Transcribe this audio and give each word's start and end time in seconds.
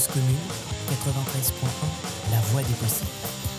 Cause 0.00 0.14
commune, 0.14 0.36
93.1, 0.88 2.30
la 2.30 2.40
voix 2.52 2.62
des 2.62 2.72
possibles. 2.72 3.49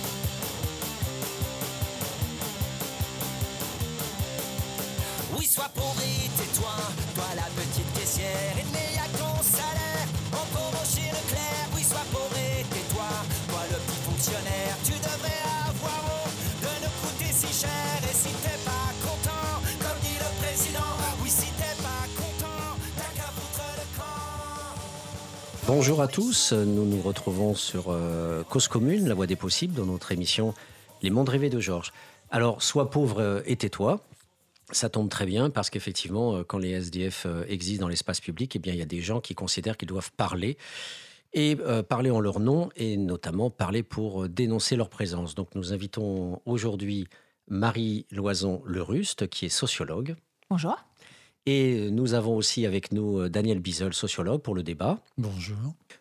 Bonjour 25.74 26.02
à 26.02 26.10
tous, 26.10 26.52
nous 26.52 26.86
nous 26.86 27.02
retrouvons 27.02 27.56
sur 27.56 27.86
euh, 27.92 28.44
Cause 28.44 28.68
Commune, 28.68 29.08
la 29.08 29.14
voix 29.14 29.26
des 29.26 29.38
possibles, 29.38 29.74
dans 29.74 29.86
notre 29.86 30.12
émission 30.12 30.54
Les 31.02 31.10
Mondes 31.10 31.30
rêvés 31.30 31.50
de 31.50 31.62
Georges. 31.62 31.94
Alors, 32.30 32.62
sois 32.62 32.90
pauvre 32.90 33.22
euh, 33.22 33.42
et 33.46 33.56
tais-toi. 33.56 34.02
Ça 34.72 34.90
tombe 34.90 35.08
très 35.08 35.26
bien 35.26 35.50
parce 35.50 35.70
qu'effectivement, 35.70 36.36
euh, 36.36 36.44
quand 36.44 36.58
les 36.58 36.72
SDF 36.72 37.26
existent 37.48 37.86
dans 37.86 37.88
l'espace 37.88 38.20
public, 38.20 38.54
eh 38.58 38.60
bien, 38.60 38.74
il 38.74 38.80
y 38.80 38.82
a 38.82 38.86
des 38.86 39.00
gens 39.00 39.22
qui 39.22 39.34
considèrent 39.34 39.78
qu'ils 39.78 39.88
doivent 39.88 40.12
parler 40.12 40.58
et 41.32 41.56
parler 41.88 42.12
en 42.12 42.20
leur 42.20 42.42
nom 42.42 42.70
et 42.76 42.98
notamment 42.98 43.50
parler 43.50 43.82
pour 43.82 44.28
dénoncer 44.28 44.76
leur 44.76 44.90
présence. 44.90 45.36
Donc, 45.36 45.56
nous 45.56 45.72
invitons 45.72 46.42
aujourd'hui 46.46 47.08
Marie 47.48 48.06
Loison 48.12 48.62
Leruste, 48.66 49.30
qui 49.30 49.46
est 49.46 49.50
sociologue. 49.50 50.18
Bonjour. 50.50 50.76
Et 51.48 51.90
nous 51.90 52.14
avons 52.14 52.36
aussi 52.36 52.68
avec 52.68 52.92
nous 52.92 53.20
euh, 53.20 53.30
Daniel 53.30 53.60
Bizel, 53.60 53.94
sociologue, 53.94 54.42
pour 54.42 54.54
le 54.54 54.62
débat. 54.62 55.00
Bonjour. 55.18 55.58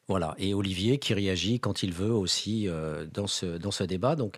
Voilà, 0.07 0.35
et 0.39 0.53
Olivier 0.53 0.99
qui 0.99 1.15
réagit 1.15 1.61
quand 1.61 1.83
il 1.83 1.93
veut 1.93 2.13
aussi 2.13 2.69
euh, 2.69 3.07
dans, 3.13 3.27
ce, 3.27 3.47
dans 3.57 3.71
ce 3.71 3.85
débat. 3.85 4.17
Donc 4.17 4.37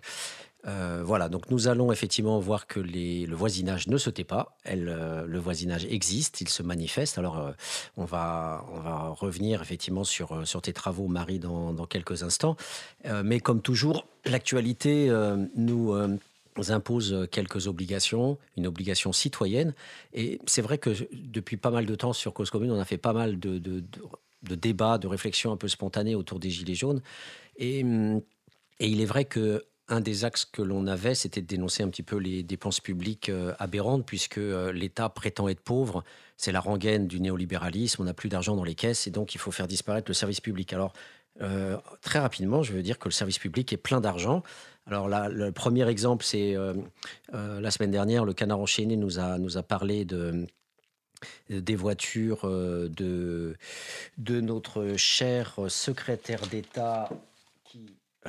euh, 0.65 1.01
voilà, 1.03 1.27
donc 1.27 1.51
nous 1.51 1.67
allons 1.67 1.91
effectivement 1.91 2.39
voir 2.39 2.67
que 2.67 2.79
les, 2.79 3.25
le 3.25 3.35
voisinage 3.35 3.87
ne 3.87 3.97
se 3.97 4.09
tait 4.09 4.23
pas. 4.23 4.55
Elle, 4.63 4.87
euh, 4.87 5.25
le 5.25 5.39
voisinage 5.39 5.85
existe, 5.85 6.39
il 6.39 6.47
se 6.47 6.63
manifeste. 6.63 7.17
Alors 7.17 7.37
euh, 7.37 7.51
on, 7.97 8.05
va, 8.05 8.63
on 8.71 8.79
va 8.79 9.09
revenir 9.09 9.61
effectivement 9.61 10.05
sur, 10.05 10.31
euh, 10.31 10.45
sur 10.45 10.61
tes 10.61 10.71
travaux, 10.71 11.07
Marie, 11.09 11.39
dans, 11.39 11.73
dans 11.73 11.85
quelques 11.85 12.23
instants. 12.23 12.55
Euh, 13.05 13.23
mais 13.25 13.41
comme 13.41 13.61
toujours, 13.61 14.07
l'actualité 14.25 15.09
euh, 15.09 15.45
nous... 15.55 15.93
euh, 16.57 16.73
impose 16.73 17.27
quelques 17.31 17.67
obligations, 17.67 18.37
une 18.57 18.67
obligation 18.67 19.11
citoyenne. 19.13 19.73
Et 20.13 20.39
c'est 20.45 20.61
vrai 20.61 20.77
que 20.77 20.91
depuis 21.11 21.57
pas 21.57 21.71
mal 21.71 21.85
de 21.85 21.95
temps 21.95 22.13
sur 22.13 22.33
Cause 22.33 22.49
Commune, 22.49 22.71
on 22.71 22.79
a 22.79 22.85
fait 22.85 22.97
pas 22.97 23.13
mal 23.13 23.39
de, 23.39 23.83
débats, 24.41 24.97
de 24.97 25.07
réflexions 25.07 25.51
un 25.51 25.57
peu 25.57 25.67
spontanées 25.67 26.15
autour 26.15 26.39
des 26.39 26.49
Gilets 26.49 26.75
jaunes. 26.75 27.01
Et, 27.57 27.83
hum, 27.83 28.21
il 28.79 29.01
est 29.01 29.05
vrai 29.05 29.25
que 29.25 29.63
un 29.89 29.99
des 29.99 30.25
axes 30.25 30.45
que 30.45 30.61
l'on 30.61 30.87
avait, 30.87 31.15
c'était 31.15 31.41
de 31.41 31.47
dénoncer 31.47 31.83
un 31.83 31.89
petit 31.89 32.03
peu 32.03 32.17
les 32.17 32.41
dépenses 32.43 32.79
publiques 32.79 33.29
euh, 33.29 33.53
aberrantes, 33.59 34.05
puisque 34.05 34.37
euh, 34.37 34.71
l'État 34.71 35.09
prétend 35.09 35.47
être 35.49 35.59
pauvre. 35.59 36.03
C'est 36.37 36.51
la 36.51 36.61
rengaine 36.61 37.07
du 37.07 37.19
néolibéralisme, 37.19 38.01
on 38.01 38.05
n'a 38.05 38.13
plus 38.13 38.29
d'argent 38.29 38.55
dans 38.55 38.63
les 38.63 38.75
caisses, 38.75 39.07
et 39.07 39.11
donc 39.11 39.35
il 39.35 39.39
faut 39.39 39.51
faire 39.51 39.67
disparaître 39.67 40.09
le 40.09 40.13
service 40.13 40.41
public. 40.41 40.71
Alors, 40.73 40.93
euh, 41.41 41.77
très 42.01 42.19
rapidement, 42.19 42.63
je 42.63 42.73
veux 42.73 42.81
dire 42.81 42.97
que 42.97 43.07
le 43.07 43.13
service 43.13 43.39
public 43.39 43.73
est 43.73 43.77
plein 43.77 43.99
d'argent. 43.99 44.43
Alors 44.85 45.07
le 45.07 45.51
premier 45.51 45.87
exemple, 45.87 46.25
c'est 46.25 46.55
euh, 46.55 46.73
euh, 47.33 47.61
la 47.61 47.71
semaine 47.71 47.91
dernière, 47.91 48.25
le 48.25 48.33
Canard 48.33 48.59
enchaîné 48.59 48.97
nous 48.97 49.19
a, 49.19 49.37
nous 49.37 49.57
a 49.57 49.63
parlé 49.63 50.05
de 50.05 50.45
des 51.49 51.75
voitures 51.75 52.41
euh, 52.43 52.89
de, 52.89 53.55
de 54.17 54.41
notre 54.41 54.97
cher 54.97 55.57
secrétaire 55.69 56.41
d'État 56.47 57.07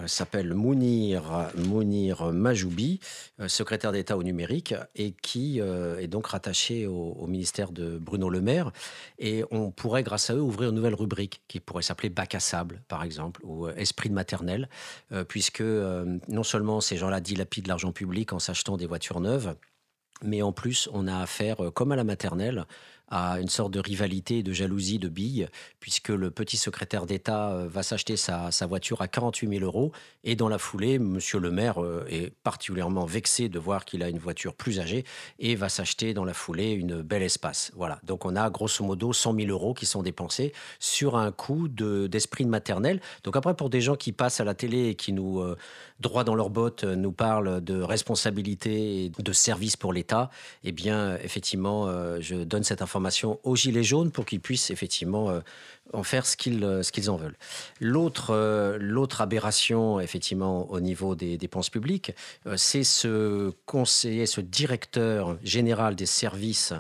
s'appelle 0.07 0.55
Mounir, 0.55 1.51
Mounir 1.57 2.33
Majoubi, 2.33 3.01
euh, 3.41 3.49
secrétaire 3.49 3.93
d'État 3.93 4.17
au 4.17 4.23
numérique, 4.23 4.75
et 4.95 5.13
qui 5.13 5.61
euh, 5.61 5.99
est 5.99 6.07
donc 6.07 6.27
rattaché 6.27 6.87
au, 6.87 7.13
au 7.13 7.27
ministère 7.27 7.73
de 7.73 7.99
Bruno 7.99 8.29
Le 8.29 8.41
Maire. 8.41 8.73
Et 9.19 9.45
on 9.51 9.71
pourrait, 9.71 10.03
grâce 10.03 10.31
à 10.31 10.35
eux, 10.35 10.41
ouvrir 10.41 10.71
une 10.71 10.77
nouvelle 10.77 10.95
rubrique 10.95 11.43
qui 11.49 11.61
pourrait 11.61 11.83
s'appeler 11.83 12.11
Bac 12.11 12.35
à 12.35 12.41
sable, 12.41 12.83
par 12.89 13.03
exemple, 13.03 13.41
ou 13.45 13.67
euh, 13.67 13.75
Esprit 13.77 14.09
de 14.09 14.15
maternelle, 14.15 14.69
euh, 15.13 15.25
puisque 15.25 15.61
euh, 15.61 16.19
non 16.29 16.43
seulement 16.43 16.81
ces 16.81 16.97
gens-là 16.97 17.21
dilapident 17.21 17.69
l'argent 17.69 17.93
public 17.93 18.33
en 18.33 18.39
s'achetant 18.39 18.77
des 18.77 18.87
voitures 18.87 19.21
neuves, 19.21 19.55
mais 20.23 20.43
en 20.43 20.53
plus, 20.53 20.89
on 20.93 21.07
a 21.07 21.19
affaire, 21.19 21.63
euh, 21.65 21.71
comme 21.71 21.93
à 21.93 21.97
la 21.97 22.05
maternelle, 22.05 22.67
à 23.09 23.39
une 23.41 23.49
sorte 23.49 23.73
de 23.73 23.81
rivalité, 23.81 24.43
de 24.43 24.53
jalousie, 24.53 24.99
de 24.99 25.09
billes, 25.09 25.49
puisque 25.81 26.09
le 26.09 26.31
petit 26.31 26.57
secrétaire 26.57 27.07
d'État 27.07 27.51
euh, 27.51 27.69
va 27.69 27.83
s'acheter 27.83 28.17
sa, 28.17 28.51
voiture 28.67 29.03
à 29.03 29.09
48 29.09 29.59
000 29.59 29.65
euros, 29.65 29.93
et 30.25 30.37
dans 30.37 30.49
la 30.49 30.59
foulée, 30.59 30.99
Monsieur 30.99 31.39
le 31.39 31.51
maire 31.51 31.83
euh, 31.83 32.07
est 32.09 32.33
particulièrement 32.43 33.05
vexé 33.05 33.49
de 33.49 33.59
voir 33.59 33.85
qu'il 33.85 34.03
a 34.03 34.09
une 34.09 34.19
voiture 34.19 34.55
plus 34.55 34.81
âgée, 34.81 35.05
et 35.39 35.55
va 35.55 35.69
s'acheter 35.69 36.15
dans 36.15 36.25
la 36.25 36.33
foulée 36.33 36.71
une 36.71 37.03
belle 37.03 37.23
espace. 37.23 37.73
Voilà, 37.77 38.01
donc 38.05 38.25
on 38.25 38.37
a 38.37 38.49
grosso 38.49 38.83
modo 38.83 39.13
100 39.13 39.35
000 39.35 39.49
euros 39.49 39.75
qui 39.75 39.87
sont 39.87 40.03
dépensés 40.03 40.53
sur 40.79 41.17
un 41.17 41.33
de- 41.69 42.07
d'esprit 42.07 42.45
de 42.45 42.51
maternelle. 42.51 43.01
Donc 43.23 43.37
après, 43.37 43.55
pour 43.55 43.69
des 43.69 43.81
gens 43.81 43.97
qui 43.97 44.13
passent 44.13 44.41
à 44.41 44.45
la 44.45 44.55
télé 44.55 44.89
et 44.89 44.95
qui 44.95 45.13
nous, 45.13 45.41
euh, 45.41 45.59
droit 46.01 46.25
dans 46.25 46.35
leurs 46.35 46.51
bottes, 46.51 46.85
nous 46.85 47.13
parlent 47.13 47.63
de 47.63 47.81
responsabilité 47.81 49.05
et 49.05 49.09
de 49.11 49.33
service 49.33 49.77
pour 49.77 49.93
l'État, 49.93 50.31
eh 50.63 50.73
bien, 50.73 51.17
effectivement, 51.19 51.89
je 52.21 52.37
donne 52.37 52.65
cette 52.65 52.83
information 52.83 52.94
aux 53.43 53.57
Gilets 53.57 53.85
jaunes 53.85 54.11
pour 54.11 54.25
qu'ils 54.25 54.41
puissent 54.41 54.71
effectivement 54.71 55.31
euh, 55.31 55.41
en 55.93 56.03
faire 56.03 56.27
ce 56.27 56.37
qu'ils 56.37 56.65
euh, 56.65 56.83
qu'ils 56.83 57.11
en 57.11 57.17
veulent. 57.17 57.37
L'autre 57.81 58.31
euh, 58.31 58.79
l'autre 58.81 59.21
aberration, 59.21 60.01
effectivement, 60.01 60.71
au 60.71 60.81
niveau 60.81 61.15
des 61.15 61.37
dépenses 61.37 61.71
publiques, 61.71 62.13
euh, 62.47 62.57
c'est 62.57 62.85
ce 62.85 63.53
conseiller, 63.67 64.27
ce 64.27 64.41
directeur 64.41 65.37
général 65.43 65.97
des 65.97 66.07
services 66.07 66.73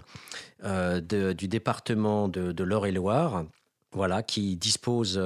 du 0.62 1.46
département 1.46 2.26
de, 2.26 2.52
de 2.52 2.64
l'Eure-et-Loire. 2.64 3.44
Voilà, 3.92 4.24
qui 4.24 4.56
dispose. 4.56 5.22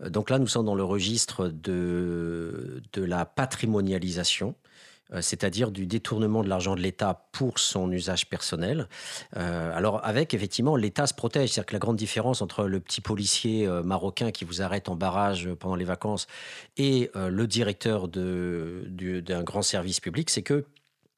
donc 0.00 0.30
là, 0.30 0.38
nous 0.38 0.46
sommes 0.46 0.64
dans 0.64 0.76
le 0.76 0.84
registre 0.84 1.48
de, 1.48 2.80
de 2.94 3.02
la 3.02 3.26
patrimonialisation, 3.26 4.54
c'est-à-dire 5.20 5.70
du 5.70 5.86
détournement 5.86 6.42
de 6.42 6.48
l'argent 6.48 6.74
de 6.74 6.80
l'État 6.80 7.28
pour 7.32 7.58
son 7.58 7.90
usage 7.90 8.28
personnel. 8.28 8.88
Euh, 9.36 9.76
alors, 9.76 10.04
avec 10.04 10.34
effectivement, 10.34 10.76
l'État 10.76 11.06
se 11.06 11.14
protège. 11.14 11.50
C'est-à-dire 11.50 11.66
que 11.66 11.72
la 11.74 11.78
grande 11.78 11.96
différence 11.96 12.42
entre 12.42 12.64
le 12.64 12.80
petit 12.80 13.00
policier 13.00 13.66
euh, 13.66 13.82
marocain 13.82 14.30
qui 14.30 14.44
vous 14.44 14.62
arrête 14.62 14.88
en 14.88 14.96
barrage 14.96 15.48
pendant 15.54 15.76
les 15.76 15.84
vacances 15.84 16.26
et 16.76 17.10
euh, 17.16 17.28
le 17.28 17.46
directeur 17.46 18.08
d'un 18.08 19.42
grand 19.42 19.62
service 19.62 20.00
public, 20.00 20.30
c'est 20.30 20.42
que 20.42 20.66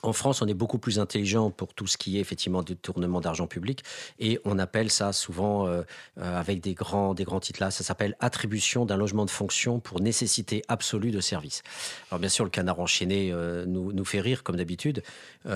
en 0.03 0.12
France, 0.12 0.41
on 0.41 0.47
est 0.47 0.55
beaucoup 0.55 0.78
plus 0.78 0.99
intelligent 0.99 1.50
pour 1.50 1.75
tout 1.75 1.87
ce 1.87 1.99
qui 1.99 2.16
est 2.16 2.21
effectivement 2.21 2.62
détournement 2.62 3.21
d'argent 3.21 3.47
public 3.47 3.83
et 4.19 4.41
on 4.44 4.59
appelle 4.59 4.91
ça 4.91 5.12
souvent 5.12 5.66
euh, 5.66 5.83
euh, 6.19 6.41
avec 6.41 6.61
des 6.61 6.75
grands, 6.75 7.15
des 7.15 7.25
grands 7.25 7.41
titres 7.41 7.61
là, 7.62 7.71
ça 7.71 7.84
s'appelle 7.84 8.16
attribution 8.21 8.87
d'un 8.87 8.97
logement 8.97 9.25
de 9.25 9.31
fonction 9.31 9.78
pour 9.78 10.00
nécessité 10.00 10.62
absolue 10.69 11.10
de 11.10 11.21
service. 11.21 11.62
Alors 12.10 12.21
bien 12.21 12.28
sûr, 12.28 12.44
le 12.44 12.50
canard 12.50 12.81
enchaîné 12.81 13.31
euh, 13.33 13.66
nous, 13.66 13.93
nous 13.93 14.05
fait 14.05 14.21
rire 14.21 14.43
comme 14.43 14.56
d'habitude 14.56 15.03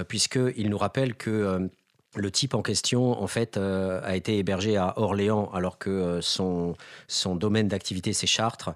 puisqu'il 0.09 0.71
nous 0.71 0.78
rappelle 0.78 1.15
que 1.15 1.69
le 2.16 2.31
type 2.31 2.54
en 2.54 2.62
question, 2.62 3.21
en 3.21 3.27
fait, 3.27 3.56
a 3.59 4.16
été 4.16 4.38
hébergé 4.38 4.77
à 4.77 4.99
Orléans 4.99 5.50
alors 5.53 5.78
que 5.78 6.21
son, 6.22 6.75
son 7.06 7.37
domaine 7.37 7.69
d'activité, 7.69 8.12
c'est 8.12 8.27
Chartres. 8.27 8.71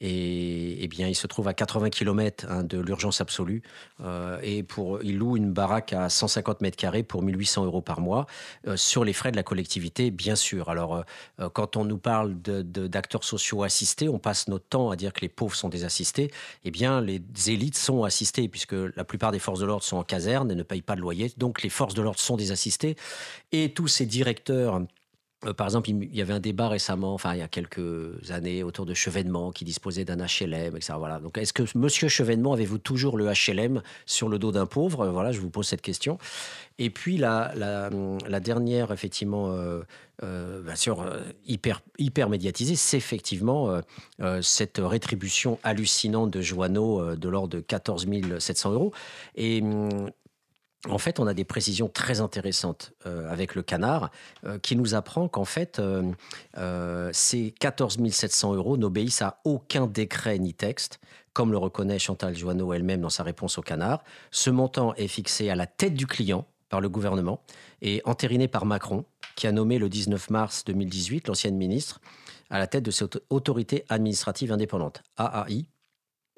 Et, 0.00 0.82
eh 0.82 0.88
bien, 0.88 1.08
il 1.08 1.14
se 1.14 1.26
trouve 1.26 1.48
à 1.48 1.54
80 1.54 1.90
km 1.90 2.46
hein, 2.48 2.64
de 2.64 2.78
l'urgence 2.78 3.20
absolue. 3.20 3.62
Euh, 4.02 4.38
et 4.42 4.62
pour, 4.62 5.02
il 5.02 5.18
loue 5.18 5.36
une 5.36 5.52
baraque 5.52 5.92
à 5.92 6.08
150 6.08 6.62
mètres 6.62 6.76
carrés 6.76 7.02
pour 7.02 7.22
1800 7.22 7.66
euros 7.66 7.82
par 7.82 8.00
mois, 8.00 8.26
euh, 8.66 8.76
sur 8.76 9.04
les 9.04 9.12
frais 9.12 9.30
de 9.30 9.36
la 9.36 9.42
collectivité, 9.42 10.10
bien 10.10 10.36
sûr. 10.36 10.70
Alors, 10.70 11.04
euh, 11.40 11.48
quand 11.50 11.76
on 11.76 11.84
nous 11.84 11.98
parle 11.98 12.34
d'acteurs 12.34 13.24
sociaux 13.24 13.62
assistés, 13.62 14.08
on 14.08 14.18
passe 14.18 14.48
notre 14.48 14.66
temps 14.66 14.90
à 14.90 14.96
dire 14.96 15.12
que 15.12 15.20
les 15.20 15.28
pauvres 15.28 15.54
sont 15.54 15.68
des 15.68 15.84
assistés. 15.84 16.30
Eh 16.64 16.70
bien, 16.70 17.00
les 17.00 17.20
élites 17.48 17.76
sont 17.76 18.04
assistées, 18.04 18.48
puisque 18.48 18.72
la 18.72 19.04
plupart 19.04 19.32
des 19.32 19.38
forces 19.38 19.60
de 19.60 19.66
l'ordre 19.66 19.84
sont 19.84 19.98
en 19.98 20.04
caserne 20.04 20.50
et 20.50 20.54
ne 20.54 20.62
payent 20.62 20.82
pas 20.82 20.96
de 20.96 21.00
loyer. 21.00 21.30
Donc, 21.36 21.62
les 21.62 21.70
forces 21.70 21.94
de 21.94 22.02
l'ordre 22.02 22.20
sont 22.20 22.36
des 22.36 22.52
assistés. 22.52 22.96
Et 23.52 23.72
tous 23.72 23.88
ces 23.88 24.06
directeurs 24.06 24.80
par 25.56 25.66
exemple, 25.66 25.88
il 25.88 26.14
y 26.14 26.20
avait 26.20 26.34
un 26.34 26.40
débat 26.40 26.68
récemment, 26.68 27.14
enfin 27.14 27.34
il 27.34 27.38
y 27.38 27.42
a 27.42 27.48
quelques 27.48 28.30
années, 28.30 28.62
autour 28.62 28.84
de 28.84 28.92
Chevènement 28.92 29.52
qui 29.52 29.64
disposait 29.64 30.04
d'un 30.04 30.18
HLM, 30.18 30.76
etc. 30.76 30.94
Voilà. 30.98 31.18
Donc, 31.18 31.38
est-ce 31.38 31.54
que 31.54 31.62
Monsieur 31.74 32.08
Chevènement 32.08 32.52
avez-vous 32.52 32.78
toujours 32.78 33.16
le 33.16 33.26
HLM 33.26 33.82
sur 34.04 34.28
le 34.28 34.38
dos 34.38 34.52
d'un 34.52 34.66
pauvre? 34.66 35.02
Euh, 35.02 35.10
Voilà, 35.10 35.32
je 35.32 35.40
vous 35.40 35.50
pose 35.50 35.66
cette 35.66 35.82
question. 35.82 36.18
Et 36.78 36.88
puis 36.90 37.18
la, 37.18 37.52
dernière, 38.42 38.90
effectivement, 38.90 39.50
euh, 39.52 39.82
euh, 40.22 40.62
bien 40.62 40.76
sûr, 40.76 41.02
euh, 41.02 41.20
hyper, 41.46 41.82
hyper 41.98 42.28
médiatisée, 42.28 42.74
c'est 42.74 42.96
effectivement 42.96 43.70
euh, 43.70 43.80
euh, 44.20 44.42
cette 44.42 44.78
rétribution 44.82 45.58
hallucinante 45.62 46.30
de 46.30 46.40
Joanneau 46.40 47.00
euh, 47.02 47.16
de 47.16 47.28
l'ordre 47.28 47.48
de 47.48 47.60
14 47.60 48.06
700 48.38 48.72
euros. 48.72 48.92
Et 49.36 49.60
hum, 49.62 50.10
en 50.88 50.98
fait, 50.98 51.20
on 51.20 51.26
a 51.26 51.34
des 51.34 51.44
précisions 51.44 51.88
très 51.88 52.20
intéressantes 52.20 52.92
euh, 53.06 53.30
avec 53.30 53.54
le 53.54 53.62
canard 53.62 54.10
euh, 54.46 54.58
qui 54.58 54.76
nous 54.76 54.94
apprend 54.94 55.28
qu'en 55.28 55.44
fait, 55.44 55.78
euh, 55.78 57.10
ces 57.12 57.52
14 57.52 57.98
700 58.10 58.54
euros 58.54 58.76
n'obéissent 58.78 59.20
à 59.20 59.40
aucun 59.44 59.86
décret 59.86 60.38
ni 60.38 60.54
texte, 60.54 60.98
comme 61.34 61.52
le 61.52 61.58
reconnaît 61.58 61.98
Chantal 61.98 62.34
Joanneau 62.34 62.72
elle-même 62.72 63.02
dans 63.02 63.10
sa 63.10 63.22
réponse 63.22 63.58
au 63.58 63.62
canard. 63.62 64.02
Ce 64.30 64.48
montant 64.48 64.94
est 64.94 65.08
fixé 65.08 65.50
à 65.50 65.54
la 65.54 65.66
tête 65.66 65.94
du 65.94 66.06
client 66.06 66.46
par 66.70 66.80
le 66.80 66.88
gouvernement 66.88 67.42
et 67.82 68.00
entériné 68.04 68.48
par 68.48 68.64
Macron, 68.64 69.04
qui 69.36 69.46
a 69.46 69.52
nommé 69.52 69.78
le 69.78 69.88
19 69.90 70.30
mars 70.30 70.64
2018 70.64 71.28
l'ancienne 71.28 71.56
ministre 71.56 72.00
à 72.48 72.58
la 72.58 72.66
tête 72.66 72.84
de 72.84 72.90
cette 72.90 73.18
autorité 73.28 73.84
administrative 73.88 74.50
indépendante, 74.50 75.02
AAI, 75.18 75.66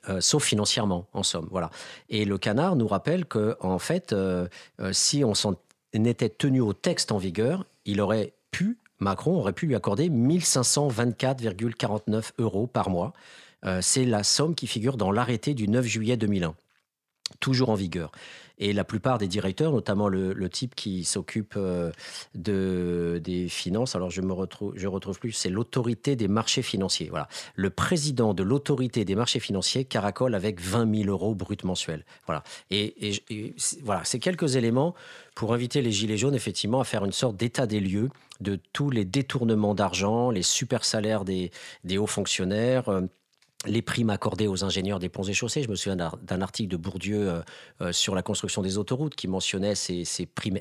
euh, 0.09 0.21
sauf 0.21 0.45
financièrement, 0.45 1.07
en 1.13 1.23
somme. 1.23 1.47
Voilà. 1.51 1.71
Et 2.09 2.25
le 2.25 2.37
canard 2.37 2.75
nous 2.75 2.89
rappelle 2.89 3.25
que, 3.25 3.57
en 3.61 3.79
fait, 3.79 4.13
euh, 4.13 4.49
euh, 4.81 4.93
si 4.93 5.23
on 5.25 5.35
s'en 5.35 5.55
était 5.93 6.29
tenu 6.29 6.61
au 6.61 6.73
texte 6.73 7.13
en 7.13 7.19
vigueur, 7.19 7.65
il 7.85 8.01
aurait 8.01 8.33
pu, 8.51 8.79
Macron 8.99 9.37
aurait 9.37 9.53
pu 9.53 9.67
lui 9.67 9.77
accorder 9.77 10.09
1524,49 10.09 12.33
euros 12.39 12.67
par 12.67 12.91
mois. 12.91 13.13
C'est 13.81 14.05
la 14.05 14.25
somme 14.25 14.57
qui 14.57 14.67
figure 14.67 14.97
dans 14.97 15.13
l'arrêté 15.13 15.55
du 15.55 15.69
9 15.69 15.87
juillet 15.87 16.17
2001, 16.17 16.57
toujours 17.39 17.71
en 17.71 17.77
vigueur. 17.77 18.11
Et 18.63 18.73
la 18.73 18.85
plupart 18.85 19.19
des 19.19 19.27
directeurs, 19.27 19.73
notamment 19.73 20.07
le, 20.07 20.49
type 20.49 20.77
qui 20.77 21.03
s'occupe 21.03 21.55
euh, 21.57 21.91
de, 22.37 23.21
des 23.21 23.49
finances, 23.49 23.97
alors 23.97 24.09
je 24.11 24.21
me 24.21 24.33
retrouve, 24.33 25.19
plus, 25.19 25.33
c'est 25.33 25.51
l'autorité 25.51 26.15
des 26.15 26.29
marchés 26.29 26.63
financiers. 26.63 27.09
Voilà. 27.11 27.27
Le 27.57 27.71
président 27.71 28.35
de 28.35 28.45
l'autorité 28.45 29.05
des 29.05 29.17
marchés 29.17 29.41
financiers 29.41 29.85
caracole 29.85 30.37
avec 30.37 30.61
20 30.61 30.95
000 30.95 31.11
euros 31.11 31.35
brut 31.35 31.65
mensuels. 31.65 32.05
Voilà. 32.27 32.45
Et, 32.71 33.17
voilà, 33.83 34.03
c'est 34.05 34.21
quelques 34.21 34.55
éléments 34.55 34.95
pour 35.35 35.53
inviter 35.55 35.83
les 35.83 35.91
Gilets 35.91 36.17
jaunes, 36.17 36.37
effectivement, 36.37 36.81
à 36.81 36.85
faire 36.85 37.05
une 37.05 37.11
sorte 37.11 37.37
d'état 37.37 37.67
des 37.67 37.81
lieux 37.81 38.11
de 38.41 38.61
tous 38.73 38.91
les 38.91 39.05
détournements 39.05 39.75
d'argent, 39.75 40.31
les 40.31 40.43
super 40.43 40.85
salaires 40.85 41.25
des, 41.25 41.51
des 41.83 41.99
hauts 41.99 42.07
fonctionnaires. 42.07 42.89
Les 43.67 43.83
primes 43.83 44.11
accordées 44.11 44.49
aux 44.49 44.65
ingénieurs 44.65 44.99
des 44.99 45.09
ponts 45.09 45.23
et 45.23 45.35
chaussées. 45.35 45.63
Je 45.63 45.69
me 45.69 45.77
souviens 45.77 45.97
d'un 45.97 46.41
article 46.41 46.69
de 46.69 46.77
Bourdieu 46.77 47.29
euh, 47.29 47.43
euh, 47.81 47.93
sur 47.93 48.15
la 48.15 48.23
construction 48.23 48.61
des 48.61 48.77
autoroutes 48.77 49.15
qui 49.15 49.29
mentionnait 49.29 49.75
ces, 49.77 50.27
primes 50.27 50.59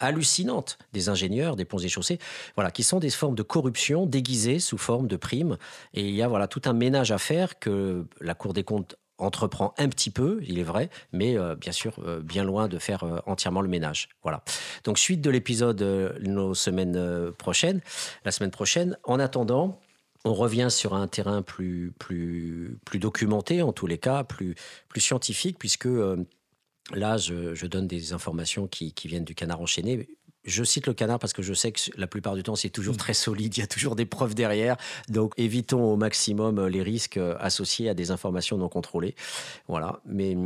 hallucinantes 0.00 0.78
des 0.92 1.08
ingénieurs 1.08 1.56
des 1.56 1.64
ponts 1.64 1.78
et 1.78 1.88
chaussées, 1.88 2.18
voilà, 2.54 2.70
qui 2.70 2.82
sont 2.82 3.00
des 3.00 3.10
formes 3.10 3.34
de 3.34 3.42
corruption 3.42 4.06
déguisées 4.06 4.60
sous 4.60 4.78
forme 4.78 5.08
de 5.08 5.16
primes. 5.16 5.58
Et 5.92 6.08
il 6.08 6.14
y 6.14 6.22
a 6.22 6.28
voilà 6.28 6.48
tout 6.48 6.62
un 6.64 6.72
ménage 6.72 7.12
à 7.12 7.18
faire 7.18 7.58
que 7.58 8.06
la 8.20 8.34
Cour 8.34 8.54
des 8.54 8.64
comptes 8.64 8.96
entreprend 9.18 9.74
un 9.78 9.88
petit 9.88 10.10
peu, 10.10 10.40
il 10.42 10.58
est 10.58 10.64
vrai, 10.64 10.90
mais 11.12 11.38
euh, 11.38 11.54
bien 11.54 11.70
sûr 11.70 12.00
bien 12.22 12.44
loin 12.44 12.66
de 12.66 12.78
faire 12.78 13.22
entièrement 13.26 13.60
le 13.60 13.68
ménage. 13.68 14.08
Voilà. 14.22 14.42
Donc 14.84 14.98
suite 14.98 15.20
de 15.20 15.30
l'épisode 15.30 15.82
nos 16.22 16.54
semaines 16.54 17.30
prochaines, 17.32 17.82
la 18.24 18.30
semaine 18.30 18.50
prochaine. 18.50 18.96
En 19.04 19.20
attendant, 19.20 19.80
on 20.24 20.34
revient 20.34 20.68
sur 20.70 20.94
un 20.94 21.06
terrain 21.06 21.42
plus, 21.42 21.92
plus, 21.98 22.78
plus 22.84 22.98
documenté, 22.98 23.62
en 23.62 23.72
tous 23.72 23.86
les 23.86 23.98
cas, 23.98 24.24
plus, 24.24 24.54
plus 24.88 25.00
scientifique, 25.00 25.58
puisque 25.58 25.86
euh, 25.86 26.24
là, 26.92 27.18
je, 27.18 27.66
donne 27.66 27.86
des 27.86 28.12
informations 28.12 28.66
qui, 28.66 28.92
viennent 29.04 29.24
du 29.24 29.34
canard 29.34 29.60
enchaîné. 29.60 30.08
Je 30.44 30.64
cite 30.64 30.86
le 30.86 30.94
canard 30.94 31.18
parce 31.18 31.32
que 31.32 31.42
je 31.42 31.54
sais 31.54 31.72
que 31.72 31.80
la 31.96 32.06
plupart 32.06 32.34
du 32.34 32.42
temps, 32.42 32.56
c'est 32.56 32.70
toujours 32.70 32.94
mm. 32.94 32.98
très 32.98 33.14
solide, 33.14 33.56
il 33.56 33.60
y 33.60 33.62
a 33.62 33.66
toujours 33.66 33.96
des 33.96 34.06
preuves 34.06 34.34
derrière. 34.34 34.76
Donc, 35.08 35.34
évitons 35.36 35.92
au 35.92 35.96
maximum 35.96 36.66
les 36.66 36.82
risques 36.82 37.18
associés 37.38 37.88
à 37.88 37.94
des 37.94 38.10
informations 38.10 38.56
non 38.56 38.68
contrôlées. 38.68 39.14
Voilà. 39.68 40.00
Mais. 40.06 40.36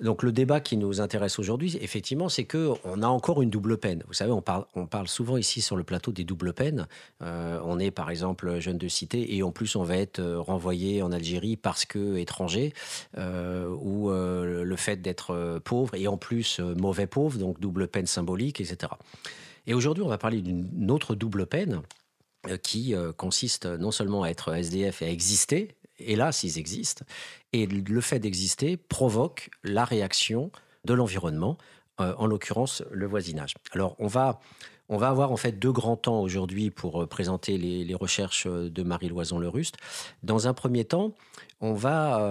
Donc 0.00 0.22
le 0.22 0.30
débat 0.30 0.60
qui 0.60 0.76
nous 0.76 1.00
intéresse 1.00 1.38
aujourd'hui, 1.38 1.76
effectivement, 1.80 2.28
c'est 2.28 2.44
que 2.44 2.72
on 2.84 3.02
a 3.02 3.08
encore 3.08 3.42
une 3.42 3.50
double 3.50 3.78
peine. 3.78 4.04
Vous 4.06 4.14
savez, 4.14 4.30
on 4.30 4.42
parle, 4.42 4.64
on 4.74 4.86
parle 4.86 5.08
souvent 5.08 5.36
ici 5.36 5.60
sur 5.60 5.76
le 5.76 5.82
plateau 5.82 6.12
des 6.12 6.24
doubles 6.24 6.52
peines. 6.52 6.86
Euh, 7.22 7.60
on 7.64 7.78
est 7.78 7.90
par 7.90 8.10
exemple 8.10 8.60
jeune 8.60 8.78
de 8.78 8.88
cité 8.88 9.34
et 9.36 9.42
en 9.42 9.50
plus 9.50 9.74
on 9.74 9.82
va 9.82 9.96
être 9.96 10.20
euh, 10.20 10.40
renvoyé 10.40 11.02
en 11.02 11.10
Algérie 11.10 11.56
parce 11.56 11.84
que 11.84 12.16
étranger 12.16 12.72
euh, 13.16 13.68
ou 13.68 14.10
le 14.10 14.76
fait 14.76 15.02
d'être 15.02 15.60
pauvre 15.64 15.94
et 15.94 16.06
en 16.08 16.16
plus 16.16 16.60
mauvais 16.60 17.06
pauvre, 17.06 17.38
donc 17.38 17.60
double 17.60 17.88
peine 17.88 18.06
symbolique, 18.06 18.60
etc. 18.60 18.92
Et 19.66 19.74
aujourd'hui, 19.74 20.02
on 20.02 20.08
va 20.08 20.18
parler 20.18 20.40
d'une 20.40 20.90
autre 20.90 21.14
double 21.14 21.46
peine 21.46 21.82
qui 22.62 22.94
consiste 23.16 23.66
non 23.66 23.90
seulement 23.90 24.22
à 24.22 24.28
être 24.28 24.54
SDF 24.54 25.02
et 25.02 25.06
à 25.06 25.10
exister, 25.10 25.76
hélas, 25.98 26.42
ils 26.42 26.58
existent. 26.58 27.04
Et 27.52 27.66
le 27.66 28.00
fait 28.00 28.18
d'exister 28.18 28.76
provoque 28.76 29.50
la 29.64 29.84
réaction 29.84 30.50
de 30.84 30.94
l'environnement, 30.94 31.58
euh, 32.00 32.14
en 32.16 32.26
l'occurrence 32.26 32.84
le 32.92 33.06
voisinage. 33.06 33.54
Alors, 33.72 33.96
on 33.98 34.06
va, 34.06 34.38
on 34.88 34.98
va 34.98 35.08
avoir 35.08 35.32
en 35.32 35.36
fait 35.36 35.52
deux 35.52 35.72
grands 35.72 35.96
temps 35.96 36.20
aujourd'hui 36.20 36.70
pour 36.70 37.02
euh, 37.02 37.06
présenter 37.06 37.58
les, 37.58 37.94
recherches 37.94 38.46
euh, 38.46 38.70
de 38.70 38.82
Marie 38.84 39.08
Loison 39.08 39.38
Le 39.38 39.48
Ruste. 39.48 39.78
Dans 40.22 40.46
un 40.46 40.54
premier 40.54 40.84
temps, 40.84 41.14
on 41.60 41.74
va, 41.74 42.22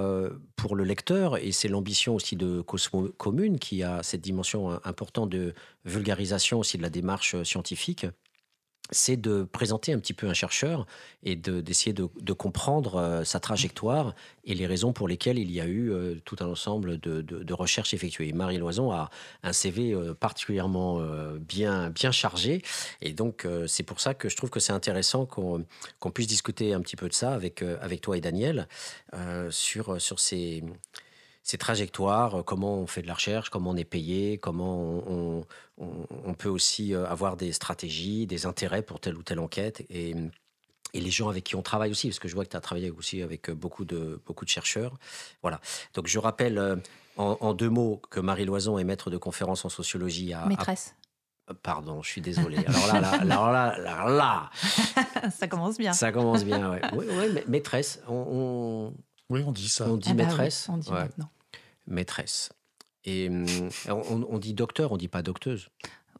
pour 0.56 0.78
le 0.78 0.86
lecteur, 0.86 1.38
et 1.38 1.52
c'est 1.52 1.68
l'ambition 1.68 2.16
aussi 2.16 2.38
de 2.38 2.62
Cosmo 2.62 3.10
Commune, 3.18 3.60
qui 3.60 3.84
a 3.84 4.02
cette 4.02 4.22
dimension 4.22 4.80
importante 4.86 5.30
de 5.30 5.54
vulgarisation 5.84 6.60
aussi 6.60 6.78
de 6.78 6.82
la 6.82 6.90
démarche 6.90 7.44
scientifique, 7.44 8.06
c'est 8.92 9.18
de 9.18 9.44
présenter 9.44 9.94
un 9.94 10.00
petit 10.00 10.14
peu 10.14 10.28
un 10.28 10.34
chercheur 10.34 10.86
et 11.24 11.36
d'essayer 11.36 11.94
de, 11.94 12.34
comprendre 12.34 12.96
euh, 12.96 13.24
sa 13.24 13.40
trajectoire 13.40 14.14
et 14.46 14.54
les 14.54 14.68
raisons 14.68 14.94
pour 14.94 15.08
lesquelles 15.08 15.40
il 15.40 15.52
y 15.52 15.60
a 15.60 15.66
eu 15.66 15.92
euh, 15.92 16.16
tout 16.24 16.38
un 16.40 16.48
ensemble 16.48 17.00
de, 17.00 17.54
recherches 17.54 17.94
effectuées. 17.94 18.32
Marie 18.34 18.58
Loison 18.58 18.92
a 18.92 19.10
un 19.44 19.54
CV 19.54 19.94
euh, 19.94 20.14
particulièrement 20.14 21.02
bien, 21.40 21.90
bien 21.90 22.12
chargé 22.12 22.62
et 23.02 23.14
donc 23.14 23.48
c'est 23.68 23.84
pour 23.84 24.00
ça 24.00 24.14
que 24.14 24.30
je 24.30 24.36
trouve 24.36 24.50
que 24.50 24.60
c'est 24.60 24.74
intéressant 24.74 25.26
qu'on 25.26 26.12
puisse 26.14 26.28
discuter 26.28 26.74
un 26.74 26.82
petit 26.82 26.96
peu 26.96 27.10
de 27.10 27.14
ça 27.14 27.34
avec, 27.34 27.62
avec 27.62 28.02
toi 28.02 28.18
et 28.18 28.22
Daniel 28.22 28.68
sur, 29.50 30.00
sur 30.00 30.20
ces 30.20 30.64
ces 31.48 31.58
trajectoires, 31.58 32.40
euh, 32.40 32.44
comment 32.44 32.76
on 32.76 32.88
fait 32.88 33.02
de 33.02 33.08
la 33.08 33.14
recherche, 33.14 33.50
comment 33.50 33.70
on 33.70 33.78
est 33.78 33.86
payé, 33.86 34.38
comment 34.38 35.02
on, 35.08 36.34
peut 36.38 36.50
aussi 36.50 36.94
euh, 36.94 37.08
avoir 37.08 37.38
des 37.38 37.54
stratégies, 37.54 38.28
des 38.28 38.46
intérêts 38.46 38.82
pour 38.82 39.00
telle 39.00 39.16
ou 39.16 39.24
telle 39.24 39.40
enquête. 39.40 39.86
Et, 39.90 40.14
les 40.94 41.12
gens 41.12 41.30
avec 41.30 41.44
qui 41.44 41.56
on 41.56 41.62
travaille 41.62 41.92
aussi, 41.92 42.08
parce 42.08 42.18
que 42.18 42.28
je 42.28 42.34
vois 42.34 42.44
que 42.44 42.50
tu 42.50 42.58
as 42.58 42.62
travaillé 42.62 42.90
aussi 42.90 43.22
avec 43.22 43.50
euh, 43.50 43.54
beaucoup 43.54 43.86
de, 43.86 44.20
beaucoup 44.26 44.46
de 44.46 44.50
chercheurs. 44.50 44.98
Voilà. 45.42 45.62
Donc 45.94 46.08
je 46.08 46.18
rappelle 46.18 46.82
en, 47.18 47.54
deux 47.54 47.70
mots 47.70 48.02
que 48.10 48.20
Marie 48.20 48.46
Loison 48.46 48.78
est 48.80 48.84
maître 48.84 49.10
de 49.10 49.18
conférence 49.18 49.64
en 49.64 49.70
sociologie 49.70 50.34
à... 50.34 50.46
Maîtresse. 50.48 50.96
Pardon, 51.62 52.02
je 52.02 52.10
suis 52.10 52.22
désolé. 52.22 52.58
Alors 52.66 52.88
là, 52.88 53.02
là, 53.02 53.24
là, 53.24 53.78
là, 53.78 54.10
là, 54.10 55.30
ça 55.30 55.48
commence 55.48 55.78
bien. 55.78 55.94
Ça 55.94 56.12
commence 56.12 56.44
bien, 56.44 56.72
ouais. 56.72 56.82
Oui, 56.94 57.06
maîtresse. 57.48 58.02
On, 58.08 58.92
Oui, 59.30 59.44
on 59.46 59.52
dit 59.52 59.70
ça. 59.70 59.88
On 59.88 59.98
dit 59.98 60.10
ah 60.12 60.14
bah 60.14 60.26
maîtresse. 60.26 60.68
on 60.70 60.78
dit 60.78 60.92
maintenant 60.92 61.30
maîtresse. 61.88 62.52
Et 63.06 63.30
hum, 63.30 63.46
on, 63.88 64.38
dit 64.38 64.54
docteur, 64.54 64.92
on 64.92 64.98
dit 64.98 65.08
pas 65.08 65.22
docteuse. 65.22 65.70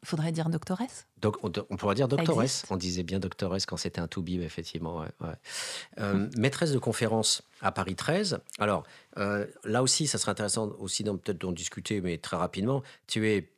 Il 0.02 0.08
faudrait 0.08 0.32
dire 0.32 0.48
doctoresse? 0.48 1.06
Donc, 1.20 1.36
on, 1.42 1.76
pourrait 1.76 1.96
dire 1.96 2.08
doctoresse. 2.08 2.64
On 2.70 2.76
disait 2.76 3.02
bien 3.02 3.18
doctoresse 3.18 3.66
quand 3.66 3.76
c'était 3.76 4.00
un 4.00 4.06
to-be, 4.06 4.40
effectivement. 4.40 5.04
Euh, 5.98 6.28
maîtresse 6.36 6.72
de 6.72 6.78
conférence 6.78 7.42
à 7.60 7.72
Paris 7.72 7.96
13. 7.96 8.38
Alors, 8.58 8.84
euh, 9.18 9.44
là 9.64 9.82
aussi, 9.82 10.06
ça 10.06 10.18
serait 10.18 10.30
intéressant 10.30 10.70
aussi 10.78 11.02
peut-être 11.02 11.38
d'en 11.38 11.52
discuter, 11.52 12.00
mais 12.00 12.16
très 12.18 12.36
rapidement. 12.36 12.82
Tu 13.06 13.28
es 13.28 13.50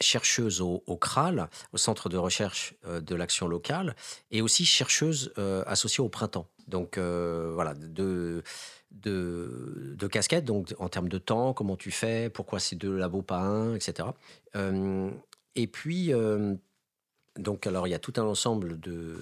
chercheuse 0.00 0.62
au, 0.62 0.80
CRAL, 0.96 1.48
au 1.72 1.76
Centre 1.76 2.08
de 2.08 2.16
recherche 2.16 2.74
euh, 2.86 3.00
de 3.00 3.14
l'action 3.14 3.46
locale, 3.46 3.94
et 4.30 4.40
aussi 4.40 4.64
chercheuse 4.64 5.32
associée 5.66 6.02
au 6.02 6.08
Printemps. 6.08 6.48
Donc, 6.68 6.98
voilà, 6.98 7.74
de 7.74 8.42
de, 8.94 9.94
de 9.98 10.06
casquettes, 10.06 10.44
donc 10.44 10.74
en 10.78 10.88
termes 10.88 11.08
de 11.08 11.18
temps, 11.18 11.52
comment 11.52 11.76
tu 11.76 11.90
fais, 11.90 12.30
pourquoi 12.30 12.60
c'est 12.60 12.76
deux 12.76 12.96
labos, 12.96 13.22
pas 13.22 13.38
un, 13.38 13.74
etc. 13.74 14.08
Euh, 14.56 15.10
et 15.54 15.66
puis, 15.66 16.12
euh, 16.12 16.54
donc, 17.38 17.66
alors, 17.66 17.86
il 17.86 17.90
y 17.90 17.94
a 17.94 17.98
tout 17.98 18.14
un 18.16 18.24
ensemble 18.24 18.78
de. 18.80 19.16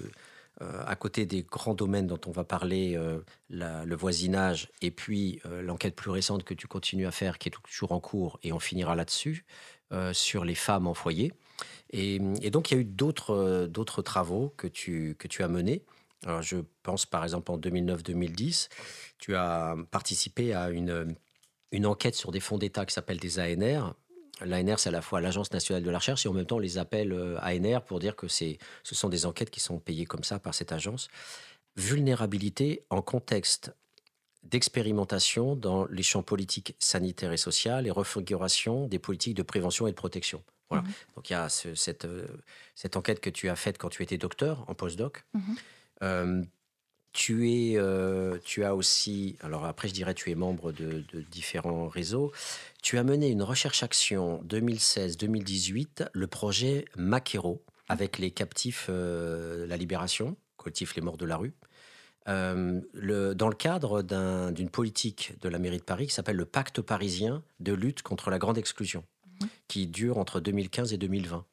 Euh, 0.61 0.83
à 0.85 0.95
côté 0.95 1.25
des 1.25 1.41
grands 1.41 1.73
domaines 1.73 2.05
dont 2.05 2.19
on 2.27 2.31
va 2.31 2.43
parler, 2.43 2.95
le 3.49 3.95
voisinage, 3.95 4.69
et 4.81 4.91
puis 4.91 5.41
l'enquête 5.63 5.95
plus 5.95 6.11
récente 6.11 6.43
que 6.43 6.53
tu 6.53 6.67
continues 6.67 7.07
à 7.07 7.11
faire, 7.11 7.39
qui 7.39 7.49
est 7.49 7.51
toujours 7.63 7.93
en 7.93 7.99
cours, 7.99 8.37
et 8.43 8.51
on 8.51 8.59
finira 8.59 8.95
là-dessus, 8.95 9.43
sur 10.11 10.45
les 10.45 10.53
femmes 10.53 10.85
en 10.85 10.93
foyer. 10.93 11.33
Et, 11.89 12.19
et 12.43 12.51
donc, 12.51 12.69
il 12.69 12.75
y 12.75 12.77
a 12.77 12.81
eu 12.81 12.85
d'autres 12.85 14.01
travaux 14.03 14.53
que 14.55 14.67
tu, 14.67 15.15
que 15.17 15.27
tu 15.27 15.41
as 15.41 15.47
menés. 15.47 15.83
Alors, 16.25 16.41
je 16.41 16.57
pense 16.83 17.05
par 17.05 17.23
exemple 17.23 17.51
en 17.51 17.57
2009-2010, 17.57 18.69
tu 19.17 19.35
as 19.35 19.75
participé 19.89 20.53
à 20.53 20.69
une, 20.69 21.15
une 21.71 21.85
enquête 21.85 22.15
sur 22.15 22.31
des 22.31 22.39
fonds 22.39 22.57
d'État 22.57 22.85
qui 22.85 22.93
s'appelle 22.93 23.19
des 23.19 23.39
ANR. 23.39 23.95
L'ANR, 24.41 24.79
c'est 24.79 24.89
à 24.89 24.91
la 24.91 25.01
fois 25.01 25.21
l'Agence 25.21 25.51
nationale 25.51 25.83
de 25.83 25.89
la 25.89 25.99
recherche 25.99 26.25
et 26.25 26.29
en 26.29 26.33
même 26.33 26.45
temps 26.45 26.55
on 26.55 26.59
les 26.59 26.77
appelle 26.77 27.13
euh, 27.13 27.39
ANR 27.41 27.83
pour 27.83 27.99
dire 27.99 28.15
que 28.15 28.27
ce 28.27 28.55
sont 28.83 29.09
des 29.09 29.25
enquêtes 29.25 29.51
qui 29.51 29.59
sont 29.59 29.79
payées 29.79 30.05
comme 30.05 30.23
ça 30.23 30.39
par 30.39 30.53
cette 30.53 30.71
agence. 30.71 31.09
Vulnérabilité 31.75 32.83
en 32.89 33.01
contexte 33.01 33.71
d'expérimentation 34.43 35.55
dans 35.55 35.85
les 35.85 36.03
champs 36.03 36.23
politiques, 36.23 36.75
sanitaires 36.79 37.31
et 37.31 37.37
sociaux 37.37 37.79
et 37.85 37.91
refiguration 37.91 38.87
des 38.87 38.97
politiques 38.97 39.35
de 39.35 39.43
prévention 39.43 39.85
et 39.87 39.91
de 39.91 39.95
protection. 39.95 40.43
Voilà. 40.69 40.83
Mhm. 40.83 40.93
Donc 41.15 41.29
il 41.29 41.33
y 41.33 41.35
a 41.35 41.49
cette, 41.49 42.05
euh, 42.05 42.25
cette 42.75 42.95
enquête 42.95 43.19
que 43.19 43.29
tu 43.29 43.49
as 43.49 43.55
faite 43.55 43.77
quand 43.77 43.89
tu 43.89 44.01
étais 44.01 44.17
docteur 44.17 44.65
en 44.67 44.73
postdoc. 44.73 45.23
Euh, 45.35 45.39
tu, 47.13 47.51
es, 47.51 47.77
euh, 47.77 48.37
tu 48.43 48.63
as 48.63 48.75
aussi, 48.75 49.37
alors 49.41 49.65
après 49.65 49.87
je 49.87 49.93
dirais 49.93 50.13
tu 50.13 50.31
es 50.31 50.35
membre 50.35 50.71
de, 50.71 51.03
différents 51.29 51.87
réseaux, 51.87 52.31
tu 52.81 52.97
as 52.97 53.03
mené 53.03 53.29
une 53.29 53.43
recherche-action 53.43 54.43
2016-2018, 54.47 56.09
le 56.13 56.27
projet 56.27 56.85
Maquero, 56.95 57.63
avec 57.89 58.17
les 58.17 58.31
captifs 58.31 58.89
La 58.89 59.77
Libération, 59.77 60.37
collectif 60.57 60.95
Les 60.95 61.01
Morts 61.01 61.17
de 61.17 61.25
la 61.25 61.37
Rue. 61.37 61.53
le, 62.27 63.33
dans 63.33 63.49
le 63.49 63.55
cadre 63.55 64.01
d'une 64.51 64.69
politique 64.69 65.33
de 65.41 65.49
la 65.49 65.59
mairie 65.59 65.79
de 65.79 65.83
Paris 65.83 66.07
qui 66.07 66.13
s'appelle 66.13 66.37
le 66.37 66.45
Pacte 66.45 66.81
parisien 66.81 67.43
de 67.59 67.73
lutte 67.73 68.01
contre 68.01 68.29
la 68.29 68.39
grande 68.39 68.57
exclusion 68.57 69.03
qui 69.67 69.87
dure 69.87 70.17
entre 70.17 70.39
2015 70.39 70.93
et 70.93 70.97
2020. 70.97 71.45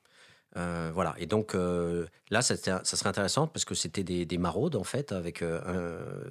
Euh, 0.56 0.90
voilà. 0.94 1.14
Et 1.18 1.26
donc 1.26 1.54
euh, 1.54 2.06
là, 2.30 2.42
ça, 2.42 2.56
serait 2.56 3.08
intéressant 3.08 3.46
parce 3.46 3.64
que 3.64 3.74
c'était 3.74 4.02
des, 4.02 4.38
maraudes 4.38 4.76
en 4.76 4.84
fait 4.84 5.12
avec 5.12 5.42
euh, 5.42 6.24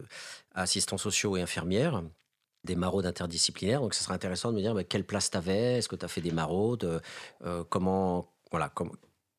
assistants 0.53 0.97
sociaux 0.97 1.37
et 1.37 1.41
infirmières, 1.41 2.03
des 2.63 2.75
maraudes 2.75 3.05
interdisciplinaires. 3.05 3.81
Donc 3.81 3.93
ça 3.93 4.03
serait 4.03 4.15
intéressant 4.15 4.51
de 4.51 4.57
me 4.57 4.61
dire 4.61 4.73
bah, 4.73 4.83
quelle 4.83 5.05
place 5.05 5.29
tu 5.29 5.37
avais, 5.37 5.77
est-ce 5.77 5.87
que 5.87 5.95
tu 5.95 6.05
as 6.05 6.07
fait 6.07 6.21
des 6.21 6.31
maraudes, 6.31 7.01
comment, 7.69 8.33
voilà, 8.51 8.73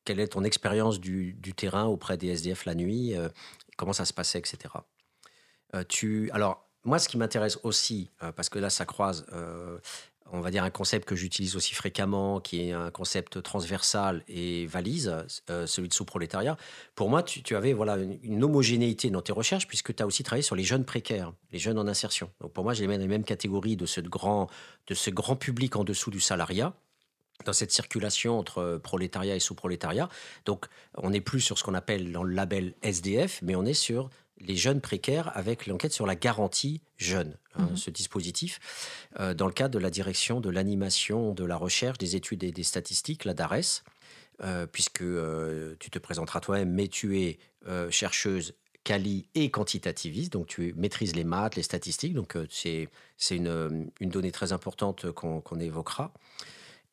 quelle 0.05 0.19
est 0.19 0.29
ton 0.29 0.43
expérience 0.43 0.99
du, 0.99 1.33
du, 1.33 1.53
terrain 1.53 1.85
auprès 1.85 2.17
des 2.17 2.27
SDF 2.29 2.65
la 2.65 2.75
nuit, 2.75 3.15
comment 3.77 3.93
ça 3.93 4.05
se 4.05 4.13
passait, 4.13 4.39
etc. 4.39 4.73
tu, 5.87 6.31
alors 6.31 6.65
moi, 6.85 6.97
ce 6.97 7.09
qui 7.09 7.17
m'intéresse 7.17 7.59
aussi, 7.63 8.09
parce 8.35 8.49
que 8.49 8.57
là, 8.57 8.69
ça 8.69 8.85
croise 8.85 9.25
on 10.31 10.39
va 10.41 10.51
dire 10.51 10.63
un 10.63 10.69
concept 10.69 11.07
que 11.07 11.15
j'utilise 11.15 11.55
aussi 11.55 11.73
fréquemment, 11.73 12.39
qui 12.39 12.69
est 12.69 12.71
un 12.71 12.91
concept 12.91 13.41
transversal 13.41 14.23
et 14.27 14.65
valise, 14.65 15.15
euh, 15.49 15.65
celui 15.67 15.89
de 15.89 15.93
sous-prolétariat. 15.93 16.57
Pour 16.95 17.09
moi, 17.09 17.23
tu, 17.23 17.55
avais 17.55 17.73
voilà 17.73 17.97
une, 18.23 18.43
homogénéité 18.43 19.09
dans 19.09 19.21
tes 19.21 19.31
recherches, 19.31 19.67
puisque 19.67 19.95
tu 19.95 20.03
as 20.03 20.07
aussi 20.07 20.23
travaillé 20.23 20.43
sur 20.43 20.55
les 20.55 20.63
jeunes 20.63 20.85
précaires, 20.85 21.33
les 21.51 21.59
jeunes 21.59 21.79
en 21.79 21.87
insertion. 21.87 22.29
Donc 22.41 22.53
pour 22.53 22.63
moi, 22.63 22.73
je 22.73 22.81
les 22.81 22.87
mets 22.87 22.97
dans 22.97 23.03
les 23.03 23.07
mêmes 23.07 23.23
catégories 23.23 23.75
de 23.75 23.85
ce 23.85 24.01
grand, 24.01 24.47
de 24.87 24.93
ce 24.93 25.09
grand 25.09 25.35
public 25.35 25.75
en 25.75 25.83
dessous 25.83 26.11
du 26.11 26.19
salariat 26.19 26.73
dans 27.45 27.53
cette 27.53 27.71
circulation 27.71 28.37
entre 28.37 28.79
prolétariat 28.83 29.35
et 29.35 29.39
sous-prolétariat. 29.39 30.09
Donc, 30.45 30.65
on 30.95 31.11
n'est 31.11 31.21
plus 31.21 31.39
sur 31.39 31.57
ce 31.57 31.63
qu'on 31.63 31.73
appelle 31.73 32.11
dans 32.11 32.23
le 32.23 32.33
label 32.33 32.73
SDF, 32.81 33.41
mais 33.41 33.55
on 33.55 33.65
est 33.65 33.73
sur 33.73 34.09
les 34.39 34.55
jeunes 34.55 34.81
précaires 34.81 35.35
avec 35.35 35.67
l'enquête 35.67 35.93
sur 35.93 36.05
la 36.05 36.15
garantie 36.15 36.81
jeune, 36.97 37.37
hein, 37.55 37.67
mhm. 37.69 37.77
ce 37.77 37.89
dispositif, 37.89 38.59
euh, 39.19 39.33
dans 39.33 39.47
le 39.47 39.53
cadre 39.53 39.73
de 39.73 39.79
la 39.79 39.89
direction 39.89 40.41
de 40.41 40.49
l'animation, 40.49 41.33
de 41.33 41.45
la 41.45 41.57
recherche, 41.57 41.97
des 41.97 42.15
études 42.15 42.43
et 42.43 42.51
des 42.51 42.63
statistiques, 42.63 43.25
la 43.25 43.33
DARES, 43.33 43.83
euh, 44.41 44.65
puisque 44.65 45.01
euh, 45.01 45.75
tu 45.79 45.89
te 45.89 45.99
présenteras 45.99 46.39
toi-même, 46.39 46.71
mais 46.71 46.87
tu 46.87 47.19
es 47.19 47.39
chercheuse 47.91 48.55
quali 48.83 49.27
et 49.35 49.51
quantitativiste, 49.51 50.33
donc 50.33 50.47
tu 50.47 50.73
maîtrises 50.75 51.15
les 51.15 51.25
maths, 51.25 51.55
les 51.55 51.61
statistiques, 51.61 52.13
donc 52.13 52.35
c'est 52.49 52.89
une, 53.29 53.91
une, 53.99 54.09
donnée 54.09 54.31
très 54.31 54.53
importante 54.53 55.11
qu'on 55.11 55.59
évoquera 55.59 56.11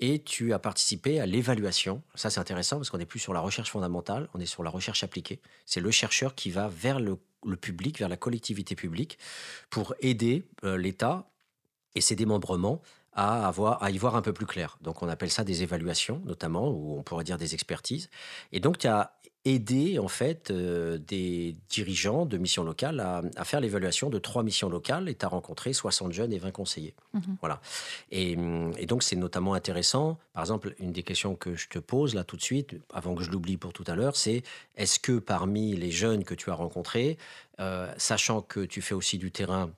et 0.01 0.23
tu 0.23 0.53
as 0.53 0.59
participé 0.59 1.21
à 1.21 1.27
l'évaluation. 1.27 2.03
Ça, 2.15 2.31
c'est 2.31 2.41
intéressant 2.41 2.77
parce 2.77 2.91
qu'on 2.91 2.99
n'est 2.99 3.07
plus 3.07 3.19
sur 3.19 3.33
la 3.33 3.41
recherche 3.41 3.71
fondamentale, 3.71 4.29
on 4.35 4.41
est 4.41 4.47
sur 4.47 4.63
la 4.63 4.71
recherche 4.71 5.03
appliquée. 5.03 5.41
C'est 5.65 5.81
le 5.81 5.91
chercheur 5.91 6.35
qui 6.35 6.51
va 6.51 6.69
vers 6.69 7.01
le, 7.01 7.17
public, 7.55 8.01
vers 8.01 8.09
la 8.09 8.17
collectivité 8.17 8.75
publique, 8.75 9.19
pour 9.71 9.95
aider 10.01 10.49
euh, 10.65 10.77
l'État 10.77 11.31
et 11.95 12.01
ses 12.01 12.17
démembrements 12.17 12.83
à, 13.13 13.47
avoir, 13.47 13.83
à 13.83 13.91
y 13.91 13.99
voir 13.99 14.17
un 14.17 14.23
peu 14.23 14.33
plus 14.33 14.47
clair. 14.47 14.77
Donc, 14.81 15.03
on 15.03 15.09
appelle 15.09 15.31
ça 15.31 15.45
des 15.45 15.63
évaluations, 15.63 16.21
notamment, 16.25 16.69
ou 16.69 16.99
on 16.99 17.03
pourrait 17.03 17.25
dire 17.25 17.39
des 17.39 17.55
expertises. 17.55 18.11
Et 18.53 18.61
donc, 18.61 18.79
tu 18.79 18.89
as 18.89 19.16
aider 19.47 20.01
en 20.01 20.09
fait 20.09 20.51
euh, 20.51 20.99
des 20.99 21.57
dirigeants 21.69 22.27
de 22.27 22.37
missions 22.37 22.65
locales 22.65 22.99
à, 22.99 23.45
faire 23.45 23.61
l'évaluation 23.61 24.11
de 24.11 24.19
trois 24.19 24.43
missions 24.43 24.69
locales 24.69 25.09
et 25.09 25.15
tu 25.15 25.25
as 25.25 25.29
rencontré 25.29 25.73
60 25.73 26.13
jeunes 26.13 26.33
et 26.33 26.39
20 26.39 26.51
conseillers. 26.51 26.95
Mhm. 27.15 27.37
Voilà. 27.41 27.61
Et, 28.11 28.37
donc 28.87 29.05
c'est 29.05 29.15
notamment 29.15 29.55
intéressant. 29.55 30.19
Par 30.33 30.43
exemple, 30.43 30.75
une 30.81 30.93
des 30.93 31.05
questions 31.05 31.37
que 31.37 31.55
je 31.55 31.69
te 31.69 31.79
pose 31.79 32.15
là 32.15 32.25
tout 32.25 32.37
de 32.37 32.43
suite, 32.43 32.77
avant 32.93 33.15
que 33.15 33.23
je 33.23 33.31
l'oublie 33.31 33.57
pour 33.57 33.73
tout 33.73 33.85
à 33.87 33.95
l'heure, 33.95 34.17
c'est 34.17 34.43
est-ce 34.75 34.99
que 34.99 35.19
parmi 35.19 35.77
les 35.77 35.93
jeunes 35.93 36.25
que 36.25 36.35
tu 36.35 36.51
as 36.51 36.55
rencontrés, 36.55 37.17
euh, 37.61 37.93
sachant 37.99 38.43
que 38.43 38.61
tu 38.61 38.83
fais 38.83 38.95
aussi 38.95 39.17
du 39.17 39.31
terrain 39.31 39.71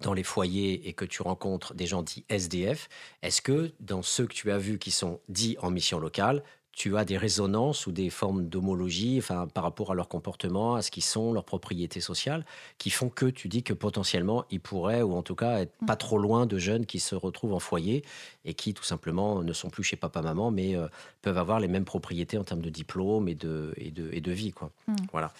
dans 0.00 0.14
les 0.14 0.22
foyers 0.22 0.88
et 0.88 0.94
que 0.94 1.04
tu 1.04 1.20
rencontres 1.20 1.74
des 1.74 1.86
gens 1.86 2.02
dits 2.02 2.24
SDF, 2.30 2.88
est-ce 3.20 3.42
que 3.42 3.72
dans 3.80 4.00
ceux 4.02 4.26
que 4.26 4.32
tu 4.32 4.50
as 4.50 4.58
vus 4.58 4.78
qui 4.78 4.90
sont 4.90 5.20
dits 5.28 5.58
en 5.60 5.70
mission 5.70 5.98
locale, 5.98 6.42
tu 6.72 6.96
as 6.96 7.04
des 7.04 7.18
résonances 7.18 7.86
ou 7.86 7.92
des 7.92 8.08
formes 8.10 8.48
d'homologie 8.48 9.18
enfin, 9.18 9.46
par 9.46 9.62
rapport 9.62 9.92
à 9.92 9.94
leur 9.94 10.08
comportement, 10.08 10.74
à 10.74 10.82
ce 10.82 10.90
qu'ils 10.90 11.04
sont, 11.04 11.32
leurs 11.32 11.44
propriétés 11.44 12.00
sociales, 12.00 12.44
qui 12.78 12.90
font 12.90 13.10
que 13.10 13.26
tu 13.26 13.48
dis 13.48 13.62
que 13.62 13.74
potentiellement 13.74 14.44
ils 14.50 14.60
pourraient, 14.60 15.02
ou 15.02 15.14
en 15.14 15.22
tout 15.22 15.34
cas 15.34 15.60
être 15.60 15.72
pas 15.86 15.96
trop 15.96 16.18
loin 16.18 16.46
de 16.46 16.58
jeunes 16.58 16.86
qui 16.86 16.98
se 16.98 17.14
retrouvent 17.14 17.52
en 17.52 17.60
foyer 17.60 18.04
et 18.44 18.54
qui 18.54 18.72
tout 18.72 18.84
simplement 18.84 19.42
ne 19.42 19.52
sont 19.52 19.68
plus 19.68 19.84
chez 19.84 19.96
papa-maman, 19.96 20.50
mais 20.50 20.74
euh, 20.74 20.88
peuvent 21.20 21.38
avoir 21.38 21.60
les 21.60 21.68
mêmes 21.68 21.84
propriétés 21.84 22.38
en 22.38 22.44
termes 22.44 22.62
de 22.62 22.70
diplôme 22.70 23.28
et 23.28 23.34
de, 23.34 23.74
et 23.76 23.90
de, 23.90 24.08
et 24.12 24.20
de 24.20 24.32
vie. 24.32 24.52
Quoi. 24.52 24.70
Mmh. 24.88 24.96
Voilà. 25.12 25.32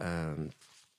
Euh, 0.00 0.34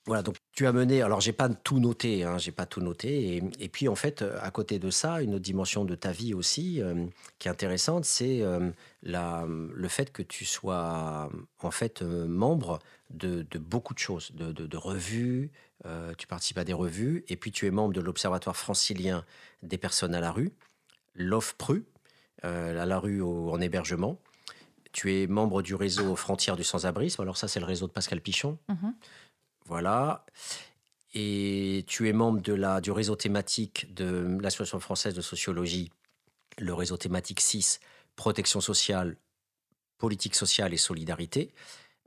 voilà, 0.06 0.22
donc 0.22 0.36
tu 0.52 0.66
as 0.68 0.72
mené, 0.72 1.02
alors 1.02 1.20
j'ai 1.20 1.32
pas 1.32 1.48
tout 1.48 1.80
noté, 1.80 2.22
hein, 2.22 2.38
j'ai 2.38 2.52
pas 2.52 2.64
tout 2.64 2.80
noté, 2.80 3.42
et, 3.58 3.68
puis 3.68 3.88
en 3.88 3.96
fait, 3.96 4.22
à 4.40 4.50
côté 4.52 4.78
de 4.78 4.88
ça, 4.88 5.20
une 5.20 5.34
autre 5.34 5.42
dimension 5.42 5.84
de 5.84 5.96
ta 5.96 6.12
vie 6.12 6.32
aussi 6.32 6.80
euh, 6.80 7.06
qui 7.40 7.48
est 7.48 7.50
intéressante, 7.50 8.04
c'est 8.04 8.40
euh, 8.42 8.70
le 9.02 9.88
fait 9.88 10.12
que 10.12 10.22
tu 10.22 10.44
sois 10.44 11.28
en 11.60 11.70
fait 11.72 12.02
euh, 12.02 12.28
membre 12.28 12.78
de, 13.10 13.44
beaucoup 13.58 13.94
de 13.94 13.98
choses, 13.98 14.30
de, 14.32 14.76
revues, 14.76 15.50
tu 16.18 16.26
participes 16.26 16.58
à 16.58 16.64
des 16.64 16.72
revues, 16.72 17.24
et 17.28 17.36
puis 17.36 17.50
tu 17.50 17.66
es 17.66 17.70
membre 17.72 17.92
de 17.92 18.00
l'Observatoire 18.00 18.56
francilien 18.56 19.24
des 19.62 19.78
personnes 19.78 20.14
à 20.14 20.20
la 20.20 20.30
rue, 20.30 20.52
l'OFPRU, 21.14 21.84
à 22.42 22.86
la 22.86 22.98
rue 22.98 23.22
en 23.22 23.60
hébergement. 23.60 24.20
Tu 24.92 25.14
es 25.14 25.26
membre 25.26 25.62
du 25.62 25.74
réseau 25.74 26.16
Frontières 26.16 26.56
du 26.56 26.64
sans-abrisme, 26.64 27.22
alors 27.22 27.36
ça 27.36 27.48
c'est 27.48 27.60
le 27.60 27.66
réseau 27.66 27.86
de 27.86 27.92
Pascal 27.92 28.20
Pichon. 28.20 28.58
Mmh 28.68 28.88
voilà. 29.66 30.24
Et 31.14 31.84
tu 31.86 32.08
es 32.08 32.12
membre 32.12 32.40
de 32.40 32.52
la, 32.52 32.80
du 32.80 32.90
réseau 32.90 33.16
thématique 33.16 33.92
de 33.94 34.38
l'Association 34.40 34.80
française 34.80 35.14
de 35.14 35.22
sociologie, 35.22 35.90
le 36.58 36.74
réseau 36.74 36.96
thématique 36.96 37.40
6, 37.40 37.80
protection 38.16 38.60
sociale, 38.60 39.16
politique 39.98 40.34
sociale 40.34 40.74
et 40.74 40.76
solidarité. 40.76 41.52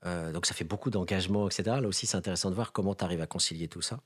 Euh, 0.06 0.32
donc 0.32 0.46
ça 0.46 0.54
fait 0.54 0.64
beaucoup 0.64 0.90
d'engagement, 0.90 1.48
etc. 1.48 1.64
Là 1.82 1.88
aussi, 1.88 2.08
c'est 2.08 2.18
intéressant 2.18 2.50
de 2.50 2.56
voir 2.56 2.72
comment 2.72 2.96
tu 2.96 3.04
arrives 3.04 3.22
à 3.22 3.28
concilier 3.28 3.68
tout 3.68 3.82
ça. 3.82 4.00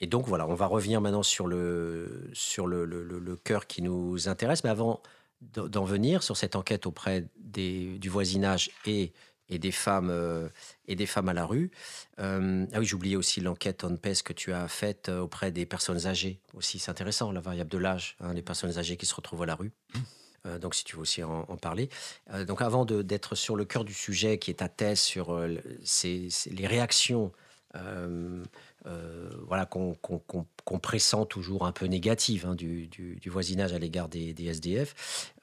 Et 0.00 0.06
donc 0.06 0.26
voilà, 0.26 0.46
on 0.46 0.54
va 0.54 0.66
revenir 0.66 1.00
maintenant 1.00 1.22
sur 1.22 1.46
le, 1.46 2.30
sur 2.32 2.66
le, 2.66 2.84
le, 2.84 3.36
cœur 3.36 3.66
qui 3.66 3.82
nous 3.82 4.28
intéresse. 4.28 4.62
Mais 4.64 4.70
avant 4.70 5.02
d'en 5.40 5.84
venir 5.84 6.22
sur 6.22 6.36
cette 6.36 6.56
enquête 6.56 6.86
auprès 6.86 7.26
des, 7.36 7.98
du 7.98 8.08
voisinage 8.08 8.70
et 8.86 9.12
et 9.48 9.58
des 9.58 9.72
femmes 9.72 10.10
euh, 10.10 10.48
et 10.86 10.96
des 10.96 11.06
femmes 11.06 11.28
à 11.28 11.32
la 11.32 11.44
rue. 11.44 11.70
Euh, 12.18 12.66
ah 12.72 12.78
oui, 12.78 12.84
j'oubliais 12.84 13.16
aussi 13.16 13.40
l'enquête 13.40 13.84
on 13.84 13.96
PES 13.96 14.22
que 14.24 14.32
tu 14.32 14.52
as 14.52 14.68
faite 14.68 15.08
euh, 15.08 15.20
auprès 15.20 15.50
des 15.50 15.66
personnes 15.66 16.06
âgées 16.06 16.40
aussi. 16.54 16.78
C'est 16.78 16.90
intéressant 16.90 17.32
la 17.32 17.40
variable 17.40 17.70
de 17.70 17.78
l'âge, 17.78 18.16
hein, 18.20 18.34
les 18.34 18.42
personnes 18.42 18.78
âgées 18.78 18.96
qui 18.96 19.06
se 19.06 19.14
retrouvent 19.14 19.42
à 19.42 19.46
la 19.46 19.54
rue. 19.54 19.72
donc, 20.60 20.74
si 20.74 20.84
tu 20.84 20.96
veux 20.96 21.02
aussi 21.02 21.22
en, 21.22 21.44
parler. 21.56 21.90
donc, 22.46 22.62
avant 22.62 22.86
d'être 22.86 23.34
sur 23.34 23.54
le 23.54 23.66
cœur 23.66 23.84
du 23.84 23.92
sujet, 23.92 24.38
qui 24.38 24.50
est 24.50 24.54
ta 24.54 24.68
thèse 24.68 25.00
sur 25.00 25.36
les 25.36 26.66
réactions 26.66 27.32
voilà, 27.74 29.66
qu'on 29.66 30.78
pressent 30.80 31.26
toujours 31.28 31.66
un 31.66 31.72
peu 31.72 31.86
négatives 31.86 32.46
hein, 32.46 32.54
du, 32.54 33.20
voisinage 33.26 33.74
à 33.74 33.78
l'égard 33.78 34.08
des, 34.08 34.32
des, 34.32 34.46
SDF, 34.46 35.34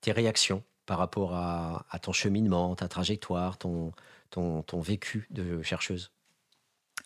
tes 0.00 0.12
réactions 0.12 0.64
par 0.86 0.98
rapport 0.98 1.34
à, 1.34 1.84
ton 2.00 2.12
cheminement, 2.12 2.74
ta 2.76 2.88
trajectoire, 2.88 3.58
ton, 3.58 3.92
ton, 4.30 4.62
ton 4.62 4.80
vécu 4.80 5.26
de 5.30 5.62
chercheuse? 5.62 6.12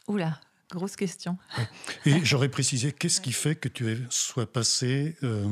Oula, 0.07 0.39
grosse 0.71 0.97
question. 0.97 1.39
Et 2.07 2.25
j'aurais 2.25 2.49
précisé, 2.49 2.93
qu'est-ce 2.93 3.21
qui 3.21 3.33
fait 3.33 3.57
que 3.57 3.69
tu 3.69 4.07
sois 4.11 4.51
passé 4.51 5.17
euh, 5.23 5.47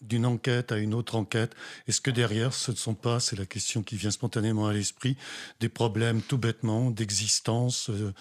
d'une 0.00 0.26
enquête 0.26 0.72
à 0.72 0.78
une 0.78 0.94
autre 0.94 1.16
enquête? 1.16 1.54
Est-ce 1.86 2.00
que 2.00 2.10
derrière, 2.10 2.52
ce 2.52 2.70
ne 2.70 2.76
sont 2.76 2.94
pas, 2.94 3.20
c'est 3.20 3.36
la 3.36 3.46
question 3.46 3.82
qui 3.82 3.96
vient 3.96 4.10
spontanément 4.10 4.66
à 4.66 4.72
l'esprit, 4.72 5.16
des 5.60 5.68
problèmes 5.68 6.22
tout 6.22 6.38
bêtement 6.38 6.90
d'existence, 6.90 7.90
euh, 7.90 8.12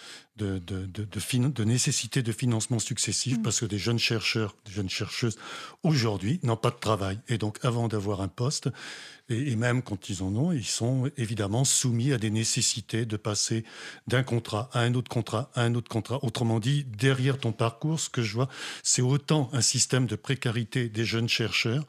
de, 0.41 0.59
de, 0.59 0.85
de, 0.85 1.47
de, 1.49 1.63
nécessité 1.63 2.23
de 2.23 2.31
financement 2.31 2.79
successif 2.79 3.37
mm. 3.37 3.41
parce 3.41 3.59
que 3.59 3.65
des 3.65 3.77
jeunes 3.77 3.99
chercheurs, 3.99 4.55
des 4.65 4.71
jeunes 4.71 4.89
chercheuses 4.89 5.37
aujourd'hui 5.83 6.39
n'ont 6.43 6.57
pas 6.57 6.71
de 6.71 6.79
travail. 6.79 7.19
Et 7.27 7.37
donc, 7.37 7.59
avant 7.63 7.87
d'avoir 7.87 8.21
un 8.21 8.27
poste, 8.27 8.69
et, 9.29 9.55
même 9.55 9.81
quand 9.81 10.09
ils 10.09 10.23
en 10.23 10.35
ont, 10.35 10.51
ils 10.51 10.65
sont 10.65 11.09
évidemment 11.17 11.63
soumis 11.63 12.11
à 12.11 12.17
des 12.17 12.31
nécessités 12.31 13.05
de 13.05 13.17
passer 13.17 13.63
d'un 14.07 14.23
contrat 14.23 14.69
à 14.73 14.81
un 14.81 14.93
autre 14.95 15.09
contrat, 15.09 15.51
à 15.55 15.61
un 15.61 15.75
autre 15.75 15.89
contrat. 15.89 16.19
Autrement 16.23 16.59
dit, 16.59 16.85
derrière 16.85 17.37
ton 17.37 17.51
parcours, 17.51 17.99
ce 17.99 18.09
que 18.09 18.21
je 18.21 18.33
vois, 18.33 18.49
c'est 18.83 19.01
autant 19.01 19.49
un 19.53 19.61
système 19.61 20.05
de 20.07 20.15
précarité 20.15 20.89
des 20.89 21.05
jeunes 21.05 21.29
chercheurs 21.29 21.85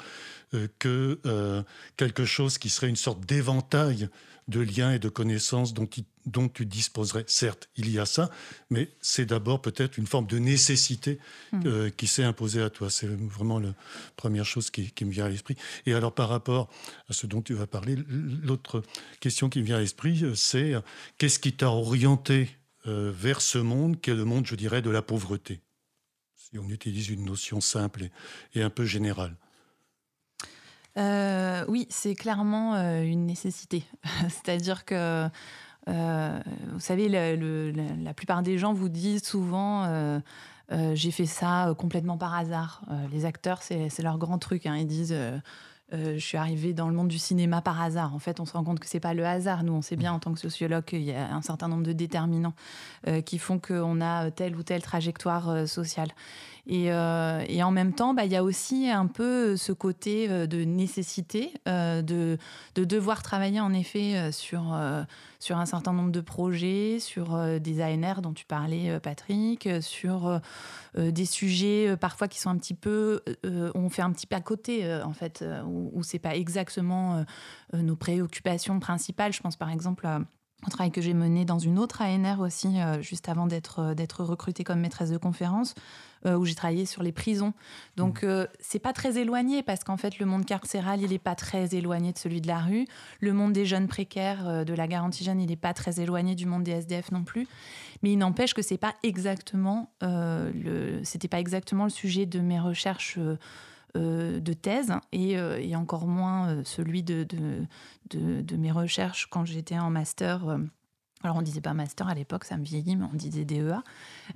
euh, 0.54 0.68
que 0.78 1.18
euh, 1.26 1.62
quelque 1.96 2.24
chose 2.24 2.58
qui 2.58 2.68
serait 2.68 2.88
une 2.88 2.96
sorte 2.96 3.24
d'éventail 3.24 4.08
de 4.48 4.60
liens 4.60 4.92
et 4.92 4.98
de 4.98 5.08
connaissances 5.08 5.74
dont, 5.74 5.88
dont, 6.26 6.48
tu 6.48 6.66
disposerais. 6.66 7.24
Certes, 7.26 7.68
il 7.76 7.90
y 7.90 7.98
a 7.98 8.06
ça, 8.06 8.30
mais 8.70 8.88
c'est 9.00 9.26
d'abord 9.26 9.62
peut-être 9.62 9.98
une 9.98 10.06
forme 10.06 10.26
de 10.26 10.38
nécessité 10.38 11.18
hmm. 11.52 11.60
euh, 11.66 11.90
qui 11.90 12.06
s'est 12.06 12.24
imposée 12.24 12.62
à 12.62 12.70
toi. 12.70 12.90
C'est 12.90 13.06
vraiment 13.06 13.60
la 13.60 13.74
première 14.16 14.44
chose 14.44 14.70
qui, 14.70 14.90
qui, 14.90 15.04
me 15.04 15.10
vient 15.10 15.26
à 15.26 15.28
l'esprit. 15.28 15.56
Et 15.86 15.94
alors 15.94 16.14
par 16.14 16.28
rapport 16.28 16.68
à 17.08 17.12
ce 17.12 17.26
dont 17.26 17.42
tu 17.42 17.54
vas 17.54 17.66
parler, 17.66 17.96
l'autre 18.42 18.82
question 19.20 19.48
qui 19.48 19.60
me 19.60 19.64
vient 19.64 19.76
à 19.76 19.80
l'esprit, 19.80 20.24
c'est 20.34 20.74
qu'est-ce 21.18 21.38
qui 21.38 21.52
t'a 21.52 21.70
orienté 21.70 22.50
vers 22.84 23.40
ce 23.40 23.58
monde 23.58 24.00
qui 24.00 24.10
est 24.10 24.14
le 24.14 24.24
monde, 24.24 24.46
je 24.46 24.56
dirais, 24.56 24.82
de 24.82 24.90
la 24.90 25.02
pauvreté? 25.02 25.60
Si 26.34 26.58
on 26.58 26.68
utilise 26.68 27.08
une 27.08 27.24
notion 27.24 27.60
simple 27.60 28.04
et, 28.04 28.10
et 28.54 28.62
un 28.62 28.70
peu 28.70 28.84
générale. 28.84 29.36
Euh, 30.98 31.64
oui, 31.68 31.86
c'est 31.90 32.14
clairement 32.14 32.74
euh, 32.74 33.02
une 33.02 33.26
nécessité. 33.26 33.84
C'est-à-dire 34.28 34.84
que, 34.84 35.28
euh, 35.88 36.40
vous 36.72 36.80
savez, 36.80 37.08
la 37.08 38.14
plupart 38.14 38.42
des 38.42 38.58
gens 38.58 38.72
vous 38.72 38.88
disent 38.88 39.24
souvent 39.24 40.20
j'ai 40.94 41.10
fait 41.10 41.26
ça 41.26 41.74
complètement 41.76 42.16
par 42.16 42.34
hasard. 42.34 42.82
les 43.10 43.26
acteurs, 43.26 43.62
c'est 43.62 44.02
leur 44.02 44.18
grand 44.18 44.38
truc. 44.38 44.66
Hein. 44.66 44.76
Ils 44.76 44.86
disent 44.86 45.16
je 45.92 46.18
suis 46.18 46.38
arrivée 46.38 46.72
dans 46.72 46.88
le 46.88 46.94
monde 46.94 47.08
du 47.08 47.18
cinéma 47.18 47.60
par 47.60 47.82
hasard. 47.82 48.14
En 48.14 48.18
fait, 48.18 48.40
on 48.40 48.46
se 48.46 48.52
rend 48.52 48.64
compte 48.64 48.80
que 48.80 48.86
c'est 48.86 49.00
pas 49.00 49.12
le 49.12 49.26
hasard. 49.26 49.64
Nous, 49.64 49.72
on 49.72 49.82
sait 49.82 49.96
bien 49.96 50.12
en 50.12 50.18
tant 50.18 50.32
que 50.32 50.40
sociologue 50.40 50.84
qu'il 50.84 51.02
y 51.02 51.12
a 51.12 51.34
un 51.34 51.42
certain 51.42 51.68
nombre 51.68 51.82
de 51.82 51.92
déterminants 51.92 52.54
qui 53.26 53.38
font 53.38 53.58
qu'on 53.58 54.00
a 54.00 54.30
telle 54.30 54.56
ou 54.56 54.62
telle 54.62 54.82
trajectoire 54.82 55.68
sociale. 55.68 56.12
Euh, 56.70 57.44
et, 57.48 57.62
en 57.62 57.70
même 57.72 57.92
temps, 57.92 58.14
bah, 58.14 58.24
il 58.24 58.32
y 58.32 58.36
a 58.36 58.44
aussi 58.44 58.88
un 58.88 59.06
peu 59.06 59.56
ce 59.56 59.72
côté 59.72 60.30
euh, 60.30 60.46
de 60.46 60.62
nécessité 60.62 61.52
euh, 61.66 62.02
de, 62.02 62.38
de, 62.76 62.84
devoir 62.84 63.22
travailler 63.22 63.60
en 63.60 63.72
effet 63.72 64.30
sur, 64.32 64.78
sur 65.40 65.58
un 65.58 65.66
certain 65.66 65.92
nombre 65.92 66.12
de 66.12 66.20
projets, 66.20 66.98
sur 67.00 67.36
des 67.60 67.82
ANR 67.82 68.22
dont 68.22 68.32
tu 68.32 68.44
parlais, 68.44 69.00
Patrick, 69.00 69.68
sur 69.80 70.40
des 70.96 71.24
sujets 71.24 71.96
parfois 71.96 72.28
qui 72.28 72.38
sont 72.38 72.50
un 72.50 72.58
petit 72.58 72.74
peu, 72.74 73.22
on 73.74 73.88
fait 73.88 74.02
un 74.02 74.12
petit 74.12 74.26
peu 74.26 74.36
à 74.36 74.40
côté 74.40 75.00
en 75.04 75.12
fait, 75.12 75.44
où, 75.66 75.90
où 75.94 76.02
c'est 76.02 76.18
pas 76.18 76.36
exactement 76.36 77.24
nos 77.72 77.96
préoccupations 77.96 78.78
principales. 78.80 79.32
Je 79.32 79.40
pense 79.40 79.56
par 79.56 79.70
exemple 79.70 80.06
à 80.06 80.20
un 80.64 80.68
travail 80.68 80.90
que 80.92 81.00
j'ai 81.00 81.14
mené 81.14 81.44
dans 81.44 81.58
une 81.58 81.78
autre 81.78 82.02
ANR 82.02 82.40
aussi, 82.40 82.76
juste 83.00 83.28
avant 83.28 83.46
d'être 83.46 83.94
d'être 83.94 84.22
recrutée 84.22 84.64
comme 84.64 84.80
maîtresse 84.80 85.10
de 85.10 85.16
conférence, 85.18 85.74
euh, 86.24 86.36
où 86.36 86.44
j'ai 86.44 86.54
travaillé 86.54 86.86
sur 86.86 87.02
les 87.02 87.10
prisons. 87.10 87.52
Donc, 87.96 88.22
mmh. 88.22 88.26
euh, 88.28 88.46
c'est 88.60 88.78
pas 88.78 88.92
très 88.92 89.18
éloigné 89.18 89.64
parce 89.64 89.82
qu'en 89.82 89.96
fait, 89.96 90.20
le 90.20 90.26
monde 90.26 90.44
carcéral, 90.44 91.02
il 91.02 91.10
n'est 91.10 91.18
pas 91.18 91.34
très 91.34 91.74
éloigné 91.74 92.12
de 92.12 92.18
celui 92.18 92.40
de 92.40 92.46
la 92.46 92.60
rue. 92.60 92.86
Le 93.18 93.32
monde 93.32 93.52
des 93.52 93.66
jeunes 93.66 93.88
précaires, 93.88 94.46
euh, 94.46 94.62
de 94.62 94.72
la 94.72 94.86
garantie 94.86 95.24
jeune, 95.24 95.40
il 95.40 95.48
n'est 95.48 95.56
pas 95.56 95.74
très 95.74 96.00
éloigné 96.00 96.36
du 96.36 96.46
monde 96.46 96.62
des 96.62 96.70
SDF 96.72 97.10
non 97.10 97.24
plus. 97.24 97.48
Mais 98.04 98.12
il 98.12 98.18
n'empêche 98.18 98.54
que 98.54 98.62
c'est 98.62 98.78
pas 98.78 98.94
exactement 99.02 99.90
le, 100.00 101.00
c'était 101.02 101.28
pas 101.28 101.40
exactement 101.40 101.84
le 101.84 101.90
sujet 101.90 102.24
de 102.26 102.38
mes 102.38 102.60
recherches. 102.60 103.18
De 103.94 104.52
thèse 104.52 104.92
et, 105.12 105.32
et, 105.32 105.76
encore 105.76 106.06
moins 106.06 106.62
celui 106.64 107.02
de, 107.02 107.24
de, 107.24 107.66
de, 108.10 108.40
de, 108.40 108.56
mes 108.56 108.72
recherches 108.72 109.26
quand 109.30 109.44
j'étais 109.44 109.78
en 109.78 109.90
master 109.90 110.58
alors 111.22 111.36
on 111.36 111.42
disait 111.42 111.60
pas 111.60 111.74
master 111.74 112.08
à 112.08 112.14
l'époque, 112.14 112.44
ça 112.44 112.56
me 112.56 112.64
vieillit, 112.64 112.96
mais 112.96 113.06
on 113.12 113.16
disait 113.16 113.44
DEA. 113.44 113.82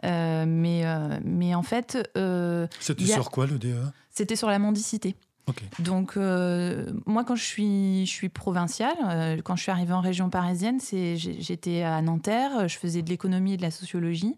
Euh, 0.05 0.45
mais, 0.47 0.83
euh, 0.85 1.19
mais 1.25 1.55
en 1.55 1.63
fait... 1.63 1.99
Euh, 2.17 2.67
C'était 2.81 3.07
sur 3.07 3.31
quoi 3.31 3.47
le 3.47 3.59
DEA 3.59 3.93
C'était 4.11 4.37
sur 4.37 4.49
la 4.49 4.59
mendicité. 4.59 5.17
Donc 5.79 6.17
moi 6.17 7.23
quand 7.25 7.37
je 7.37 7.45
suis, 7.45 8.05
je 8.05 8.11
suis 8.11 8.29
provinciale, 8.29 9.43
quand 9.45 9.55
je 9.55 9.63
suis 9.63 9.71
arrivée 9.71 9.93
en 9.93 10.01
région 10.01 10.29
parisienne, 10.29 10.81
j'étais 10.81 11.83
à 11.83 12.03
Nanterre, 12.03 12.67
je 12.67 12.77
faisais 12.77 13.03
de 13.03 13.09
l'économie 13.09 13.53
et 13.53 13.57
de 13.57 13.63
la 13.63 13.71
sociologie. 13.71 14.37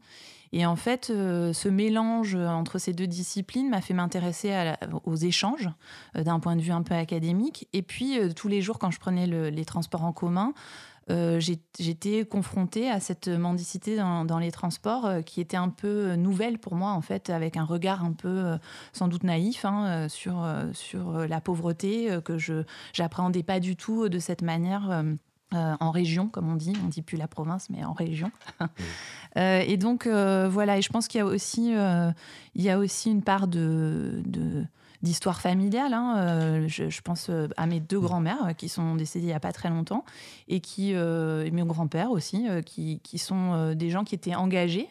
Et 0.53 0.67
en 0.67 0.77
fait, 0.77 1.07
ce 1.07 1.69
mélange 1.69 2.35
entre 2.35 2.79
ces 2.79 2.93
deux 2.93 3.07
disciplines 3.07 3.69
m'a 3.69 3.81
fait 3.81 3.95
m'intéresser 3.95 4.75
aux 5.05 5.17
échanges 5.17 5.69
d'un 6.15 6.41
point 6.41 6.57
de 6.57 6.63
vue 6.63 6.73
un 6.73 6.83
peu 6.83 6.95
académique. 6.95 7.69
Et 7.73 7.83
puis, 7.83 8.19
tous 8.35 8.49
les 8.49 8.63
jours, 8.63 8.79
quand 8.79 8.91
je 8.91 8.99
prenais 8.99 9.27
les 9.27 9.65
transports 9.65 10.05
en 10.05 10.13
commun, 10.13 10.55
euh, 11.11 11.41
j'étais 11.41 12.25
confrontée 12.27 12.91
à 12.91 13.01
cette 13.01 13.29
mendicité 13.29 13.97
dans, 13.97 14.39
les 14.39 14.53
transports 14.53 15.07
euh, 15.07 15.23
qui 15.23 15.41
était 15.41 15.57
un 15.57 15.71
peu 15.71 16.15
nouvelle 16.15 16.59
pour 16.59 16.75
moi, 16.75 16.91
en 16.93 17.01
fait, 17.01 17.31
avec 17.31 17.57
un 17.57 17.65
regard 17.65 18.05
un 18.05 18.13
peu 18.13 18.29
euh, 18.29 18.59
sans 18.93 19.09
doute 19.09 19.25
naïf 19.25 19.65
hein, 19.65 20.09
sur, 20.09 20.47
sur 20.73 21.27
la 21.27 21.41
pauvreté 21.41 22.19
que 22.25 22.39
je 22.39 22.65
n'appréhendais 22.99 23.43
pas 23.43 23.61
du 23.61 23.77
tout 23.77 24.09
de 24.09 24.19
cette 24.19 24.43
manière. 24.43 25.03
En 25.53 25.91
région, 25.91 26.29
comme 26.29 26.51
on 26.51 26.57
dit, 26.57 26.75
on 26.85 26.89
dit 26.89 27.03
plus 27.03 27.17
la 27.17 27.29
province, 27.29 27.71
mais 27.71 27.85
en 27.85 27.93
région. 27.93 28.31
et 29.37 29.77
donc 29.77 30.07
voilà, 30.07 30.79
et 30.79 30.83
je 30.83 30.89
pense 30.91 31.09
qu'il 31.09 31.19
y 31.19 31.23
a 31.23 31.27
aussi, 31.27 31.75
il 32.55 32.63
y 32.63 32.71
a 32.71 32.79
aussi 32.79 33.11
une 33.11 33.23
part 33.23 33.49
de, 33.49 34.23
de 34.27 34.65
d'histoire 35.03 35.41
familiale. 35.41 35.93
Hein. 35.95 36.17
Euh, 36.19 36.69
je, 36.69 37.01
pense 37.01 37.29
euh, 37.31 37.49
à 37.57 37.67
mes 37.67 37.81
deux 37.81 38.01
grands-mères 38.01 38.47
euh, 38.47 38.53
qui 38.53 38.69
sont 38.69 38.97
décédées 38.97 39.27
il 39.27 39.29
n'y 39.29 39.33
a 39.33 39.41
pas 39.41 39.53
très 39.53 39.69
longtemps 39.69 40.05
et 40.49 40.61
qui, 40.61 40.93
et 40.93 41.51
mes 41.51 41.65
grands-pères 41.65 42.11
aussi, 42.11 42.47
qui, 42.65 43.01
qui, 43.03 43.19
sont 43.19 43.75
des 43.75 43.91
gens 43.91 44.05
qui 44.05 44.15
étaient 44.15 44.35
engagés 44.35 44.89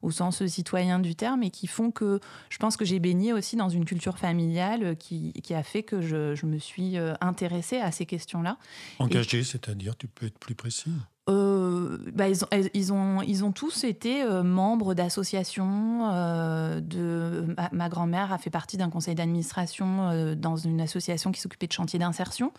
au 0.00 0.10
sens 0.10 0.46
citoyen 0.46 0.98
du 0.98 1.14
terme 1.14 1.42
et 1.42 1.50
qui 1.50 1.66
font 1.66 1.90
que 1.90 2.20
je 2.48 2.58
pense 2.58 2.76
que 2.76 2.84
j'ai 2.84 2.98
baigné 2.98 3.32
aussi 3.32 3.56
dans 3.56 3.68
une 3.68 3.84
culture 3.84 4.18
familiale 4.18 4.96
qui, 4.96 5.32
qui 5.42 5.54
a 5.54 5.62
fait 5.62 5.82
que 5.82 6.00
je, 6.00 6.34
je 6.34 6.46
me 6.46 6.58
suis 6.58 6.96
intéressée 7.20 7.78
à 7.78 7.90
ces 7.90 8.06
questions-là. 8.06 8.56
Engagé, 8.98 9.42
c'est-à-dire, 9.42 9.96
tu 9.96 10.08
peux 10.08 10.26
être 10.26 10.38
plus 10.38 10.54
précis 10.54 10.92
euh, 11.30 11.98
bah, 12.12 12.28
ils, 12.28 12.42
ont, 12.42 12.48
ils, 12.74 12.92
ont, 12.92 13.22
ils, 13.22 13.44
ont, 13.44 13.52
tous 13.52 13.84
été 13.84 14.24
euh, 14.24 14.42
membres 14.42 14.92
d'associations. 14.94 16.10
Euh, 16.12 16.80
de, 16.80 17.54
ma, 17.70 17.88
grand-mère 17.88 18.32
a 18.32 18.38
fait 18.38 18.50
partie 18.50 18.76
d'un 18.76 18.90
conseil 18.90 19.14
d'administration 19.14 20.34
dans 20.36 20.56
une 20.56 20.80
association 20.80 21.30
qui 21.30 21.40
s'occupait 21.40 21.68
de 21.68 21.72
chantier 21.72 22.00
d'insertion. 22.00 22.52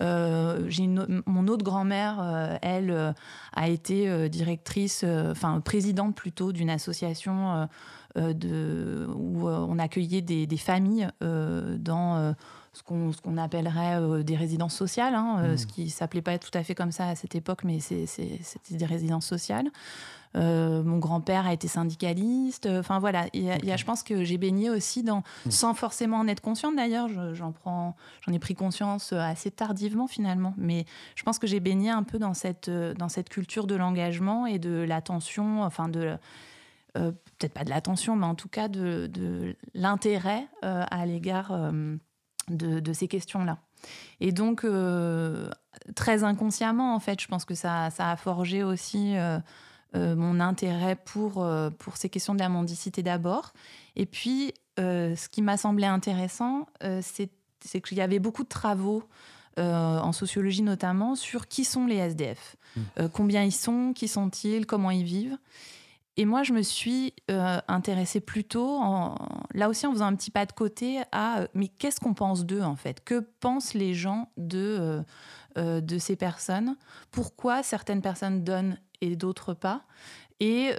Mon 0.00 1.48
autre 1.48 1.64
grand-mère, 1.64 2.58
elle, 2.62 3.14
a 3.52 3.68
été 3.68 4.28
directrice, 4.30 5.04
enfin 5.04 5.60
présidente 5.60 6.14
plutôt 6.14 6.52
d'une 6.52 6.70
association 6.70 7.68
de, 8.16 9.06
où 9.14 9.46
on 9.46 9.78
accueillait 9.78 10.22
des, 10.22 10.46
des 10.46 10.56
familles 10.56 11.08
dans 11.20 12.34
ce 12.72 12.82
qu'on 12.82 13.36
appellerait 13.36 14.00
euh, 14.00 14.22
des 14.22 14.36
résidences 14.36 14.76
sociales, 14.76 15.14
hein, 15.14 15.38
euh, 15.40 15.56
ce 15.56 15.64
mmh. 15.64 15.68
qui 15.68 15.90
s'appelait 15.90 16.22
pas 16.22 16.38
tout 16.38 16.50
à 16.54 16.62
fait 16.62 16.74
comme 16.74 16.92
ça 16.92 17.08
à 17.08 17.16
cette 17.16 17.34
époque, 17.34 17.64
mais 17.64 17.80
c'était 17.80 18.38
des 18.70 18.86
résidences 18.86 19.26
sociales. 19.26 19.68
Euh, 20.36 20.84
mon 20.84 20.98
grand-père 20.98 21.48
a 21.48 21.52
été 21.52 21.66
syndicaliste. 21.66 22.66
Enfin 22.66 23.00
voilà, 23.00 23.26
il 23.32 23.42
y 23.42 23.72
a, 23.72 23.76
je 23.76 23.84
pense 23.84 24.04
que 24.04 24.22
j'ai 24.22 24.38
baigné 24.38 24.70
aussi 24.70 25.02
dans, 25.02 25.24
mmh. 25.46 25.50
sans 25.50 25.74
forcément 25.74 26.18
en 26.18 26.28
être 26.28 26.40
consciente 26.40 26.76
d'ailleurs. 26.76 27.08
J'en 27.34 27.50
prends, 27.50 27.96
j'en 28.20 28.32
ai 28.32 28.38
pris 28.38 28.54
conscience 28.54 29.12
assez 29.12 29.50
tardivement 29.50 30.06
finalement. 30.06 30.54
Mais 30.56 30.84
je 31.16 31.24
pense 31.24 31.40
que 31.40 31.48
j'ai 31.48 31.58
baigné 31.58 31.90
un 31.90 32.04
peu 32.04 32.20
dans 32.20 32.34
cette 32.34 32.70
dans 32.70 33.08
cette 33.08 33.28
culture 33.28 33.66
de 33.66 33.74
l'engagement 33.74 34.46
et 34.46 34.60
de 34.60 34.70
l'attention, 34.70 35.64
enfin 35.64 35.88
de 35.88 36.16
peut-être 36.94 37.52
pas 37.52 37.64
de 37.64 37.70
l'attention, 37.70 38.14
mais 38.14 38.26
en 38.26 38.36
tout 38.36 38.48
cas 38.48 38.68
de, 38.68 39.08
de 39.12 39.56
l'intérêt 39.74 40.46
à 40.62 41.06
l'égard 41.06 41.72
de, 42.50 42.92
ces 42.92 43.08
questions-là. 43.08 43.58
Et 44.20 44.32
donc, 44.32 44.64
euh, 44.64 45.50
très 45.94 46.24
inconsciemment, 46.24 46.94
en 46.94 47.00
fait, 47.00 47.20
je 47.20 47.28
pense 47.28 47.44
que 47.44 47.54
ça, 47.54 47.86
a 47.98 48.16
forgé 48.16 48.62
aussi 48.62 49.16
euh, 49.16 49.38
euh, 49.94 50.14
mon 50.16 50.40
intérêt 50.40 50.96
pour, 50.96 51.46
pour 51.78 51.96
ces 51.96 52.08
questions 52.08 52.34
de 52.34 52.40
la 52.40 52.48
mendicité 52.48 53.02
d'abord. 53.02 53.52
Et 53.96 54.06
puis, 54.06 54.54
ce 54.78 55.28
qui 55.28 55.42
m'a 55.42 55.56
semblé 55.56 55.86
intéressant, 55.86 56.66
c'est 57.02 57.80
qu'il 57.82 57.98
y 57.98 58.00
avait 58.00 58.18
beaucoup 58.18 58.44
de 58.44 58.48
travaux 58.48 59.04
en 59.58 60.12
sociologie 60.12 60.62
notamment 60.62 61.16
sur 61.16 61.48
qui 61.48 61.64
sont 61.64 61.86
les 61.86 61.96
SDF, 61.96 62.56
mmh. 62.76 62.80
combien 63.12 63.42
ils 63.42 63.52
sont, 63.52 63.92
qui 63.94 64.08
sont-ils, 64.08 64.64
comment 64.64 64.90
ils 64.90 65.04
vivent. 65.04 65.36
Et 66.16 66.24
moi, 66.24 66.42
je 66.42 66.52
me 66.52 66.62
suis 66.62 67.14
euh, 67.30 67.60
intéressée 67.68 68.20
plutôt, 68.20 68.76
en, 68.76 69.14
là 69.54 69.68
aussi 69.68 69.86
en 69.86 69.92
faisant 69.92 70.06
un 70.06 70.16
petit 70.16 70.30
pas 70.30 70.44
de 70.44 70.52
côté, 70.52 71.00
à 71.12 71.40
euh, 71.40 71.46
mais 71.54 71.68
qu'est-ce 71.68 72.00
qu'on 72.00 72.14
pense 72.14 72.44
d'eux 72.44 72.62
en 72.62 72.76
fait? 72.76 73.02
Que 73.04 73.20
pensent 73.40 73.74
les 73.74 73.94
gens 73.94 74.30
de, 74.36 75.02
euh, 75.56 75.80
de 75.80 75.98
ces 75.98 76.16
personnes? 76.16 76.76
Pourquoi 77.10 77.62
certaines 77.62 78.02
personnes 78.02 78.44
donnent 78.44 78.78
et 79.00 79.16
d'autres 79.16 79.54
pas? 79.54 79.84
Et 80.42 80.70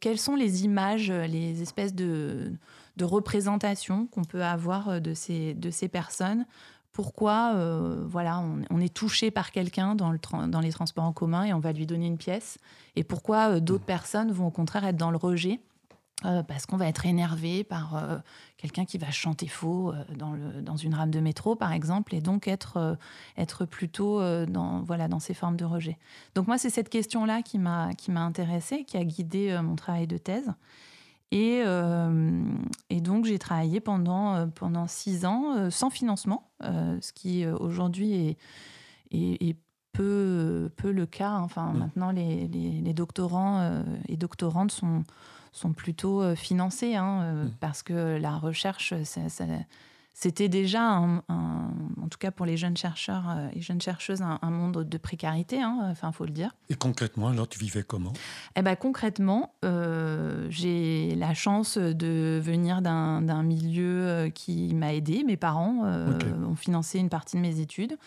quelles 0.00 0.18
sont 0.18 0.36
les 0.36 0.66
images, 0.66 1.10
les 1.10 1.62
espèces 1.62 1.94
de, 1.94 2.52
de 2.98 3.04
représentations 3.06 4.06
qu'on 4.08 4.24
peut 4.24 4.44
avoir 4.44 5.00
de 5.00 5.14
ces, 5.14 5.54
de 5.54 5.70
ces 5.70 5.88
personnes? 5.88 6.44
Pourquoi 6.96 7.54
voilà, 8.06 8.42
on, 8.70 8.80
est 8.80 8.92
touché 8.92 9.30
par 9.30 9.50
quelqu'un 9.52 9.94
dans, 9.94 10.10
le 10.10 10.18
dans 10.48 10.60
les 10.60 10.70
transports 10.70 11.04
en 11.04 11.12
commun 11.12 11.44
et 11.44 11.52
on 11.52 11.60
va 11.60 11.72
lui 11.72 11.84
donner 11.84 12.06
une 12.06 12.16
pièce, 12.16 12.56
et 12.94 13.04
pourquoi 13.04 13.60
d'autres 13.60 13.84
mmh. 13.84 13.86
personnes 13.86 14.32
vont 14.32 14.46
au 14.46 14.50
contraire 14.50 14.86
être 14.86 14.96
dans 14.96 15.10
le 15.10 15.18
rejet 15.18 15.60
euh, 16.24 16.42
parce 16.42 16.64
qu'on 16.64 16.78
va 16.78 16.88
être 16.88 17.04
énervé 17.04 17.62
par 17.62 17.94
euh, 17.94 18.16
quelqu'un 18.56 18.86
qui 18.86 18.96
va 18.96 19.10
chanter 19.10 19.48
faux 19.48 19.92
euh, 19.92 20.02
dans, 20.16 20.32
le, 20.32 20.62
dans, 20.62 20.76
une 20.76 20.94
rame 20.94 21.10
de 21.10 21.20
métro, 21.20 21.56
par 21.56 21.72
exemple, 21.72 22.14
et 22.14 22.22
donc 22.22 22.48
être, 22.48 22.96
être 23.36 23.66
plutôt 23.66 24.22
dans, 24.46 24.80
voilà, 24.80 25.08
dans 25.08 25.20
ces 25.20 25.34
formes 25.34 25.56
de 25.56 25.66
rejet? 25.66 25.98
Donc 26.34 26.46
moi, 26.46 26.56
c'est 26.56 26.70
cette 26.70 26.88
question-là 26.88 27.42
qui 27.42 27.58
m'a 27.58 27.90
intéressée, 28.16 28.84
qui 28.84 28.96
a 28.96 29.04
guidé 29.04 29.58
mon 29.62 29.76
travail 29.76 30.06
de 30.06 30.16
thèse. 30.16 30.50
Et, 31.32 31.62
et 32.88 33.00
donc, 33.00 33.24
j'ai 33.24 33.38
travaillé 33.38 33.80
pendant, 33.80 34.48
pendant 34.50 34.86
six 34.86 35.26
ans 35.26 35.70
sans 35.70 35.90
financement, 35.90 36.50
ce 36.62 37.12
qui 37.12 37.44
aujourd'hui 37.46 38.36
est, 39.10 39.42
est, 39.42 39.56
peu, 39.92 40.70
peu 40.76 40.92
le 40.92 41.04
cas. 41.04 41.38
Enfin, 41.38 41.72
mmh. 41.72 41.78
maintenant, 41.78 42.10
les, 42.12 42.46
les, 42.48 42.80
les 42.80 42.94
doctorants 42.94 43.82
et 44.08 44.16
doctorantes 44.16 44.70
sont 44.70 45.04
sont 45.56 45.72
plutôt 45.72 46.22
euh, 46.22 46.34
financés, 46.34 46.96
hein, 46.96 47.22
euh, 47.22 47.44
mm. 47.44 47.50
parce 47.60 47.82
que 47.82 48.18
la 48.18 48.36
recherche, 48.36 48.94
c'était 50.18 50.48
déjà, 50.48 50.80
un, 50.80 51.22
en 51.28 52.08
tout 52.10 52.16
cas 52.18 52.30
pour 52.30 52.46
les 52.46 52.56
jeunes 52.56 52.76
chercheurs 52.76 53.28
euh, 53.28 53.48
et 53.52 53.60
jeunes 53.60 53.82
chercheuses, 53.82 54.22
un, 54.22 54.50
monde 54.50 54.88
de 54.88 54.98
précarité, 54.98 55.60
hein, 55.60 55.88
enfin, 55.90 56.10
faut 56.10 56.24
le 56.24 56.30
dire. 56.30 56.54
Et 56.70 56.74
concrètement, 56.74 57.28
alors, 57.28 57.46
tu 57.46 57.58
vivais 57.58 57.82
comment? 57.82 58.14
Eh 58.56 58.62
ben, 58.62 58.76
concrètement, 58.76 59.54
j'ai 59.62 61.14
la 61.16 61.34
chance 61.34 61.76
de 61.76 62.40
venir 62.42 62.80
d'un 62.80 63.42
milieu 63.42 64.30
qui 64.34 64.74
m'a 64.74 64.94
aidé. 64.94 65.22
Mes 65.22 65.36
parents 65.36 65.84
ont 65.84 66.56
financé 66.56 66.98
une 66.98 67.10
partie 67.10 67.36
de 67.36 67.42
mes 67.42 67.60
études. 67.60 67.98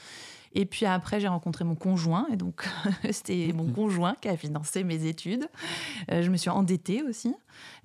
Et 0.53 0.65
puis 0.65 0.85
après, 0.85 1.19
j'ai 1.19 1.27
rencontré 1.27 1.63
mon 1.63 1.75
conjoint. 1.75 2.27
Et 2.31 2.35
donc, 2.35 2.67
c'était 3.11 3.51
mon 3.53 3.71
conjoint 3.71 4.15
qui 4.19 4.29
a 4.29 4.37
financé 4.37 4.83
mes 4.83 5.05
études. 5.05 5.47
Euh, 6.11 6.23
je 6.23 6.29
me 6.29 6.37
suis 6.37 6.49
endettée 6.49 7.03
aussi. 7.03 7.35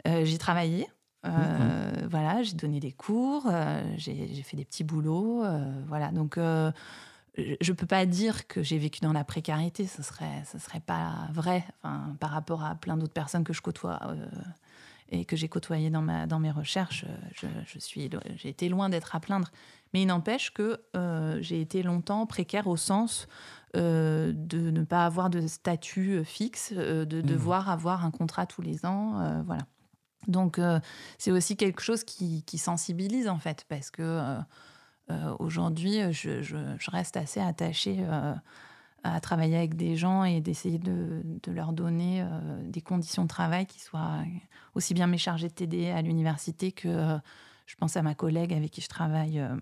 Euh, 0.08 0.24
j'ai 0.24 0.38
travaillé. 0.38 0.86
Euh, 1.24 2.06
voilà, 2.10 2.42
j'ai 2.42 2.54
donné 2.54 2.80
des 2.80 2.92
cours, 2.92 3.50
j'ai 3.96 4.42
fait 4.42 4.56
des 4.56 4.64
petits 4.64 4.84
boulots. 4.84 5.44
voilà, 5.88 6.10
donc 6.10 6.36
je 6.36 6.72
ne 7.36 7.72
peux 7.72 7.86
pas 7.86 8.06
dire 8.06 8.46
que 8.46 8.62
j'ai 8.62 8.78
vécu 8.78 9.00
dans 9.00 9.12
la 9.12 9.24
précarité, 9.24 9.86
ce 9.86 10.02
serait, 10.02 10.44
ce 10.50 10.58
serait 10.58 10.80
pas 10.80 11.28
vrai 11.32 11.64
enfin, 11.82 12.16
par 12.20 12.30
rapport 12.30 12.64
à 12.64 12.74
plein 12.74 12.96
d'autres 12.96 13.12
personnes 13.12 13.44
que 13.44 13.52
je 13.52 13.62
côtoie 13.62 14.00
et 15.10 15.24
que 15.24 15.36
j'ai 15.36 15.48
côtoyées 15.48 15.90
dans, 15.90 16.02
ma, 16.02 16.26
dans 16.26 16.38
mes 16.38 16.50
recherches. 16.50 17.04
Je, 17.34 17.46
je 17.66 17.78
suis, 17.78 18.10
j'ai 18.36 18.48
été 18.48 18.68
loin 18.68 18.88
d'être 18.88 19.14
à 19.14 19.20
plaindre. 19.20 19.50
Mais 19.94 20.02
il 20.02 20.06
n'empêche 20.06 20.52
que 20.52 20.80
euh, 20.96 21.38
j'ai 21.40 21.60
été 21.60 21.84
longtemps 21.84 22.26
précaire 22.26 22.66
au 22.66 22.76
sens 22.76 23.28
euh, 23.76 24.32
de 24.34 24.70
ne 24.70 24.82
pas 24.82 25.06
avoir 25.06 25.30
de 25.30 25.46
statut 25.46 26.16
euh, 26.16 26.24
fixe, 26.24 26.72
de 26.72 27.04
mmh. 27.04 27.22
devoir 27.22 27.70
avoir 27.70 28.04
un 28.04 28.10
contrat 28.10 28.44
tous 28.44 28.60
les 28.60 28.84
ans. 28.84 29.42
voilà. 29.46 29.62
Donc 30.28 30.60
c'est 31.18 31.30
aussi 31.30 31.56
quelque 31.56 31.82
chose 31.82 32.04
qui, 32.04 32.42
sensibilise 32.58 33.28
en 33.28 33.38
fait, 33.38 33.64
parce 33.68 33.90
que 33.90 34.38
aujourd'hui, 35.38 36.12
je, 36.12 36.90
reste 36.90 37.16
assez 37.16 37.40
attachée 37.40 38.04
à 39.02 39.20
travailler 39.20 39.56
avec 39.56 39.76
des 39.76 39.96
gens 39.96 40.24
et 40.24 40.40
d'essayer 40.40 40.78
de, 40.78 41.22
leur 41.48 41.72
donner 41.72 42.24
des 42.64 42.80
conditions 42.80 43.22
de 43.24 43.28
travail 43.28 43.66
qui 43.66 43.80
soient 43.80 44.20
aussi 44.74 44.94
bien 44.94 45.06
mes 45.06 45.18
chargés 45.18 45.48
de 45.48 45.54
TD 45.54 45.90
à 45.90 46.02
l'université 46.02 46.72
que 46.72 47.18
je 47.66 47.76
pense 47.76 47.96
à 47.96 48.02
ma 48.02 48.14
collègue 48.14 48.52
avec 48.52 48.70
qui 48.70 48.80
je 48.80 48.88
travaille 48.88 49.40
euh, 49.40 49.56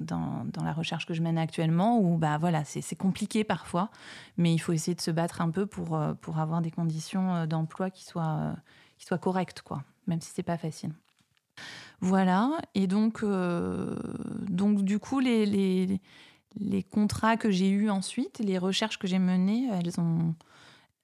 dans, 0.00 0.44
la 0.62 0.72
recherche 0.72 1.06
que 1.06 1.14
je 1.14 1.22
mène 1.22 1.38
actuellement, 1.38 1.98
où 1.98 2.16
bah, 2.16 2.38
voilà, 2.38 2.64
c'est 2.64 2.96
compliqué 2.96 3.44
parfois, 3.44 3.90
mais 4.36 4.52
il 4.52 4.58
faut 4.58 4.72
essayer 4.72 4.94
de 4.94 5.00
se 5.00 5.10
battre 5.10 5.40
un 5.40 5.50
peu 5.50 5.66
pour, 5.66 5.96
euh, 5.96 6.14
pour 6.14 6.38
avoir 6.38 6.60
des 6.60 6.70
conditions 6.70 7.34
euh, 7.34 7.46
d'emploi 7.46 7.90
qui 7.90 8.04
soient, 8.04 8.56
qui 8.98 9.06
soient 9.06 9.18
correctes, 9.18 9.62
quoi, 9.62 9.84
même 10.06 10.20
si 10.20 10.30
c'est 10.34 10.42
pas 10.42 10.58
facile. 10.58 10.92
Voilà, 12.00 12.58
et 12.74 12.86
donc, 12.86 13.24
donc 13.24 14.82
du 14.82 14.98
coup, 14.98 15.18
les, 15.18 15.46
les, 15.46 16.00
les 16.56 16.82
contrats 16.82 17.38
que 17.38 17.50
j'ai 17.50 17.70
eus 17.70 17.88
ensuite, 17.88 18.38
les 18.38 18.58
recherches 18.58 18.98
que 18.98 19.06
j'ai 19.06 19.18
menées, 19.18 19.68
elles, 19.72 19.98
ont, 19.98 20.34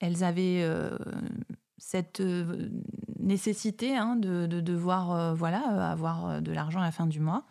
elles 0.00 0.22
avaient 0.22 0.62
cette 1.82 2.20
euh, 2.20 2.68
nécessité 3.18 3.96
hein, 3.96 4.14
de, 4.14 4.46
devoir 4.46 5.10
euh, 5.12 5.34
voilà, 5.34 5.62
euh, 5.72 5.92
avoir 5.92 6.40
de 6.40 6.52
l'argent 6.52 6.80
à 6.80 6.84
la 6.84 6.92
fin 6.92 7.06
du 7.06 7.18
mois. 7.18 7.44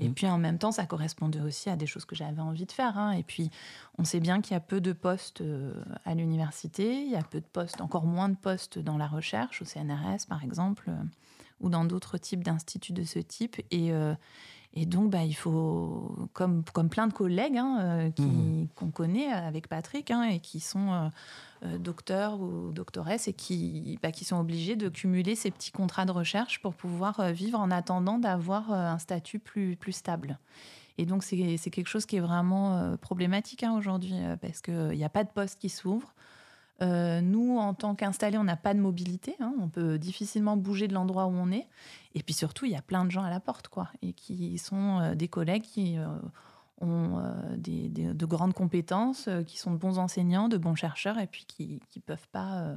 Et 0.00 0.08
puis 0.08 0.26
en 0.26 0.38
même 0.38 0.58
temps, 0.58 0.72
ça 0.72 0.86
correspondait 0.86 1.40
aussi 1.40 1.70
à 1.70 1.76
des 1.76 1.86
choses 1.86 2.04
que 2.04 2.16
j'avais 2.16 2.40
envie 2.40 2.66
de 2.66 2.72
faire. 2.72 2.98
Hein. 2.98 3.12
Et 3.12 3.22
puis, 3.22 3.50
on 3.98 4.04
sait 4.04 4.20
bien 4.20 4.40
qu'il 4.40 4.54
y 4.54 4.56
a 4.56 4.60
peu 4.60 4.80
de 4.80 4.92
postes 4.92 5.42
à 6.04 6.14
l'université, 6.14 7.02
il 7.02 7.10
y 7.10 7.16
a 7.16 7.22
peu 7.22 7.40
de 7.40 7.46
postes, 7.46 7.80
encore 7.80 8.04
moins 8.04 8.28
de 8.28 8.36
postes 8.36 8.78
dans 8.78 8.96
la 8.96 9.06
recherche, 9.06 9.62
au 9.62 9.64
CNRS 9.64 10.26
par 10.28 10.42
exemple, 10.42 10.90
ou 11.60 11.68
dans 11.68 11.84
d'autres 11.84 12.18
types 12.18 12.42
d'instituts 12.42 12.92
de 12.92 13.04
ce 13.04 13.18
type. 13.18 13.60
Et, 13.70 13.92
et 14.74 14.86
donc, 14.86 15.10
bah, 15.10 15.24
il 15.24 15.34
faut, 15.34 16.28
comme, 16.34 16.62
comme 16.72 16.88
plein 16.88 17.06
de 17.06 17.12
collègues 17.12 17.56
hein, 17.56 18.10
mm. 18.18 18.66
qu'on 18.74 18.90
connaît 18.90 19.26
avec 19.32 19.68
Patrick, 19.68 20.10
et 20.10 20.40
qui 20.40 20.60
sont 20.60 21.10
euh, 21.64 21.76
docteurs 21.78 22.40
ou 22.40 22.70
doctoresses 22.70 23.26
et 23.26 23.32
qui, 23.32 23.98
bah, 24.00 24.12
qui 24.12 24.24
sont 24.24 24.36
obligés 24.36 24.76
de 24.76 24.88
cumuler 24.88 25.34
ces 25.34 25.50
petits 25.50 25.72
contrats 25.72 26.04
de 26.04 26.12
recherche 26.12 26.62
pour 26.62 26.72
pouvoir 26.72 27.18
euh, 27.18 27.32
vivre 27.32 27.58
en 27.58 27.72
attendant 27.72 28.18
d'avoir 28.18 28.70
euh, 28.70 28.76
un 28.76 28.98
statut 28.98 29.40
plus, 29.40 29.74
plus 29.74 29.90
stable. 29.92 30.38
Et 30.98 31.06
donc, 31.06 31.24
c'est 31.24 31.36
quelque 31.70 31.88
chose 31.88 32.06
qui 32.06 32.16
est 32.16 32.20
vraiment 32.20 32.96
problématique 32.96 33.62
hein, 33.62 33.72
aujourd'hui 33.76 34.14
parce 34.42 34.60
qu'il 34.60 34.96
n'y 34.96 35.04
a 35.04 35.08
pas 35.08 35.22
de 35.22 35.28
poste 35.28 35.60
qui 35.60 35.68
s'ouvre. 35.68 36.12
Nous, 36.80 37.58
en 37.58 37.74
tant 37.74 37.94
qu'installés, 37.94 38.38
on 38.38 38.44
n'a 38.44 38.56
pas 38.56 38.74
de 38.74 38.80
mobilité. 38.80 39.34
Hein. 39.40 39.52
on 39.60 39.68
peut 39.68 39.98
difficilement 39.98 40.56
bouger 40.56 40.88
de 40.88 40.94
l'endroit 40.94 41.26
où 41.26 41.32
on 41.32 41.50
est. 41.50 41.66
Et 42.14 42.22
puis 42.22 42.34
surtout, 42.34 42.64
il 42.64 42.72
y 42.72 42.76
a 42.76 42.82
plein 42.82 43.04
de 43.04 43.10
gens 43.10 43.22
à 43.22 43.30
la 43.30 43.40
porte, 43.40 43.68
quoi, 43.68 43.88
et 44.02 44.12
qui 44.12 44.58
sont 44.58 45.14
des 45.14 45.28
collègues 45.28 45.62
qui 45.62 45.98
ont 46.80 47.18
euh, 47.18 47.56
des, 47.56 47.88
de 47.88 48.26
grandes 48.26 48.54
compétences, 48.54 49.28
euh, 49.28 49.42
qui 49.42 49.58
sont 49.58 49.72
de 49.72 49.76
bons 49.76 49.98
enseignants, 49.98 50.48
de 50.48 50.56
bons 50.56 50.74
chercheurs, 50.74 51.18
et 51.18 51.26
puis 51.26 51.44
qui 51.46 51.80
ne 51.96 52.00
peuvent 52.02 52.28
pas 52.30 52.60
euh, 52.60 52.76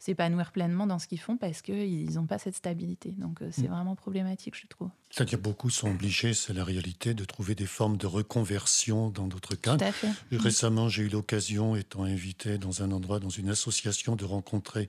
s'épanouir 0.00 0.50
pleinement 0.50 0.86
dans 0.86 0.98
ce 0.98 1.06
qu'ils 1.06 1.20
font 1.20 1.36
parce 1.36 1.60
qu'ils 1.60 2.14
n'ont 2.14 2.26
pas 2.26 2.38
cette 2.38 2.56
stabilité. 2.56 3.12
Donc 3.12 3.40
c'est 3.52 3.68
mm. 3.68 3.72
vraiment 3.72 3.94
problématique, 3.94 4.56
je 4.56 4.66
trouve. 4.66 4.88
C'est-à-dire 5.10 5.38
beaucoup 5.38 5.70
sont 5.70 5.90
obligés, 5.90 6.32
c'est 6.32 6.54
la 6.54 6.64
réalité, 6.64 7.12
de 7.14 7.24
trouver 7.24 7.54
des 7.54 7.66
formes 7.66 7.98
de 7.98 8.06
reconversion 8.06 9.10
dans 9.10 9.26
d'autres 9.28 9.54
cas. 9.54 9.76
Tout 9.76 9.84
à 9.84 9.92
fait. 9.92 10.08
Récemment, 10.32 10.88
j'ai 10.88 11.02
eu 11.02 11.08
l'occasion, 11.08 11.76
étant 11.76 12.04
invité 12.04 12.56
dans 12.56 12.82
un 12.82 12.90
endroit, 12.92 13.20
dans 13.20 13.28
une 13.28 13.50
association, 13.50 14.16
de 14.16 14.24
rencontrer 14.24 14.88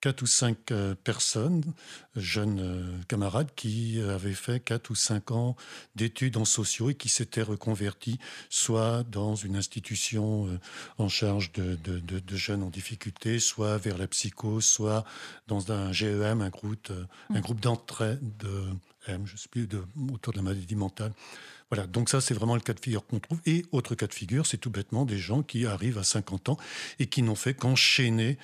quatre 0.00 0.22
ou 0.22 0.26
cinq 0.26 0.70
euh, 0.72 0.94
personnes, 0.94 1.62
jeunes 2.16 2.60
euh, 2.60 3.02
camarades, 3.08 3.50
qui 3.54 4.00
avaient 4.00 4.32
fait 4.32 4.60
quatre 4.60 4.90
ou 4.90 4.94
cinq 4.94 5.30
ans 5.30 5.56
d'études 5.94 6.36
en 6.36 6.44
sociaux 6.44 6.90
et 6.90 6.94
qui 6.94 7.08
s'étaient 7.08 7.42
reconvertis 7.42 8.18
soit 8.48 9.04
dans 9.04 9.34
une 9.34 9.56
institution 9.56 10.46
euh, 10.46 10.58
en 10.98 11.08
charge 11.08 11.52
de, 11.52 11.78
jeunes 12.30 12.62
en 12.62 12.70
difficulté, 12.70 13.38
soit 13.38 13.78
vers 13.78 13.98
la 13.98 14.06
psycho, 14.06 14.60
soit 14.60 15.04
dans 15.46 15.72
un 15.72 15.92
GEM, 15.92 16.40
un 16.40 16.48
groupe, 16.48 16.90
un 17.30 17.38
mm. 17.38 17.40
groupe 17.40 17.60
d'entraide 17.60 18.20
de 18.38 18.64
M, 19.06 19.26
je 19.26 19.36
sais 19.36 19.48
plus, 19.48 19.66
de, 19.66 19.82
autour 20.12 20.32
de 20.32 20.38
la 20.38 20.42
maladie 20.42 20.76
mentale. 20.76 21.12
Voilà, 21.70 21.86
donc 21.86 22.08
ça 22.08 22.20
c'est 22.20 22.34
vraiment 22.34 22.56
le 22.56 22.60
cas 22.60 22.72
de 22.72 22.80
figure 22.80 23.06
qu'on 23.06 23.20
trouve. 23.20 23.40
Et 23.46 23.64
autre 23.70 23.94
cas 23.94 24.08
de 24.08 24.14
figure, 24.14 24.46
c'est 24.46 24.58
tout 24.58 24.70
bêtement 24.70 25.04
des 25.04 25.18
gens 25.18 25.42
qui 25.42 25.66
arrivent 25.66 25.98
à 25.98 26.04
50 26.04 26.48
ans 26.48 26.56
et 26.98 27.06
qui 27.06 27.22
n'ont 27.22 27.36
fait 27.36 27.54
qu'enchaîner 27.54 28.38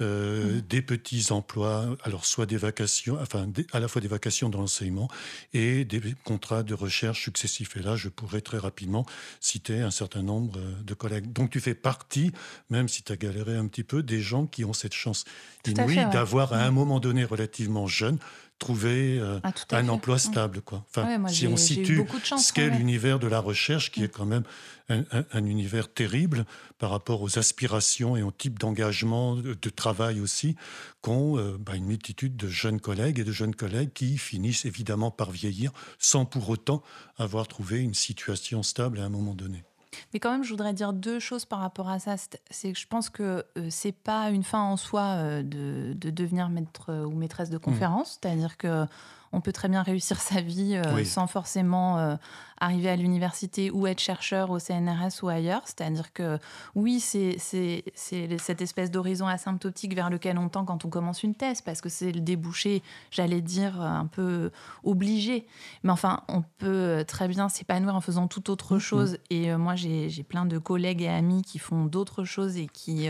euh, 0.00 0.56
mmh. 0.56 0.60
des 0.62 0.82
petits 0.82 1.26
emplois, 1.30 1.96
alors 2.02 2.24
soit 2.24 2.46
des 2.46 2.56
vacations, 2.56 3.18
enfin 3.20 3.46
à 3.72 3.78
la 3.78 3.86
fois 3.86 4.00
des 4.00 4.08
vacations 4.08 4.48
dans 4.48 4.58
l'enseignement 4.58 5.08
et 5.52 5.84
des 5.84 6.00
contrats 6.24 6.64
de 6.64 6.74
recherche 6.74 7.22
successifs. 7.22 7.76
Et 7.76 7.82
là, 7.82 7.94
je 7.94 8.08
pourrais 8.08 8.40
très 8.40 8.58
rapidement 8.58 9.06
citer 9.38 9.80
un 9.80 9.92
certain 9.92 10.22
nombre 10.22 10.58
euh, 10.58 10.74
de 10.82 10.94
collègues. 10.94 11.32
Donc 11.32 11.50
tu 11.50 11.60
fais 11.60 11.74
partie, 11.74 12.32
même 12.68 12.88
si 12.88 13.04
tu 13.04 13.12
as 13.12 13.16
galéré 13.16 13.56
un 13.56 13.68
petit 13.68 13.84
peu, 13.84 14.02
des 14.02 14.20
gens 14.20 14.46
qui 14.46 14.64
ont 14.64 14.72
cette 14.72 14.94
chance 14.94 15.24
inouïe 15.66 16.04
d'avoir 16.10 16.52
à 16.52 16.64
un 16.64 16.72
mmh. 16.72 16.74
moment 16.74 16.98
donné 16.98 17.24
relativement 17.24 17.86
jeune 17.86 18.18
trouver 18.62 19.18
euh, 19.18 19.40
ah, 19.42 19.52
un 19.72 19.88
emploi 19.88 20.18
stable. 20.18 20.60
Quoi. 20.62 20.84
Enfin, 20.88 21.26
si 21.26 21.48
on 21.48 21.56
situe 21.56 22.04
ce 22.22 22.52
qu'est 22.52 22.70
l'univers 22.70 23.18
de 23.18 23.26
la 23.26 23.40
recherche, 23.40 23.90
qui 23.90 24.04
est 24.04 24.08
quand 24.08 24.24
même 24.24 24.44
un, 24.88 25.44
univers 25.44 25.92
terrible 25.92 26.44
par 26.78 26.90
rapport 26.90 27.22
aux 27.22 27.38
aspirations 27.38 28.16
et 28.16 28.22
au 28.22 28.30
type 28.30 28.58
d'engagement, 28.58 29.34
de, 29.34 29.70
travail 29.70 30.20
aussi, 30.20 30.54
qu'ont 31.00 31.38
euh, 31.38 31.56
bah, 31.58 31.74
une 31.74 31.86
multitude 31.86 32.36
de 32.36 32.48
jeunes 32.48 32.80
collègues 32.80 33.18
et 33.18 33.24
de 33.24 33.32
jeunes 33.32 33.54
collègues 33.54 33.92
qui 33.92 34.16
finissent 34.16 34.64
évidemment 34.64 35.10
par 35.10 35.30
vieillir 35.30 35.72
sans 35.98 36.24
pour 36.24 36.48
autant 36.48 36.82
avoir 37.16 37.48
trouvé 37.48 37.80
une 37.80 37.94
situation 37.94 38.62
stable 38.62 39.00
à 39.00 39.04
un 39.04 39.08
moment 39.08 39.34
donné. 39.34 39.64
Mais 40.12 40.20
quand 40.20 40.30
même, 40.30 40.44
je 40.44 40.50
voudrais 40.50 40.72
dire 40.72 40.92
deux 40.92 41.18
choses 41.18 41.44
par 41.44 41.60
rapport 41.60 41.88
à 41.88 41.98
ça. 41.98 42.16
C'est 42.50 42.72
que 42.72 42.78
je 42.78 42.86
pense 42.86 43.10
que 43.10 43.44
ce 43.56 43.70
c'est 43.70 43.92
pas 43.92 44.30
une 44.30 44.44
fin 44.44 44.62
en 44.62 44.76
soi 44.76 45.42
de, 45.42 45.92
de, 45.94 46.10
devenir 46.10 46.48
maître 46.48 46.92
ou 47.04 47.12
maîtresse 47.14 47.50
de 47.50 47.56
mmh. 47.56 47.60
conférence. 47.60 48.18
C'est-à-dire 48.20 48.56
que 48.56 48.86
on 49.32 49.40
peut 49.40 49.52
très 49.52 49.68
bien 49.68 49.82
réussir 49.82 50.20
sa 50.20 50.40
vie 50.40 50.76
euh, 50.76 51.04
sans 51.04 51.26
forcément 51.26 51.98
euh, 51.98 52.16
arriver 52.58 52.90
à 52.90 52.96
l'université 52.96 53.70
ou 53.70 53.86
être 53.86 53.98
chercheur 53.98 54.50
au 54.50 54.58
CNRS 54.58 55.22
ou 55.22 55.28
ailleurs. 55.28 55.62
C'est-à-dire 55.64 56.12
que 56.12 56.38
oui, 56.74 57.00
c'est 57.00 57.36
cette 57.38 58.60
espèce 58.60 58.90
d'horizon 58.90 59.26
asymptotique 59.26 59.94
vers 59.94 60.10
lequel 60.10 60.38
on 60.38 60.48
tend 60.48 60.64
quand 60.64 60.84
on 60.84 60.88
commence 60.88 61.22
une 61.22 61.34
thèse, 61.34 61.60
parce 61.62 61.80
que 61.80 61.88
c'est 61.88 62.12
le 62.12 62.20
débouché, 62.20 62.82
j'allais 63.10 63.40
dire, 63.40 63.80
un 63.80 64.06
peu 64.06 64.50
obligé. 64.84 65.46
Mais 65.82 65.90
enfin, 65.90 66.20
on 66.28 66.42
peut 66.58 67.04
très 67.08 67.26
bien 67.26 67.48
s'épanouir 67.48 67.96
en 67.96 68.00
faisant 68.00 68.28
toute 68.28 68.48
autre 68.48 68.76
mm-hmm. 68.76 68.80
chose. 68.80 69.18
Et 69.30 69.50
euh, 69.50 69.58
moi, 69.58 69.74
j'ai 69.74 70.24
plein 70.28 70.44
de 70.44 70.58
collègues 70.58 71.02
et 71.02 71.08
amis 71.08 71.42
qui 71.42 71.58
font 71.58 71.86
d'autres 71.86 72.24
choses 72.24 72.58
et 72.58 72.66
qui 72.66 73.08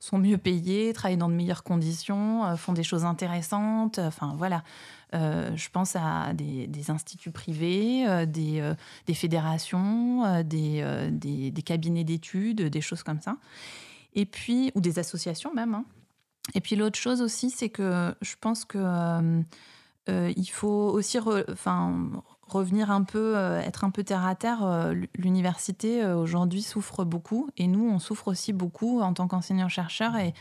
sont 0.00 0.18
mieux 0.18 0.38
payés, 0.38 0.92
travaillent 0.92 1.18
dans 1.18 1.28
de 1.28 1.34
meilleures 1.34 1.62
conditions, 1.62 2.56
font 2.56 2.72
des 2.72 2.82
choses 2.82 3.04
intéressantes. 3.04 3.98
Enfin, 3.98 4.34
voilà. 4.38 4.62
Euh, 5.14 5.56
je 5.56 5.70
pense 5.70 5.96
à 5.96 6.32
des, 6.34 6.90
instituts 6.90 7.30
privés, 7.30 8.06
euh, 8.06 8.26
des, 8.26 8.60
euh, 8.60 8.74
des, 9.06 9.14
fédérations, 9.14 10.42
des, 10.42 11.10
des, 11.10 11.62
cabinets 11.62 12.04
d'études, 12.04 12.62
des 12.62 12.80
choses 12.80 13.02
comme 13.02 13.20
ça. 13.20 13.36
Et 14.14 14.26
puis, 14.26 14.70
ou 14.74 14.80
des 14.80 14.98
associations 14.98 15.52
même. 15.54 15.74
Hein. 15.74 15.84
Et 16.54 16.60
puis 16.60 16.76
l'autre 16.76 16.98
chose 16.98 17.22
aussi, 17.22 17.50
c'est 17.50 17.68
que 17.68 18.14
je 18.22 18.34
pense 18.40 18.64
que 18.64 19.42
il 20.08 20.46
faut 20.46 20.90
aussi 20.90 21.18
enfin, 21.50 22.10
revenir 22.46 22.90
un 22.90 23.02
peu, 23.02 23.36
être 23.36 23.84
un 23.84 23.90
peu 23.90 24.02
terre 24.04 24.24
à 24.24 24.34
terre. 24.34 24.94
L'université 25.16 26.04
aujourd'hui 26.06 26.62
souffre 26.62 27.04
beaucoup 27.04 27.50
et 27.58 27.66
nous, 27.66 27.86
on 27.86 27.98
souffre 27.98 28.28
aussi 28.28 28.54
beaucoup 28.54 29.00
en 29.00 29.12
tant 29.12 29.28
qu'enseignant-chercheur. 29.28 30.16
Et 30.16 30.32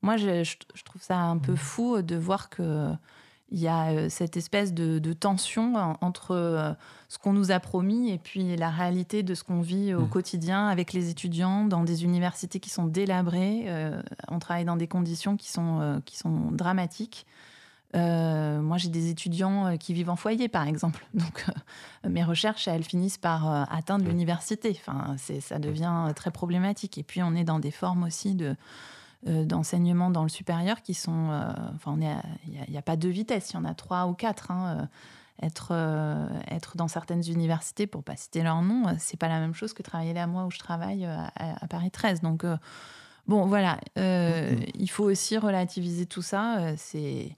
moi, 0.00 0.16
je, 0.16 0.42
je, 0.42 0.82
trouve 0.84 1.02
ça 1.02 1.18
un 1.18 1.36
peu 1.36 1.52
mmh. 1.52 1.56
fou 1.58 2.00
de 2.00 2.16
voir 2.16 2.48
que 2.48 2.90
il 3.50 3.58
y 3.58 3.68
a 3.68 3.90
euh, 3.90 4.08
cette 4.08 4.36
espèce 4.36 4.72
de, 4.72 5.12
tension 5.12 5.74
entre 6.00 6.32
euh, 6.32 6.72
ce 7.08 7.18
qu'on 7.18 7.32
nous 7.32 7.50
a 7.50 7.58
promis 7.58 8.10
et 8.10 8.18
puis 8.18 8.56
la 8.56 8.70
réalité 8.70 9.22
de 9.22 9.34
ce 9.34 9.42
qu'on 9.42 9.60
vit 9.60 9.92
au 9.92 10.02
mmh. 10.02 10.08
quotidien 10.08 10.68
avec 10.68 10.92
les 10.92 11.10
étudiants 11.10 11.64
dans 11.64 11.82
des 11.82 12.04
universités 12.04 12.60
qui 12.60 12.70
sont 12.70 12.86
délabrées. 12.86 13.64
Euh, 13.66 14.00
on 14.28 14.38
travaille 14.38 14.64
dans 14.64 14.76
des 14.76 14.86
conditions 14.86 15.36
qui 15.36 15.50
sont, 15.50 16.00
qui 16.04 16.16
sont 16.16 16.52
dramatiques. 16.52 17.26
moi, 17.94 18.76
j'ai 18.76 18.88
des 18.88 19.10
étudiants 19.10 19.76
qui 19.78 19.94
vivent 19.94 20.10
en 20.10 20.16
foyer, 20.16 20.48
par 20.48 20.66
exemple. 20.68 21.04
Donc, 21.14 21.44
mes 22.08 22.22
recherches, 22.22 22.68
elles 22.68 22.84
finissent 22.84 23.18
par 23.18 23.68
atteindre 23.72 24.04
mmh. 24.04 24.08
l'université. 24.08 24.78
Enfin, 24.80 25.16
ça 25.40 25.58
devient 25.58 26.12
très 26.14 26.30
problématique. 26.30 26.98
Et 26.98 27.02
puis, 27.02 27.22
on 27.22 27.34
est 27.34 27.44
dans 27.44 27.58
des 27.58 27.72
formes 27.72 28.04
aussi 28.04 28.34
de, 28.34 28.54
d'enseignement 29.24 30.10
dans 30.10 30.22
le 30.22 30.28
supérieur 30.28 30.82
qui 30.82 30.94
sont. 30.94 31.30
Euh, 31.30 31.52
enfin, 31.74 31.96
il 32.46 32.70
n'y 32.70 32.78
a, 32.78 32.82
pas 32.82 32.96
deux 32.96 33.08
vitesses, 33.08 33.50
il 33.50 33.54
y 33.54 33.56
en 33.58 33.64
a 33.64 33.74
trois 33.74 34.06
ou 34.06 34.14
quatre. 34.14 34.50
Hein, 34.50 34.78
euh, 34.80 34.86
être, 35.42 35.72
être 36.48 36.76
dans 36.76 36.88
certaines 36.88 37.26
universités, 37.26 37.86
pour 37.86 38.04
pas 38.04 38.14
citer 38.14 38.42
leur 38.42 38.60
nom, 38.60 38.84
c'est 38.98 39.18
pas 39.18 39.28
la 39.28 39.40
même 39.40 39.54
chose 39.54 39.72
que 39.72 39.82
travailler 39.82 40.12
là, 40.12 40.26
moi, 40.26 40.44
où 40.44 40.50
je 40.50 40.58
travaille 40.58 41.06
à, 41.06 41.66
Paris 41.70 41.90
13. 41.90 42.20
Donc, 42.20 42.44
bon, 43.26 43.46
voilà, 43.46 43.78
mm-hmm. 43.96 44.70
il 44.74 44.90
faut 44.90 45.04
aussi 45.04 45.38
relativiser 45.38 46.04
tout 46.04 46.20
ça. 46.20 46.76
c'est 46.76 47.34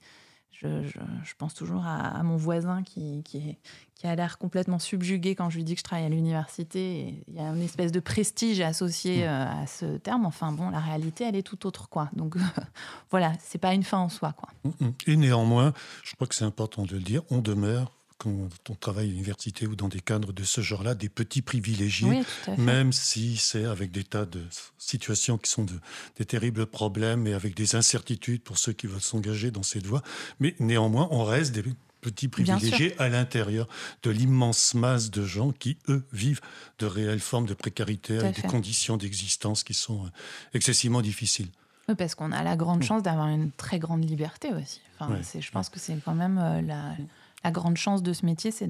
je, 0.63 1.33
pense 1.37 1.53
toujours 1.53 1.85
à, 1.85 2.21
mon 2.23 2.37
voisin 2.37 2.83
qui, 2.83 3.23
qui, 3.23 3.57
a 4.03 4.15
l'air 4.15 4.37
complètement 4.37 4.79
subjugué 4.79 5.33
quand 5.33 5.49
je 5.49 5.57
lui 5.57 5.63
dis 5.63 5.75
que 5.75 5.79
je 5.79 5.83
travaille 5.83 6.05
à 6.05 6.09
l'université. 6.09 7.23
Il 7.27 7.35
y 7.35 7.39
a 7.39 7.43
une 7.43 7.61
espèce 7.61 7.91
de 7.91 8.01
prestige 8.01 8.59
associé 8.59 9.19
mm. 9.19 9.27
euh, 9.27 9.63
à 9.63 9.67
ce 9.67 9.97
terme. 9.97 10.25
Enfin 10.25 10.51
bon, 10.51 10.69
la 10.69 10.79
réalité, 10.79 11.23
elle 11.23 11.37
est 11.37 11.43
tout 11.43 11.65
autre. 11.65 11.87
quoi. 11.87 12.09
Donc 12.13 12.35
voilà, 13.11 13.31
c'est 13.39 13.59
pas 13.59 13.73
une 13.73 13.83
fin 13.83 13.99
en 13.99 14.09
soi. 14.09 14.33
quoi. 14.33 14.49
Mm, 14.65 14.85
mm. 14.85 14.93
Et 15.07 15.15
néanmoins, 15.15 15.73
je 16.03 16.15
crois 16.15 16.27
que 16.27 16.35
c'est 16.35 16.45
important 16.45 16.83
de 16.83 16.95
le 16.95 17.01
dire, 17.01 17.21
on 17.29 17.39
demeure 17.39 17.91
quand 18.23 18.69
on 18.69 18.75
travaille 18.75 19.07
à 19.07 19.09
l'université 19.09 19.67
ou 19.67 19.75
dans 19.75 19.89
des 19.89 19.99
cadres 19.99 20.33
de 20.33 20.43
ce 20.43 20.61
genre-là, 20.61 20.95
des 20.95 21.09
petits 21.09 21.41
privilégiés, 21.41 22.23
même 22.57 22.91
si 22.91 23.37
c'est 23.37 23.65
avec 23.65 23.91
des 23.91 24.03
tas 24.03 24.25
de 24.25 24.41
situations 24.77 25.37
qui 25.37 25.51
sont 25.51 25.63
de, 25.63 25.73
des 26.17 26.25
terribles 26.25 26.65
problèmes 26.65 27.27
et 27.27 27.33
avec 27.33 27.55
des 27.55 27.75
incertitudes 27.75 28.41
pour 28.41 28.57
ceux 28.57 28.73
qui 28.73 28.87
veulent 28.87 29.01
s'engager 29.01 29.51
dans 29.51 29.63
cette 29.63 29.85
voie. 29.85 30.01
Mais 30.39 30.55
néanmoins, 30.59 31.07
on 31.11 31.23
reste 31.23 31.53
des 31.53 31.63
petits 32.01 32.27
privilégiés 32.27 32.99
à 32.99 33.09
l'intérieur 33.09 33.67
de 34.03 34.11
l'immense 34.11 34.73
masse 34.73 35.09
de 35.09 35.25
gens 35.25 35.51
qui, 35.51 35.77
eux, 35.89 36.05
vivent 36.11 36.41
de 36.79 36.85
réelles 36.85 37.19
formes 37.19 37.45
de 37.45 37.53
précarité 37.53 38.19
avec 38.19 38.41
des 38.41 38.47
conditions 38.47 38.97
d'existence 38.97 39.63
qui 39.63 39.73
sont 39.73 40.05
euh, 40.05 40.09
excessivement 40.53 41.01
difficiles. 41.01 41.49
Oui, 41.89 41.95
parce 41.95 42.15
qu'on 42.15 42.31
a 42.31 42.43
la 42.43 42.55
grande 42.55 42.83
chance 42.83 43.03
d'avoir 43.03 43.27
une 43.27 43.51
très 43.51 43.79
grande 43.79 44.07
liberté 44.07 44.49
aussi. 44.53 44.79
Enfin, 44.99 45.19
Je 45.21 45.51
pense 45.51 45.69
que 45.69 45.79
c'est 45.79 45.97
quand 46.03 46.15
même 46.15 46.37
euh, 46.37 46.61
la, 46.61 46.95
la 47.43 47.51
grande 47.51 47.75
chance 47.75 48.01
de 48.01 48.13
ce 48.13 48.25
métier, 48.25 48.51
c'est 48.51 48.69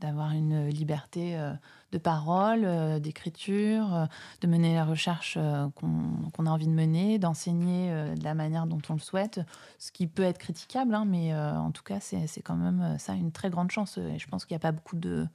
d'avoir 0.00 0.32
une 0.32 0.68
liberté 0.68 1.38
euh, 1.38 1.52
de 1.92 1.98
parole, 1.98 2.64
euh, 2.64 2.98
d'écriture, 2.98 3.94
euh, 3.94 4.06
de 4.40 4.46
mener 4.48 4.74
la 4.74 4.84
recherche 4.84 5.38
qu'on 5.76 6.46
a 6.46 6.50
envie 6.50 6.66
de 6.66 6.72
mener, 6.72 7.18
d'enseigner 7.18 7.90
de 8.16 8.24
la 8.24 8.34
manière 8.34 8.66
dont 8.66 8.80
on 8.88 8.94
le 8.94 9.00
souhaite, 9.00 9.40
ce 9.78 9.92
qui 9.92 10.08
peut 10.08 10.24
être 10.24 10.38
critiquable, 10.38 10.94
hein, 10.94 11.04
mais 11.04 11.34
en 11.34 11.70
tout 11.70 11.84
cas, 11.84 12.00
c'est 12.00 12.42
quand 12.42 12.56
même 12.56 12.98
ça 12.98 13.14
une 13.14 13.32
très 13.32 13.50
grande 13.50 13.70
chance. 13.70 13.98
Et 13.98 14.18
je 14.18 14.26
pense 14.26 14.44
qu'il 14.44 14.54
n'y 14.54 14.60
a 14.60 14.66
pas 14.66 14.72
beaucoup 14.72 14.96
de, 14.96 15.26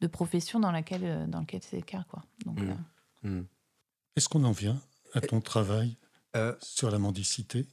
de 0.00 0.06
professions 0.06 0.60
dans, 0.60 0.72
laquelle, 0.72 1.26
dans 1.28 1.40
lesquelles 1.40 1.62
c'est 1.62 1.76
le 1.76 1.82
cas. 1.82 2.04
Quoi. 2.08 2.22
Mmh. 2.46 3.28
Mmh. 3.28 3.42
Est-ce 4.16 4.28
qu'on 4.28 4.44
en 4.44 4.52
vient 4.52 4.80
à 5.12 5.20
ton 5.20 5.40
travail 5.40 5.96
sur 6.60 6.90
la 6.90 6.98
mendicité? 6.98 7.66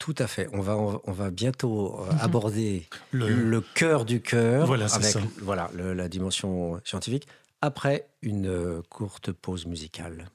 Tout 0.00 0.14
à 0.18 0.26
fait. 0.26 0.48
On 0.52 0.60
va, 0.60 0.76
on 0.76 1.12
va 1.12 1.30
bientôt 1.30 2.00
euh, 2.00 2.12
mhm. 2.12 2.18
aborder 2.22 2.88
le, 3.12 3.60
cœur 3.60 4.04
du 4.04 4.20
cœur 4.20 4.66
voilà, 4.66 4.86
avec 4.86 5.16
voilà, 5.40 5.70
la 5.74 6.08
dimension 6.08 6.80
scientifique 6.84 7.28
après 7.62 8.06
une 8.22 8.48
euh, 8.48 8.82
courte 8.88 9.30
pause 9.30 9.66
musicale. 9.66 10.30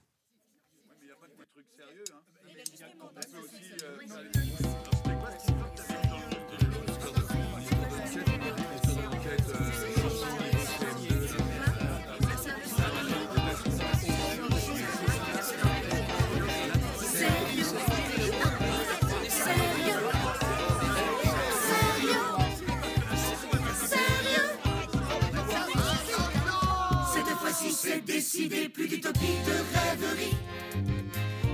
Plus 28.44 28.88
d'utopie, 28.88 29.40
de 29.46 29.54
rêverie. 29.74 30.36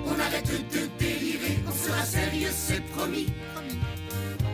On 0.06 0.20
arrête 0.20 0.48
de 0.48 0.88
délirer, 0.98 1.60
on 1.68 1.72
sera 1.72 2.04
sérieux, 2.04 2.50
c'est 2.52 2.84
promis. 2.96 3.28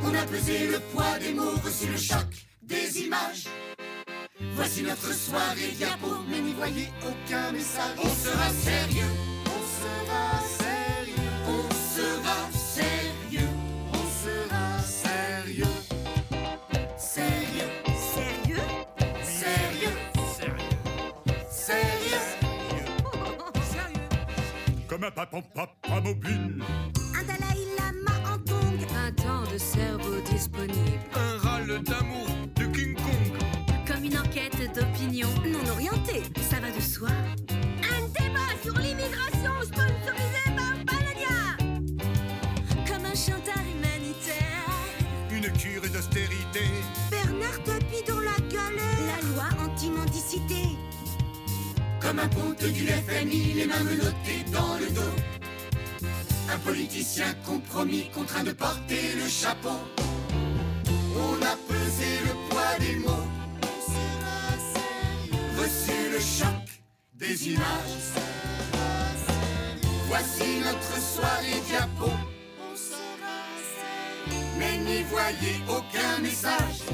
On 0.03 0.13
a 0.13 0.25
pesé 0.25 0.67
le 0.67 0.79
poids 0.91 1.17
des 1.19 1.33
mots, 1.33 1.55
reçu 1.63 1.87
le 1.87 1.97
choc 1.97 2.27
des 2.61 3.01
images. 3.01 3.45
Voici 4.55 4.83
notre 4.83 5.13
soirée 5.13 5.71
diapo, 5.77 6.17
mais 6.29 6.41
n'y 6.41 6.53
voyez 6.53 6.89
aucun 7.01 7.51
message. 7.51 7.97
On 7.97 8.09
sera 8.09 8.49
sérieux, 8.49 9.13
on 9.45 9.61
sera 9.79 10.36
comme 24.97 25.05
un 25.05 25.11
papa 25.11 25.41
papa 25.53 26.01
mobile. 26.01 26.63
Un 27.13 27.23
Dalai 27.23 27.67
Lama 27.77 28.33
en 28.33 28.37
tongue. 28.39 28.87
Un 28.95 29.11
temps 29.11 29.51
de 29.51 29.57
cerveau 29.57 30.19
disponible. 30.31 30.73
Un 31.13 31.37
râle 31.37 31.83
d'amour 31.83 32.27
de 32.55 32.65
King 32.65 32.95
Kong. 32.95 33.85
Comme 33.85 34.03
une 34.05 34.17
enquête 34.17 34.57
d'opinion. 34.73 35.27
Non 35.45 35.71
orientée, 35.71 36.23
ça 36.41 36.59
va 36.59 36.71
de 36.71 36.81
soi. 36.81 37.09
Un 37.49 38.07
débat 38.19 38.51
sur 38.63 38.73
l'immigration 38.79 39.51
sponsorisé 39.61 40.43
par 40.55 40.73
Balania. 40.85 41.57
Comme 42.87 43.05
un 43.05 43.15
chanteur 43.15 43.61
humanitaire. 43.69 44.65
Une 45.29 45.51
cure 45.51 45.87
d'austérité. 45.93 46.65
Bernard 47.11 47.61
comme 52.07 52.19
un 52.19 52.27
ponte 52.29 52.63
du 52.63 52.87
FMI, 52.87 53.53
les 53.53 53.65
mains 53.65 53.83
menottées 53.83 54.45
dans 54.53 54.75
le 54.79 54.89
dos. 54.91 55.15
Un 56.49 56.57
politicien 56.59 57.33
compromis, 57.45 58.09
contraint 58.13 58.45
de 58.45 58.53
porter 58.53 59.15
le 59.21 59.27
chapeau. 59.27 59.77
On 61.17 61.35
a 61.43 61.55
pesé 61.67 62.11
le 62.23 62.33
poids 62.49 62.77
des 62.79 62.95
mots, 62.95 63.27
reçu 65.59 65.97
le 66.13 66.19
choc 66.19 66.63
des 67.13 67.49
images. 67.49 67.99
Voici 70.07 70.61
notre 70.63 71.01
soirée 71.01 71.61
diapo. 71.67 72.11
Mais 74.57 74.77
n'y 74.77 75.03
voyez 75.03 75.61
aucun 75.67 76.21
message. 76.21 76.87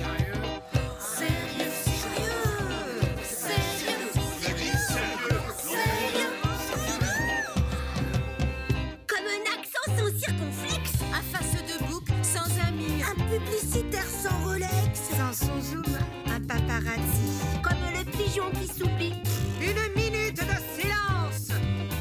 Publicitaire 13.39 14.05
sans 14.05 14.45
Rolex. 14.45 15.09
Sans 15.17 15.45
son 15.47 15.61
zoom, 15.61 15.97
un 16.27 16.39
paparazzi. 16.41 17.41
Comme 17.61 17.83
le 17.93 18.03
pigeon 18.11 18.49
qui 18.51 18.67
s'oublie. 18.67 19.13
Une 19.61 20.01
minute 20.01 20.35
de 20.37 20.81
silence 20.81 21.49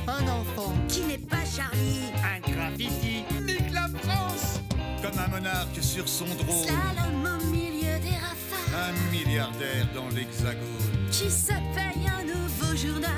Un 0.06 0.26
enfant. 0.28 0.74
Qui 0.88 1.02
n'est 1.02 1.18
pas 1.18 1.44
Charlie. 1.44 2.10
Un 2.24 2.50
graffiti 2.50 3.24
Nique 3.46 3.72
la 3.72 3.88
France 4.02 4.60
Comme 5.02 5.18
un 5.18 5.28
monarque 5.28 5.80
sur 5.80 6.08
son 6.08 6.26
drône. 6.26 6.64
Slalom 6.64 7.40
au 7.40 7.46
milieu 7.46 7.98
des 8.00 8.16
rafales. 8.16 8.90
Un 8.90 9.12
milliardaire 9.12 9.88
dans 9.94 10.08
l'hexagone. 10.08 11.08
Qui 11.10 11.30
se 11.30 11.52
paye 11.74 12.06
un 12.08 12.24
nouveau 12.24 12.76
journal. 12.76 13.10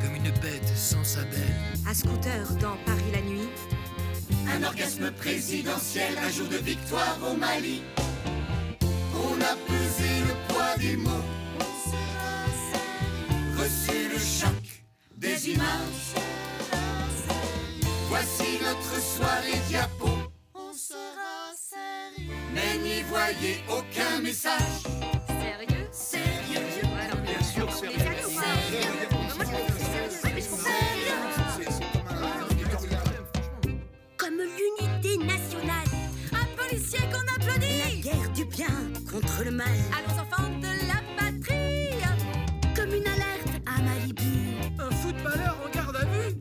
Comme 0.00 0.16
une 0.16 0.30
bête 0.40 0.72
sans 0.76 1.04
sa 1.04 1.22
belle. 1.24 1.54
À 1.88 1.94
scooter 1.94 2.46
dans 2.60 2.76
Paris 2.84 3.10
la 3.12 3.22
nuit. 3.22 3.48
Un 4.56 4.62
orgasme 4.62 5.10
présidentiel, 5.10 6.16
un 6.24 6.30
jour 6.30 6.46
de 6.46 6.58
victoire 6.58 7.18
au 7.28 7.34
Mali. 7.36 7.82
On 9.12 9.40
a 9.40 9.56
pesé 9.66 10.08
le 10.28 10.52
poids 10.52 10.76
des 10.78 10.96
mots. 10.96 11.10
Reçu 13.58 14.08
le 14.12 14.18
choc 14.18 14.84
des 15.16 15.50
images. 15.50 16.14
Voici 18.08 18.60
notre 18.62 19.02
soirée 19.02 19.60
diapo. 19.68 20.08
Mais 22.54 22.78
n'y 22.78 23.02
voyez 23.02 23.58
aucun 23.68 24.20
message. 24.22 25.13
Contre 39.14 39.44
le 39.44 39.50
mal. 39.52 39.66
Allons 39.96 40.20
enfants 40.20 40.50
de 40.60 40.88
la 40.88 41.00
patrie 41.16 41.94
Comme 42.74 42.94
une 42.94 43.06
alerte 43.06 43.62
à 43.64 43.80
Malibu. 43.80 44.56
Un 44.78 44.90
footballeur 44.90 45.56
en 45.64 45.70
garde 45.76 45.96
à 45.96 46.04
vue 46.04 46.34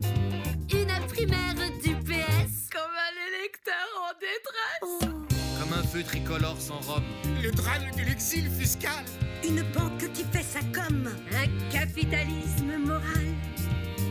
Une 0.71 1.07
primaire 1.07 1.53
du 1.83 1.95
PS 1.95 2.69
Comme 2.71 2.95
un 2.97 3.15
électeur 3.29 3.89
en 3.99 4.13
détresse 4.19 4.81
Oh. 4.81 4.99
Comme 5.59 5.73
un 5.73 5.83
feu 5.83 6.03
tricolore 6.03 6.59
sans 6.59 6.79
rhum. 6.79 7.03
Le 7.43 7.51
drame 7.51 7.91
de 7.95 8.03
l'exil 8.03 8.49
fiscal 8.49 9.05
Une 9.47 9.62
banque 9.71 10.12
qui 10.13 10.23
fait 10.23 10.43
sa 10.43 10.62
com. 10.62 11.07
Un 11.31 11.71
capitalisme 11.71 12.77
moral 12.79 13.36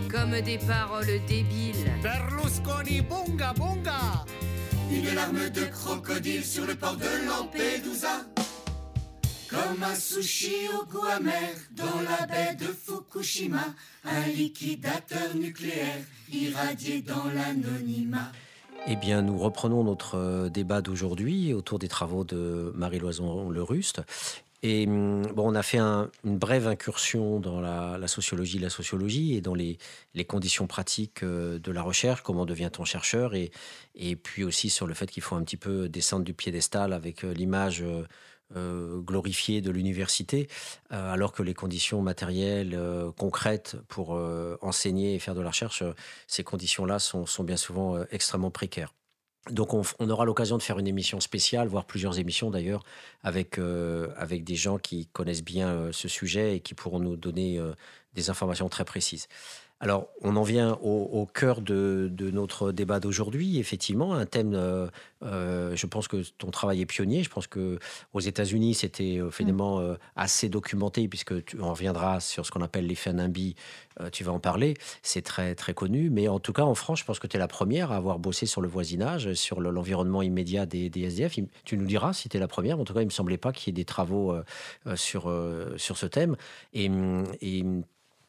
Comme 0.08 0.40
des 0.40 0.58
paroles 0.58 1.20
débiles 1.26 1.90
Berlusconi 2.02 3.00
bonga 3.00 3.52
bonga 3.54 4.24
Une 4.90 5.14
larme 5.14 5.50
de 5.50 5.64
crocodile 5.66 6.44
sur 6.44 6.66
le 6.66 6.74
port 6.74 6.96
de 6.96 7.26
Lampedusa. 7.26 8.20
Comme 9.48 9.82
un 9.82 9.94
sushi 9.94 10.68
au 10.80 10.86
goût 10.86 11.06
amer 11.06 11.54
dans 11.72 12.00
la 12.02 12.26
baie 12.26 12.54
de 12.54 12.66
Fukushima. 12.66 13.64
Un 14.04 14.26
liquidateur 14.28 15.34
nucléaire 15.34 16.02
irradié 16.32 17.02
dans 17.02 17.24
l'anonymat. 17.26 18.32
Eh 18.86 18.96
bien, 18.96 19.22
nous 19.22 19.38
reprenons 19.38 19.84
notre 19.84 20.16
euh, 20.16 20.48
débat 20.48 20.82
d'aujourd'hui 20.82 21.54
autour 21.54 21.78
des 21.78 21.86
travaux 21.88 22.24
de 22.24 22.72
Marie-Loison 22.74 23.48
Le 23.48 23.62
Ruste. 23.62 24.02
Et 24.64 24.86
bon, 24.86 25.50
on 25.50 25.54
a 25.56 25.62
fait 25.62 25.78
un- 25.78 26.08
une 26.24 26.38
brève 26.38 26.68
incursion 26.68 27.40
dans 27.40 27.60
la, 27.60 28.06
sociologie, 28.06 28.58
la 28.60 28.70
sociologie 28.70 29.34
et 29.34 29.40
dans 29.40 29.54
les, 29.54 29.78
conditions 30.28 30.68
pratiques 30.68 31.24
euh, 31.24 31.58
de 31.58 31.72
la 31.72 31.82
recherche, 31.82 32.22
comment 32.22 32.46
devient-on 32.46 32.84
chercheur, 32.84 33.34
et, 33.34 33.50
puis 34.16 34.44
aussi 34.44 34.70
sur 34.70 34.86
le 34.86 34.94
fait 34.94 35.10
qu'il 35.10 35.22
faut 35.22 35.34
un 35.34 35.42
petit 35.42 35.56
peu 35.56 35.88
descendre 35.88 36.24
du 36.24 36.32
piédestal 36.34 36.92
avec 36.92 37.24
euh, 37.24 37.32
l'image 37.32 37.82
euh, 38.56 39.00
glorifiée 39.00 39.60
de 39.62 39.70
l'université, 39.70 40.48
alors 40.90 41.32
que 41.32 41.42
les 41.42 41.54
conditions 41.54 42.02
matérielles, 42.02 42.78
concrètes 43.16 43.76
pour 43.88 44.10
enseigner 44.60 45.14
et 45.14 45.18
faire 45.18 45.34
de 45.34 45.40
la 45.40 45.48
recherche, 45.48 45.82
ces 46.26 46.44
conditions-là 46.44 46.98
sont, 46.98 47.24
sont 47.24 47.44
bien 47.44 47.56
souvent 47.56 48.04
extrêmement 48.10 48.50
précaires. 48.50 48.92
Donc 49.50 49.74
on, 49.74 50.08
aura 50.08 50.24
l'occasion 50.24 50.56
de 50.56 50.62
faire 50.62 50.78
une 50.78 50.86
émission 50.86 51.18
spéciale, 51.18 51.66
voire 51.66 51.84
plusieurs 51.84 52.20
émissions 52.20 52.50
d'ailleurs, 52.50 52.84
avec, 53.24 53.58
euh, 53.58 54.08
des 54.30 54.54
gens 54.54 54.78
qui 54.78 55.06
connaissent 55.06 55.42
bien 55.42 55.68
euh, 55.68 55.92
ce 55.92 56.06
sujet 56.06 56.56
et 56.56 56.60
qui 56.60 56.74
pourront 56.74 57.00
nous 57.00 57.16
donner 57.16 57.58
euh, 57.58 57.74
des 58.14 58.30
informations 58.30 58.68
très 58.68 58.84
précises. 58.84 59.26
Alors, 59.84 60.10
on 60.20 60.36
en 60.36 60.44
vient 60.44 60.78
au, 60.80 61.08
au 61.10 61.26
cœur 61.26 61.60
de, 61.60 62.08
de 62.12 62.30
notre 62.30 62.70
débat 62.70 63.00
d'aujourd'hui. 63.00 63.58
Effectivement, 63.58 64.14
un 64.14 64.26
thème, 64.26 64.52
euh, 64.54 64.86
euh, 65.24 65.74
je 65.74 65.86
pense 65.86 66.06
que 66.06 66.22
ton 66.38 66.52
travail 66.52 66.80
est 66.82 66.86
pionnier. 66.86 67.24
Je 67.24 67.28
pense 67.28 67.48
que 67.48 67.80
aux 68.12 68.20
États-Unis, 68.20 68.74
c'était 68.74 69.18
euh, 69.18 69.32
finalement 69.32 69.80
euh, 69.80 69.96
assez 70.14 70.48
documenté, 70.48 71.08
puisque 71.08 71.44
tu 71.44 71.60
en 71.60 71.70
reviendras 71.72 72.20
sur 72.20 72.46
ce 72.46 72.52
qu'on 72.52 72.60
appelle 72.62 72.86
l'effet 72.86 73.12
NIMBY. 73.12 73.56
tu 74.12 74.22
vas 74.22 74.30
en 74.30 74.38
parler. 74.38 74.74
C'est 75.02 75.22
très, 75.22 75.56
très 75.56 75.74
connu. 75.74 76.10
Mais 76.10 76.28
en 76.28 76.38
tout 76.38 76.52
cas, 76.52 76.62
en 76.62 76.76
France, 76.76 77.00
je 77.00 77.04
pense 77.04 77.18
que 77.18 77.26
tu 77.26 77.36
es 77.36 77.40
la 77.40 77.48
première 77.48 77.90
à 77.90 77.96
avoir 77.96 78.20
bossé 78.20 78.46
sur 78.46 78.60
le 78.60 78.68
voisinage, 78.68 79.34
sur 79.34 79.60
le- 79.60 79.70
l'environnement 79.70 80.22
immédiat 80.22 80.64
des, 80.64 80.90
des 80.90 81.02
SDF. 81.08 81.38
Il- 81.38 81.48
Tu 81.64 81.76
nous 81.76 81.86
diras 81.86 82.12
si 82.12 82.28
tu 82.28 82.36
es 82.36 82.40
la 82.40 82.46
première. 82.48 82.78
En 82.78 82.84
tout 82.84 82.94
cas, 82.94 83.00
il 83.00 83.04
ne 83.06 83.10
me 83.10 83.10
semblait 83.10 83.36
pas 83.36 83.50
qu'il 83.52 83.72
y 83.72 83.74
ait 83.74 83.82
des 83.82 83.84
travaux 83.84 84.32
sur, 84.94 85.22
sur 85.76 85.96
ce 85.96 86.06
thème. 86.06 86.36
Et, 86.72 86.88
hum, 86.88 87.24
et 87.40 87.64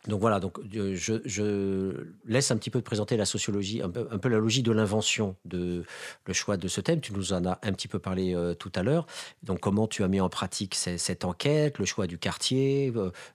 donc 0.07 0.19
voilà, 0.19 0.39
donc 0.39 0.59
euh, 0.75 0.95
je, 0.95 1.93
laisse 2.25 2.51
un 2.51 2.57
petit 2.57 2.69
peu 2.69 2.79
te 2.79 2.85
présenter 2.85 3.15
la 3.15 3.25
sociologie, 3.25 3.81
un 3.81 3.89
peu, 3.89 4.29
la 4.29 4.37
logique 4.37 4.65
de 4.65 4.73
l'invention 4.73 5.37
de 5.45 5.85
le 6.25 6.33
choix 6.33 6.57
de 6.57 6.67
ce 6.67 6.81
thème. 6.81 6.99
Tu 6.99 7.13
nous 7.13 7.31
en 7.31 7.45
as 7.45 7.59
un 7.63 7.71
petit 7.71 7.87
peu 7.87 7.99
parlé 7.99 8.35
euh, 8.35 8.53
tout 8.53 8.71
à 8.75 8.83
l'heure. 8.83 9.05
Donc 9.43 9.61
comment 9.61 9.87
tu 9.87 10.03
as 10.03 10.09
mis 10.09 10.19
en 10.19 10.29
pratique 10.29 10.75
cette 10.75 11.23
enquête, 11.23 11.79
le 11.79 11.85
choix 11.85 12.07
du 12.07 12.17
quartier, 12.17 12.93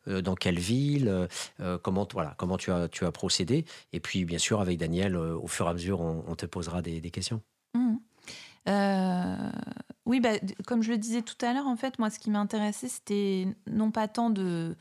euh, 0.09 0.20
dans 0.20 0.35
quelle 0.35 0.59
ville, 0.59 1.28
comment 1.83 2.07
voilà, 2.12 2.35
comment 2.37 2.59
tu 2.59 2.70
as 2.70 2.88
tu 2.88 3.07
as 3.07 3.12
procédé. 3.12 3.64
Et 3.92 4.00
puis 4.00 4.24
bien 4.24 4.38
sûr 4.38 4.61
avec 4.61 4.78
Daniel, 4.78 5.16
au 5.16 5.46
fur 5.46 5.66
et 5.66 5.70
à 5.70 5.72
mesure, 5.72 6.00
on, 6.00 6.35
te 6.35 6.46
posera 6.46 6.83
des, 6.83 7.00
questions. 7.11 7.40
Euh, 8.68 9.50
oui, 10.04 10.20
bah, 10.20 10.33
comme 10.66 10.83
je 10.83 10.90
le 10.90 10.98
disais 10.98 11.22
tout 11.22 11.37
à 11.44 11.52
l'heure, 11.52 11.66
en 11.66 11.76
fait, 11.76 11.98
moi, 11.98 12.11
ce 12.11 12.18
qui 12.18 12.31
m'intéressait, 12.31 12.88
c'était 12.88 13.46
non 13.70 13.90
pas 13.90 14.09
tant 14.09 14.31
de, 14.31 14.76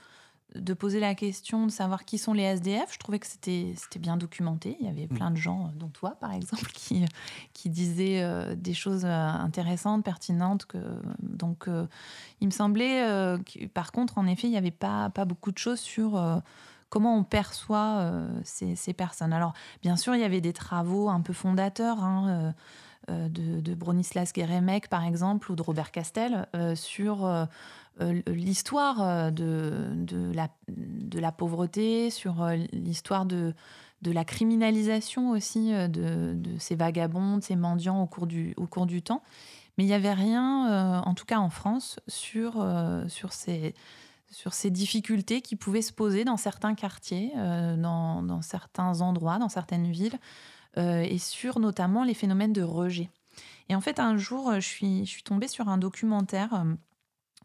de 0.56 0.74
poser 0.74 1.00
la 1.00 1.14
question 1.14 1.66
de 1.66 1.72
savoir 1.72 2.06
qui 2.06 2.18
sont 2.18 2.34
les 2.34 2.44
SDF. 2.44 2.94
Je 2.94 3.00
trouvais 3.00 3.20
que 3.20 3.28
c'était 3.28 3.74
c'était 3.76 4.00
bien 4.00 4.18
documenté. 4.18 4.78
Il 4.80 4.86
y 4.86 4.90
avait 4.90 5.08
plein 5.08 5.30
de 5.32 5.36
gens, 5.38 5.72
dont 5.76 5.90
toi, 5.90 6.16
par 6.20 6.34
exemple, 6.34 6.72
qui, 6.74 7.06
qui 7.54 7.70
disaient 7.70 8.24
euh, 8.24 8.56
des 8.56 8.74
choses 8.74 9.06
euh, 9.06 9.10
intéressantes, 9.10 10.04
pertinentes. 10.04 10.66
Que, 10.66 10.78
donc, 11.22 11.68
euh, 11.68 11.86
il 12.42 12.48
me 12.48 12.52
semblait, 12.52 13.04
euh, 13.04 13.38
que, 13.40 13.66
par 13.68 13.92
contre, 13.92 14.18
en 14.18 14.26
effet, 14.26 14.48
il 14.48 14.52
n'y 14.52 14.58
avait 14.58 14.72
pas, 14.72 15.10
pas 15.10 15.26
beaucoup 15.26 15.52
de 15.52 15.58
choses 15.58 15.80
sur... 15.80 16.18
euh, 16.18 16.40
comment 16.90 17.18
on 17.18 17.24
perçoit 17.24 17.98
euh, 18.00 18.30
ces, 18.44 18.76
ces 18.76 18.94
personnes. 18.94 19.34
Alors, 19.34 19.54
bien 19.82 19.98
sûr, 19.98 20.16
il 20.16 20.22
y 20.22 20.24
avait 20.24 20.42
des 20.42 20.54
travaux 20.54 21.10
un 21.10 21.22
peu 21.22 21.34
fondateurs 21.34 22.04
hein, 22.04 22.28
euh, 22.30 22.52
euh, 23.10 23.30
de, 23.30 23.60
de 23.62 23.76
Bronislas 23.76 24.32
Geremek, 24.36 24.90
par 24.90 25.04
exemple, 25.04 25.52
ou 25.52 25.56
de 25.56 25.62
Robert 25.62 25.92
Castel, 25.92 26.48
euh, 26.56 26.76
sur 26.76 27.26
euh, 27.26 27.44
euh, 27.44 27.46
l'histoire 28.28 29.02
euh, 29.02 29.32
de, 29.32 30.32
la, 31.20 31.32
pauvreté, 31.32 32.10
sur 32.10 32.44
euh, 32.44 32.56
l'histoire 32.72 33.26
de, 33.26 33.54
la 34.04 34.26
criminalisation 34.26 35.32
aussi 35.32 35.74
euh, 35.74 35.88
de, 35.88 36.58
ces 36.60 36.76
vagabonds, 36.76 37.38
de 37.38 37.44
ces 37.44 37.56
mendiants 37.56 38.02
au 38.02 38.08
cours 38.08 38.28
du, 38.28 38.54
au 38.58 38.68
cours 38.68 38.86
du 38.86 39.02
temps. 39.02 39.22
Mais 39.78 39.84
il 39.84 39.88
n'y 39.88 39.94
avait 39.94 40.14
rien, 40.14 40.72
euh, 40.72 41.00
en 41.00 41.14
tout 41.14 41.26
cas 41.26 41.38
en 41.38 41.50
France, 41.50 42.00
sur, 42.08 42.60
euh, 42.60 43.08
sur 43.08 43.34
ces 43.34 43.76
sur 44.30 44.54
ces 44.54 44.70
difficultés 44.70 45.42
qui 45.42 45.56
pouvaient 45.56 45.82
se 45.82 45.94
poser 45.94 46.26
dans 46.26 46.38
certains 46.38 46.76
quartiers, 46.76 47.32
euh, 47.38 47.78
dans, 47.78 48.22
dans 48.24 48.42
certains 48.42 49.02
endroits, 49.02 49.38
dans 49.40 49.50
certaines 49.50 49.90
villes, 49.90 50.20
euh, 50.78 51.02
et 51.02 51.18
sur 51.18 51.60
notamment 51.60 52.04
les 52.04 52.14
phénomènes 52.14 52.54
de 52.54 52.62
rejet. 52.62 53.10
Et 53.70 53.76
en 53.76 53.82
fait, 53.82 54.00
un 54.00 54.18
jour, 54.18 54.54
je 54.56 54.68
suis, 54.68 55.06
je 55.06 55.10
suis 55.10 55.24
tombée 55.24 55.48
sur 55.48 55.70
un 55.70 55.78
documentaire 55.78 56.66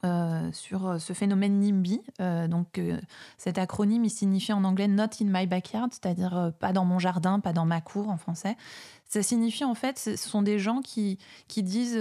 euh, 0.04 0.50
sur 0.52 1.00
ce 1.00 1.12
phénomène 1.12 1.60
NIMBY. 1.60 2.02
donc, 2.48 2.80
cet 3.38 3.58
acronyme, 3.58 4.04
il 4.04 4.10
signifie 4.10 4.52
en 4.52 4.64
anglais 4.64 4.88
Not 4.88 5.04
in 5.20 5.26
my 5.26 5.46
backyard, 5.46 5.88
c'est-à-dire 5.92 6.52
pas 6.58 6.72
dans 6.72 6.84
mon 6.84 6.98
jardin, 6.98 7.40
pas 7.40 7.52
dans 7.52 7.66
ma 7.66 7.80
cour 7.80 8.08
en 8.08 8.16
français. 8.16 8.56
Ça 9.08 9.22
signifie 9.22 9.64
en 9.64 9.74
fait, 9.74 9.98
ce 9.98 10.16
sont 10.16 10.40
des 10.40 10.58
gens 10.58 10.80
qui, 10.80 11.18
qui 11.46 11.62
disent 11.62 12.00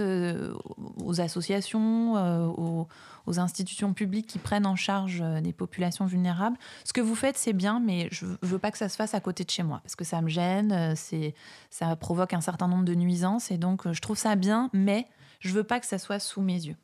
aux 0.96 1.20
associations, 1.20 2.14
aux, 2.56 2.88
aux, 3.26 3.38
institutions 3.38 3.92
publiques 3.92 4.26
qui 4.26 4.38
prennent 4.38 4.66
en 4.66 4.76
charge 4.76 5.22
des 5.42 5.52
populations 5.52 6.06
vulnérables, 6.06 6.56
ce 6.84 6.92
que 6.94 7.02
vous 7.02 7.14
faites 7.14 7.36
c'est 7.36 7.52
bien, 7.52 7.80
mais 7.80 8.08
je 8.10 8.24
ne 8.24 8.36
veux 8.42 8.58
pas 8.58 8.70
que 8.70 8.78
ça 8.78 8.88
se 8.88 8.96
fasse 8.96 9.14
à 9.14 9.20
côté 9.20 9.44
de 9.44 9.50
chez 9.50 9.62
moi, 9.62 9.80
parce 9.84 9.94
que 9.94 10.04
ça 10.04 10.22
me 10.22 10.28
gêne, 10.28 10.94
c'est, 10.96 11.34
ça 11.68 11.94
provoque 11.96 12.32
un 12.32 12.40
certain 12.40 12.66
nombre 12.66 12.84
de 12.84 12.94
nuisances, 12.94 13.50
et 13.50 13.58
donc 13.58 13.90
je 13.92 14.00
trouve 14.00 14.16
ça 14.16 14.34
bien, 14.34 14.70
mais 14.72 15.06
je 15.40 15.50
ne 15.50 15.54
veux 15.54 15.64
pas 15.64 15.80
que 15.80 15.86
ça 15.86 15.98
soit 15.98 16.18
sous 16.18 16.40
mes 16.40 16.64
yeux. 16.66 16.76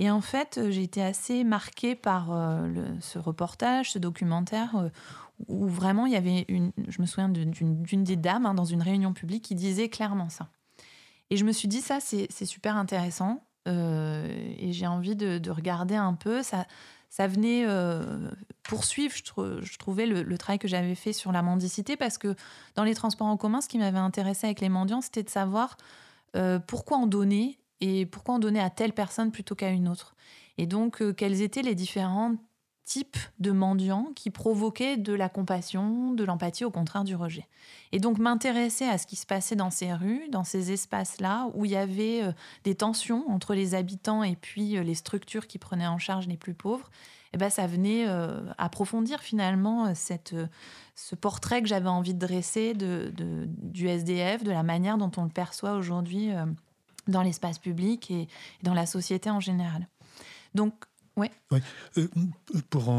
Et 0.00 0.10
en 0.10 0.22
fait, 0.22 0.56
euh, 0.56 0.70
j'ai 0.70 0.82
été 0.82 1.02
assez 1.02 1.44
marquée 1.44 1.94
par 1.94 2.32
euh, 2.32 2.72
ce 3.00 3.18
reportage, 3.18 3.92
ce 3.92 3.98
documentaire, 3.98 4.74
euh, 4.76 4.88
où 5.46 5.66
vraiment 5.66 6.06
il 6.06 6.12
y 6.12 6.16
avait 6.16 6.46
une. 6.48 6.72
Je 6.88 7.02
me 7.02 7.06
souviens 7.06 7.28
d'une 7.28 8.04
des 8.04 8.16
dames 8.16 8.46
hein, 8.46 8.54
dans 8.54 8.64
une 8.64 8.80
réunion 8.80 9.12
publique 9.12 9.44
qui 9.44 9.54
disait 9.54 9.90
clairement 9.90 10.30
ça. 10.30 10.48
Et 11.28 11.36
je 11.36 11.44
me 11.44 11.52
suis 11.52 11.68
dit, 11.68 11.82
ça, 11.82 12.00
c'est 12.00 12.44
super 12.44 12.76
intéressant. 12.76 13.44
et 13.66 14.72
j'ai 14.72 14.86
envie 14.86 15.14
de, 15.14 15.50
regarder 15.50 15.94
un 15.94 16.14
peu. 16.14 16.42
Ça, 16.42 16.66
ça 17.08 17.28
venait 17.28 17.64
poursuivre, 18.64 19.14
je, 19.14 19.78
trouvais, 19.78 20.06
le, 20.06 20.24
le, 20.24 20.38
travail 20.38 20.58
que 20.58 20.66
j'avais 20.66 20.96
fait 20.96 21.12
sur 21.12 21.30
la 21.30 21.40
mendicité, 21.40 21.96
parce 21.96 22.18
que 22.18 22.34
dans 22.74 22.82
les 22.82 22.96
transports 22.96 23.28
en 23.28 23.36
commun, 23.36 23.60
ce 23.60 23.68
qui 23.68 23.78
m'avait 23.78 23.98
intéressé 23.98 24.48
avec 24.48 24.60
les 24.60 24.68
mendiants, 24.68 25.00
c'était 25.00 25.22
de 25.22 25.30
savoir 25.30 25.76
pourquoi 26.66 26.96
en 26.96 27.06
donner 27.06 27.60
et 27.80 28.06
pourquoi 28.06 28.34
en 28.34 28.38
donner 28.38 28.60
à 28.60 28.70
telle 28.70 28.92
personne 28.92 29.32
plutôt 29.32 29.54
qu'à 29.54 29.70
une 29.70 29.88
autre 29.88 30.14
Et 30.58 30.66
donc, 30.66 31.00
euh, 31.00 31.12
quels 31.12 31.42
étaient 31.42 31.62
les 31.62 31.74
différents 31.74 32.34
types 32.84 33.18
de 33.38 33.52
mendiants 33.52 34.08
qui 34.16 34.30
provoquaient 34.30 34.96
de 34.96 35.12
la 35.12 35.28
compassion, 35.28 36.12
de 36.12 36.24
l'empathie, 36.24 36.64
au 36.64 36.70
contraire 36.70 37.04
du 37.04 37.14
rejet? 37.14 37.46
Et 37.92 38.00
donc 38.00 38.18
m'intéresser 38.18 38.84
à 38.84 38.98
ce 38.98 39.06
qui 39.06 39.16
se 39.16 39.26
passait 39.26 39.56
dans 39.56 39.70
ces 39.70 39.94
rues, 39.94 40.28
dans 40.28 40.44
ces 40.44 40.72
espaces-là, 40.72 41.48
où 41.54 41.64
il 41.64 41.70
y 41.70 41.76
avait 41.76 42.22
euh, 42.22 42.32
des 42.64 42.74
tensions 42.74 43.30
entre 43.30 43.54
les 43.54 43.74
habitants 43.74 44.22
et 44.22 44.36
puis 44.36 44.76
euh, 44.76 44.82
les 44.82 44.94
structures 44.94 45.46
qui 45.46 45.58
prenaient 45.58 45.86
en 45.86 45.98
charge 45.98 46.28
les 46.28 46.36
plus 46.36 46.54
pauvres, 46.54 46.90
eh 47.32 47.38
ben, 47.38 47.48
ça 47.48 47.68
venait 47.68 48.06
approfondir 48.58 49.20
finalement 49.20 49.94
ce 49.94 51.14
portrait 51.14 51.62
que 51.62 51.68
j'avais 51.68 51.88
envie 51.88 52.12
de 52.12 52.18
dresser 52.18 52.74
du 52.74 53.86
SDF, 53.86 54.42
de 54.42 54.50
la 54.50 54.64
manière 54.64 54.98
dont 54.98 55.12
on 55.16 55.22
le 55.22 55.30
perçoit 55.30 55.74
aujourd'hui 55.74 56.32
dans 57.10 57.22
l'espace 57.22 57.58
public 57.58 58.10
et 58.10 58.28
dans 58.62 58.74
la 58.74 58.86
société 58.86 59.30
en 59.30 59.40
général. 59.40 59.86
Donc, 60.54 60.74
ouais. 61.16 61.30
Euh, 61.52 62.08
pour 62.70 62.92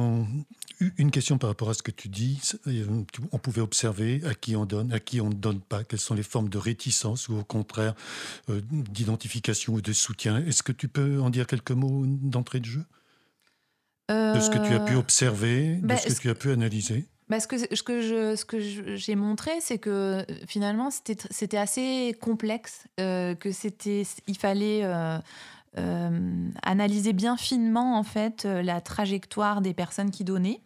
une 0.97 1.12
question 1.12 1.38
par 1.38 1.49
rapport 1.49 1.70
à 1.70 1.74
ce 1.74 1.84
que 1.84 1.91
tu 1.91 2.09
dis, 2.09 2.39
euh, 2.68 3.03
on 3.32 3.38
pouvait 3.38 3.62
observer 3.62 4.22
à 4.26 4.34
qui 4.34 4.55
on 4.55 4.66
donne, 4.66 4.91
à 4.93 4.99
qui 4.99 5.22
on 5.22 5.30
ne 5.30 5.34
donne 5.34 5.59
pas, 5.59 5.84
quelles 5.84 5.99
sont 5.99 6.16
les 6.16 6.24
formes 6.24 6.49
de 6.49 6.57
réticence 6.57 7.30
ou 7.30 7.38
au 7.38 7.43
contraire 7.43 7.93
euh, 8.49 8.62
d'identification 8.72 9.74
ou 9.74 9.82
de 9.82 9.93
soutien. 9.93 10.43
Est-ce 10.45 10.64
que 10.64 10.72
tu 10.72 10.88
peux 10.88 11.22
en 11.22 11.30
dire 11.30 11.47
quelques 11.47 11.72
mots 11.72 12.05
d'entrée 12.05 12.59
de 12.59 12.66
jeu? 12.66 12.86
De 14.09 14.41
ce 14.41 14.49
que 14.49 14.57
tu 14.57 14.74
as 14.74 14.82
pu 14.82 14.95
observer, 14.95 15.78
de 15.78 15.88
bah, 15.88 15.95
ce 15.95 16.09
que 16.09 16.22
tu 16.22 16.30
as 16.30 16.36
pu 16.36 16.51
analyser 16.51 17.07
bah, 17.32 17.40
ce 17.40 17.48
que, 17.48 18.02
je, 18.02 18.96
j'ai 18.98 19.16
montré, 19.16 19.52
c'est 19.62 19.78
que 19.78 19.90
euh, 19.90 20.24
finalement, 20.48 20.90
c'était 20.92 21.58
assez 21.58 22.14
complexe, 22.20 22.88
euh, 23.00 23.36
que 23.36 23.54
c'était, 23.54 24.04
il 24.28 24.38
fallait 24.38 24.82
euh, 24.84 26.52
analyser 26.62 27.14
bien 27.14 27.38
finement 27.38 27.98
en 27.98 28.04
fait 28.04 28.44
la 28.44 28.82
trajectoire 28.82 29.62
des 29.62 29.74
personnes 29.74 30.12
qui 30.12 30.26
donnaient. 30.26 30.60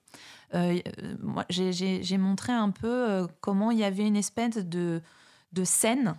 j'ai 1.49 2.18
montré 2.18 2.51
un 2.51 2.72
peu 2.72 3.28
comment 3.41 3.70
il 3.70 3.78
y 3.78 3.84
avait 3.84 4.07
une 4.07 4.18
espèce 4.18 4.57
de, 4.57 5.03
de 5.53 5.63
scène 5.63 6.16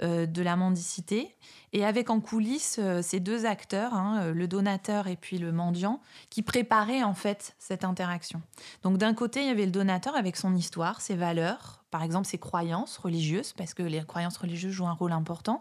de 0.00 0.42
la 0.42 0.56
mendicité 0.56 1.34
et 1.72 1.84
avec 1.84 2.10
en 2.10 2.20
coulisses 2.20 2.78
euh, 2.78 3.02
ces 3.02 3.20
deux 3.20 3.44
acteurs, 3.44 3.94
hein, 3.94 4.20
euh, 4.22 4.34
le 4.34 4.48
donateur 4.48 5.06
et 5.06 5.16
puis 5.16 5.38
le 5.38 5.52
mendiant, 5.52 6.00
qui 6.30 6.42
préparaient 6.42 7.02
en 7.02 7.14
fait 7.14 7.54
cette 7.58 7.84
interaction. 7.84 8.40
Donc 8.82 8.98
d'un 8.98 9.14
côté, 9.14 9.40
il 9.40 9.46
y 9.46 9.50
avait 9.50 9.66
le 9.66 9.72
donateur 9.72 10.16
avec 10.16 10.36
son 10.36 10.54
histoire, 10.54 11.00
ses 11.00 11.16
valeurs, 11.16 11.84
par 11.90 12.02
exemple 12.02 12.26
ses 12.26 12.38
croyances 12.38 12.96
religieuses, 12.96 13.52
parce 13.52 13.74
que 13.74 13.82
les 13.82 14.02
croyances 14.04 14.38
religieuses 14.38 14.72
jouent 14.72 14.86
un 14.86 14.92
rôle 14.92 15.12
important, 15.12 15.60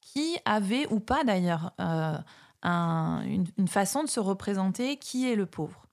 qui 0.00 0.38
avait 0.44 0.86
ou 0.90 1.00
pas 1.00 1.22
d'ailleurs 1.22 1.72
euh, 1.80 2.18
une 2.64 3.68
façon 3.68 4.02
de 4.02 4.08
se 4.08 4.20
représenter 4.20 4.96
qui 4.96 5.30
est 5.30 5.36
le 5.36 5.46
pauvre. 5.46 5.87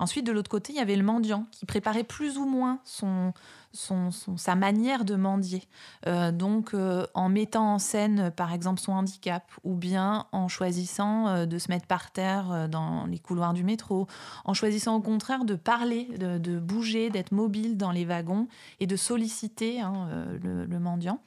Ensuite, 0.00 0.26
de 0.26 0.32
l'autre 0.32 0.50
côté, 0.50 0.72
il 0.72 0.76
y 0.76 0.80
avait 0.80 0.96
le 0.96 1.04
mendiant 1.04 1.46
qui 1.52 1.66
préparait 1.66 2.02
plus 2.02 2.36
ou 2.36 2.46
moins 2.46 2.80
son, 2.84 3.32
sa 3.72 4.56
manière 4.56 5.04
de 5.04 5.14
mendier. 5.14 5.62
Euh, 6.08 6.32
donc, 6.32 6.74
euh, 6.74 7.06
en 7.14 7.28
mettant 7.28 7.74
en 7.74 7.78
scène, 7.78 8.32
par 8.34 8.52
exemple, 8.52 8.80
son 8.80 8.92
handicap, 8.92 9.44
ou 9.62 9.74
bien 9.76 10.26
en 10.32 10.48
choisissant 10.48 11.28
euh, 11.28 11.46
de 11.46 11.58
se 11.58 11.68
mettre 11.68 11.86
par 11.86 12.10
terre 12.10 12.68
dans 12.68 13.06
les 13.06 13.20
couloirs 13.20 13.52
du 13.52 13.62
métro, 13.62 14.08
en 14.44 14.52
choisissant 14.52 14.96
au 14.96 15.00
contraire 15.00 15.44
de 15.44 15.54
parler, 15.54 16.08
de, 16.18 16.58
bouger, 16.58 17.10
d'être 17.10 17.30
mobile 17.30 17.76
dans 17.76 17.92
les 17.92 18.04
wagons 18.04 18.48
et 18.80 18.88
de 18.88 18.96
solliciter 18.96 19.80
hein, 19.80 20.08
le, 20.42 20.78
mendiant, 20.80 21.20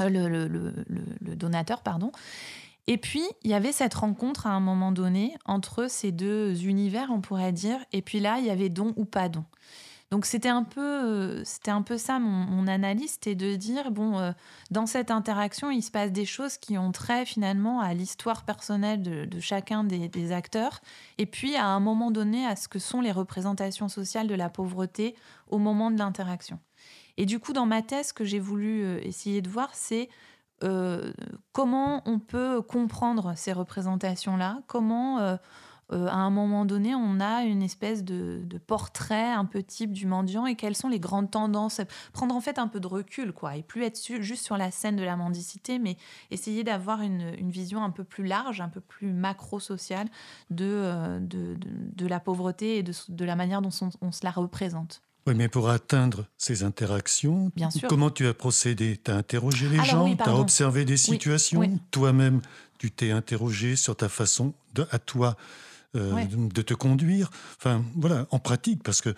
le 0.00 1.34
donateur, 1.36 1.82
pardon. 1.82 2.10
Et 2.90 2.96
puis, 2.96 3.22
il 3.42 3.50
y 3.50 3.54
avait 3.54 3.70
cette 3.70 3.92
rencontre 3.92 4.46
à 4.46 4.50
un 4.50 4.60
moment 4.60 4.92
donné 4.92 5.36
entre 5.44 5.90
ces 5.90 6.10
deux 6.10 6.64
univers, 6.64 7.10
on 7.12 7.20
pourrait 7.20 7.52
dire. 7.52 7.78
Et 7.92 8.00
puis 8.00 8.18
là, 8.18 8.38
il 8.38 8.46
y 8.46 8.50
avait 8.50 8.70
don 8.70 8.94
ou 8.96 9.04
pas 9.04 9.28
don. 9.28 9.44
Donc 10.10 10.24
c'était 10.24 10.48
un 10.48 10.64
peu, 10.64 11.44
c'était 11.44 11.70
un 11.70 11.82
peu 11.82 11.98
ça 11.98 12.18
mon, 12.18 12.66
analyse, 12.66 13.10
c'était 13.12 13.34
de 13.34 13.56
dire 13.56 13.90
bon, 13.90 14.18
euh, 14.18 14.32
dans 14.70 14.86
cette 14.86 15.10
interaction, 15.10 15.70
il 15.70 15.82
se 15.82 15.90
passe 15.90 16.12
des 16.12 16.24
choses 16.24 16.56
qui 16.56 16.78
ont 16.78 16.92
trait 16.92 17.26
finalement 17.26 17.80
à 17.80 17.92
l'histoire 17.92 18.44
personnelle 18.44 19.02
de, 19.02 19.40
chacun 19.40 19.84
des, 19.84 20.32
acteurs, 20.32 20.80
et 21.18 21.26
puis 21.26 21.56
à 21.56 21.66
un 21.66 21.80
moment 21.80 22.10
donné 22.10 22.46
à 22.46 22.56
ce 22.56 22.68
que 22.68 22.78
sont 22.78 23.02
les 23.02 23.12
représentations 23.12 23.88
sociales 23.88 24.28
de 24.28 24.34
la 24.34 24.48
pauvreté 24.48 25.14
au 25.48 25.58
moment 25.58 25.90
de 25.90 25.98
l'interaction. 25.98 26.58
Et 27.18 27.26
du 27.26 27.38
coup, 27.38 27.52
dans 27.52 27.66
ma 27.66 27.82
thèse, 27.82 28.08
ce 28.08 28.12
que 28.14 28.24
j'ai 28.24 28.38
voulu 28.38 28.84
euh, 28.84 29.00
essayer 29.02 29.42
de 29.42 29.50
voir, 29.50 29.70
c'est 29.74 30.08
euh, 30.64 31.12
comment 31.52 32.02
on 32.06 32.18
peut 32.18 32.62
comprendre 32.62 33.34
ces 33.36 33.52
représentations-là, 33.52 34.60
comment 34.66 35.18
euh, 35.18 35.36
euh, 35.92 36.06
à 36.08 36.16
un 36.16 36.30
moment 36.30 36.64
donné 36.64 36.94
on 36.94 37.20
a 37.20 37.44
une 37.44 37.62
espèce 37.62 38.04
de, 38.04 38.42
portrait 38.66 39.32
un 39.32 39.44
peu 39.44 39.62
type 39.62 39.92
du 39.92 40.06
mendiant 40.06 40.46
et 40.46 40.56
quelles 40.56 40.74
sont 40.74 40.88
les 40.88 40.98
grandes 40.98 41.30
tendances, 41.30 41.80
prendre 42.12 42.34
en 42.34 42.40
fait 42.40 42.58
un 42.58 42.66
peu 42.66 42.80
de 42.80 42.88
recul 42.88 43.32
quoi, 43.32 43.56
et 43.56 43.62
plus 43.62 43.84
être 43.84 44.00
juste 44.20 44.44
sur 44.44 44.56
la 44.56 44.70
scène 44.70 44.96
de 44.96 45.04
la 45.04 45.16
mendicité, 45.16 45.78
mais 45.78 45.96
essayer 46.30 46.64
d'avoir 46.64 47.02
une, 47.02 47.50
vision 47.50 47.82
un 47.84 47.90
peu 47.90 48.04
plus 48.04 48.26
large, 48.26 48.60
un 48.60 48.68
peu 48.68 48.80
plus 48.80 49.12
macro-sociale 49.12 50.08
de, 50.50 51.18
de, 51.20 52.06
la 52.06 52.20
pauvreté 52.20 52.78
et 52.78 52.82
de, 52.82 53.24
la 53.24 53.36
manière 53.36 53.62
dont 53.62 53.70
on 54.00 54.12
se 54.12 54.24
la 54.24 54.30
représente. 54.30 55.02
Oui, 55.28 55.34
mais 55.34 55.48
pour 55.48 55.68
atteindre 55.68 56.24
ces 56.38 56.62
interactions, 56.62 57.52
comment 57.86 58.10
tu 58.10 58.26
as 58.26 58.32
procédé? 58.32 58.98
Tu 59.04 59.10
as 59.10 59.16
interrogé 59.16 59.68
les 59.68 59.84
gens, 59.84 60.16
tu 60.16 60.22
as 60.22 60.34
observé 60.34 60.86
des 60.86 60.96
situations, 60.96 61.78
toi-même, 61.90 62.40
tu 62.78 62.90
t'es 62.90 63.10
interrogé 63.10 63.76
sur 63.76 63.94
ta 63.94 64.08
façon 64.08 64.54
de, 64.74 64.86
à 64.90 64.98
toi 64.98 65.36
euh, 65.96 66.24
de 66.24 66.62
te 66.62 66.72
conduire. 66.72 67.28
Enfin, 67.58 67.84
voilà, 67.94 68.26
en 68.30 68.38
pratique, 68.38 68.82
parce 68.82 69.02
que 69.02 69.14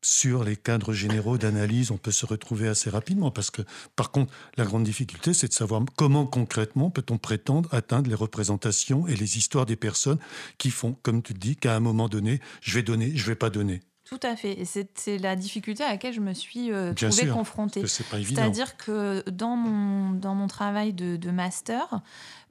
sur 0.00 0.42
les 0.42 0.56
cadres 0.56 0.92
généraux 0.92 1.38
d'analyse, 1.38 1.92
on 1.92 1.96
peut 1.96 2.10
se 2.10 2.26
retrouver 2.26 2.66
assez 2.66 2.90
rapidement. 2.90 3.30
Parce 3.30 3.52
que, 3.52 3.62
par 3.94 4.10
contre, 4.10 4.32
la 4.56 4.64
grande 4.64 4.82
difficulté, 4.82 5.32
c'est 5.32 5.46
de 5.46 5.52
savoir 5.52 5.82
comment 5.94 6.26
concrètement 6.26 6.90
peut-on 6.90 7.18
prétendre 7.18 7.72
atteindre 7.72 8.08
les 8.08 8.16
représentations 8.16 9.06
et 9.06 9.14
les 9.14 9.38
histoires 9.38 9.64
des 9.64 9.76
personnes 9.76 10.18
qui 10.58 10.70
font, 10.70 10.96
comme 11.02 11.22
tu 11.22 11.34
dis, 11.34 11.54
qu'à 11.54 11.76
un 11.76 11.80
moment 11.80 12.08
donné, 12.08 12.40
je 12.62 12.74
vais 12.74 12.82
donner, 12.82 13.12
je 13.14 13.26
vais 13.26 13.36
pas 13.36 13.48
donner. 13.48 13.80
Tout 14.12 14.28
à 14.28 14.36
fait. 14.36 14.60
Et 14.60 14.66
c'est 14.66 15.16
la 15.16 15.36
difficulté 15.36 15.82
à 15.82 15.88
laquelle 15.88 16.12
je 16.12 16.20
me 16.20 16.34
suis 16.34 16.70
euh, 16.70 16.92
trouvée 16.92 17.28
confrontée. 17.28 17.86
C'est-à-dire 17.86 18.76
que 18.76 19.24
dans 19.30 19.56
mon, 19.56 20.10
dans 20.10 20.34
mon 20.34 20.48
travail 20.48 20.92
de, 20.92 21.16
de 21.16 21.30
master, 21.30 22.02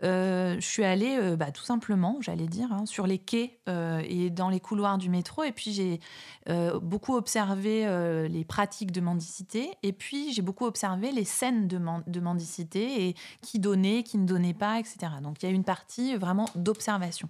euh, 0.03 0.55
je 0.55 0.65
suis 0.65 0.83
allée 0.83 1.19
euh, 1.21 1.35
bah, 1.35 1.51
tout 1.51 1.61
simplement, 1.61 2.17
j'allais 2.19 2.47
dire, 2.47 2.71
hein, 2.71 2.87
sur 2.87 3.05
les 3.05 3.19
quais 3.19 3.59
et 4.03 4.31
dans 4.31 4.49
les 4.49 4.59
couloirs 4.59 4.97
du 4.97 5.09
métro. 5.09 5.43
Et 5.43 5.51
puis 5.51 5.71
j'ai 5.71 5.99
beaucoup 6.81 7.15
observé 7.15 7.87
les 8.27 8.43
pratiques 8.43 8.91
de 8.91 8.99
mendicité. 8.99 9.69
Et 9.83 9.93
puis 9.93 10.33
j'ai 10.33 10.41
beaucoup 10.41 10.65
observé 10.65 11.11
les 11.11 11.23
scènes 11.25 11.67
de, 11.67 11.79
de, 12.07 12.19
mendicité 12.19 13.07
et 13.07 13.15
qui 13.41 13.59
donnait, 13.59 14.03
qui 14.03 14.17
ne 14.17 14.25
donnait 14.25 14.55
pas, 14.55 14.79
etc. 14.79 14.97
Donc 15.21 15.41
il 15.41 15.45
y 15.45 15.49
a 15.49 15.51
une 15.51 15.63
partie 15.63 16.15
vraiment 16.15 16.49
d'observation. 16.55 17.29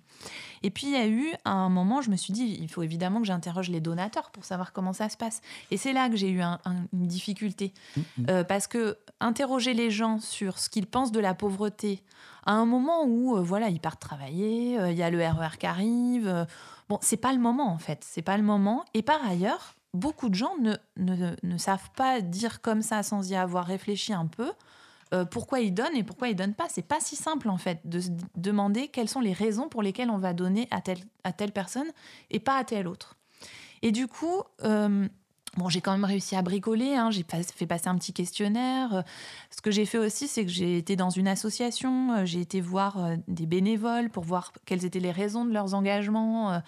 Et 0.64 0.72
puis 0.72 0.88
il 0.88 0.94
y 0.94 0.96
a 0.96 1.08
eu 1.08 1.32
un 1.46 1.70
moment, 1.70 2.02
je 2.02 2.10
me 2.10 2.16
suis 2.16 2.34
dit, 2.34 2.58
il 2.60 2.70
faut 2.70 2.82
évidemment 2.82 3.20
que 3.20 3.28
j'interroge 3.28 3.70
les 3.70 3.82
donateurs 3.82 4.21
pour 4.30 4.46
savoir 4.46 4.74
comment 4.74 4.94
ça 4.94 5.10
se 5.10 5.18
passe. 5.18 5.42
Et 5.72 5.78
c'est 5.78 5.94
là 5.94 6.10
que 6.10 6.16
j'ai 6.16 6.30
eu 6.30 6.42
une 6.42 7.08
difficulté. 7.08 7.74
Mm-hmm. 7.98 8.44
parce 8.46 8.68
que 8.68 8.98
interroger 9.20 9.74
les 9.74 9.90
gens 9.90 10.20
sur 10.20 10.60
ce 10.60 10.70
qu'ils 10.70 10.88
pensent 10.88 11.12
de 11.12 11.20
la 11.20 11.34
pauvreté 11.34 12.04
à 12.46 12.54
un 12.54 12.66
moment 12.66 13.06
où, 13.06 13.42
voilà, 13.44 13.70
ils 13.70 13.80
partent 13.80 14.02
travailler, 14.02 14.76
il 14.76 14.98
y 14.98 15.04
a 15.04 15.10
le 15.10 15.18
RER 15.18 15.48
e 15.54 15.58
qui 15.58 15.66
arrive. 15.66 16.48
bon, 16.90 17.00
c'est 17.02 17.18
pas 17.18 17.34
le 17.34 17.40
moment, 17.40 17.72
en 17.72 17.78
fait. 17.78 18.04
C'est 18.04 18.22
pas 18.22 18.38
le 18.38 18.44
moment. 18.44 18.86
Et 18.94 19.02
par 19.02 19.24
ailleurs, 19.26 19.76
beaucoup 19.94 20.30
de 20.30 20.36
gens 20.36 20.54
ne, 20.60 20.76
ne, 20.98 21.58
savent 21.58 21.90
pas 21.96 22.22
dire 22.22 22.62
comme 22.62 22.82
ça 22.82 23.04
sans 23.04 23.30
y 23.30 23.36
avoir 23.36 23.66
réfléchi 23.66 24.14
un 24.14 24.28
peu 24.28 24.52
euh, 25.14 25.26
pourquoi 25.26 25.60
ils 25.60 25.74
donnent 25.74 25.96
et 25.96 26.04
pourquoi 26.04 26.30
ils 26.30 26.36
donnent 26.36 26.54
pas. 26.54 26.68
C'est 26.70 26.82
pas 26.82 27.00
si 27.00 27.16
simple 27.16 27.50
en 27.50 27.58
fait 27.58 27.82
de 27.86 28.00
se 28.00 28.10
demander 28.36 28.88
quelles 28.88 29.10
sont 29.10 29.20
les 29.20 29.34
raisons 29.34 29.68
pour 29.68 29.82
lesquelles 29.82 30.10
on 30.10 30.18
va 30.18 30.34
donner 30.34 30.68
à 30.72 30.82
telle, 30.82 31.00
à 31.24 31.34
telle 31.34 31.52
personne 31.52 31.88
et 32.30 32.40
pas 32.40 32.58
à 32.58 32.64
telle 32.64 32.88
autre. 32.88 33.18
Et 33.82 33.92
du 33.92 34.08
coup, 34.08 34.44
euh, 34.64 35.08
bon, 35.58 35.70
j'ai 35.70 35.82
quand 35.82 35.92
même 35.92 36.06
réussi 36.06 36.36
à 36.36 36.42
bricoler. 36.42 36.96
Hein. 36.96 37.12
j'ai 37.12 37.26
fait 37.56 37.66
passer 37.66 37.88
un 37.88 37.98
petit 37.98 38.14
questionnaire. 38.14 39.04
Ce 39.50 39.62
que 39.62 39.72
j'ai 39.72 39.86
fait 39.86 39.98
aussi, 39.98 40.28
c'est 40.28 40.46
que 40.46 40.52
j'ai 40.52 40.78
été 40.78 40.96
dans 40.96 41.10
une 41.10 41.28
association. 41.28 42.14
Euh, 42.14 42.26
j'ai 42.26 42.42
été 42.42 42.62
voir 42.62 42.98
des 43.28 43.46
bénévoles 43.46 44.10
pour 44.10 44.24
voir 44.24 44.54
quelles 44.66 44.86
étaient 44.86 45.00
les 45.00 45.12
raisons 45.12 45.46
de 45.46 45.54
leurs 45.54 45.74
engagements. 45.74 46.62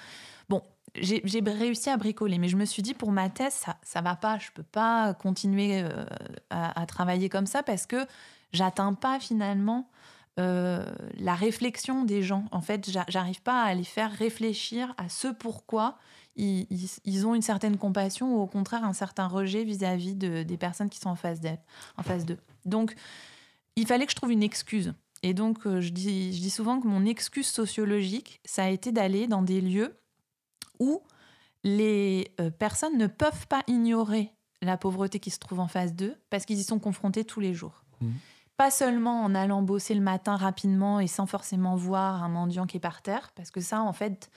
Bon, 0.50 0.62
j'ai 0.96 1.44
réussi 1.46 1.90
à 1.90 1.98
bricoler, 1.98 2.38
mais 2.38 2.50
je 2.50 2.58
me 2.58 2.66
suis 2.66 2.84
dit 2.84 2.94
pour 2.94 3.12
ma 3.12 3.30
thèse, 3.30 3.54
ça, 3.54 3.78
ça 3.82 4.02
va 4.02 4.16
pas, 4.16 4.38
je 4.38 4.52
peux 4.52 4.64
pas 4.64 5.14
continuer 5.14 5.82
euh, 5.82 6.06
à, 6.50 6.86
travailler 6.86 7.30
comme 7.30 7.48
ça 7.48 7.64
parce 7.64 7.86
que 7.86 8.06
j'atteins 8.52 8.94
pas 8.94 9.20
finalement 9.20 9.90
euh, 10.40 10.86
la 11.18 11.34
réflexion 11.34 12.04
des 12.04 12.22
gens. 12.22 12.46
En 12.52 12.62
fait, 12.62 12.90
j'arrive 13.08 13.42
pas 13.42 13.64
à 13.64 13.74
les 13.74 13.84
faire 13.84 14.12
réfléchir 14.12 14.94
à 14.98 15.10
ce 15.10 15.28
pourquoi 15.28 15.98
ils, 16.36 16.68
ils, 17.06 17.28
ont 17.28 17.36
une 17.36 17.42
certaine 17.42 17.78
compassion 17.78 18.36
ou 18.36 18.42
au 18.42 18.48
contraire 18.48 18.84
un 18.84 18.94
certain 18.94 19.28
rejet 19.28 19.64
vis-à-vis 19.64 20.16
de, 20.16 20.44
des 20.44 20.58
personnes 20.58 20.90
qui 20.90 21.00
sont 21.00 21.10
en 21.10 21.16
face 21.16 21.40
d'eux. 21.40 21.50
En 21.98 22.04
face 22.04 22.26
d'eux. 22.26 22.40
Donc, 22.66 22.96
il 23.76 23.88
fallait 23.88 24.06
que 24.06 24.12
je 24.12 24.16
trouve 24.16 24.32
une 24.32 24.44
excuse. 24.44 24.94
Et 25.22 25.34
donc, 25.34 25.66
euh, 25.66 25.80
je 25.80 25.90
dis, 25.90 26.34
je 26.34 26.42
dis 26.42 26.50
souvent 26.50 26.80
que 26.80 26.88
mon 26.88 27.06
excuse 27.06 27.48
sociologique, 27.48 28.42
ça 28.46 28.66
a 28.66 28.70
été 28.70 28.92
d'aller 28.92 29.28
dans 29.28 29.42
des 29.42 29.62
lieux 29.62 29.96
où 30.80 31.02
les 31.64 32.34
euh, 32.42 32.50
personnes 32.50 32.98
ne 32.98 33.08
peuvent 33.08 33.48
pas 33.48 33.64
ignorer 33.68 34.32
la 34.62 34.78
pauvreté 34.78 35.20
qui 35.20 35.30
se 35.30 35.40
trouve 35.40 35.60
en 35.60 35.68
face 35.68 35.94
d'eux 35.94 36.16
parce 36.30 36.46
qu'ils 36.46 36.60
y 36.60 36.64
sont 36.64 36.80
confrontés 36.80 37.24
tous 37.24 37.40
les 37.40 37.54
jours. 37.54 37.84
Mmh. 38.02 38.10
Pas 38.58 38.70
seulement 38.70 39.24
en 39.24 39.34
allant 39.34 39.62
bosser 39.62 39.96
le 39.96 40.02
matin 40.02 40.36
rapidement 40.36 41.00
et 41.00 41.08
sans 41.08 41.26
forcément 41.26 41.76
voir 41.76 42.24
un 42.24 42.30
mendiant 42.30 42.66
qui 42.66 42.78
est 42.78 42.82
par 42.82 43.02
terre, 43.02 43.32
parce 43.36 43.50
que 43.50 43.62
ça, 43.62 43.82
en 43.82 43.94
fait, 43.94 44.30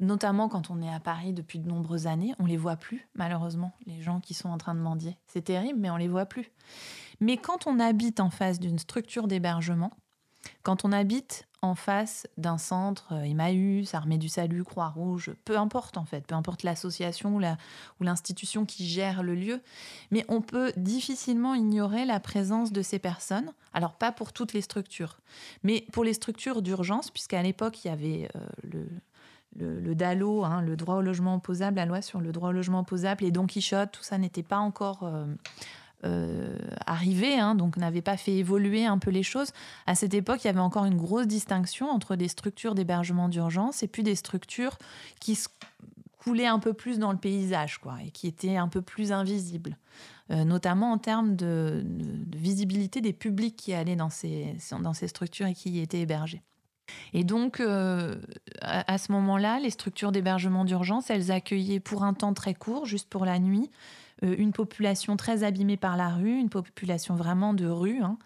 notamment 0.00 0.48
quand 0.48 0.70
on 0.70 0.82
est 0.82 0.92
à 0.92 1.00
Paris 1.00 1.32
depuis 1.32 1.58
de 1.58 1.68
nombreuses 1.68 2.06
années, 2.06 2.34
on 2.38 2.46
les 2.46 2.56
voit 2.56 2.76
plus, 2.76 3.08
malheureusement, 3.14 3.72
les 3.86 4.00
gens 4.00 4.20
qui 4.20 4.34
sont 4.34 4.48
en 4.48 4.58
train 4.58 4.74
de 4.74 4.80
mendier. 4.80 5.16
C'est 5.26 5.42
terrible, 5.42 5.78
mais 5.78 5.90
on 5.90 5.96
les 5.96 6.08
voit 6.08 6.26
plus. 6.26 6.50
Mais 7.20 7.36
quand 7.36 7.66
on 7.66 7.78
habite 7.78 8.20
en 8.20 8.30
face 8.30 8.58
d'une 8.58 8.78
structure 8.78 9.28
d'hébergement, 9.28 9.92
quand 10.62 10.84
on 10.84 10.92
habite 10.92 11.46
en 11.60 11.76
face 11.76 12.26
d'un 12.36 12.58
centre 12.58 13.12
euh, 13.12 13.22
Emmaüs, 13.22 13.94
Armée 13.94 14.18
du 14.18 14.28
Salut, 14.28 14.64
Croix-Rouge, 14.64 15.32
peu 15.44 15.56
importe 15.56 15.96
en 15.96 16.04
fait, 16.04 16.26
peu 16.26 16.34
importe 16.34 16.64
l'association 16.64 17.36
ou 17.36 18.04
l'institution 18.04 18.64
qui 18.64 18.86
gère 18.86 19.22
le 19.22 19.36
lieu, 19.36 19.60
mais 20.10 20.24
on 20.28 20.40
peut 20.40 20.72
difficilement 20.76 21.54
ignorer 21.54 22.04
la 22.04 22.18
présence 22.18 22.72
de 22.72 22.82
ces 22.82 22.98
personnes. 22.98 23.52
Alors 23.72 23.94
pas 23.94 24.10
pour 24.10 24.32
toutes 24.32 24.52
les 24.52 24.60
structures, 24.60 25.20
mais 25.62 25.86
pour 25.92 26.02
les 26.02 26.14
structures 26.14 26.62
d'urgence, 26.62 27.10
puisqu'à 27.10 27.42
l'époque 27.42 27.84
il 27.84 27.88
y 27.88 27.90
avait 27.92 28.28
euh, 28.34 28.40
le, 28.64 28.88
le, 29.58 29.94
DALO, 29.94 30.44
hein, 30.44 30.62
le 30.62 30.76
droit 30.76 30.96
au 30.96 31.02
logement 31.02 31.34
opposable, 31.34 31.76
la 31.76 31.86
loi 31.86 32.02
sur 32.02 32.20
le 32.20 32.32
droit 32.32 32.50
au 32.50 32.52
logement 32.52 32.80
opposable, 32.80 33.24
et 33.24 33.30
Don 33.30 33.46
Quichotte, 33.46 33.92
tout 33.92 34.02
ça 34.02 34.18
n'était 34.18 34.42
pas 34.42 34.58
encore 34.58 35.02
euh, 35.02 35.26
euh, 36.04 36.56
arrivé, 36.86 37.38
hein, 37.38 37.54
donc 37.54 37.76
n'avait 37.76 38.02
pas 38.02 38.16
fait 38.16 38.32
évoluer 38.32 38.86
un 38.86 38.98
peu 38.98 39.10
les 39.10 39.22
choses. 39.22 39.52
À 39.86 39.94
cette 39.94 40.14
époque, 40.14 40.44
il 40.44 40.46
y 40.46 40.50
avait 40.50 40.60
encore 40.60 40.84
une 40.84 40.96
grosse 40.96 41.26
distinction 41.26 41.90
entre 41.90 42.16
des 42.16 42.28
structures 42.28 42.74
d'hébergement 42.74 43.28
d'urgence 43.28 43.82
et 43.82 43.88
puis 43.88 44.02
des 44.02 44.14
structures 44.14 44.78
qui 45.20 45.38
coulaient 46.18 46.46
un 46.46 46.58
peu 46.58 46.72
plus 46.72 46.98
dans 46.98 47.12
le 47.12 47.18
paysage, 47.18 47.78
quoi, 47.78 47.98
et 48.04 48.10
qui 48.10 48.28
étaient 48.28 48.56
un 48.56 48.68
peu 48.68 48.80
plus 48.80 49.12
invisibles, 49.12 49.76
euh, 50.30 50.44
notamment 50.44 50.92
en 50.92 50.98
termes 50.98 51.36
de, 51.36 51.84
visibilité 52.34 53.00
des 53.00 53.12
publics 53.12 53.56
qui 53.56 53.74
allaient 53.74 53.96
dans 53.96 54.10
ces 54.10 54.56
structures 55.08 55.46
et 55.46 55.54
qui 55.54 55.70
y 55.70 55.80
étaient 55.80 56.00
hébergés. 56.00 56.42
Et 57.14 57.24
donc, 57.24 57.60
euh, 57.60 58.16
à, 58.60 58.98
ce 58.98 59.12
moment-là, 59.12 59.58
les 59.60 59.70
structures 59.70 60.12
d'hébergement 60.12 60.64
d'urgence, 60.64 61.10
elles 61.10 61.30
accueillaient 61.30 61.80
pour 61.80 62.04
un 62.04 62.14
temps 62.14 62.34
très 62.34 62.54
court, 62.54 62.86
juste 62.86 63.08
pour 63.08 63.24
la 63.24 63.38
nuit, 63.38 63.70
euh, 64.24 64.34
une 64.38 64.52
population 64.52 65.16
très 65.16 65.44
abîmée 65.44 65.76
par 65.76 65.96
la 65.96 66.08
rue, 66.08 66.38
une 66.38 66.48
population 66.48 67.14
vraiment 67.14 67.54
de 67.54 67.66
rue. 67.66 68.00
Hein. 68.02 68.18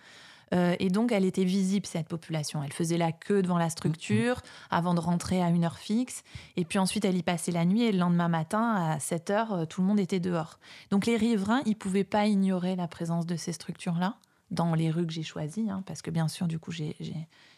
Euh, 0.55 0.77
et 0.79 0.91
donc, 0.91 1.11
elle 1.11 1.25
était 1.25 1.45
visible, 1.45 1.87
cette 1.87 2.07
population. 2.07 2.63
Elle 2.63 2.73
faisait 2.73 2.99
la 2.99 3.11
queue 3.11 3.43
devant 3.43 3.59
la 3.59 3.69
structure 3.69 4.43
avant 4.71 4.95
de 4.95 5.01
rentrer 5.01 5.43
à 5.43 5.49
une 5.49 5.65
heure 5.65 5.79
fixe. 5.79 6.23
Et 6.57 6.65
puis 6.65 6.79
ensuite, 6.79 7.05
elle 7.05 7.17
y 7.17 7.25
passait 7.25 7.51
la 7.51 7.65
nuit. 7.65 7.83
Et 7.83 7.91
le 7.91 7.99
lendemain 7.99 8.29
matin, 8.29 8.93
à 8.93 9.01
7 9.01 9.31
heures, 9.31 9.67
tout 9.67 9.81
le 9.81 9.89
monde 9.89 9.99
était 9.99 10.21
dehors. 10.21 10.61
Donc, 10.91 11.07
les 11.07 11.17
riverains, 11.17 11.63
ils 11.67 11.71
ne 11.71 11.75
pouvaient 11.75 12.05
pas 12.05 12.27
ignorer 12.27 12.77
la 12.77 12.87
présence 12.87 13.27
de 13.27 13.35
ces 13.35 13.53
structures-là 13.53 14.15
dans 14.53 14.75
les 14.75 14.91
rues 14.91 15.07
que 15.07 15.13
j'ai 15.13 15.25
choisies. 15.25 15.69
Hein, 15.69 15.83
parce 15.87 16.03
que, 16.03 16.13
bien 16.13 16.29
sûr, 16.29 16.47
du 16.47 16.61
coup, 16.61 16.71
j'ai 16.71 16.95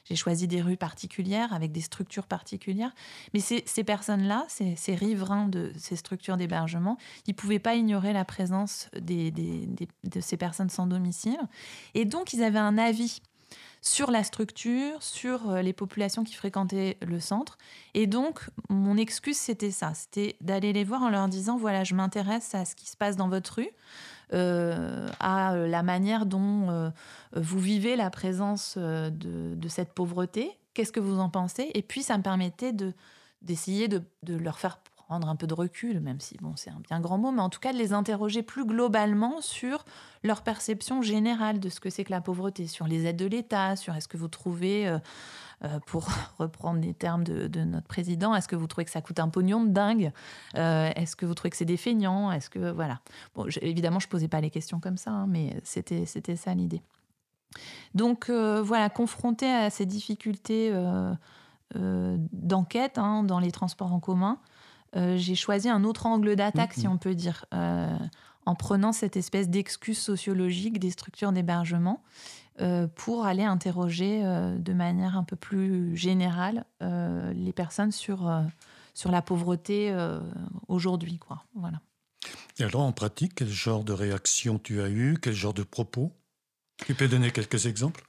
j'ai 0.08 0.16
choisi 0.16 0.48
des 0.48 0.62
rues 0.62 0.76
particulières 0.76 1.52
avec 1.52 1.72
des 1.72 1.80
structures 1.80 2.26
particulières. 2.26 2.94
Mais 3.34 3.40
ces, 3.40 3.84
personnes-là, 3.84 4.46
ces, 4.48 4.94
riverains 4.94 5.48
de 5.48 5.72
ces 5.76 5.96
structures 5.96 6.36
d'hébergement, 6.36 6.96
ils 7.26 7.32
ne 7.32 7.36
pouvaient 7.36 7.58
pas 7.58 7.74
ignorer 7.74 8.12
la 8.12 8.24
présence 8.24 8.88
de 8.94 10.20
ces 10.20 10.36
personnes 10.36 10.70
sans 10.70 10.86
domicile. 10.86 11.38
Et 11.94 12.04
donc, 12.04 12.32
ils 12.32 12.42
avaient 12.42 12.58
un 12.58 12.78
avis 12.78 13.20
sur 13.80 14.10
la 14.10 14.24
structure, 14.24 15.02
sur 15.02 15.50
euh, 15.50 15.62
les 15.62 15.72
populations 15.72 16.24
qui 16.24 16.34
fréquentaient 16.34 16.98
le 17.00 17.20
centre. 17.20 17.58
Et 17.94 18.06
donc, 18.06 18.40
mon 18.68 18.96
excuse, 18.96 19.36
c'était 19.36 19.70
ça, 19.70 19.92
c'était 19.94 20.36
d'aller 20.40 20.72
les 20.72 20.84
voir 20.84 21.02
en 21.02 21.10
leur 21.10 21.28
disant, 21.28 21.56
voilà, 21.56 21.84
je 21.84 21.94
m'intéresse 21.94 22.54
à 22.54 22.64
ce 22.64 22.74
qui 22.74 22.88
se 22.88 22.96
passe 22.96 23.16
dans 23.16 23.28
votre 23.28 23.54
rue. 23.54 23.70
Euh, 24.34 25.08
à 25.20 25.54
euh, 25.54 25.66
la 25.66 25.82
manière 25.82 26.26
dont 26.26 26.68
euh, 26.68 26.90
vous 27.34 27.58
vivez 27.58 27.96
la 27.96 28.10
présence 28.10 28.76
de, 28.76 29.68
cette 29.68 29.92
pauvreté. 29.94 30.50
Qu'est-ce 30.74 30.92
que 30.92 31.00
vous 31.00 31.18
en 31.18 31.30
pensez? 31.30 31.70
Et 31.74 31.82
puis, 31.82 32.02
ça 32.02 32.18
me 32.18 32.22
permettait 32.22 32.72
de, 32.72 32.92
d'essayer 33.42 33.88
de, 33.88 34.02
de 34.24 34.36
leur 34.36 34.58
faire 34.58 34.80
prendre 35.08 35.28
un 35.28 35.36
peu 35.36 35.46
de 35.46 35.54
recul, 35.54 36.00
même 36.00 36.20
si 36.20 36.36
bon, 36.36 36.52
c'est 36.54 36.68
un 36.68 36.80
bien 36.86 37.00
grand 37.00 37.16
mot, 37.16 37.32
mais 37.32 37.40
en 37.40 37.48
tout 37.48 37.60
cas 37.60 37.72
de 37.72 37.78
les 37.78 37.94
interroger 37.94 38.42
plus 38.42 38.66
globalement 38.66 39.40
sur 39.40 39.86
leur 40.22 40.42
perception 40.42 41.00
générale 41.00 41.60
de 41.60 41.70
ce 41.70 41.80
que 41.80 41.88
c'est 41.88 42.04
que 42.04 42.10
la 42.10 42.20
pauvreté, 42.20 42.66
sur 42.66 42.86
les 42.86 43.06
aides 43.06 43.16
de 43.16 43.24
l'État, 43.24 43.74
sur 43.74 43.94
est-ce 43.96 44.06
que 44.06 44.18
vous 44.18 44.28
trouvez 44.28 44.86
euh, 45.64 45.80
pour 45.86 46.06
reprendre 46.38 46.80
les 46.80 46.94
termes 46.94 47.24
de, 47.24 47.64
notre 47.64 47.86
président, 47.86 48.34
est-ce 48.34 48.46
que 48.46 48.54
vous 48.54 48.66
trouvez 48.66 48.84
que 48.84 48.90
ça 48.90 49.00
coûte 49.00 49.18
un 49.18 49.28
pognon 49.28 49.64
de 49.64 49.70
dingue 49.70 50.12
euh, 50.56 50.90
Est-ce 50.94 51.16
que 51.16 51.26
vous 51.26 51.34
trouvez 51.34 51.50
que 51.50 51.56
c'est 51.56 51.64
des 51.64 51.76
feignants 51.76 52.30
Est-ce 52.30 52.50
que 52.50 52.70
voilà 52.70 53.00
Bon, 53.34 53.46
évidemment, 53.62 53.98
je 53.98 54.08
posais 54.08 54.28
pas 54.28 54.40
les 54.40 54.50
questions 54.50 54.78
comme 54.78 54.96
ça, 54.96 55.10
hein, 55.10 55.26
mais 55.26 55.56
c'était 55.64 56.06
c'était 56.06 56.36
ça 56.36 56.54
l'idée. 56.54 56.82
Donc 57.94 58.28
euh, 58.28 58.62
voilà, 58.62 58.88
confronté 58.90 59.50
à 59.50 59.70
ces 59.70 59.86
difficultés 59.86 60.70
d'enquête 61.74 62.98
hein, 62.98 63.24
dans 63.24 63.40
les 63.40 63.50
transports 63.50 63.92
en 63.92 64.00
commun, 64.00 64.38
j'ai 64.94 65.34
choisi 65.34 65.68
un 65.68 65.84
autre 65.84 66.06
angle 66.06 66.36
d'attaque, 66.36 66.74
si 66.74 66.88
on 66.88 66.98
peut 66.98 67.14
dire, 67.14 67.44
en 67.52 68.54
prenant 68.54 68.92
cette 68.92 69.16
espèce 69.16 69.48
d'excuse 69.48 69.98
sociologique 69.98 70.78
des 70.78 70.90
structures 70.90 71.32
d'hébergement 71.32 72.02
euh, 72.60 72.88
pour 72.88 73.24
aller 73.24 73.44
interroger 73.44 74.22
euh, 74.24 74.58
de 74.58 74.72
manière 74.72 75.16
un 75.16 75.22
peu 75.22 75.36
plus 75.36 75.96
générale 75.96 76.64
euh, 76.82 77.32
les 77.34 77.52
personnes 77.52 77.92
sur, 77.92 78.28
sur 78.94 79.12
la 79.12 79.22
pauvreté 79.22 79.94
aujourd'hui. 80.66 81.18
Quoi. 81.18 81.44
Voilà. 81.54 81.80
Et 82.58 82.64
alors, 82.64 82.80
en 82.80 82.92
pratique, 82.92 83.36
quel 83.36 83.48
genre 83.48 83.84
de 83.84 83.92
réaction 83.92 84.58
tu 84.58 84.80
as 84.80 84.88
eu 84.88 85.18
Quel 85.20 85.34
genre 85.34 85.54
de 85.54 85.62
propos? 85.62 86.10
Tu 86.84 86.94
peux 86.94 87.06
donner 87.06 87.30
quelques 87.30 87.66
exemples? 87.66 88.04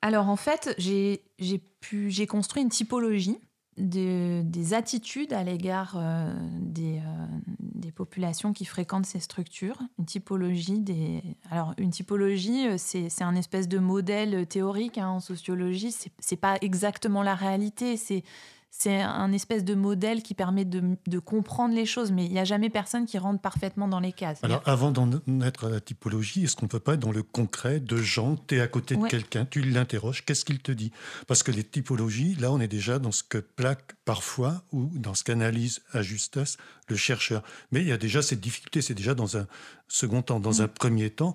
Alors, 0.00 0.28
en 0.28 0.36
fait, 0.36 0.74
j'ai 0.78 2.26
construit 2.28 2.62
une 2.62 2.68
typologie 2.68 3.38
des 3.78 4.74
attitudes 4.74 5.32
à 5.32 5.42
l'égard 5.42 5.94
euh, 5.96 6.34
des, 6.60 6.98
euh, 6.98 7.26
des, 7.60 7.92
populations 7.92 8.52
qui 8.52 8.64
fréquentent 8.64 9.06
ces 9.06 9.20
structures, 9.20 9.78
une 9.98 10.04
typologie 10.04 10.80
des. 10.80 11.22
Alors, 11.50 11.74
une 11.78 11.90
typologie, 11.90 12.68
euh, 12.68 12.74
c'est 12.76 13.22
un 13.22 13.34
espèce 13.34 13.68
de 13.68 13.78
modèle 13.78 14.46
théorique 14.46 14.98
hein, 14.98 15.08
en 15.08 15.20
sociologie. 15.20 15.94
C'est 16.18 16.36
pas 16.36 16.56
exactement 16.60 17.22
la 17.22 17.34
réalité. 17.34 17.96
C'est 17.96 18.24
c'est 18.70 19.00
un 19.00 19.32
espèce 19.32 19.64
de 19.64 19.74
modèle 19.74 20.22
qui 20.22 20.34
permet 20.34 20.64
de, 20.64 21.18
comprendre 21.18 21.74
les 21.74 21.86
choses, 21.86 22.12
mais 22.12 22.26
il 22.26 22.32
n'y 22.32 22.38
a 22.38 22.44
jamais 22.44 22.70
personne 22.70 23.06
qui 23.06 23.18
rentre 23.18 23.40
parfaitement 23.40 23.88
dans 23.88 23.98
les 23.98 24.12
cases. 24.12 24.38
Alors, 24.42 24.62
avant 24.66 24.90
d'en 24.92 25.10
être 25.42 25.66
à 25.66 25.70
la 25.70 25.80
typologie, 25.80 26.44
est-ce 26.44 26.54
qu'on 26.54 26.66
ne 26.66 26.70
peut 26.70 26.78
pas 26.78 26.94
être 26.94 27.00
dans 27.00 27.12
le 27.12 27.22
concret 27.22 27.80
de 27.80 27.96
gens 27.96 28.36
Tu 28.46 28.56
es 28.56 28.60
à 28.60 28.68
côté 28.68 28.96
de 28.96 29.06
quelqu'un, 29.06 29.46
tu 29.46 29.62
l'interroges, 29.62 30.24
qu'est-ce 30.24 30.44
qu'il 30.44 30.60
te 30.60 30.70
dit? 30.70 30.92
Parce 31.26 31.42
que 31.42 31.50
les 31.50 31.64
typologies, 31.64 32.34
là, 32.36 32.52
on 32.52 32.60
est 32.60 32.68
déjà 32.68 32.98
dans 32.98 33.12
ce 33.12 33.22
que 33.22 33.38
plaque 33.38 33.94
parfois 34.04 34.62
ou 34.72 34.90
dans 34.94 35.14
ce 35.14 35.24
qu'analyse 35.24 35.80
à 35.92 36.02
justesse 36.02 36.56
le 36.88 36.96
chercheur. 36.96 37.42
Mais 37.72 37.80
il 37.80 37.88
y 37.88 37.92
a 37.92 37.98
déjà 37.98 38.22
cette 38.22 38.40
difficulté, 38.40 38.82
c'est 38.82 38.94
déjà 38.94 39.14
dans 39.14 39.36
un 39.36 39.46
second 39.88 40.22
temps. 40.22 40.40
Dans 40.40 40.60
mm. 40.60 40.62
un 40.62 40.68
premier 40.68 41.10
temps, 41.10 41.34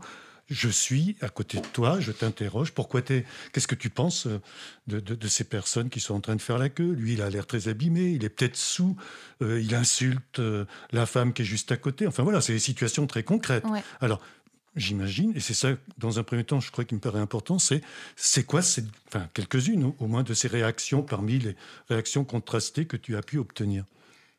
je 0.54 0.70
suis 0.70 1.18
à 1.22 1.30
côté 1.30 1.60
de 1.60 1.66
toi, 1.66 2.00
je 2.00 2.12
t'interroge, 2.12 2.72
pourquoi 2.72 3.02
t'es, 3.02 3.26
qu'est-ce 3.52 3.68
que 3.68 3.76
tu 3.76 3.90
penses 3.90 4.28
euh, 4.28 4.40
de, 4.88 5.28
ces 5.28 5.44
personnes 5.44 5.90
qui 5.90 6.00
sont 6.00 6.14
en 6.14 6.22
train 6.22 6.36
de 6.36 6.42
faire 6.42 6.60
la 6.60 6.70
queue? 6.70 6.92
Lui, 6.92 7.14
il 7.14 7.22
a 7.22 7.30
l'air 7.30 7.48
très 7.48 7.68
abîmé, 7.68 8.12
il 8.12 8.24
est 8.24 8.30
peut-être 8.30 8.56
sous, 8.56 8.96
euh, 9.42 9.60
il 9.60 9.74
insulte 9.74 10.40
euh, 10.40 10.66
la 10.92 11.06
femme 11.06 11.34
qui 11.34 11.42
est 11.42 11.46
juste 11.46 11.72
à 11.72 11.78
côté. 11.78 12.06
Enfin 12.06 12.24
voilà, 12.24 12.40
c'est 12.40 12.54
des 12.54 12.60
situations 12.60 13.08
très 13.08 13.24
concrètes. 13.24 13.66
Alors, 14.00 14.22
j'imagine, 14.76 15.34
et 15.36 15.40
c'est 15.40 15.56
ça, 15.56 15.70
dans 15.98 16.20
un 16.20 16.24
premier 16.24 16.44
temps, 16.44 16.60
je 16.60 16.72
crois 16.72 16.86
qu'il 16.86 16.98
me 16.98 17.02
paraît 17.02 17.20
important, 17.20 17.58
c'est 17.58 17.82
c'est 18.16 18.46
quoi, 18.46 18.62
enfin 19.08 19.28
quelques-unes 19.34 19.94
au 19.98 20.08
moins 20.08 20.24
de 20.24 20.36
ces 20.36 20.48
réactions 20.48 21.02
parmi 21.02 21.40
les 21.40 21.56
réactions 21.90 22.24
contrastées 22.24 22.86
que 22.86 22.98
tu 22.98 23.16
as 23.18 23.24
pu 23.24 23.40
obtenir? 23.40 23.86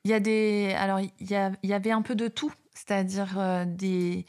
Il 0.05 0.11
y 0.11 0.15
a 0.15 0.21
des, 0.21 0.75
alors 0.77 1.01
il 1.01 1.11
y, 1.21 1.35
il 1.63 1.71
y 1.71 1.73
avait 1.73 1.91
un 1.91 2.03
peu 2.03 2.15
de 2.15 2.29
tout, 2.29 2.53
c'est-à-dire 2.75 3.65
des 3.67 4.27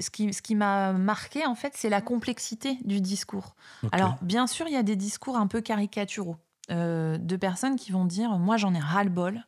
ce 0.00 0.10
qui, 0.10 0.32
ce 0.32 0.42
qui 0.42 0.54
m'a 0.54 0.92
marqué, 0.92 1.46
en 1.46 1.54
fait, 1.54 1.72
c'est 1.76 1.88
la 1.88 2.00
complexité 2.00 2.78
du 2.84 3.00
discours. 3.00 3.54
Alors, 3.92 4.16
bien 4.22 4.46
sûr, 4.46 4.66
il 4.66 4.74
y 4.74 4.76
a 4.76 4.82
des 4.82 4.96
discours 4.96 5.36
un 5.36 5.46
peu 5.46 5.60
caricaturaux 5.60 6.36
euh, 6.70 7.16
de 7.18 7.36
personnes 7.36 7.76
qui 7.76 7.92
vont 7.92 8.04
dire 8.04 8.30
Moi, 8.38 8.56
j'en 8.56 8.74
ai 8.74 8.78
ras-le-bol. 8.78 9.44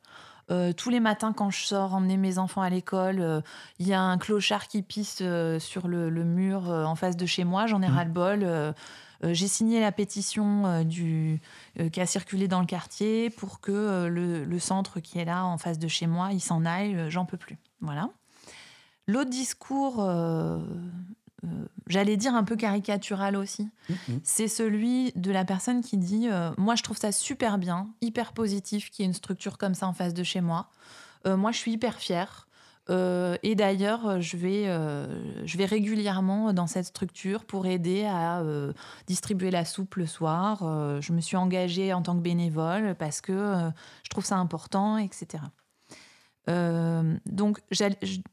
Euh, 0.50 0.72
tous 0.72 0.88
les 0.88 1.00
matins, 1.00 1.32
quand 1.32 1.50
je 1.50 1.64
sors 1.64 1.94
emmener 1.94 2.16
mes 2.16 2.38
enfants 2.38 2.62
à 2.62 2.70
l'école, 2.70 3.20
euh, 3.20 3.40
il 3.78 3.86
y 3.86 3.92
a 3.92 4.00
un 4.00 4.16
clochard 4.16 4.66
qui 4.66 4.82
pisse 4.82 5.22
sur 5.58 5.88
le, 5.88 6.10
mur 6.24 6.68
en 6.68 6.94
face 6.94 7.16
de 7.16 7.26
chez 7.26 7.44
moi. 7.44 7.66
J'en 7.66 7.82
ai 7.82 7.88
mmh. 7.88 7.94
ras-le-bol. 7.94 8.74
J'ai 9.24 9.48
signé 9.48 9.80
la 9.80 9.90
pétition 9.90 10.84
du, 10.84 11.40
qui 11.92 12.00
a 12.00 12.06
circulé 12.06 12.46
dans 12.46 12.60
le 12.60 12.66
quartier 12.66 13.30
pour 13.30 13.60
que 13.60 14.06
le, 14.06 14.44
le, 14.44 14.58
centre 14.60 15.00
qui 15.00 15.18
est 15.18 15.24
là 15.24 15.44
en 15.44 15.58
face 15.58 15.80
de 15.80 15.88
chez 15.88 16.06
moi, 16.06 16.28
il 16.30 16.40
s'en 16.40 16.64
aille. 16.64 17.10
J'en 17.10 17.24
peux 17.24 17.36
plus. 17.36 17.58
Voilà. 17.80 18.10
L'autre 19.08 19.30
discours, 19.30 20.04
euh, 20.04 20.58
euh, 21.42 21.48
j'allais 21.86 22.18
dire 22.18 22.34
un 22.34 22.44
peu 22.44 22.56
caricatural 22.56 23.36
aussi, 23.36 23.70
mm-hmm. 23.90 24.20
c'est 24.22 24.48
celui 24.48 25.12
de 25.16 25.32
la 25.32 25.46
personne 25.46 25.80
qui 25.80 25.96
dit 25.96 26.28
euh, 26.30 26.50
Moi, 26.58 26.74
je 26.74 26.82
trouve 26.82 26.98
ça 26.98 27.10
super 27.10 27.56
bien, 27.56 27.88
hyper 28.02 28.34
positif 28.34 28.90
qu'il 28.90 29.02
y 29.02 29.06
ait 29.06 29.08
une 29.08 29.14
structure 29.14 29.56
comme 29.56 29.74
ça 29.74 29.88
en 29.88 29.94
face 29.94 30.12
de 30.12 30.22
chez 30.22 30.42
moi. 30.42 30.68
moi, 31.26 31.52
je 31.52 31.56
suis 31.56 31.72
hyper 31.72 31.96
fière. 31.96 32.48
et 32.90 33.54
d'ailleurs, 33.54 34.20
je, 34.20 34.36
vais, 34.36 34.64
je 35.44 35.58
vais 35.58 35.64
régulièrement 35.66 36.52
dans 36.52 36.66
cette 36.66 36.86
structure 36.86 37.44
pour 37.44 37.66
aider 37.66 38.04
à 38.04 38.42
distribuer 39.06 39.50
la 39.50 39.64
soupe 39.64 39.96
le 39.96 40.06
soir. 40.06 41.00
je 41.00 41.12
me 41.12 41.20
suis 41.20 41.36
engagée 41.36 41.92
en 41.92 42.02
tant 42.02 42.14
que 42.14 42.22
bénévole 42.22 42.94
parce 42.94 43.20
que 43.20 43.70
je 44.04 44.10
trouve 44.10 44.24
ça 44.24 44.36
important, 44.36 44.96
etc. 44.96 45.42
Euh, 46.48 47.16
donc, 47.26 47.58
je 47.70 47.84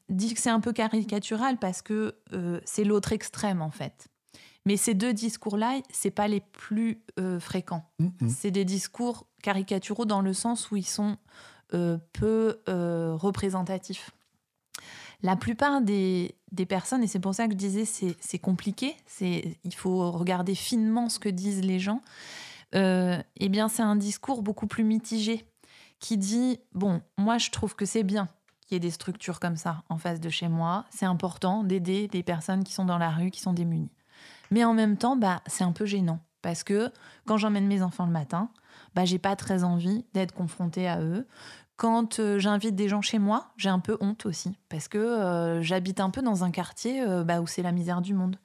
dis 0.09 0.33
que 0.33 0.39
c'est 0.39 0.49
un 0.49 0.59
peu 0.59 0.73
caricatural 0.73 1.57
parce 1.57 1.81
que 1.81 2.15
euh, 2.33 2.59
c'est 2.65 2.83
l'autre 2.83 3.11
extrême, 3.11 3.61
en 3.61 3.71
fait. 3.71 4.07
Mais 4.65 4.77
ces 4.77 4.93
deux 4.93 5.13
discours-là, 5.13 5.79
c'est 5.91 6.11
pas 6.11 6.27
les 6.27 6.39
plus 6.39 7.01
euh, 7.19 7.39
fréquents. 7.39 7.87
C'est 8.27 8.51
des 8.51 8.65
discours 8.65 9.27
caricaturaux 9.43 10.05
dans 10.05 10.21
le 10.21 10.33
sens 10.33 10.71
où 10.71 10.75
ils 10.75 10.87
sont 10.87 11.17
peu 12.13 12.57
représentatifs. 12.67 14.11
La 15.21 15.35
plupart 15.35 15.81
des, 15.81 16.35
des 16.51 16.65
personnes, 16.65 17.03
et 17.03 17.07
c'est 17.07 17.19
pour 17.19 17.35
ça 17.35 17.47
que 17.47 17.51
je 17.51 17.57
disais 17.57 17.85
c'est 17.85 18.39
compliqué, 18.39 18.95
il 19.21 19.75
faut 19.75 20.09
regarder 20.11 20.55
finement 20.55 21.09
ce 21.09 21.19
que 21.19 21.29
disent 21.29 21.63
les 21.63 21.79
gens, 21.79 22.01
eh 22.73 23.49
bien 23.49 23.67
c'est 23.67 23.83
un 23.83 23.97
discours 23.97 24.41
beaucoup 24.41 24.67
plus 24.67 24.85
mitigé 24.85 25.45
qui 25.99 26.17
dit 26.17 26.59
bon, 26.73 27.01
moi 27.17 27.37
je 27.37 27.49
trouve 27.51 27.75
que 27.75 27.85
c'est 27.85 28.03
bien 28.03 28.27
qu'il 28.67 28.75
y 28.75 28.77
ait 28.77 28.79
des 28.79 28.91
structures 28.91 29.39
comme 29.39 29.57
ça 29.57 29.83
en 29.89 29.97
face 29.97 30.19
de 30.19 30.29
chez 30.29 30.47
moi. 30.47 30.85
C'est 30.89 31.05
important 31.05 31.63
d'aider 31.63 32.07
des 32.07 32.23
personnes 32.23 32.63
qui 32.63 32.73
sont 32.73 32.85
dans 32.85 32.97
la 32.97 33.11
rue, 33.11 33.31
qui 33.31 33.41
sont 33.41 33.53
démunies. 33.53 33.91
Mais 34.51 34.63
en 34.63 34.73
même 34.73 34.97
temps, 34.97 35.15
bah, 35.15 35.41
c'est 35.47 35.63
un 35.63 35.71
peu 35.71 35.85
gênant 35.85 36.19
parce 36.41 36.63
que 36.63 36.91
quand 37.25 37.37
j'emmène 37.37 37.67
mes 37.67 37.81
enfants 37.81 38.05
le 38.05 38.11
matin, 38.11 38.49
bah, 38.93 39.05
j'ai 39.05 39.19
pas 39.19 39.35
très 39.35 39.63
envie 39.63 40.05
d'être 40.13 40.33
confrontée 40.33 40.87
à 40.87 41.01
eux. 41.01 41.27
Quand 41.77 42.19
euh, 42.19 42.39
j'invite 42.39 42.75
des 42.75 42.87
gens 42.87 43.01
chez 43.01 43.19
moi, 43.19 43.51
j'ai 43.57 43.69
un 43.69 43.79
peu 43.79 43.97
honte 43.99 44.25
aussi 44.25 44.57
parce 44.69 44.87
que 44.87 44.97
euh, 44.97 45.61
j'habite 45.61 45.99
un 45.99 46.09
peu 46.09 46.21
dans 46.21 46.43
un 46.43 46.51
quartier 46.51 47.01
euh, 47.01 47.23
bah, 47.23 47.41
où 47.41 47.47
c'est 47.47 47.61
la 47.61 47.71
misère 47.71 48.01
du 48.01 48.13
monde. 48.13 48.37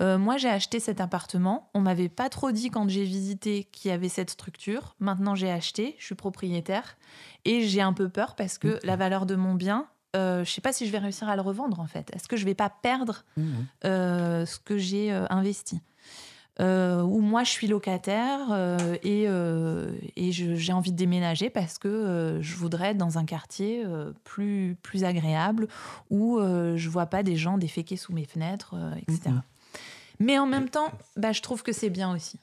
Euh, 0.00 0.18
moi, 0.18 0.36
j'ai 0.36 0.48
acheté 0.48 0.80
cet 0.80 1.00
appartement. 1.00 1.70
On 1.74 1.80
m'avait 1.80 2.08
pas 2.08 2.28
trop 2.28 2.52
dit 2.52 2.70
quand 2.70 2.88
j'ai 2.88 3.04
visité 3.04 3.64
qu'il 3.64 3.90
y 3.90 3.94
avait 3.94 4.08
cette 4.08 4.30
structure. 4.30 4.94
Maintenant, 5.00 5.34
j'ai 5.34 5.50
acheté, 5.50 5.96
je 5.98 6.04
suis 6.04 6.14
propriétaire 6.14 6.96
et 7.44 7.62
j'ai 7.62 7.80
un 7.80 7.92
peu 7.92 8.08
peur 8.08 8.34
parce 8.34 8.58
que 8.58 8.78
la 8.82 8.96
valeur 8.96 9.26
de 9.26 9.36
mon 9.36 9.54
bien, 9.54 9.88
euh, 10.16 10.44
je 10.44 10.50
sais 10.50 10.60
pas 10.60 10.72
si 10.72 10.86
je 10.86 10.92
vais 10.92 10.98
réussir 10.98 11.28
à 11.28 11.36
le 11.36 11.42
revendre 11.42 11.80
en 11.80 11.86
fait. 11.86 12.10
Est-ce 12.14 12.28
que 12.28 12.36
je 12.36 12.44
vais 12.44 12.54
pas 12.54 12.70
perdre 12.70 13.24
mmh. 13.36 13.42
euh, 13.84 14.46
ce 14.46 14.58
que 14.58 14.78
j'ai 14.78 15.12
euh, 15.12 15.26
investi? 15.30 15.80
Ou 16.58 17.20
moi 17.20 17.44
je 17.44 17.50
suis 17.50 17.66
locataire 17.66 18.38
et, 19.02 19.24
et 19.24 20.32
j'ai 20.32 20.72
envie 20.72 20.90
de 20.90 20.96
déménager 20.96 21.50
parce 21.50 21.76
que 21.76 22.38
je 22.40 22.56
voudrais 22.56 22.92
être 22.92 22.96
dans 22.96 23.18
un 23.18 23.26
quartier 23.26 23.84
plus, 24.24 24.74
plus 24.80 25.04
agréable 25.04 25.68
où 26.08 26.38
je 26.40 26.88
vois 26.88 27.04
pas 27.04 27.22
des 27.22 27.36
gens 27.36 27.58
déféquer 27.58 27.98
sous 27.98 28.14
mes 28.14 28.24
fenêtres, 28.24 28.74
etc. 29.06 29.32
Mais 30.18 30.38
en 30.38 30.46
même 30.46 30.68
temps, 30.68 30.90
bah, 31.16 31.32
je 31.32 31.42
trouve 31.42 31.62
que 31.62 31.72
c'est 31.72 31.90
bien 31.90 32.14
aussi. 32.14 32.38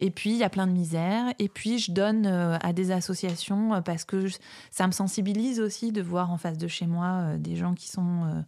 Et 0.00 0.10
puis, 0.10 0.30
il 0.30 0.36
y 0.36 0.42
a 0.42 0.50
plein 0.50 0.66
de 0.66 0.72
misère. 0.72 1.32
Et 1.38 1.48
puis, 1.48 1.78
je 1.78 1.92
donne 1.92 2.26
euh, 2.26 2.58
à 2.60 2.72
des 2.72 2.90
associations 2.90 3.74
euh, 3.74 3.80
parce 3.80 4.04
que 4.04 4.26
ça 4.70 4.86
me 4.86 4.92
sensibilise 4.92 5.60
aussi 5.60 5.92
de 5.92 6.02
voir 6.02 6.30
en 6.30 6.36
face 6.36 6.58
de 6.58 6.68
chez 6.68 6.86
moi 6.86 7.06
euh, 7.06 7.38
des 7.38 7.56
gens 7.56 7.74
qui 7.74 7.88
sont 7.88 8.44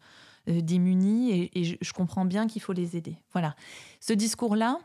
démunis 0.46 1.50
et, 1.54 1.64
je, 1.64 1.92
comprends 1.92 2.24
bien 2.24 2.46
qu'il 2.46 2.62
faut 2.62 2.72
les 2.72 2.96
aider. 2.96 3.16
Voilà. 3.32 3.56
Ce 3.98 4.12
discours-là, 4.12 4.78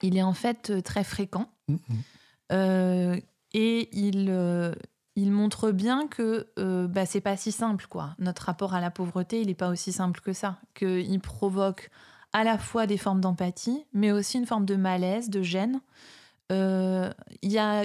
il 0.00 0.16
est 0.16 0.22
en 0.22 0.32
fait 0.32 0.82
très 0.82 1.04
fréquent. 1.04 1.50
Mm-hmm. 1.68 3.22
et 3.52 3.88
il, 3.92 4.74
il 5.16 5.32
montre 5.32 5.70
bien 5.70 6.06
que 6.08 6.46
bah, 6.86 7.04
c'est 7.04 7.20
pas 7.20 7.36
si 7.36 7.52
simple, 7.52 7.88
quoi. 7.90 8.14
Notre 8.18 8.44
rapport 8.44 8.72
à 8.72 8.80
la 8.80 8.90
pauvreté, 8.90 9.42
il 9.42 9.48
n'est 9.48 9.54
pas 9.54 9.68
aussi 9.68 9.92
simple 9.92 10.20
que 10.20 10.32
ça. 10.32 10.58
Qu'il 10.74 11.20
provoque 11.20 11.90
à 12.32 12.44
la 12.44 12.58
fois 12.58 12.86
des 12.86 12.96
formes 12.96 13.20
d'empathie, 13.20 13.84
mais 13.92 14.12
aussi 14.12 14.38
une 14.38 14.46
forme 14.46 14.64
de 14.64 14.76
malaise, 14.76 15.30
de 15.30 15.42
gêne. 15.42 15.80
Euh, 16.52 17.12
il 17.42 17.52
y 17.52 17.58
a 17.58 17.84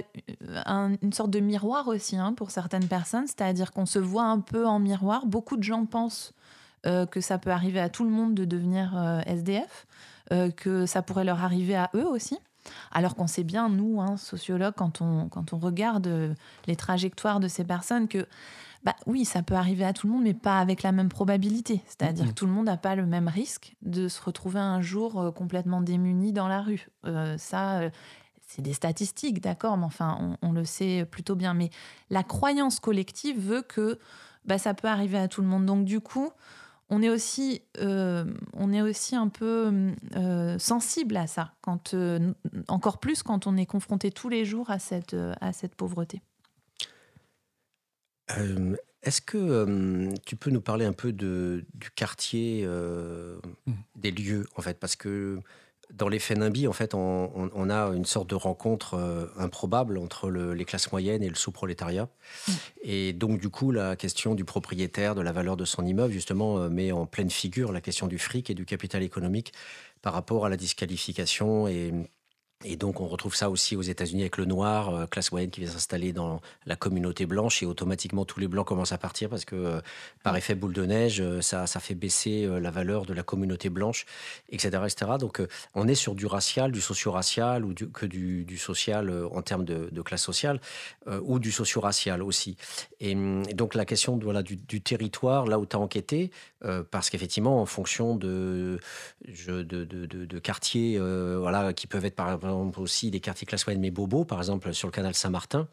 une 1.02 1.14
sorte 1.14 1.30
de 1.30 1.40
miroir 1.40 1.88
aussi 1.88 2.18
hein, 2.18 2.34
pour 2.34 2.52
certaines 2.52 2.88
personnes, 2.88 3.28
c'est-à-dire 3.28 3.72
qu'on 3.72 3.86
se 3.86 4.00
voit 4.00 4.24
un 4.24 4.40
peu 4.40 4.66
en 4.66 4.80
miroir. 4.80 5.26
Beaucoup 5.26 5.58
de 5.58 5.64
gens 5.64 5.86
pensent 5.86 6.34
euh, 6.86 7.06
que 7.06 7.22
ça 7.22 7.38
peut 7.38 7.52
arriver 7.52 7.80
à 7.80 7.90
tout 7.90 8.04
le 8.04 8.10
monde 8.10 8.34
de 8.34 8.46
devenir 8.46 8.98
euh, 8.98 9.22
SDF, 9.26 9.88
que 10.58 10.88
ça 10.88 11.04
pourrait 11.04 11.24
leur 11.24 11.44
arriver 11.44 11.76
à 11.76 11.92
eux 11.94 12.08
aussi. 12.08 12.40
Alors 12.92 13.14
qu'on 13.14 13.28
sait 13.28 13.44
bien, 13.44 13.70
nous, 13.70 14.02
hein, 14.02 14.18
sociologues, 14.18 14.74
quand 14.76 15.00
on, 15.00 15.30
quand 15.30 15.54
on 15.54 15.60
regarde 15.60 16.36
les 16.66 16.76
trajectoires 16.76 17.40
de 17.40 17.48
ces 17.48 17.64
personnes, 17.64 18.08
que 18.08 18.26
bah 18.86 18.96
oui, 19.08 19.26
ça 19.26 19.42
peut 19.42 19.56
arriver 19.56 19.84
à 19.84 19.94
tout 19.94 20.06
le 20.06 20.14
monde, 20.14 20.22
mais 20.22 20.36
pas 20.36 20.60
avec 20.60 20.84
la 20.84 20.92
même 20.92 21.10
probabilité. 21.10 21.82
C'est-à-dire 21.88 22.28
que 22.28 22.34
tout 22.34 22.46
le 22.46 22.52
monde 22.52 22.68
n'a 22.68 22.78
pas 22.78 22.96
le 22.96 23.08
même 23.08 23.28
risque 23.28 23.76
de 23.82 24.08
se 24.08 24.22
retrouver 24.22 24.60
un 24.60 24.80
jour 24.80 25.20
euh, 25.20 25.32
complètement 25.32 25.82
démuni 25.82 26.34
dans 26.34 26.48
la 26.48 26.62
rue. 26.62 26.88
Euh, 27.08 27.36
ça, 27.40 27.80
euh, 27.80 27.90
c'est 28.46 28.62
des 28.62 28.74
statistiques, 28.74 29.42
d'accord, 29.42 29.76
mais 29.78 29.86
enfin, 29.86 30.38
on, 30.44 30.52
le 30.52 30.66
sait 30.66 31.04
plutôt 31.10 31.34
bien. 31.34 31.56
Mais 31.56 31.72
la 32.12 32.22
croyance 32.22 32.80
collective 32.80 33.40
veut 33.40 33.64
que 33.64 33.98
bah, 34.46 34.60
ça 34.60 34.76
peut 34.76 34.88
arriver 34.88 35.18
à 35.18 35.28
tout 35.28 35.42
le 35.42 35.48
monde. 35.48 35.66
Donc 35.66 35.84
du 35.84 36.00
coup, 36.00 36.30
on 36.92 37.02
est 37.02 37.10
aussi, 37.10 37.64
on 37.82 38.72
est 38.72 38.84
aussi 38.84 39.16
un 39.16 39.30
peu 39.30 39.96
sensible 40.60 41.18
à 41.18 41.26
ça, 41.26 41.54
quand, 41.62 41.96
encore 42.68 43.00
plus 43.00 43.24
quand 43.24 43.48
on 43.48 43.58
est 43.58 43.66
confronté 43.66 44.12
tous 44.12 44.30
les 44.30 44.46
jours 44.46 44.70
à 44.70 44.78
cette, 44.78 45.16
à 45.42 45.52
cette 45.54 45.74
pauvreté. 45.74 46.22
Euh, 48.38 48.76
est-ce 49.04 49.22
que 49.22 50.10
tu 50.26 50.36
peux 50.36 50.50
nous 50.50 50.62
parler 50.62 50.86
un 50.86 50.94
peu 50.94 51.12
de, 51.12 51.64
du 51.76 51.92
quartier, 51.92 52.66
mmh. 52.66 53.72
des 53.96 54.12
lieux, 54.12 54.48
en 54.56 54.62
fait? 54.62 54.80
Parce 54.80 54.96
que 54.96 55.40
dans 55.94 56.08
l'effet 56.08 56.34
NIMBY, 56.34 56.68
en 56.68 56.74
fait, 56.74 56.96
on, 56.96 57.70
a 57.70 57.96
une 57.96 58.06
sorte 58.06 58.28
de 58.28 58.34
rencontre 58.34 59.30
improbable 59.38 60.00
entre 60.00 60.32
les 60.32 60.66
classes 60.66 60.92
moyennes 60.92 61.22
et 61.22 61.30
le 61.30 61.36
sous-prolétariat. 61.36 62.10
Mmh. 62.48 62.52
Et 62.82 63.14
donc, 63.14 63.40
du 63.40 63.50
coup, 63.50 63.70
la 63.70 63.96
question 63.96 64.34
du 64.34 64.44
propriétaire, 64.44 65.14
de 65.14 65.22
la 65.22 65.32
valeur 65.32 65.56
de 65.56 65.66
son 65.66 65.86
immeuble, 65.86 66.12
justement, 66.12 66.68
met 66.68 66.92
en 66.92 67.06
pleine 67.06 67.30
figure 67.30 67.72
la 67.72 67.82
question 67.82 68.08
du 68.08 68.18
fric 68.18 68.50
et 68.50 68.56
du 68.56 68.66
capital 68.66 69.04
économique 69.04 69.54
par 70.02 70.14
rapport 70.14 70.48
à 70.48 70.50
la 70.50 70.58
disqualification 70.58 71.68
et, 71.68 71.94
Et 72.68 72.78
donc, 72.78 73.00
on 73.00 73.08
retrouve 73.08 73.36
ça 73.36 73.52
aussi 73.52 73.76
aux 73.76 73.84
États-Unis 73.84 74.24
avec 74.24 74.38
le 74.38 74.46
noir, 74.46 74.90
euh, 74.90 75.06
classe 75.06 75.32
moyenne 75.32 75.52
qui 75.52 75.62
vient 75.62 75.70
s'installer 75.70 76.14
dans 76.14 76.42
la 76.66 76.76
communauté 76.76 77.28
blanche 77.28 77.62
et 77.62 77.66
automatiquement 77.68 78.26
tous 78.26 78.40
les 78.40 78.48
blancs 78.48 78.66
commencent 78.66 78.92
à 78.92 78.98
partir 78.98 79.30
parce 79.30 79.46
que 79.46 79.56
euh, 79.56 79.82
par 80.24 80.36
effet 80.36 80.56
boule 80.56 80.74
de 80.74 80.84
neige, 80.84 81.22
euh, 81.22 81.42
ça, 81.42 81.68
ça 81.68 81.80
fait 81.80 81.94
baisser 81.94 82.48
la 82.60 82.72
valeur 82.72 83.06
de 83.06 83.14
la 83.14 83.22
communauté 83.22 83.70
blanche, 83.70 84.06
etc. 84.50 84.84
etc. 84.86 85.12
Donc, 85.20 85.42
on 85.76 85.88
est 85.88 85.96
sur 85.96 86.16
du 86.16 86.26
racial, 86.26 86.72
du 86.72 86.82
socio-racial 86.82 87.64
ou 87.64 87.74
que 87.74 88.06
du, 88.06 88.58
social 88.58 89.14
en 89.32 89.42
termes 89.42 89.66
de, 89.66 90.02
classe 90.02 90.24
sociale 90.24 90.60
ou 91.22 91.40
du 91.40 91.52
socio-racial 91.52 92.24
aussi. 92.24 92.58
Et, 93.00 93.16
donc, 93.54 93.76
la 93.76 93.86
question 93.86 94.18
voilà, 94.18 94.44
du, 94.44 94.82
territoire, 94.82 95.46
là 95.46 95.60
où 95.60 95.66
tu 95.66 95.76
as 95.76 95.80
enquêté, 95.80 96.32
parce 96.92 97.10
qu'effectivement, 97.10 97.62
en 97.62 97.66
fonction 97.66 98.16
de, 98.16 98.80
de, 99.28 99.64
de 99.64 100.40
quartiers 100.40 101.00
voilà, 101.00 101.74
qui 101.74 101.88
peuvent 101.88 102.06
être 102.06 102.16
par 102.16 102.28
exemple 102.28 102.55
aussi 102.78 103.12
des 103.12 103.20
quartiers 103.20 103.46
classe 103.46 103.66
moyenne, 103.66 103.82
mais 103.82 103.92
bobos, 103.92 104.26
par 104.26 104.40
exemple 104.40 104.74
sur 104.74 104.88
le 104.88 104.92
canal 104.92 105.14
Saint-Martin, 105.14 105.68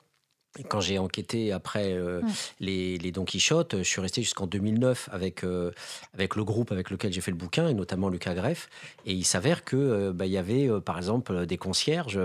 quand 0.68 0.80
j'ai 0.80 0.98
enquêté 0.98 1.50
après 1.50 1.92
euh, 1.92 2.20
les, 2.60 2.98
les, 2.98 3.10
Don 3.10 3.24
Quichotte, 3.24 3.78
je 3.78 3.82
suis 3.82 4.00
resté 4.00 4.22
jusqu'en 4.22 4.46
2009 4.46 5.08
avec, 5.10 5.44
euh, 5.44 5.70
avec 6.12 6.36
le 6.36 6.44
groupe 6.44 6.72
avec 6.72 6.90
lequel 6.90 7.12
j'ai 7.12 7.22
fait 7.22 7.30
le 7.30 7.36
bouquin, 7.36 7.68
et 7.68 7.74
notamment 7.74 8.10
Lucas 8.10 8.34
Greff. 8.34 8.68
Et 9.06 9.14
il 9.14 9.24
s'avère 9.24 9.64
que 9.64 9.76
euh, 9.76 10.12
bah, 10.12 10.26
y 10.26 10.36
avait, 10.36 10.68
par 10.84 10.98
exemple, 10.98 11.46
des 11.46 11.56
concierges 11.56 12.20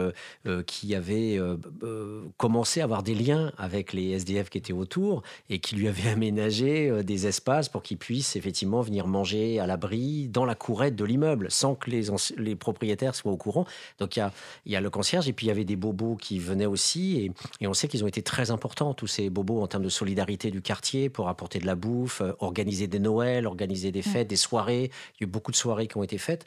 qui 0.65 0.95
avaient 0.95 1.39
commencé 2.37 2.81
à 2.81 2.83
avoir 2.83 3.03
des 3.03 3.15
liens 3.15 3.51
avec 3.57 3.93
les 3.93 4.11
SDF 4.11 4.49
qui 4.49 4.57
étaient 4.57 4.73
autour 4.73 5.23
et 5.49 5.59
qui 5.59 5.75
lui 5.75 5.87
avaient 5.87 6.09
aménagé 6.17 7.03
des 7.03 7.27
espaces 7.27 7.69
pour 7.69 7.83
qu'ils 7.83 7.97
puissent 7.97 8.35
effectivement 8.35 8.81
venir 8.81 9.07
manger 9.07 9.59
à 9.59 9.67
l'abri 9.67 10.27
dans 10.27 10.45
la 10.45 10.55
courette 10.55 10.95
de 10.95 11.05
l'immeuble, 11.05 11.49
sans 11.49 11.75
que 11.75 11.89
les, 11.89 12.07
les 12.37 12.55
propriétaires 12.55 13.15
soient 13.15 13.31
au 13.31 13.37
courant. 13.37 13.65
Donc 13.99 14.15
il 14.15 14.19
y 14.19 14.21
a, 14.21 14.33
y 14.65 14.75
a 14.75 14.81
le 14.81 14.89
concierge, 14.89 15.27
et 15.29 15.33
puis 15.33 15.45
il 15.45 15.49
y 15.49 15.51
avait 15.51 15.65
des 15.65 15.75
bobos 15.75 16.15
qui 16.15 16.39
venaient 16.39 16.65
aussi, 16.65 17.17
et, 17.19 17.31
et 17.61 17.67
on 17.67 17.73
sait 17.73 17.87
qu'ils 17.87 18.03
ont 18.03 18.07
été 18.07 18.16
très 18.21 18.51
important, 18.51 18.93
tous 18.93 19.07
ces 19.07 19.29
bobos, 19.29 19.61
en 19.61 19.67
termes 19.67 19.83
de 19.83 19.89
solidarité 19.89 20.51
du 20.51 20.61
quartier, 20.61 21.09
pour 21.09 21.29
apporter 21.29 21.59
de 21.59 21.65
la 21.65 21.75
bouffe, 21.75 22.21
euh, 22.21 22.33
organiser 22.39 22.87
des 22.87 22.99
Noëls, 22.99 23.47
organiser 23.47 23.91
des 23.91 24.01
fêtes, 24.01 24.27
des 24.27 24.35
soirées. 24.35 24.91
Il 25.15 25.21
y 25.21 25.23
a 25.23 25.27
eu 25.27 25.31
beaucoup 25.31 25.51
de 25.51 25.55
soirées 25.55 25.87
qui 25.87 25.97
ont 25.97 26.03
été 26.03 26.17
faites. 26.17 26.45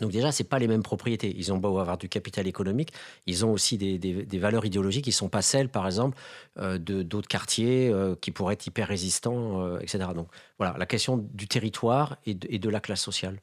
Donc 0.00 0.10
déjà, 0.10 0.32
c'est 0.32 0.44
pas 0.44 0.58
les 0.58 0.68
mêmes 0.68 0.82
propriétés. 0.82 1.34
Ils 1.36 1.52
ont 1.52 1.58
beau 1.58 1.78
avoir 1.78 1.98
du 1.98 2.08
capital 2.08 2.46
économique, 2.46 2.92
ils 3.26 3.44
ont 3.44 3.52
aussi 3.52 3.76
des, 3.76 3.98
des, 3.98 4.38
valeurs 4.38 4.64
idéologiques 4.64 5.04
qui 5.04 5.12
sont 5.12 5.28
pas 5.28 5.42
celles, 5.42 5.68
par 5.68 5.84
exemple, 5.84 6.16
euh, 6.58 6.78
de 6.78 7.02
d'autres 7.02 7.28
quartiers 7.28 7.90
euh, 7.90 8.16
qui 8.18 8.30
pourraient 8.30 8.54
être 8.54 8.66
hyper 8.66 8.88
résistants, 8.88 9.76
etc. 9.78 9.98
Donc 10.14 10.28
voilà, 10.58 10.74
la 10.78 10.86
question 10.86 11.18
du 11.18 11.48
territoire 11.48 12.16
et 12.24 12.34
de, 12.34 12.46
et 12.50 12.58
de 12.58 12.68
la 12.70 12.80
classe 12.80 13.02
sociale. 13.02 13.40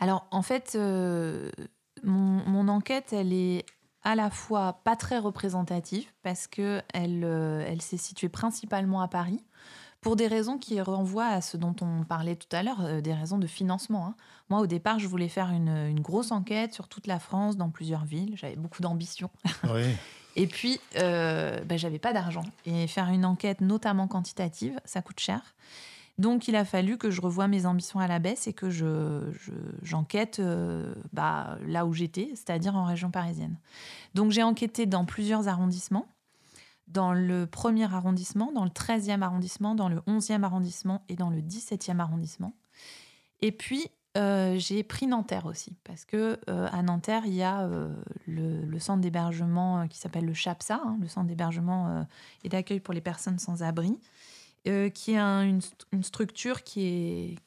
Alors 0.00 0.26
en 0.30 0.42
fait, 0.42 0.76
mon, 0.76 1.64
mon, 2.04 2.68
enquête, 2.68 3.12
elle 3.12 3.32
est 3.32 3.64
à 4.02 4.14
la 4.14 4.30
fois 4.30 4.80
pas 4.84 4.96
très 4.96 5.18
représentative 5.18 6.06
parce 6.22 6.46
que 6.46 6.82
elle, 6.94 7.24
euh, 7.24 7.64
elle 7.66 7.82
s'est 7.82 7.96
située 7.96 8.28
principalement 8.28 9.00
à 9.00 9.08
Paris 9.08 9.44
pour 10.00 10.14
des 10.14 10.28
raisons 10.28 10.58
qui 10.58 10.80
renvoient 10.80 11.26
à 11.26 11.40
ce 11.40 11.56
dont 11.56 11.74
on 11.80 12.04
parlait 12.04 12.36
tout 12.36 12.48
à 12.52 12.62
l'heure, 12.62 12.80
euh, 12.82 13.00
des 13.00 13.12
raisons 13.12 13.38
de 13.38 13.46
financement. 13.46 14.06
Hein. 14.06 14.14
Moi, 14.48 14.60
au 14.60 14.66
départ, 14.66 14.98
je 14.98 15.08
voulais 15.08 15.28
faire 15.28 15.50
une, 15.50 15.68
une, 15.68 16.00
grosse 16.00 16.30
enquête 16.30 16.72
sur 16.72 16.88
toute 16.88 17.06
la 17.06 17.18
France, 17.18 17.56
dans 17.56 17.70
plusieurs 17.70 18.04
villes. 18.04 18.36
J'avais 18.36 18.56
beaucoup 18.56 18.80
d'ambition. 18.80 19.28
Et 20.36 20.46
puis, 20.46 20.80
euh, 20.96 21.60
ben, 21.64 21.76
j'avais 21.76 21.98
pas 21.98 22.12
d'argent. 22.12 22.44
Et 22.64 22.86
faire 22.86 23.08
une 23.08 23.24
enquête, 23.24 23.60
notamment 23.60 24.06
quantitative, 24.06 24.80
ça 24.84 25.02
coûte 25.02 25.18
cher. 25.18 25.56
Donc 26.18 26.48
il 26.48 26.56
a 26.56 26.64
fallu 26.64 26.98
que 26.98 27.10
je 27.10 27.20
revoie 27.20 27.46
mes 27.46 27.64
ambitions 27.64 28.00
à 28.00 28.08
la 28.08 28.18
baisse 28.18 28.48
et 28.48 28.52
que 28.52 28.68
j'enquête 28.70 30.36
je, 30.38 30.42
euh, 30.42 30.94
bah, 31.12 31.58
là 31.64 31.86
où 31.86 31.92
j'étais, 31.92 32.30
c'est-à-dire 32.34 32.74
en 32.76 32.84
région 32.84 33.10
parisienne. 33.10 33.56
Donc 34.14 34.32
j'ai 34.32 34.42
enquêté 34.42 34.84
dans 34.86 35.04
plusieurs 35.04 35.46
arrondissements, 35.46 36.08
dans 36.88 37.12
le 37.12 37.46
premier 37.46 37.92
arrondissement, 37.92 38.50
dans 38.52 38.64
le 38.64 38.70
13e 38.70 39.22
arrondissement, 39.22 39.76
dans 39.76 39.88
le 39.88 40.00
11e 40.08 40.42
arrondissement 40.42 41.04
et 41.08 41.14
dans 41.14 41.30
le 41.30 41.40
17e 41.40 42.00
arrondissement. 42.00 42.52
Et 43.40 43.52
puis 43.52 43.86
euh, 44.16 44.58
j'ai 44.58 44.82
pris 44.82 45.06
Nanterre 45.06 45.46
aussi, 45.46 45.76
parce 45.84 46.04
que 46.04 46.40
euh, 46.48 46.68
à 46.72 46.82
Nanterre, 46.82 47.22
il 47.26 47.34
y 47.34 47.44
a 47.44 47.68
le, 48.26 48.78
centre 48.80 49.00
d'hébergement 49.00 49.86
qui 49.86 49.98
s'appelle 49.98 50.24
le 50.24 50.34
CHAPSA, 50.34 50.80
hein, 50.84 50.98
le 51.00 51.06
centre 51.06 51.28
d'hébergement 51.28 52.04
et 52.42 52.48
d'accueil 52.48 52.80
pour 52.80 52.92
les 52.92 53.00
personnes 53.00 53.38
sans 53.38 53.62
abri, 53.62 53.96
euh, 54.66 54.88
qui 54.90 55.16
a 55.16 55.42
une, 55.42 55.60
structure 56.02 56.62
qui 56.62 56.86
est, 56.86 57.38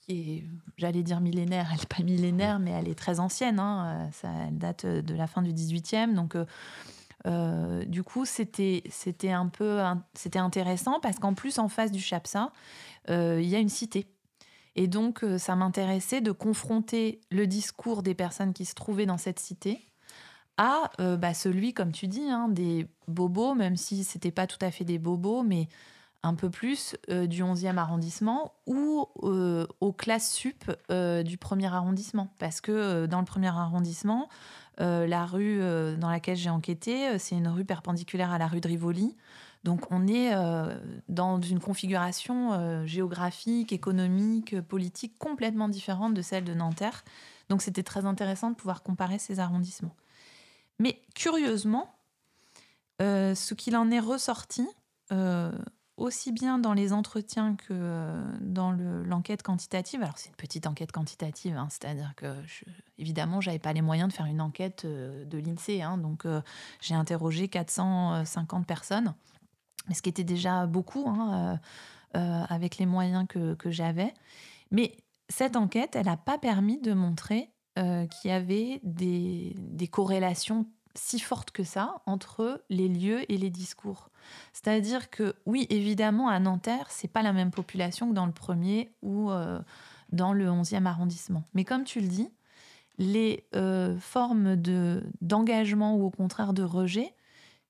qui 0.00 0.12
est 0.12 0.44
j'allais 0.76 1.02
dire 1.02 1.20
millénaire, 1.20 1.68
elle 1.72 1.78
n'est 1.78 1.86
pas 1.86 2.02
millénaire, 2.02 2.58
mais 2.58 2.72
elle 2.72 2.88
est 2.88 2.98
très 2.98 3.20
ancienne. 3.20 3.60
Hein. 3.60 4.10
Ça, 4.12 4.28
elle 4.48 4.58
date 4.58 4.84
de 4.84 5.14
la 5.14 5.26
fin 5.26 5.42
du 5.42 5.52
18e. 5.52 6.14
Donc, 6.14 6.34
euh, 6.34 6.44
euh, 7.26 7.84
du 7.84 8.02
coup, 8.02 8.24
c'était, 8.24 8.82
c'était 8.90 9.30
un 9.30 9.46
peu 9.46 9.80
c'était 10.14 10.38
intéressant 10.38 11.00
parce 11.00 11.18
qu'en 11.18 11.34
plus, 11.34 11.58
en 11.58 11.68
face 11.68 11.92
du 11.92 12.00
Chapsa, 12.00 12.52
il 13.08 13.46
y 13.46 13.54
a 13.54 13.58
une 13.58 13.68
cité. 13.68 14.06
Et 14.74 14.88
donc, 14.88 15.24
ça 15.38 15.56
m'intéressait 15.56 16.20
de 16.20 16.32
confronter 16.32 17.20
le 17.30 17.46
discours 17.46 18.02
des 18.02 18.14
personnes 18.14 18.52
qui 18.52 18.66
se 18.66 18.74
trouvaient 18.74 19.06
dans 19.06 19.16
cette 19.16 19.38
cité 19.38 19.86
à 20.58 20.90
bah, 20.98 21.32
celui, 21.32 21.72
comme 21.72 21.92
tu 21.92 22.08
dis, 22.08 22.28
hein, 22.28 22.48
des 22.48 22.86
bobos, 23.08 23.54
même 23.54 23.76
si 23.76 24.04
c'était 24.04 24.30
pas 24.30 24.46
tout 24.46 24.58
à 24.60 24.70
fait 24.70 24.84
des 24.84 24.98
bobos, 24.98 25.42
mais 25.42 25.68
un 26.26 26.34
peu 26.34 26.50
plus 26.50 26.96
euh, 27.08 27.26
du 27.26 27.42
11e 27.42 27.76
arrondissement 27.76 28.52
ou 28.66 29.06
euh, 29.22 29.66
aux 29.80 29.92
classes 29.92 30.32
sup 30.32 30.70
euh, 30.90 31.22
du 31.22 31.38
premier 31.38 31.72
arrondissement. 31.72 32.28
Parce 32.38 32.60
que 32.60 33.06
dans 33.06 33.20
le 33.20 33.24
premier 33.24 33.48
arrondissement, 33.48 34.28
la 34.78 35.24
rue 35.24 35.58
dans 35.96 36.10
laquelle 36.10 36.36
j'ai 36.36 36.50
enquêté, 36.50 37.18
c'est 37.18 37.34
une 37.34 37.48
rue 37.48 37.64
perpendiculaire 37.64 38.30
à 38.30 38.36
la 38.36 38.46
rue 38.46 38.60
de 38.60 38.68
Rivoli. 38.68 39.16
Donc 39.64 39.90
on 39.90 40.06
est 40.06 40.34
dans 41.08 41.40
une 41.40 41.60
configuration 41.60 42.84
géographique, 42.84 43.72
économique, 43.72 44.60
politique 44.60 45.16
complètement 45.18 45.70
différente 45.70 46.12
de 46.12 46.20
celle 46.20 46.44
de 46.44 46.52
Nanterre. 46.52 47.04
Donc 47.48 47.62
c'était 47.62 47.82
très 47.82 48.04
intéressant 48.04 48.50
de 48.50 48.54
pouvoir 48.54 48.82
comparer 48.82 49.18
ces 49.18 49.40
arrondissements. 49.40 49.96
Mais 50.78 51.00
curieusement, 51.14 51.96
ce 53.00 53.54
qu'il 53.54 53.78
en 53.78 53.90
est 53.90 54.00
ressorti, 54.00 54.68
aussi 55.96 56.32
bien 56.32 56.58
dans 56.58 56.74
les 56.74 56.92
entretiens 56.92 57.56
que 57.56 57.68
euh, 57.70 58.22
dans 58.40 58.70
l'enquête 58.70 59.42
quantitative. 59.42 60.02
Alors 60.02 60.18
c'est 60.18 60.28
une 60.28 60.36
petite 60.36 60.66
enquête 60.66 60.92
quantitative, 60.92 61.56
hein, 61.56 61.68
c'est-à-dire 61.70 62.12
que 62.16 62.34
je, 62.46 62.64
évidemment 62.98 63.40
j'avais 63.40 63.58
pas 63.58 63.72
les 63.72 63.82
moyens 63.82 64.10
de 64.10 64.14
faire 64.14 64.26
une 64.26 64.40
enquête 64.40 64.84
euh, 64.84 65.24
de 65.24 65.38
l'Insee, 65.38 65.82
hein, 65.82 65.96
donc 65.96 66.26
euh, 66.26 66.42
j'ai 66.80 66.94
interrogé 66.94 67.48
450 67.48 68.66
personnes, 68.66 69.14
ce 69.92 70.02
qui 70.02 70.08
était 70.08 70.24
déjà 70.24 70.66
beaucoup 70.66 71.08
hein, 71.08 71.60
avec 72.12 72.78
les 72.78 72.86
moyens 72.86 73.26
que, 73.28 73.70
j'avais. 73.70 74.12
Mais 74.70 74.96
cette 75.28 75.54
enquête, 75.54 75.96
elle 75.96 76.06
n'a 76.06 76.16
pas 76.16 76.38
permis 76.38 76.80
de 76.80 76.92
montrer 76.92 77.50
qu'il 77.76 78.30
y 78.30 78.34
avait 78.34 78.80
des 78.82 79.88
corrélations 79.88 80.66
si 80.96 81.20
fortes 81.20 81.50
que 81.50 81.62
ça 81.62 82.02
entre 82.06 82.64
les 82.70 82.88
lieux 82.88 83.30
et 83.30 83.36
les 83.36 83.50
discours. 83.50 84.10
C'est-à-dire 84.52 85.10
que 85.10 85.34
oui, 85.46 85.66
évidemment, 85.70 86.28
à 86.28 86.38
Nanterre, 86.38 86.86
c'est 86.90 87.08
pas 87.08 87.22
la 87.22 87.32
même 87.32 87.50
population 87.50 88.08
que 88.08 88.14
dans 88.14 88.26
le 88.26 88.32
premier 88.32 88.92
ou 89.02 89.30
euh, 89.30 89.60
dans 90.10 90.32
le 90.32 90.46
11e 90.46 90.86
arrondissement. 90.86 91.44
Mais 91.54 91.64
comme 91.64 91.84
tu 91.84 92.00
le 92.00 92.08
dis, 92.08 92.30
les 92.98 93.46
euh, 93.54 93.98
formes 93.98 94.56
de, 94.56 95.04
d'engagement 95.20 95.96
ou 95.96 96.04
au 96.04 96.10
contraire 96.10 96.52
de 96.52 96.62
rejet, 96.62 97.14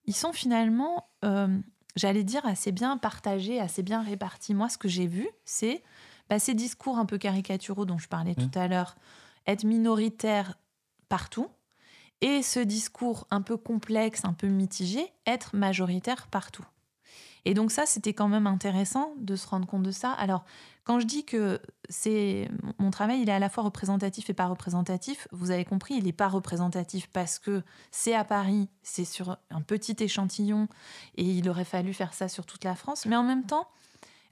ils 0.04 0.14
sont 0.14 0.32
finalement, 0.32 1.09
euh, 1.24 1.59
j'allais 1.96 2.24
dire, 2.24 2.46
assez 2.46 2.72
bien 2.72 2.96
partagés, 2.96 3.61
assez 3.61 3.82
bien 3.82 4.02
répartis. 4.02 4.54
Moi, 4.54 4.68
ce 4.68 4.78
que 4.78 4.88
j'ai 4.88 5.07
vu, 5.07 5.28
c'est 5.44 5.82
bah, 6.30 6.38
ces 6.38 6.54
discours 6.54 6.98
un 6.98 7.07
peu 7.07 7.18
caricaturaux 7.18 7.84
dont 7.84 7.98
je 7.98 8.09
parlais 8.09 8.34
tout 8.34 8.50
mmh. 8.54 8.59
à 8.59 8.68
l'heure, 8.68 8.96
être 9.46 9.64
minoritaire 9.64 10.57
partout, 11.09 11.48
et 12.20 12.42
ce 12.42 12.60
discours 12.60 13.26
un 13.30 13.42
peu 13.42 13.56
complexe, 13.56 14.24
un 14.24 14.32
peu 14.32 14.48
mitigé, 14.48 15.12
être 15.26 15.54
majoritaire 15.54 16.28
partout. 16.28 16.64
Et 17.44 17.54
donc 17.54 17.70
ça, 17.70 17.86
c'était 17.86 18.12
quand 18.12 18.26
même 18.26 18.48
intéressant 18.48 19.14
de 19.18 19.36
se 19.36 19.46
rendre 19.46 19.66
compte 19.68 19.84
de 19.84 19.92
ça. 19.92 20.10
Alors, 20.12 20.44
quand 20.82 20.98
je 20.98 21.06
dis 21.06 21.24
que 21.24 21.60
c'est 21.88 22.50
mon 22.78 22.90
travail, 22.90 23.20
il 23.22 23.28
est 23.28 23.32
à 23.32 23.38
la 23.38 23.48
fois 23.48 23.62
représentatif 23.62 24.28
et 24.30 24.34
pas 24.34 24.46
représentatif, 24.46 25.28
vous 25.30 25.52
avez 25.52 25.64
compris, 25.64 25.94
il 25.94 26.04
n'est 26.04 26.12
pas 26.12 26.26
représentatif 26.26 27.08
parce 27.12 27.38
que 27.38 27.62
c'est 27.92 28.14
à 28.14 28.24
Paris, 28.24 28.68
c'est 28.82 29.04
sur 29.04 29.36
un 29.50 29.62
petit 29.62 29.96
échantillon 30.00 30.66
et 31.16 31.24
il 31.24 31.48
aurait 31.48 31.64
fallu 31.64 31.94
faire 31.94 32.14
ça 32.14 32.26
sur 32.26 32.46
toute 32.46 32.64
la 32.64 32.74
France. 32.74 33.06
Mais 33.06 33.16
en 33.16 33.22
même 33.22 33.44
temps, 33.44 33.68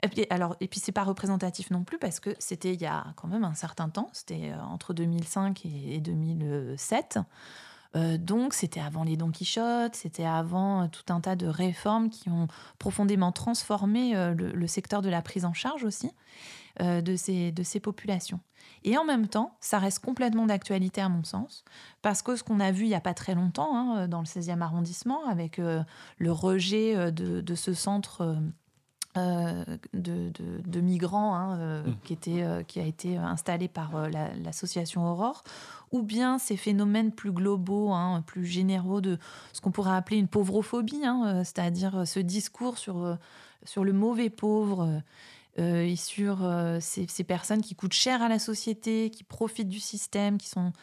et 0.03 0.09
puis, 0.09 0.25
alors, 0.29 0.57
et 0.59 0.67
puis 0.67 0.81
c'est 0.81 0.91
pas 0.91 1.03
représentatif 1.03 1.71
non 1.71 1.83
plus 1.83 1.97
parce 1.97 2.19
que 2.19 2.35
c'était 2.37 2.73
il 2.73 2.81
y 2.81 2.85
a 2.85 3.07
quand 3.15 3.27
même 3.27 3.43
un 3.43 3.53
certain 3.53 3.89
temps, 3.89 4.09
c'était 4.11 4.51
euh, 4.51 4.61
entre 4.61 4.93
2005 4.93 5.65
et 5.65 5.99
2007. 5.99 7.19
Donc, 8.17 8.53
c'était 8.53 8.81
avant 8.81 9.03
les 9.03 9.15
Don 9.15 9.31
Quichotte, 9.31 9.95
c'était 9.95 10.25
avant 10.25 10.89
tout 10.89 11.13
un 11.13 11.21
tas 11.21 11.35
de 11.35 11.47
réformes 11.47 12.09
qui 12.09 12.29
ont 12.29 12.47
profondément 12.77 13.31
transformé 13.31 14.13
le, 14.35 14.67
secteur 14.67 15.01
de 15.01 15.09
la 15.09 15.21
prise 15.21 15.45
en 15.45 15.53
charge 15.53 15.85
aussi 15.85 16.11
de, 16.79 17.15
ces, 17.15 17.53
de 17.53 17.63
ces 17.63 17.79
populations. 17.79 18.41
Et 18.83 18.97
en 18.97 19.05
même 19.05 19.27
temps, 19.27 19.55
ça 19.61 19.79
reste 19.79 19.99
complètement 19.99 20.45
d'actualité 20.45 20.99
à 20.99 21.07
mon 21.07 21.23
sens, 21.23 21.63
parce 22.01 22.21
que 22.21 22.35
ce 22.35 22.43
qu'on 22.43 22.59
a 22.59 22.71
vu 22.71 22.83
il 22.83 22.89
n'y 22.89 22.95
a 22.95 23.01
pas 23.01 23.13
très 23.13 23.33
longtemps 23.33 23.75
hein, 23.77 24.07
dans 24.09 24.19
le 24.19 24.25
16e 24.25 24.59
arrondissement, 24.59 25.25
avec 25.27 25.57
le 25.57 26.31
rejet 26.31 27.11
de, 27.13 27.55
ce 27.55 27.73
centre 27.73 28.35
euh, 29.17 29.63
de, 29.93 30.81
migrants 30.81 31.35
hein, 31.35 31.57
euh, 31.57 31.83
mmh. 31.83 31.95
qui, 32.03 32.13
était, 32.13 32.43
euh, 32.43 32.63
qui 32.63 32.81
a 32.81 32.85
été 32.85 33.15
installé 33.15 33.69
par 33.69 34.09
l'association 34.43 35.09
Aurore, 35.09 35.43
ou 35.95 36.03
bien 36.03 36.37
ces 36.37 36.57
phénomènes 36.57 37.11
plus 37.11 37.31
globaux, 37.31 37.91
hein, 37.91 38.23
plus 38.25 38.45
généraux 38.45 39.01
de 39.01 39.17
ce 39.53 39.61
qu'on 39.61 39.71
pourrait 39.71 39.95
appeler 39.95 40.17
une 40.17 40.27
pauvrophobie, 40.27 41.05
hein, 41.05 41.43
c'est-à-dire 41.43 42.07
ce 42.07 42.19
discours 42.19 42.77
sur, 42.77 43.17
sur 43.63 43.83
le 43.83 43.93
mauvais 43.93 44.29
pauvre. 44.29 45.01
et 45.57 45.95
sur 45.95 46.47
ces, 46.81 47.23
personnes 47.23 47.61
qui 47.61 47.75
coûtent 47.75 47.93
cher 47.93 48.21
à 48.21 48.27
la 48.27 48.39
société, 48.39 49.09
qui 49.09 49.23
profitent 49.23 49.69
du 49.69 49.79
système, 49.79 50.37
qui 50.37 50.49
sont 50.49 50.73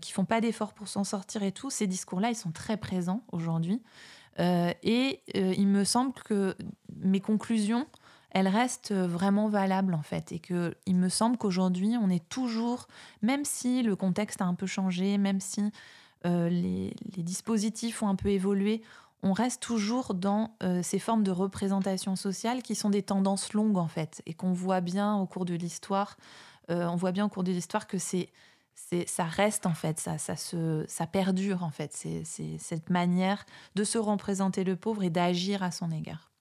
qui 0.00 0.12
font 0.12 0.24
pas 0.24 0.40
d'efforts 0.40 0.74
pour 0.74 0.86
s'en 0.86 1.02
sortir 1.02 1.42
et 1.42 1.50
tout, 1.50 1.68
ces 1.68 1.88
discours-là, 1.88 2.30
ils 2.30 2.36
sont 2.36 2.52
très 2.52 2.76
présents 2.76 3.24
aujourd'hui. 3.32 3.82
Euh, 4.38 4.72
et 4.82 5.20
euh, 5.36 5.54
il 5.56 5.68
me 5.68 5.84
semble 5.84 6.12
que 6.14 6.56
mes 6.96 7.20
conclusions, 7.20 7.86
elles 8.32 8.48
restent 8.48 8.92
vraiment 8.92 9.48
valables 9.48 9.94
en 9.94 10.02
fait. 10.02 10.32
Et 10.32 10.38
que 10.38 10.74
il 10.86 10.96
me 10.96 11.08
semble 11.08 11.36
qu'aujourd'hui, 11.36 11.96
on 12.00 12.10
est 12.10 12.28
toujours, 12.28 12.88
même 13.22 13.44
si 13.44 13.82
le 13.82 13.96
contexte 13.96 14.42
a 14.42 14.44
un 14.44 14.54
peu 14.54 14.66
changé, 14.66 15.18
même 15.18 15.40
si 15.40 15.62
euh, 16.26 16.48
les, 16.48 16.94
dispositifs 17.18 18.02
ont 18.02 18.08
un 18.08 18.16
peu 18.16 18.28
évolué, 18.28 18.82
on 19.22 19.32
reste 19.32 19.62
toujours 19.62 20.14
dans 20.14 20.56
ces 20.82 20.98
formes 20.98 21.22
de 21.22 21.30
représentation 21.30 22.16
sociale 22.16 22.60
qui 22.60 22.74
sont 22.74 22.90
des 22.90 23.04
tendances 23.04 23.52
longues 23.52 23.78
en 23.78 23.86
fait. 23.86 24.20
Et 24.26 24.34
qu'on 24.34 24.52
voit 24.52 24.80
bien 24.80 25.14
au 25.14 25.26
cours 25.26 25.44
de 25.44 25.54
l'histoire. 25.54 26.16
on 26.68 26.96
voit 26.96 27.12
bien 27.12 27.26
au 27.26 27.28
cours 27.28 27.44
de 27.44 27.52
l'histoire 27.52 27.86
que 27.86 27.98
c'est 27.98 28.30
ça 29.06 29.24
reste 29.24 29.66
en 29.66 29.74
fait, 29.74 29.98
ça, 29.98 30.18
ça, 30.18 30.36
se, 30.36 30.84
ça 30.88 31.06
perdure 31.06 31.62
en 31.64 31.70
fait. 31.70 31.92
C'est 31.92 32.58
cette 32.58 32.90
manière 32.90 33.44
de 33.74 33.84
se 33.84 33.98
représenter 33.98 34.64
le 34.64 34.76
pauvre 34.76 35.02
et 35.02 35.10
d'agir 35.10 35.62
à 35.62 35.70
son 35.70 35.90
égard. 35.90 36.31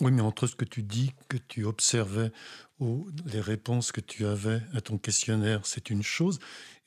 Oui, 0.00 0.10
mais 0.10 0.22
entre 0.22 0.46
ce 0.46 0.56
que 0.56 0.64
tu 0.64 0.82
dis, 0.82 1.12
que 1.28 1.36
tu 1.36 1.64
observais, 1.64 2.30
ou 2.78 3.08
les 3.26 3.40
réponses 3.40 3.92
que 3.92 4.00
tu 4.00 4.26
avais 4.26 4.62
à 4.72 4.80
ton 4.80 4.96
questionnaire, 4.96 5.60
c'est 5.64 5.90
une 5.90 6.02
chose. 6.02 6.38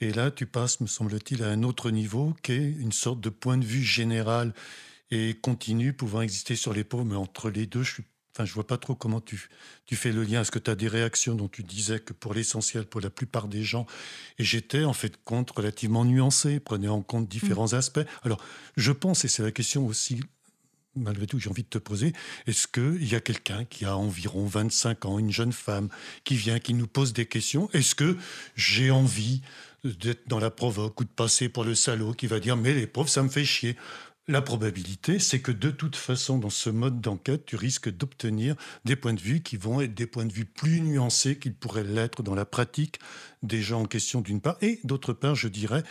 Et 0.01 0.11
là, 0.11 0.31
tu 0.31 0.47
passes, 0.47 0.81
me 0.81 0.87
semble-t-il, 0.87 1.43
à 1.43 1.49
un 1.49 1.63
autre 1.63 1.91
niveau, 1.91 2.35
qui 2.41 2.53
est 2.53 2.71
une 2.71 2.91
sorte 2.91 3.21
de 3.21 3.29
point 3.29 3.57
de 3.57 3.65
vue 3.65 3.83
général 3.83 4.53
et 5.11 5.35
continu 5.35 5.93
pouvant 5.93 6.21
exister 6.21 6.55
sur 6.55 6.73
les 6.73 6.83
pauvres. 6.83 7.05
Mais 7.05 7.15
entre 7.15 7.49
les 7.49 7.67
deux, 7.67 7.83
je 7.83 7.93
suis 7.93 8.03
Enfin, 8.35 8.45
je 8.45 8.53
vois 8.53 8.65
pas 8.65 8.79
trop 8.79 8.95
comment 8.95 9.21
tu, 9.21 9.47
tu 9.85 9.95
fais 9.95 10.11
le 10.11 10.23
lien. 10.23 10.41
Est-ce 10.41 10.49
que 10.49 10.57
tu 10.57 10.71
as 10.71 10.75
des 10.75 10.87
réactions 10.87 11.35
dont 11.35 11.47
tu 11.47 11.61
disais 11.61 11.99
que 11.99 12.13
pour 12.13 12.33
l'essentiel, 12.33 12.85
pour 12.85 12.99
la 12.99 13.11
plupart 13.11 13.47
des 13.47 13.63
gens, 13.63 13.85
et 14.39 14.43
j'étais 14.43 14.85
en 14.85 14.93
fait 14.93 15.23
compte 15.23 15.51
relativement 15.51 16.03
nuancé, 16.03 16.59
prenait 16.59 16.87
en 16.87 17.03
compte 17.03 17.27
différents 17.27 17.73
mm. 17.73 17.75
aspects. 17.75 18.07
Alors, 18.23 18.43
je 18.75 18.91
pense, 18.91 19.23
et 19.23 19.27
c'est 19.27 19.43
la 19.43 19.51
question 19.51 19.85
aussi, 19.85 20.19
malgré 20.95 21.27
tout, 21.27 21.39
j'ai 21.39 21.49
envie 21.49 21.63
de 21.63 21.67
te 21.67 21.77
poser, 21.77 22.13
est-ce 22.47 22.67
qu'il 22.67 23.07
y 23.07 23.15
a 23.15 23.19
quelqu'un 23.19 23.65
qui 23.65 23.85
a 23.85 23.97
environ 23.97 24.45
25 24.45 25.05
ans, 25.05 25.19
une 25.19 25.31
jeune 25.31 25.53
femme, 25.53 25.89
qui 26.23 26.35
vient, 26.35 26.59
qui 26.59 26.73
nous 26.73 26.87
pose 26.87 27.13
des 27.13 27.25
questions? 27.25 27.69
Est-ce 27.73 27.95
que 27.95 28.17
j'ai 28.55 28.91
envie 28.91 29.41
d'être 29.83 30.27
dans 30.27 30.39
la 30.39 30.49
provoque 30.49 30.99
ou 31.01 31.03
de 31.03 31.09
passer 31.09 31.49
pour 31.49 31.63
le 31.63 31.75
salaud 31.75 32.13
qui 32.13 32.27
va 32.27 32.39
dire 32.39 32.55
mais 32.55 32.73
les 32.73 32.87
pauvres 32.87 33.09
ça 33.09 33.23
me 33.23 33.29
fait 33.29 33.45
chier? 33.45 33.75
La 34.27 34.41
probabilité, 34.41 35.19
c'est 35.19 35.41
que 35.41 35.51
de 35.51 35.69
toute 35.69 35.97
façon, 35.97 36.37
dans 36.37 36.49
ce 36.49 36.69
mode 36.69 37.01
d'enquête, 37.01 37.45
tu 37.45 37.57
risques 37.57 37.89
d'obtenir 37.89 38.55
des 38.85 38.95
points 38.95 39.13
de 39.13 39.19
vue 39.19 39.41
qui 39.41 39.57
vont 39.57 39.81
être 39.81 39.93
des 39.93 40.07
points 40.07 40.25
de 40.25 40.31
vue 40.31 40.45
plus 40.45 40.79
nuancés 40.79 41.37
qu'ils 41.37 41.55
pourraient 41.55 41.83
l'être 41.83 42.23
dans 42.23 42.35
la 42.35 42.45
pratique 42.45 42.99
des 43.41 43.61
gens 43.61 43.81
en 43.81 43.85
question 43.85 44.21
d'une 44.21 44.39
part, 44.39 44.55
et 44.61 44.79
d'autre 44.85 45.11
part, 45.11 45.35
je 45.35 45.49
dirais, 45.49 45.83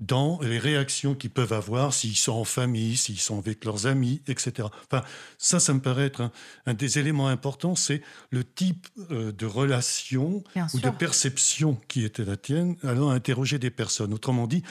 dans 0.00 0.38
les 0.42 0.58
réactions 0.58 1.14
qu'ils 1.14 1.30
peuvent 1.30 1.54
avoir 1.54 1.94
s'ils 1.94 2.16
sont 2.16 2.32
en 2.32 2.44
famille, 2.44 2.98
s'ils 2.98 3.18
sont 3.18 3.38
avec 3.38 3.64
leurs 3.64 3.86
amis, 3.86 4.20
etc. 4.28 4.68
Enfin, 4.90 5.02
ça, 5.38 5.58
ça 5.58 5.72
me 5.72 5.80
paraît 5.80 6.04
être 6.04 6.30
un, 6.66 6.74
des 6.74 6.98
éléments 6.98 7.28
importants, 7.28 7.74
c'est 7.74 8.02
le 8.30 8.44
type 8.44 8.86
euh, 9.10 9.32
de 9.32 9.46
relation 9.46 10.44
ou 10.74 10.80
de 10.80 10.90
perception 10.90 11.80
qui 11.88 12.04
était 12.04 12.26
la 12.26 12.36
tienne 12.36 12.76
allant 12.82 13.08
interroger 13.08 13.58
des 13.58 13.70
personnes. 13.70 14.12
Autrement 14.12 14.46
dit, 14.46 14.62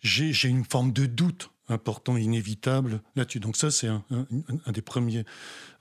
j'ai 0.00 0.48
une 0.48 0.64
forme 0.64 0.92
de 0.92 1.04
doute 1.04 1.50
important, 1.68 2.16
inévitable 2.16 3.00
là-dessus. 3.16 3.40
Donc 3.40 3.56
ça, 3.56 3.70
c'est 3.70 3.88
un, 3.88 4.04
des 4.72 4.82
premiers 4.82 5.24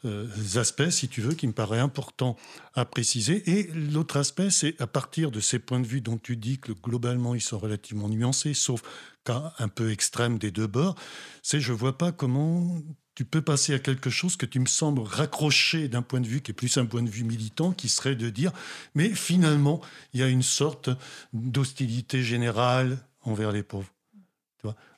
euh, 0.06 0.28
aspects, 0.56 0.90
si 0.90 1.08
tu 1.08 1.22
veux, 1.22 1.34
qui 1.34 1.48
me 1.48 1.54
paraît 1.54 1.80
important 1.80 2.38
à 2.74 2.86
préciser. 2.86 3.50
Et 3.50 3.70
l'autre 3.74 4.18
aspect, 4.18 4.50
c'est 4.50 4.80
à 4.82 4.88
partir 4.88 5.32
de 5.32 5.40
ces 5.40 5.60
points 5.60 5.80
de 5.80 5.88
vue 5.88 6.02
dont 6.02 6.18
tu 6.18 6.38
dis 6.38 6.60
que 6.60 6.72
globalement, 6.72 7.36
ils 7.36 7.42
sont 7.42 7.60
relativement 7.60 8.10
nuancés, 8.10 8.54
sauf 8.54 8.82
cas 9.24 9.54
un 9.60 9.68
peu 9.68 9.92
extrême 9.92 10.38
des 10.38 10.52
deux 10.52 10.68
bords, 10.68 10.96
c'est 11.42 11.62
je 11.62 11.72
vois 11.72 11.98
pas 11.98 12.12
comment 12.12 12.82
tu 13.16 13.26
peux 13.26 13.42
passer 13.42 13.74
à 13.74 13.80
quelque 13.80 14.10
chose 14.10 14.36
que 14.36 14.46
tu 14.46 14.60
me 14.60 14.66
sembles 14.66 15.02
raccrocher 15.02 15.88
d'un 15.88 16.02
point 16.02 16.20
de 16.20 16.28
vue 16.28 16.42
qui 16.42 16.52
est 16.52 16.56
plus 16.56 16.78
un 16.78 16.86
point 16.86 17.04
de 17.04 17.10
vue 17.10 17.24
militant, 17.24 17.72
qui 17.72 17.90
serait 17.90 18.16
de 18.16 18.30
dire, 18.30 18.52
mais 18.96 19.10
finalement, 19.10 19.82
il 20.14 20.20
y 20.20 20.24
a 20.24 20.28
une 20.28 20.44
sorte 20.44 20.90
d'hostilité 21.32 22.24
générale 22.24 22.98
envers 23.22 23.52
les 23.52 23.64
pauvres. 23.64 23.93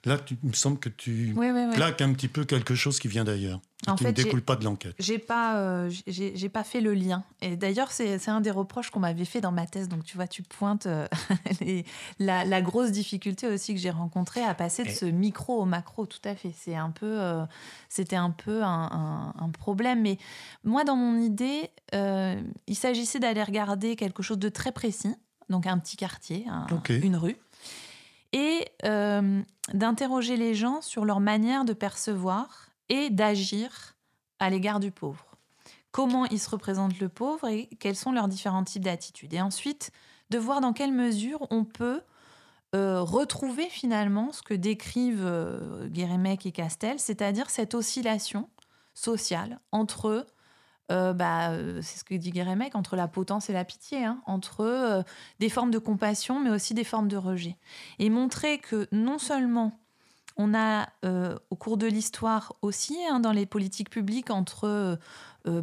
Là, 0.05 0.19
tu, 0.19 0.37
il 0.43 0.49
me 0.49 0.53
semble 0.53 0.77
que 0.77 0.89
tu 0.89 1.35
plaques 1.73 2.01
un 2.01 2.13
petit 2.13 2.27
peu 2.27 2.45
quelque 2.45 2.75
chose 2.75 2.99
qui 2.99 3.07
vient 3.07 3.23
d'ailleurs, 3.23 3.59
qui 3.97 4.05
ne 4.05 4.11
découle 4.11 4.41
pas 4.41 4.55
de 4.55 4.63
l'enquête. 4.63 4.93
J'ai 4.99 5.17
pas, 5.17 5.57
euh, 5.57 5.91
j'ai 6.07 6.49
pas 6.49 6.63
fait 6.63 6.79
le 6.79 6.93
lien. 6.93 7.23
Et 7.41 7.57
d'ailleurs, 7.57 7.91
c'est 7.91 8.29
un 8.29 8.41
des 8.41 8.51
reproches 8.51 8.91
qu'on 8.91 8.99
m'avait 8.99 9.25
fait 9.25 9.41
dans 9.41 9.51
ma 9.51 9.65
thèse. 9.65 9.89
Donc, 9.89 10.03
tu 10.03 10.15
vois, 10.15 10.27
tu 10.27 10.43
pointes 10.43 10.85
euh, 10.85 11.07
la, 12.19 12.61
grosse 12.61 12.91
difficulté 12.91 13.47
aussi 13.47 13.73
que 13.73 13.79
j'ai 13.79 13.89
rencontrée 13.89 14.43
à 14.43 14.53
passer 14.53 14.83
de 14.83 14.89
ce 14.89 15.05
micro 15.05 15.61
au 15.61 15.65
macro. 15.65 16.05
Tout 16.05 16.19
à 16.23 16.35
fait. 16.35 16.53
C'est 16.55 16.75
un 16.75 16.91
peu, 16.91 17.19
euh, 17.19 17.43
c'était 17.89 18.15
un 18.15 18.31
peu 18.31 18.61
un, 18.63 19.33
problème. 19.53 20.01
Mais 20.01 20.19
moi, 20.63 20.83
dans 20.83 20.95
mon 20.95 21.19
idée, 21.19 21.71
il 21.93 22.75
s'agissait 22.75 23.19
d'aller 23.19 23.43
regarder 23.43 23.95
quelque 23.95 24.21
chose 24.21 24.37
de 24.39 24.49
très 24.49 24.71
précis. 24.71 25.15
Donc, 25.49 25.65
un 25.67 25.77
petit 25.77 25.97
quartier, 25.97 26.45
une 26.89 27.15
rue 27.15 27.37
et 28.35 28.67
euh, 28.83 29.41
d'interroger 29.73 30.35
les 30.35 30.55
gens 30.55 30.81
sur 30.81 31.05
leur 31.05 31.21
manière 31.21 31.63
de 31.63 31.71
percevoir 31.71 32.67
et 32.89 33.09
d'agir 33.09 33.95
à 34.39 34.49
l'égard 34.49 34.81
du 34.81 34.91
pauvre. 34.91 35.25
Comment 35.91 36.25
ils 36.25 36.39
se 36.39 36.49
représentent 36.49 36.99
le 36.99 37.07
pauvre 37.07 37.47
et 37.47 37.69
quels 37.79 37.95
sont 37.95 38.11
leurs 38.11 38.27
différents 38.27 38.65
types 38.65 38.83
d'attitudes. 38.83 39.33
Et 39.33 39.39
ensuite, 39.39 39.91
de 40.31 40.37
voir 40.37 40.59
dans 40.59 40.73
quelle 40.73 40.91
mesure 40.91 41.47
on 41.49 41.63
peut 41.63 42.01
euh, 42.75 43.01
retrouver 43.01 43.69
finalement 43.69 44.33
ce 44.33 44.41
que 44.41 44.53
décrivent 44.53 45.25
euh, 45.25 45.87
et 45.93 46.51
Castel, 46.51 46.99
c'est-à-dire 46.99 47.49
cette 47.49 47.73
oscillation 47.73 48.49
sociale 48.93 49.61
entre 49.71 50.25
euh, 50.91 51.13
bah, 51.13 51.51
euh, 51.51 51.81
c'est 51.81 51.99
ce 51.99 52.03
que 52.03 52.13
dit 52.13 52.31
Guérémec, 52.31 52.75
entre 52.75 52.95
la 52.95 53.07
potence 53.07 53.49
et 53.49 53.53
la 53.53 53.65
pitié, 53.65 54.05
hein, 54.05 54.21
entre 54.25 54.61
euh, 54.61 55.03
des 55.39 55.49
formes 55.49 55.71
de 55.71 55.79
compassion, 55.79 56.39
mais 56.39 56.51
aussi 56.51 56.73
des 56.73 56.83
formes 56.83 57.07
de 57.07 57.17
rejet. 57.17 57.57
Et 57.97 58.09
montrer 58.09 58.59
que 58.59 58.87
non 58.91 59.17
seulement 59.17 59.79
on 60.37 60.53
a, 60.53 60.89
au 61.49 61.55
cours 61.55 61.77
de 61.77 61.87
l'histoire 61.87 62.51
aussi, 62.61 62.97
hein, 63.09 63.21
dans 63.21 63.31
les 63.31 63.45
politiques 63.45 63.89
publiques, 63.89 64.29
entre 64.29 64.99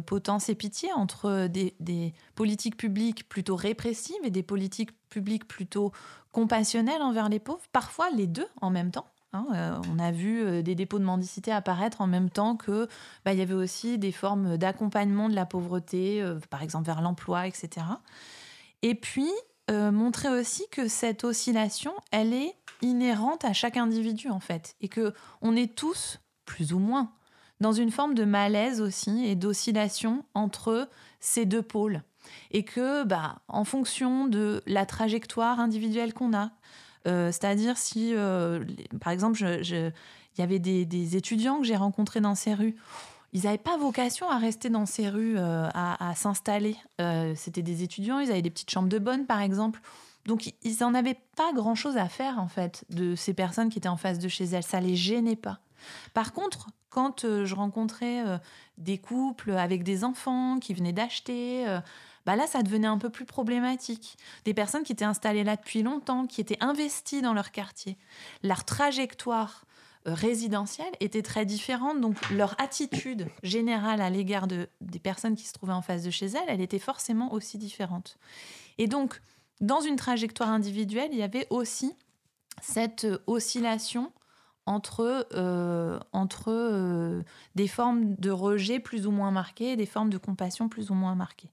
potence 0.07 0.49
et 0.49 0.55
pitié, 0.55 0.91
entre 0.93 1.45
des, 1.45 1.75
des, 1.79 2.15
politiques 2.33 2.75
publiques 2.75 3.29
plutôt 3.29 3.55
répressives 3.55 4.15
et 4.23 4.31
des 4.31 4.41
politiques 4.41 4.89
publiques 5.09 5.47
plutôt 5.47 5.91
compassionnelles 6.31 7.03
envers 7.03 7.29
les 7.29 7.37
pauvres, 7.37 7.61
parfois 7.71 8.09
les 8.09 8.25
deux 8.25 8.47
en 8.61 8.71
même 8.71 8.89
temps. 8.89 9.12
Hein, 9.33 9.47
euh, 9.53 9.75
on 9.91 9.97
a 9.97 10.11
vu 10.11 10.43
euh, 10.43 10.61
des 10.61 10.75
dépôts 10.75 10.99
de 10.99 11.03
mendicité 11.03 11.51
apparaître 11.51 12.01
en 12.01 12.07
même 12.07 12.29
temps 12.29 12.55
que 12.55 12.87
bah, 13.25 13.33
y 13.33 13.41
avait 13.41 13.55
aussi 13.55 13.97
des 13.97 14.11
formes 14.11 14.57
d'accompagnement 14.57 15.27
de 15.27 15.33
la 15.33 15.47
pauvreté, 15.47 16.21
euh, 16.21 16.39
par 16.51 16.61
exemple 16.61 16.85
vers 16.85 17.01
l'emploi, 17.01 17.47
etc. 17.47 17.85
Et 18.81 18.95
puis 18.95 19.29
montrer 19.71 20.27
aussi 20.27 20.65
que 20.69 20.89
cette 20.89 21.23
oscillation, 21.23 21.93
elle 22.11 22.33
est 22.33 22.53
inhérente 22.81 23.45
à 23.45 23.53
chaque 23.53 23.77
individu 23.77 24.29
en 24.29 24.41
fait, 24.41 24.75
et 24.81 24.89
que 24.89 25.13
on 25.41 25.55
est 25.55 25.73
tous 25.73 26.19
plus 26.45 26.73
ou 26.73 26.79
moins 26.79 27.13
dans 27.61 27.71
une 27.71 27.89
forme 27.89 28.13
de 28.13 28.25
malaise 28.25 28.81
aussi 28.81 29.25
et 29.25 29.35
d'oscillation 29.35 30.25
entre 30.33 30.89
ces 31.21 31.45
deux 31.45 31.61
pôles, 31.61 32.03
et 32.51 32.65
que 32.65 33.03
bah 33.05 33.37
en 33.47 33.63
fonction 33.63 34.27
de 34.27 34.61
la 34.67 34.85
trajectoire 34.85 35.61
individuelle 35.61 36.13
qu'on 36.13 36.37
a, 36.37 36.51
c'est-à-dire 37.05 37.77
si, 37.77 38.13
euh, 38.15 38.63
par 39.01 39.11
exemple, 39.11 39.43
il 39.43 39.91
y 40.37 40.41
avait 40.41 40.59
des, 40.59 41.17
étudiants 41.17 41.59
que 41.59 41.65
j'ai 41.65 41.75
rencontrés 41.75 42.21
dans 42.21 42.35
ces 42.35 42.53
rues. 42.53 42.75
Ils 43.33 43.43
n'avaient 43.43 43.57
pas 43.57 43.77
vocation 43.77 44.29
à 44.29 44.37
rester 44.37 44.69
dans 44.69 44.85
ces 44.85 45.09
rues, 45.09 45.37
euh, 45.37 45.67
à, 45.73 46.13
s'installer. 46.15 46.77
C'était 47.35 47.63
des 47.63 47.83
étudiants, 47.83 48.19
ils 48.19 48.31
avaient 48.31 48.41
des 48.41 48.51
petites 48.51 48.69
chambres 48.69 48.89
de 48.89 48.99
bonne, 48.99 49.25
par 49.25 49.41
exemple. 49.41 49.81
Donc 50.25 50.53
ils 50.63 50.77
n'en 50.79 50.93
avaient 50.93 51.19
pas 51.35 51.51
grand-chose 51.53 51.97
à 51.97 52.07
faire 52.07 52.39
en 52.39 52.47
fait 52.47 52.85
de 52.89 53.13
ces 53.13 53.33
personnes 53.33 53.69
qui 53.69 53.77
étaient 53.77 53.89
en 53.89 53.97
face 53.97 54.19
de 54.19 54.29
chez 54.29 54.45
elles. 54.45 54.63
Ça 54.63 54.79
les 54.79 54.95
gênait 54.95 55.35
pas. 55.35 55.59
Par 56.13 56.31
contre, 56.31 56.67
quand 56.93 57.25
euh, 57.25 57.45
je 57.45 57.55
rencontrais 57.55 58.25
euh, 58.25 58.37
des 58.77 58.99
couples 58.99 59.51
avec 59.51 59.83
des 59.83 60.03
enfants 60.03 60.59
qui 60.59 60.73
venaient 60.73 60.93
d'acheter, 60.93 61.67
euh, 61.67 61.79
bah 62.25 62.35
là, 62.35 62.47
ça 62.47 62.63
devenait 62.63 62.87
un 62.87 62.97
peu 62.97 63.09
plus 63.09 63.25
problématique. 63.25 64.17
Des 64.45 64.53
personnes 64.53 64.83
qui 64.83 64.91
étaient 64.93 65.05
installées 65.05 65.43
là 65.43 65.55
depuis 65.55 65.83
longtemps, 65.83 66.25
qui 66.25 66.41
étaient 66.41 66.61
investies 66.61 67.21
dans 67.21 67.33
leur 67.33 67.51
quartier. 67.51 67.97
Leur 68.43 68.63
trajectoire 68.63 69.65
résidentielle 70.05 70.93
était 70.99 71.21
très 71.21 71.45
différente, 71.45 72.01
donc 72.01 72.17
leur 72.29 72.59
attitude 72.59 73.27
générale 73.41 74.01
à 74.01 74.09
l'égard 74.09 74.47
de, 74.47 74.67
des 74.81 74.99
personnes 74.99 75.35
qui 75.35 75.45
se 75.45 75.53
trouvaient 75.53 75.73
en 75.73 75.81
face 75.81 76.03
de 76.03 76.11
chez 76.11 76.25
elles, 76.25 76.43
elle 76.47 76.61
était 76.61 76.79
forcément 76.79 77.31
aussi 77.33 77.57
différente. 77.57 78.17
Et 78.77 78.87
donc, 78.87 79.21
dans 79.61 79.79
une 79.79 79.95
trajectoire 79.95 80.49
individuelle, 80.49 81.09
il 81.13 81.19
y 81.19 81.23
avait 81.23 81.47
aussi 81.49 81.93
cette 82.61 83.07
oscillation 83.27 84.11
entre, 84.65 85.27
euh, 85.33 85.99
euh, 86.47 87.23
des 87.55 87.67
formes 87.67 88.15
de 88.15 88.31
rejet 88.31 88.79
plus 88.79 89.07
ou 89.07 89.11
moins 89.11 89.31
marquées 89.31 89.75
des 89.75 89.85
formes 89.85 90.09
de 90.09 90.17
compassion 90.17 90.69
plus 90.69 90.89
ou 90.89 90.93
moins 90.93 91.15
marquées. 91.15 91.51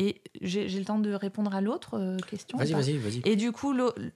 Et 0.00 0.22
j'ai 0.40 0.66
le 0.66 0.84
temps 0.84 0.98
de 0.98 1.12
répondre 1.12 1.54
à 1.54 1.60
l'autre 1.60 1.98
euh, 1.98 2.16
question. 2.18 2.58
Vas-y, 2.58 2.72
vas-y, 2.72 2.96
vas-y. 2.96 3.22
Et 3.24 3.36
du 3.36 3.52
coup, 3.52 3.74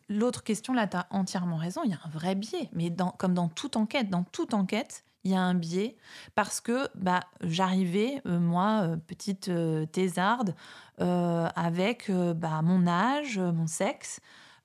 l'autre 0.09 0.43
question, 0.43 0.72
là, 0.72 0.87
tu 0.87 0.97
as 0.97 1.07
entièrement 1.11 1.57
raison, 1.57 1.82
il 1.85 1.91
y 1.91 1.95
a 1.95 1.99
un 2.05 2.09
vrai 2.09 2.35
biais. 2.35 2.68
Mais 2.72 2.91
dans, 2.91 3.11
comme 3.11 3.35
dans 3.35 3.49
toute 3.49 3.76
enquête, 3.76 4.11
dans 4.11 4.24
toute 4.24 4.55
enquête, 4.55 5.05
il 5.24 5.30
y 5.30 5.35
a 5.35 5.41
un 5.41 5.55
biais 5.55 5.97
parce 6.35 6.61
que 6.61 6.89
bah, 6.95 7.20
j'arrivais, 7.43 8.20
moi, 8.24 8.97
petite 9.07 9.51
thésarde, 9.93 10.55
avec 10.99 12.11
bah, 12.11 12.61
mon 12.62 12.87
âge, 12.87 13.39
mon 13.39 13.66
sexe, 13.66 14.20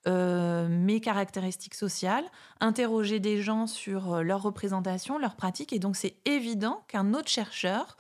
euh, 0.08 0.70
mes 0.70 1.02
caractéristiques 1.02 1.76
sociales, 1.76 2.24
interroger 2.62 3.20
des 3.20 3.42
gens 3.42 3.68
sur 3.68 4.14
euh, 4.14 4.22
leur 4.22 4.42
représentation, 4.42 5.20
leur 5.20 5.36
pratique. 5.36 5.74
Et 5.74 5.80
donc, 5.80 5.98
c'est 5.98 6.16
évident 6.24 6.86
qu'un 6.88 7.14
autre 7.14 7.28
chercheur 7.28 7.98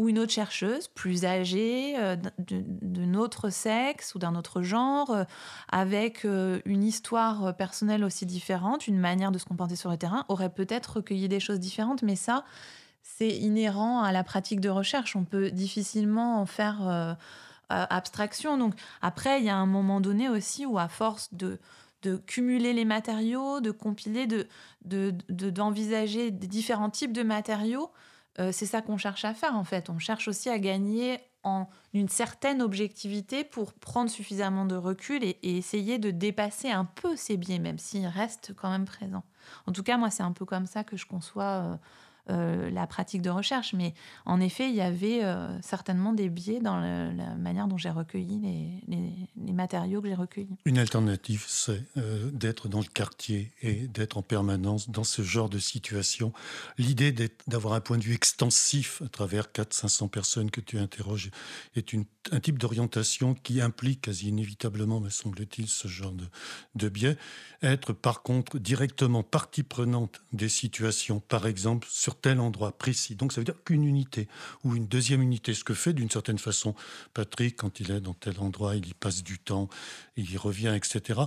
ou 0.00 0.08
une 0.08 0.18
autre 0.18 0.32
chercheuse 0.32 0.88
plus 0.88 1.24
âgée, 1.24 1.94
euh, 1.98 2.16
de, 2.38 3.04
notre 3.04 3.50
sexe 3.50 4.14
ou 4.14 4.18
d'un 4.18 4.34
autre 4.34 4.62
genre, 4.62 5.14
avec 5.70 6.24
une 6.24 6.82
histoire 6.82 7.54
personnelle 7.56 8.02
aussi 8.04 8.24
différente, 8.24 8.86
une 8.86 8.98
manière 8.98 9.30
de 9.30 9.38
se 9.38 9.44
comporter 9.44 9.76
sur 9.76 9.90
le 9.90 9.96
terrain, 9.96 10.24
aurait 10.28 10.50
peut-être 10.50 10.96
recueilli 10.96 11.28
des 11.28 11.40
choses 11.40 11.60
différentes. 11.60 12.02
Mais 12.02 12.16
ça, 12.16 12.44
c'est 13.02 13.28
inhérent 13.28 14.02
à 14.02 14.12
la 14.12 14.24
pratique 14.24 14.60
de 14.60 14.68
recherche. 14.68 15.16
On 15.16 15.24
peut 15.24 15.50
difficilement 15.50 16.40
en 16.40 16.46
faire 16.46 16.78
euh, 16.88 17.14
abstraction. 17.68 18.58
Donc 18.58 18.74
après, 19.00 19.38
il 19.38 19.46
y 19.46 19.50
a 19.50 19.56
un 19.56 19.66
moment 19.66 20.00
donné 20.00 20.28
aussi 20.28 20.66
où 20.66 20.78
à 20.78 20.88
force 20.88 21.32
de, 21.32 21.58
de 22.02 22.16
cumuler 22.16 22.72
les 22.72 22.84
matériaux, 22.84 23.60
de 23.60 23.70
compiler, 23.70 24.26
de, 24.26 24.46
d'envisager 25.28 26.30
de, 26.30 26.46
différents 26.46 26.90
types 26.90 27.12
de 27.12 27.22
matériaux, 27.22 27.90
euh, 28.38 28.52
c'est 28.52 28.66
ça 28.66 28.80
qu'on 28.80 28.96
cherche 28.96 29.24
à 29.24 29.34
faire 29.34 29.56
en 29.56 29.64
fait. 29.64 29.90
On 29.90 29.98
cherche 29.98 30.28
aussi 30.28 30.48
à 30.48 30.58
gagner 30.58 31.18
en 31.42 31.68
une 31.94 32.08
certaine 32.08 32.62
objectivité 32.62 33.44
pour 33.44 33.72
prendre 33.72 34.10
suffisamment 34.10 34.66
de 34.66 34.76
recul 34.76 35.24
et, 35.24 35.38
essayer 35.42 35.98
de 35.98 36.10
dépasser 36.10 36.70
un 36.70 36.84
peu 36.84 37.16
ces 37.16 37.36
biais, 37.36 37.58
même 37.58 37.78
s'ils 37.78 38.06
restent 38.06 38.52
quand 38.54 38.70
même 38.70 38.84
présents. 38.84 39.24
En 39.66 39.72
tout 39.72 39.82
cas, 39.82 39.96
moi, 39.96 40.10
c'est 40.10 40.22
un 40.22 40.32
peu 40.32 40.44
comme 40.44 40.66
ça 40.66 40.84
que 40.84 40.96
je 40.96 41.06
conçois 41.06 41.78
euh, 42.30 42.70
la 42.70 42.86
pratique 42.86 43.22
de 43.22 43.30
recherche. 43.30 43.72
Mais 43.72 43.94
en 44.24 44.40
effet, 44.40 44.68
il 44.68 44.74
y 44.74 44.80
avait 44.80 45.24
euh, 45.24 45.60
certainement 45.62 46.12
des 46.12 46.28
biais 46.28 46.60
dans 46.60 46.78
la 46.78 47.34
manière 47.34 47.66
dont 47.66 47.76
j'ai 47.76 47.90
recueilli 47.90 48.80
les, 48.86 49.52
matériaux 49.52 50.00
que 50.00 50.08
j'ai 50.08 50.14
recueillis. 50.14 50.56
Une 50.64 50.78
alternative, 50.78 51.44
c'est 51.48 51.82
euh, 51.96 52.30
d'être 52.30 52.68
dans 52.68 52.78
le 52.78 52.86
quartier 52.86 53.52
et 53.62 53.88
d'être 53.88 54.16
en 54.16 54.22
permanence 54.22 54.88
dans 54.90 55.04
ce 55.04 55.22
genre 55.22 55.48
de 55.48 55.58
situation. 55.58 56.32
L'idée 56.78 57.12
d'avoir 57.46 57.74
un 57.74 57.80
point 57.80 57.98
de 57.98 58.04
vue 58.04 58.14
extensif 58.14 59.02
à 59.04 59.08
travers 59.08 59.46
400-500 59.46 60.08
personnes 60.08 60.50
que 60.50 60.60
tu 60.60 60.78
interroges 60.78 61.30
est 61.74 61.94
un 62.32 62.40
type 62.40 62.58
d'orientation 62.58 63.34
qui 63.34 63.60
implique 63.60 64.02
quasi 64.02 64.28
inévitablement, 64.28 65.00
me 65.00 65.10
semble-t-il, 65.10 65.68
ce 65.68 65.88
genre 65.88 66.12
de, 66.12 66.26
de 66.76 66.88
biais. 66.88 67.16
Être 67.62 67.92
par 67.92 68.22
contre 68.22 68.58
directement 68.58 69.22
partie 69.22 69.62
prenante 69.62 70.22
des 70.32 70.48
situations, 70.48 71.20
par 71.20 71.46
exemple 71.46 71.86
sur 71.90 72.19
tel 72.20 72.40
endroit 72.40 72.72
précis. 72.72 73.14
Donc 73.14 73.32
ça 73.32 73.40
veut 73.40 73.44
dire 73.44 73.62
qu'une 73.64 73.84
unité 73.84 74.28
ou 74.64 74.76
une 74.76 74.86
deuxième 74.86 75.22
unité, 75.22 75.54
ce 75.54 75.64
que 75.64 75.74
fait 75.74 75.92
d'une 75.92 76.10
certaine 76.10 76.38
façon 76.38 76.74
Patrick 77.14 77.56
quand 77.56 77.80
il 77.80 77.90
est 77.90 78.00
dans 78.00 78.14
tel 78.14 78.38
endroit, 78.40 78.76
il 78.76 78.86
y 78.86 78.94
passe 78.94 79.22
du 79.22 79.38
temps, 79.38 79.68
il 80.16 80.30
y 80.30 80.36
revient, 80.36 80.72
etc. 80.76 81.20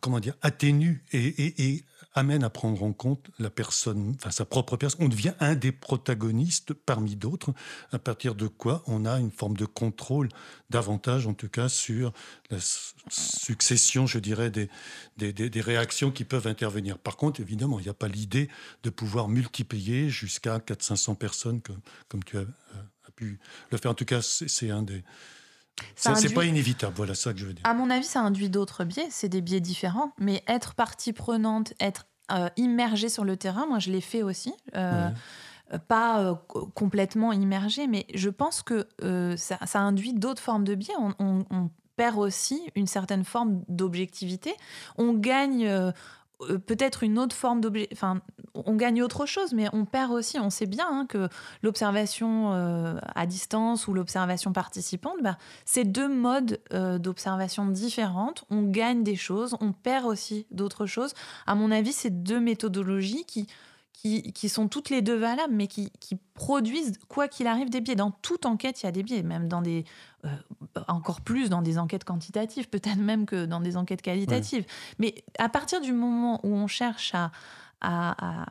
Comment 0.00 0.20
dire, 0.20 0.34
atténue 0.42 1.04
et, 1.12 1.26
et 1.70 1.84
amène 2.16 2.42
à 2.42 2.50
prendre 2.50 2.82
en 2.82 2.92
compte 2.92 3.30
la 3.38 3.50
personne, 3.50 4.16
enfin 4.16 4.30
sa 4.30 4.46
propre 4.46 4.76
personne. 4.76 5.04
On 5.04 5.08
devient 5.08 5.34
un 5.38 5.54
des 5.54 5.70
protagonistes 5.70 6.72
parmi 6.72 7.14
d'autres, 7.14 7.52
à 7.92 7.98
partir 7.98 8.34
de 8.34 8.48
quoi 8.48 8.82
on 8.86 9.04
a 9.04 9.20
une 9.20 9.30
forme 9.30 9.56
de 9.56 9.66
contrôle 9.66 10.30
davantage, 10.70 11.26
en 11.26 11.34
tout 11.34 11.50
cas, 11.50 11.68
sur 11.68 12.12
la 12.50 12.56
succession, 13.08 14.06
je 14.06 14.18
dirais, 14.18 14.50
des, 14.50 14.68
des, 15.18 15.60
réactions 15.60 16.10
qui 16.10 16.24
peuvent 16.24 16.46
intervenir. 16.46 16.98
Par 16.98 17.16
contre, 17.16 17.40
évidemment, 17.40 17.78
il 17.78 17.82
n'y 17.82 17.90
a 17.90 17.94
pas 17.94 18.08
l'idée 18.08 18.48
de 18.82 18.90
pouvoir 18.90 19.28
multiplier 19.28 20.08
jusqu'à 20.08 20.58
400-500 20.58 21.16
personnes, 21.16 21.60
comme, 21.60 21.80
comme 22.08 22.24
tu 22.24 22.38
as, 22.38 22.40
as, 22.40 23.10
pu 23.14 23.38
le 23.70 23.78
faire. 23.78 23.90
En 23.90 23.94
tout 23.94 24.06
cas, 24.06 24.22
c'est 24.22 24.70
un 24.70 24.82
des... 24.82 25.04
C'est 25.94 26.34
pas 26.34 26.44
inévitable, 26.44 26.94
voilà 26.96 27.14
ça 27.14 27.32
que 27.32 27.38
je 27.38 27.46
veux 27.46 27.52
dire. 27.52 27.64
À 27.64 27.74
mon 27.74 27.90
avis, 27.90 28.04
ça 28.04 28.20
induit 28.20 28.50
d'autres 28.50 28.84
biais, 28.84 29.06
c'est 29.10 29.28
des 29.28 29.40
biais 29.40 29.60
différents, 29.60 30.12
mais 30.18 30.42
être 30.46 30.74
partie 30.74 31.12
prenante, 31.12 31.74
être 31.80 32.06
euh, 32.32 32.48
immergé 32.56 33.08
sur 33.08 33.24
le 33.24 33.36
terrain, 33.36 33.66
moi 33.66 33.78
je 33.78 33.90
l'ai 33.90 34.00
fait 34.00 34.22
aussi. 34.22 34.54
Euh, 34.74 35.08
euh, 35.72 35.78
pas 35.78 36.44
complètement 36.74 37.32
immergé, 37.32 37.86
mais 37.86 38.06
je 38.14 38.30
pense 38.30 38.62
que 38.62 38.86
ça, 39.36 39.80
induit 39.80 40.14
d'autres 40.14 40.42
formes 40.42 40.64
de 40.64 40.74
biais. 40.74 40.94
On, 40.98 41.44
on, 41.50 41.70
perd 41.96 42.18
aussi 42.18 42.60
une 42.74 42.86
certaine 42.86 43.24
forme 43.24 43.62
d'objectivité. 43.68 44.54
On 44.98 45.14
gagne 45.14 45.66
euh, 45.66 45.90
peut-être 46.66 47.02
une 47.02 47.18
autre 47.18 47.34
forme 47.34 47.60
d'objet. 47.60 47.88
Enfin, 47.92 48.20
on 48.54 48.74
gagne 48.74 49.02
autre 49.02 49.26
chose, 49.26 49.52
mais 49.52 49.68
on 49.72 49.84
perd 49.84 50.12
aussi. 50.12 50.38
On 50.38 50.50
sait 50.50 50.66
bien 50.66 50.86
hein, 50.88 51.06
que 51.08 51.28
l'observation 51.62 52.52
euh, 52.52 52.94
à 53.14 53.26
distance 53.26 53.88
ou 53.88 53.94
l'observation 53.94 54.52
participante, 54.52 55.16
bah, 55.22 55.38
c'est 55.64 55.84
deux 55.84 56.08
modes 56.08 56.60
euh, 56.72 56.98
d'observation 56.98 57.66
différentes. 57.66 58.44
On 58.50 58.62
gagne 58.62 59.02
des 59.02 59.16
choses, 59.16 59.56
on 59.60 59.72
perd 59.72 60.06
aussi 60.06 60.46
d'autres 60.50 60.86
choses. 60.86 61.14
À 61.46 61.54
mon 61.54 61.70
avis, 61.70 61.92
c'est 61.92 62.22
deux 62.22 62.40
méthodologies 62.40 63.24
qui 63.24 63.46
qui, 64.02 64.48
sont 64.48 64.68
toutes 64.68 64.90
les 64.90 65.02
deux 65.02 65.16
valables, 65.16 65.54
mais 65.54 65.66
qui, 65.66 65.90
produisent, 66.34 66.98
quoi 67.08 67.28
qu'il 67.28 67.46
arrive, 67.46 67.70
des 67.70 67.80
biais. 67.80 67.94
Dans 67.94 68.10
toute 68.10 68.44
enquête, 68.46 68.82
il 68.82 68.86
y 68.86 68.88
a 68.88 68.92
des 68.92 69.02
biais, 69.02 69.22
même 69.22 69.48
dans 69.48 69.62
des. 69.62 69.84
Euh, 70.24 70.28
encore 70.88 71.22
plus 71.22 71.48
dans 71.48 71.62
des 71.62 71.78
enquêtes 71.78 72.04
quantitatives, 72.04 72.68
peut-être 72.70 72.98
même 72.98 73.26
que 73.26 73.46
dans 73.46 73.60
des 73.60 73.76
enquêtes 73.76 74.02
qualitatives. 74.02 74.64
Mais 74.98 75.14
à 75.38 75.48
partir 75.48 75.80
du 75.80 75.92
moment 75.92 76.40
où 76.44 76.54
on 76.54 76.66
cherche 76.66 77.14
à 77.14 77.30
à 77.80 78.46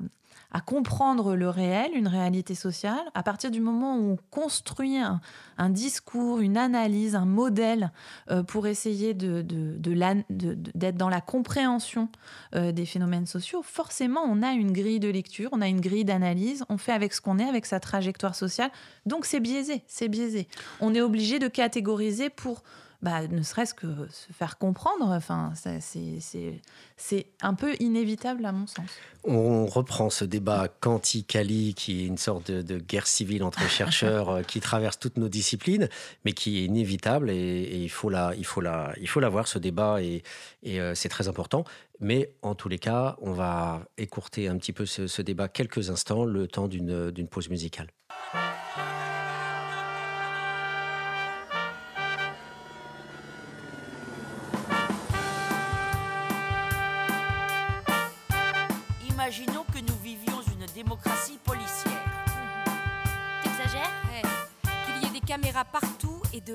comprendre 0.61 1.35
le 1.35 1.49
réel, 1.49 1.91
une 1.93 2.07
réalité 2.07 2.55
sociale, 2.55 3.03
à 3.13 3.23
partir 3.23 3.51
du 3.51 3.59
moment 3.59 3.97
où 3.97 4.11
on 4.11 4.17
construit 4.31 4.97
un, 4.97 5.69
discours, 5.69 6.39
une 6.39 6.57
analyse, 6.57 7.15
un 7.15 7.25
modèle 7.25 7.91
euh, 8.31 8.43
pour 8.43 8.67
essayer 8.67 9.13
d'être 9.13 10.25
de, 10.29 10.91
dans 10.91 11.09
la 11.09 11.21
compréhension 11.21 12.09
euh, 12.55 12.71
des 12.71 12.85
phénomènes 12.85 13.25
sociaux, 13.25 13.61
forcément 13.63 14.21
on 14.23 14.41
a 14.43 14.53
une 14.53 14.71
grille 14.71 14.99
de 14.99 15.09
lecture, 15.09 15.49
on 15.51 15.61
a 15.61 15.67
une 15.67 15.81
grille 15.81 16.05
d'analyse, 16.05 16.63
on 16.69 16.77
fait 16.77 16.93
avec 16.93 17.13
ce 17.13 17.21
qu'on 17.21 17.39
est, 17.39 17.49
avec 17.49 17.65
sa 17.65 17.79
trajectoire 17.79 18.35
sociale. 18.35 18.71
Donc 19.05 19.25
c'est 19.25 19.39
biaisé, 19.39 19.83
c'est 19.87 20.07
biaisé. 20.07 20.47
On 20.79 20.93
est 20.95 21.01
obligé 21.01 21.39
de 21.39 21.47
catégoriser 21.47 22.29
pour 22.29 22.63
bah, 23.01 23.27
ne 23.27 23.41
serait-ce 23.41 23.73
que 23.73 23.87
se 24.09 24.31
faire 24.33 24.57
comprendre. 24.57 25.05
Enfin, 25.09 25.53
c'est 25.55 27.27
un 27.41 27.53
peu 27.53 27.75
inévitable 27.79 28.45
à 28.45 28.51
mon 28.51 28.67
sens. 28.67 28.89
On 29.23 29.65
reprend 29.65 30.09
ce 30.09 30.23
débat 30.23 30.67
quanti-cali 30.67 31.73
qui 31.73 32.03
est 32.03 32.05
une 32.05 32.17
sorte 32.17 32.51
de, 32.51 32.77
guerre 32.77 33.07
civile 33.07 33.43
entre 33.43 33.61
chercheurs 33.69 34.29
euh, 34.29 34.41
qui 34.43 34.59
traverse 34.59 34.99
toutes 34.99 35.17
nos 35.17 35.29
disciplines, 35.29 35.89
mais 36.25 36.33
qui 36.33 36.59
est 36.59 36.65
inévitable 36.65 37.29
et, 37.31 37.83
il, 37.83 37.89
faut 37.89 38.09
la, 38.09 38.33
il, 38.35 38.45
faut 38.45 38.61
la, 38.61 38.93
il 38.99 39.07
faut 39.07 39.19
l'avoir, 39.19 39.47
ce 39.47 39.57
débat, 39.57 40.01
et, 40.01 40.23
et 40.63 40.79
euh, 40.79 40.93
c'est 40.93 41.09
très 41.09 41.27
important. 41.27 41.63
Mais 41.99 42.35
en 42.41 42.55
tous 42.55 42.69
les 42.69 42.79
cas, 42.79 43.15
on 43.21 43.31
va 43.31 43.81
écourter 43.97 44.47
un 44.47 44.57
petit 44.57 44.73
peu 44.73 44.85
ce, 44.85 45.07
ce 45.07 45.21
débat 45.21 45.47
quelques 45.47 45.89
instants, 45.89 46.25
le 46.25 46.47
temps 46.47 46.67
d'une 46.67 47.27
pause 47.29 47.49
musicale. 47.49 47.87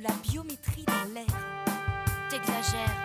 la 0.01 0.11
biométrie 0.23 0.85
dans 0.87 1.13
l'air. 1.13 1.27
T'exagères. 2.31 2.97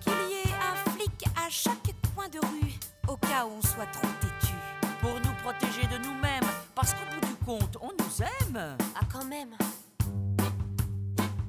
Qu'il 0.00 0.12
y 0.30 0.48
ait 0.48 0.54
un 0.54 0.90
flic 0.90 1.24
à 1.36 1.48
chaque 1.50 1.94
coin 2.14 2.28
de 2.28 2.38
rue, 2.38 2.74
au 3.08 3.16
cas 3.16 3.44
où 3.44 3.50
on 3.58 3.62
soit 3.62 3.86
trop 3.86 4.08
têtu. 4.20 4.54
Pour 5.00 5.14
nous 5.14 5.34
protéger 5.42 5.86
de 5.88 6.02
nous-mêmes, 6.02 6.48
parce 6.74 6.94
qu'au 6.94 7.04
bout 7.14 7.26
du 7.26 7.34
compte, 7.44 7.76
on 7.80 7.90
nous 7.98 8.22
aime. 8.22 8.76
Ah, 8.94 9.00
quand 9.12 9.24
même. 9.24 9.54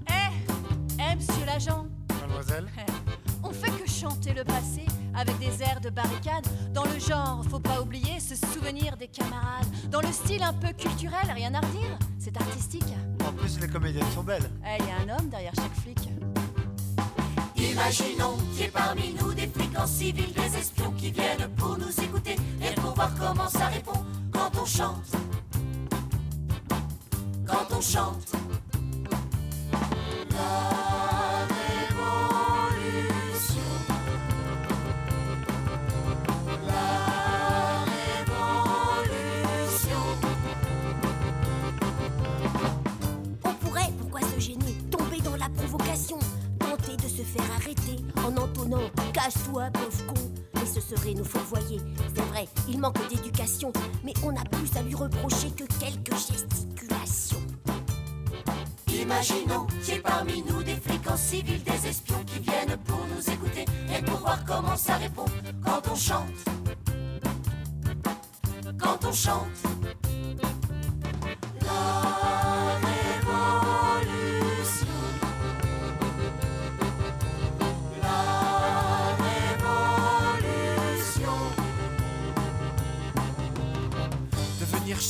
Eh, 0.08 1.02
hey, 1.02 1.16
monsieur 1.16 1.46
l'agent. 1.46 1.88
Mademoiselle. 2.22 2.70
On 3.52 3.54
fait 3.54 3.84
que 3.84 3.90
chanter 3.90 4.34
le 4.34 4.46
passé 4.46 4.86
avec 5.14 5.38
des 5.40 5.62
airs 5.62 5.82
de 5.82 5.90
barricade. 5.90 6.48
Dans 6.74 6.86
le 6.86 6.98
genre, 7.00 7.44
faut 7.50 7.60
pas 7.60 7.82
oublier 7.82 8.22
se 8.22 8.34
souvenir 8.34 8.96
des 8.96 9.10
camarades. 9.10 9.68
Dans 9.90 10.00
le 10.00 10.08
style 10.08 10.42
un 10.42 10.54
peu 10.54 10.70
culturel, 10.70 11.30
rien 11.36 11.54
à 11.54 11.60
redire. 11.60 12.00
C'est 12.18 12.38
artistique. 12.38 12.86
En 13.28 13.34
plus, 13.34 13.60
les 13.60 13.68
comédiennes 13.68 14.10
sont 14.16 14.24
belles. 14.24 14.50
Eh, 14.66 14.78
il 14.80 14.88
y 14.88 14.92
a 14.92 15.14
un 15.14 15.18
homme 15.18 15.28
derrière 15.28 15.52
chaque 15.54 15.76
flic. 15.84 15.98
Imaginons 17.58 18.38
qu'il 18.54 18.62
y 18.62 18.64
ait 18.64 18.70
parmi 18.70 19.14
nous 19.20 19.34
des 19.34 19.48
flics 19.48 19.78
en 19.78 19.86
civil, 19.86 20.32
des 20.32 20.58
espions 20.58 20.92
qui 20.92 21.12
viennent 21.12 21.50
pour 21.58 21.78
nous 21.78 21.92
écouter 22.02 22.38
et 22.62 22.74
pour 22.80 22.94
voir 22.96 23.12
comment 23.20 23.50
ça 23.50 23.66
répond 23.66 24.06
quand 24.32 24.52
on 24.62 24.66
chante. 24.66 25.12
Quand 27.46 27.76
on 27.76 27.82
chante. 27.82 28.32
La 30.32 30.91
faire 47.24 47.50
arrêter 47.56 48.04
en 48.18 48.36
entonnant 48.38 48.90
Casse-toi, 49.14 49.70
pauvre 49.74 50.06
con. 50.08 50.32
Mais 50.56 50.66
ce 50.66 50.82
serait 50.82 51.14
nous 51.14 51.24
fourvoyer. 51.24 51.80
C'est 52.16 52.22
vrai, 52.24 52.48
il 52.68 52.80
manque 52.80 53.08
d'éducation, 53.10 53.72
mais 54.04 54.14
on 54.24 54.36
a 54.36 54.44
plus 54.44 54.76
à 54.78 54.84
lui 54.84 54.96
reprocher 54.96 55.52
que 55.52 55.64
quelques 55.80 56.14
gesticulations. 56.14 57.42
Imaginons 58.94 59.66
qu'il 59.84 59.96
y 59.96 59.98
ait 59.98 60.02
parmi 60.02 60.44
nous 60.44 60.62
des 60.64 60.76
flics 60.76 61.08
en 61.10 61.16
des 61.16 61.88
espions 61.88 62.24
qui 62.26 62.40
viennent 62.40 62.78
pour 62.86 63.00
nous 63.16 63.34
écouter 63.34 63.66
et 63.96 64.02
pour 64.04 64.20
voir 64.20 64.44
comment 64.46 64.76
ça 64.76 64.98
répond 64.98 65.26
quand 65.64 65.82
on 65.92 65.96
chante. 65.96 66.26
Quand 68.80 69.06
on 69.06 69.12
chante. 69.12 69.48
La 71.62 72.81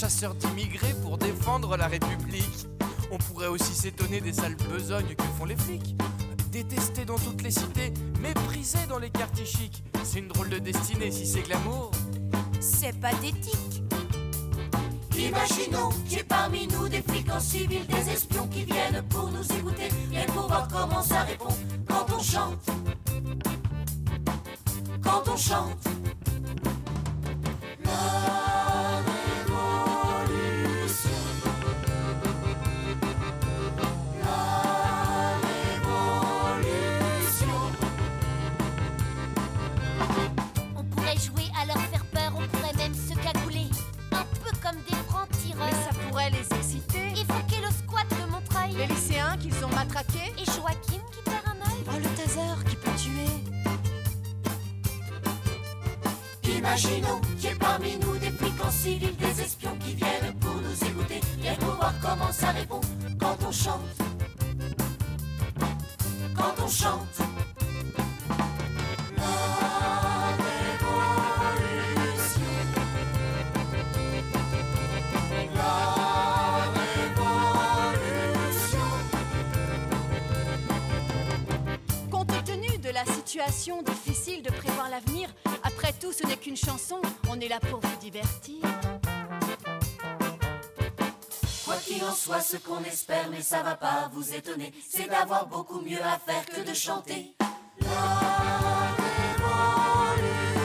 Devenir 0.02 0.18
chasseur 0.18 0.34
d'immigrés 0.34 0.95
pour 1.04 1.18
défendre 1.20 1.78
la 1.78 1.86
République. 1.88 2.68
On 3.12 3.18
pourrait 3.18 3.47
aussi 3.47 3.76
s'étonner 3.76 4.20
des 4.20 4.34
sales 4.34 4.56
besognes 4.56 5.14
que 5.16 5.24
font 5.38 5.45
les 5.45 5.56
flics. 5.56 5.95
Détestés 6.52 7.06
dans 7.06 7.20
toutes 7.20 7.43
les 7.43 7.52
cités, 7.52 7.93
méprisés 8.20 8.88
dans 8.89 8.97
les 8.97 9.12
quartiers 9.12 9.45
chics. 9.45 9.84
C'est 10.04 10.20
une 10.20 10.28
drôle 10.28 10.49
de 10.49 10.58
destinée 10.58 11.12
si 11.12 11.28
c'est 11.28 11.41
glamour. 11.41 11.91
C'est 12.60 12.99
pathétique. 12.99 13.84
Imaginons 15.20 15.89
qu'il 16.08 16.18
y 16.18 16.22
ait 16.22 16.24
parmi 16.24 16.68
nous 16.68 16.88
des 16.88 17.04
flics 17.04 17.30
en 17.32 17.39
civil, 17.39 17.86
des 17.86 18.10
espions 18.10 18.47
qui 18.47 18.66
viennent 18.66 19.04
pour 19.10 19.30
nous 19.30 19.43
écouter 19.43 19.89
et 20.14 20.26
pour 20.32 20.47
voir 20.47 20.68
comment 20.68 21.04
ça 21.04 21.22
répond 21.22 21.56
quand 21.88 22.08
on 22.18 22.24
chante. 22.24 22.66
Quand 25.04 25.24
on 25.28 25.38
chante. 25.38 26.01
Pour 87.60 87.80
vous 87.80 87.97
divertir. 87.99 88.62
Quoi 91.66 91.76
qu'il 91.86 92.04
en 92.04 92.14
soit, 92.14 92.41
ce 92.41 92.58
qu'on 92.58 92.84
espère, 92.84 93.30
mais 93.30 93.41
ça 93.41 93.62
va 93.64 93.76
pas 93.76 94.10
vous 94.14 94.34
étonner, 94.34 94.74
c'est 94.89 95.10
d'avoir 95.10 95.47
beaucoup 95.47 95.82
mieux 95.82 96.02
à 96.02 96.18
faire 96.20 96.45
que 96.45 96.68
de 96.68 96.74
chanter. 96.74 97.36
La 97.82 97.88
révolution. 98.97 100.61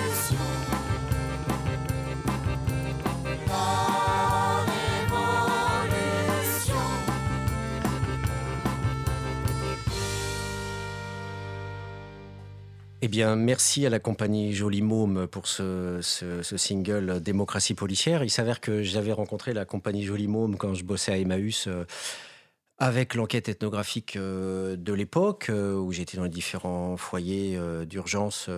Eh 13.07 13.09
bien, 13.09 13.36
merci 13.36 13.86
à 13.86 13.88
la 13.88 14.00
compagnie 14.00 14.52
Joli 14.52 14.82
Môme 14.82 15.28
pour 15.28 15.46
ce, 15.46 16.00
single 16.42 17.20
Démocratie 17.20 17.74
policière. 17.74 18.24
Il 18.24 18.30
s'avère 18.30 18.61
que 18.61 18.82
j'avais 18.82 19.12
rencontré 19.12 19.52
la 19.52 19.64
compagnie 19.64 20.02
Joli 20.02 20.26
Môme 20.26 20.57
quand 20.57 20.74
je 20.74 20.82
bossais 20.82 21.12
à 21.12 21.16
Emmaüs 21.16 21.68
euh, 21.68 21.84
avec 22.78 23.14
l'enquête 23.14 23.48
ethnographique 23.48 24.16
euh, 24.16 24.74
de 24.74 24.92
l'époque, 24.92 25.50
euh, 25.50 25.76
où 25.76 25.92
j'étais 25.92 26.16
dans 26.16 26.24
les 26.24 26.28
différents 26.28 26.96
foyers 26.96 27.57
d'urgence, 27.86 28.50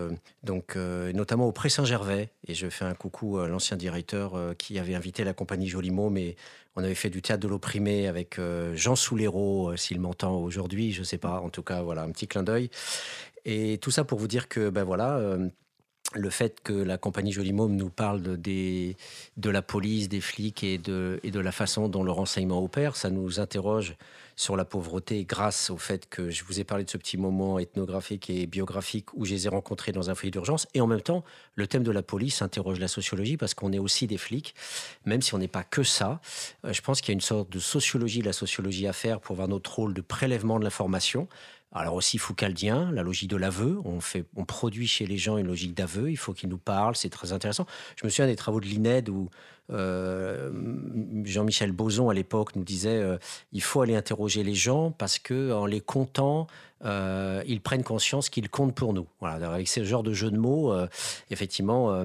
donc 0.45 0.77
notamment 0.77 1.47
au 1.47 1.53
Pré-Saint-Gervais. 1.53 2.31
Et 2.47 2.55
je 2.55 2.71
fais 2.71 2.87
un 2.87 2.95
coucou 2.95 3.41
à 3.41 3.49
l'ancien 3.49 3.77
directeur 3.77 4.55
qui 4.57 4.79
avait 4.79 4.95
invité 4.95 5.25
la 5.25 5.35
compagnie 5.35 5.69
Joli 5.69 5.91
Môme. 5.91 6.17
Et 6.17 6.37
on 6.79 6.85
avait 6.85 6.95
fait 6.95 7.11
du 7.11 7.23
théâtre 7.23 7.43
de 7.43 7.49
l'opprimé 7.49 8.07
avec 8.07 8.39
Jean 8.75 8.95
Souléro, 8.95 9.71
euh, 9.71 9.77
s'il 9.77 9.99
m'entend 9.99 10.37
aujourd'hui, 10.37 10.93
je 10.93 11.03
sais 11.03 11.19
pas. 11.19 11.41
En 11.41 11.51
tout 11.51 11.65
cas, 11.65 11.83
voilà, 11.83 12.03
un 12.03 12.11
petit 12.13 12.29
clin 12.29 12.45
d'œil. 12.45 12.71
Et 13.51 13.79
tout 13.79 13.91
ça 13.91 14.05
pour 14.05 14.19
vous 14.19 14.29
dire 14.29 14.47
que, 14.47 14.69
ben 14.69 14.85
voilà, 14.85 15.17
euh, 15.17 15.49
le 16.13 16.29
fait 16.29 16.61
que 16.61 16.75
la 16.75 16.99
compagnie 16.99 17.33
Joli 17.33 17.55
Môme 17.55 17.77
nous 17.77 17.89
parle 17.89 18.21
de, 18.21 18.95
la 19.43 19.63
police, 19.63 20.11
des 20.11 20.21
flics 20.21 20.63
et 20.63 20.77
de, 20.77 21.19
et 21.23 21.31
de 21.31 21.41
la 21.41 21.51
façon 21.51 21.89
dont 21.89 22.03
le 22.03 22.11
renseignement 22.11 22.63
opère, 22.63 22.95
ça 22.95 23.09
nous 23.09 23.41
interroge 23.41 23.97
sur 24.37 24.55
la 24.55 24.67
pauvreté 24.67 25.25
grâce 25.25 25.71
au 25.71 25.79
fait 25.79 26.09
que 26.11 26.31
je 26.31 26.45
vous 26.45 26.61
ai 26.61 26.65
parlé 26.65 26.85
de 26.85 26.91
ce 26.91 26.99
petit 26.99 27.17
moment 27.17 27.59
ethnographique 27.59 28.29
et 28.29 28.47
biographique 28.47 29.13
où 29.15 29.25
je 29.25 29.33
les 29.33 29.47
ai 29.47 29.49
rencontrés 29.49 29.93
dans 29.93 30.11
un 30.11 30.15
foyer 30.15 30.31
d'urgence. 30.31 30.69
Et 30.75 30.83
en 30.83 30.87
même 30.87 31.01
temps, 31.01 31.25
le 31.55 31.67
thème 31.67 31.83
de 31.83 31.91
la 31.91 32.03
police 32.03 32.41
interroge 32.43 32.79
la 32.79 32.87
sociologie 32.87 33.37
parce 33.37 33.55
qu'on 33.55 33.73
est 33.73 33.81
aussi 33.81 34.07
des 34.07 34.19
flics, 34.19 34.55
même 35.07 35.23
si 35.23 35.35
on 35.35 35.39
n'est 35.39 35.49
pas 35.49 35.65
que 35.65 35.83
ça. 35.83 36.21
Euh, 36.65 36.73
Je 36.73 36.83
pense 36.83 37.01
qu'il 37.01 37.09
y 37.09 37.15
a 37.15 37.15
une 37.15 37.21
sorte 37.21 37.51
de 37.51 37.59
sociologie 37.59 38.21
la 38.21 38.35
sociologie 38.35 38.87
à 38.87 38.93
faire 38.93 39.21
pour 39.21 39.37
voir 39.37 39.49
notre 39.49 39.75
rôle 39.75 39.95
de 39.95 40.03
prélèvement 40.03 40.59
de 40.59 40.65
l'information. 40.65 41.29
Alors 41.73 41.95
aussi 41.95 42.17
foucaldien, 42.17 42.91
la 42.93 43.03
logique 43.03 43.29
de 43.31 43.37
l'aveu. 43.37 43.79
On, 43.85 43.99
on 44.37 44.45
produit 44.45 44.87
chez 44.87 45.07
les 45.07 45.19
gens 45.19 45.37
une 45.37 45.47
logique 45.47 45.75
d'aveu. 45.75 46.11
Il 46.11 46.17
faut 46.17 46.33
qu'ils 46.33 46.49
nous 46.49 46.59
parlent. 46.59 46.97
C'est 46.97 47.11
très 47.11 47.33
intéressant. 47.33 47.67
Je 47.97 48.07
me 48.07 48.11
souviens 48.11 48.27
des 48.27 48.37
travaux 48.37 48.61
de 48.61 48.67
l'INED 48.67 49.11
où 49.11 49.29
euh, 49.71 50.51
Jean-Michel 51.25 51.73
Boson 51.73 52.09
à 52.09 52.15
l'époque 52.15 52.57
nous 52.57 52.65
disait 52.65 52.97
euh, 52.97 53.19
il 53.53 53.63
faut 53.63 53.83
aller 53.83 53.95
interroger 53.95 54.43
les 54.43 54.55
gens 54.55 54.91
parce 54.93 55.19
que 55.19 55.53
en 55.53 55.67
les 55.67 55.83
comptant, 55.83 56.47
euh, 56.85 57.43
ils 57.47 57.61
prennent 57.61 57.85
conscience 57.85 58.31
qu'ils 58.31 58.49
comptent 58.49 58.75
pour 58.75 58.95
nous. 58.95 59.07
Voilà. 59.21 59.47
Avec 59.53 59.69
ce 59.69 59.85
genre 59.85 60.03
de 60.03 60.15
jeu 60.15 60.31
de 60.31 60.39
mots, 60.39 60.75
effectivement, 61.31 62.05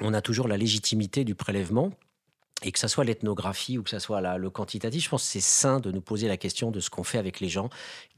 on 0.00 0.14
a 0.14 0.20
toujours 0.20 0.48
la 0.48 0.56
légitimité 0.56 1.24
du 1.24 1.34
prélèvement. 1.34 1.92
Et 2.62 2.72
que 2.72 2.78
ça 2.78 2.88
soit 2.88 3.04
l'ethnographie 3.04 3.78
ou 3.78 3.82
que 3.82 3.90
ça 3.90 4.00
soit 4.00 4.20
le 4.36 4.50
quantitatif, 4.50 5.04
je 5.04 5.08
pense 5.08 5.22
que 5.22 5.28
c'est 5.28 5.40
sain 5.40 5.80
de 5.80 5.90
nous 5.90 6.00
poser 6.00 6.28
la 6.28 6.36
question 6.36 6.70
de 6.70 6.80
ce 6.80 6.90
qu'on 6.90 7.04
fait 7.04 7.18
avec 7.18 7.40
les 7.40 7.48
gens, 7.48 7.70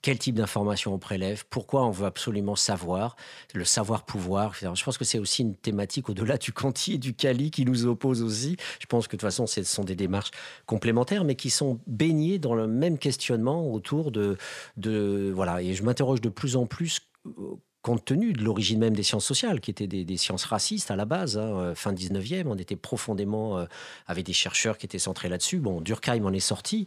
quel 0.02 0.18
type 0.18 0.34
d'informations 0.34 0.92
on 0.92 0.98
prélève, 0.98 1.44
pourquoi 1.48 1.84
on 1.86 1.90
veut 1.90 2.06
absolument 2.06 2.56
savoir, 2.56 3.16
le 3.54 3.64
savoir-pouvoir. 3.64 4.54
Je 4.54 4.84
pense 4.84 4.98
que 4.98 5.04
c'est 5.04 5.18
aussi 5.18 5.42
une 5.42 5.54
thématique 5.54 6.08
au-delà 6.08 6.38
du 6.38 6.52
quanti 6.52 6.94
et 6.94 6.98
du 6.98 7.14
quali 7.14 7.50
qui 7.50 7.64
nous 7.64 7.86
oppose 7.86 8.22
aussi. 8.22 8.56
Je 8.80 8.86
pense 8.86 9.06
que 9.06 9.16
de 9.16 9.20
toute 9.20 9.28
façon, 9.28 9.46
ce 9.46 9.62
sont 9.62 9.84
des 9.84 9.96
démarches 9.96 10.32
complémentaires, 10.66 11.24
mais 11.24 11.36
qui 11.36 11.50
sont 11.50 11.78
baignées 11.86 12.38
dans 12.38 12.54
le 12.54 12.66
même 12.66 12.98
questionnement 12.98 13.72
autour 13.72 14.10
de... 14.10 14.36
de 14.76 15.30
voilà. 15.34 15.62
Et 15.62 15.74
je 15.74 15.82
m'interroge 15.82 16.20
de 16.20 16.28
plus 16.28 16.56
en 16.56 16.66
plus 16.66 17.00
euh, 17.26 17.56
compte 17.82 18.04
tenu 18.04 18.32
de 18.32 18.42
l'origine 18.42 18.78
même 18.78 18.94
des 18.94 19.02
sciences 19.02 19.26
sociales, 19.26 19.60
qui 19.60 19.70
étaient 19.70 19.88
des, 19.88 20.16
sciences 20.16 20.44
racistes 20.44 20.90
à 20.92 20.96
la 20.96 21.04
base, 21.04 21.36
hein, 21.36 21.42
euh, 21.42 21.74
fin 21.74 21.92
19e, 21.92 22.44
on 22.46 22.56
était 22.56 22.76
profondément 22.76 23.58
euh, 23.58 23.64
avec 24.06 24.24
des 24.24 24.32
chercheurs 24.32 24.78
qui 24.78 24.86
étaient 24.86 25.00
centrés 25.00 25.28
là-dessus. 25.28 25.58
Bon, 25.58 25.80
Durkheim 25.80 26.24
en 26.24 26.32
est 26.32 26.40
sorti, 26.40 26.86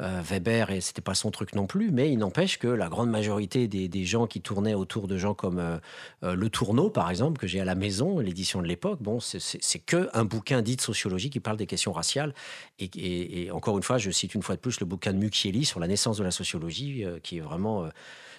euh, 0.00 0.22
Weber, 0.22 0.70
et 0.70 0.80
c'était 0.80 1.02
pas 1.02 1.14
son 1.14 1.32
truc 1.32 1.54
non 1.56 1.66
plus, 1.66 1.90
mais 1.90 2.12
il 2.12 2.18
n'empêche 2.18 2.58
que 2.58 2.68
la 2.68 2.88
grande 2.88 3.10
majorité 3.10 3.66
des, 3.66 4.04
gens 4.04 4.28
qui 4.28 4.40
tournaient 4.40 4.74
autour 4.74 5.08
de 5.08 5.18
gens 5.18 5.34
comme 5.34 5.80
Le 6.22 6.48
Tourneau, 6.48 6.90
par 6.90 7.10
exemple, 7.10 7.40
que 7.40 7.48
j'ai 7.48 7.60
à 7.60 7.64
la 7.64 7.74
maison, 7.74 8.20
l'édition 8.20 8.62
de 8.62 8.66
l'époque, 8.66 9.02
bon, 9.02 9.18
c'est 9.18 9.78
que 9.80 10.08
un 10.12 10.24
bouquin 10.24 10.62
dit 10.62 10.76
de 10.76 10.80
sociologie 10.80 11.28
qui 11.28 11.40
parle 11.40 11.56
des 11.56 11.66
questions 11.66 11.92
raciales. 11.92 12.34
Et, 12.78 13.42
et, 13.42 13.50
encore 13.50 13.76
une 13.76 13.82
fois, 13.82 13.98
je 13.98 14.10
cite 14.12 14.34
une 14.34 14.42
fois 14.42 14.54
de 14.54 14.60
plus 14.60 14.78
le 14.78 14.86
bouquin 14.86 15.12
de 15.12 15.18
Mucchielli 15.18 15.64
sur 15.64 15.80
la 15.80 15.88
naissance 15.88 16.18
de 16.18 16.24
la 16.24 16.30
sociologie, 16.30 17.04
qui 17.24 17.38
est 17.38 17.40
vraiment 17.40 17.88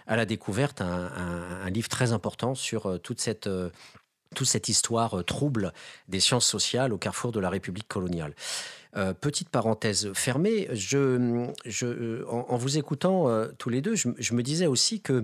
à 0.08 0.16
la 0.16 0.26
découverte 0.26 0.82
un, 0.82 1.70
livre 1.70 1.90
très 1.90 2.14
important 2.14 2.56
sur 2.56 2.88
euh, 2.88 2.98
toute 2.98 3.20
cette 3.20 3.48
euh, 3.48 3.70
toute 4.36 4.48
cette 4.48 4.70
histoire 4.70 5.20
euh, 5.20 5.24
trouble 5.24 5.74
des 6.08 6.20
sciences 6.20 6.48
sociales 6.48 6.94
au 6.94 6.98
carrefour 6.98 7.32
de 7.32 7.40
la 7.40 7.50
République 7.50 7.88
coloniale. 7.88 8.34
petite 9.22 9.50
parenthèse 9.50 10.12
fermée, 10.14 10.68
je, 10.72 11.48
je, 11.66 12.26
en, 12.26 12.58
vous 12.58 12.78
écoutant 12.78 13.28
tous 13.60 13.70
les 13.70 13.82
deux, 13.82 13.96
je, 13.96 14.34
me 14.34 14.42
disais 14.42 14.66
aussi 14.66 15.02
que 15.02 15.24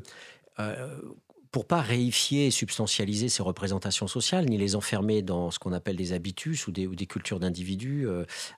pour 1.51 1.65
pas 1.65 1.81
réifier 1.81 2.47
et 2.47 2.51
substantialiser 2.51 3.29
ces 3.29 3.41
représentations 3.41 4.07
sociales, 4.07 4.45
ni 4.45 4.57
les 4.57 4.75
enfermer 4.75 5.23
dans 5.23 5.49
ce 5.49 5.57
qu'on 5.57 5.73
appelle 5.73 5.95
des 5.95 6.13
habitus 6.13 6.67
ou 6.67 6.71
des 6.71 7.07
cultures 7.07 7.39
d'individus 7.39 8.07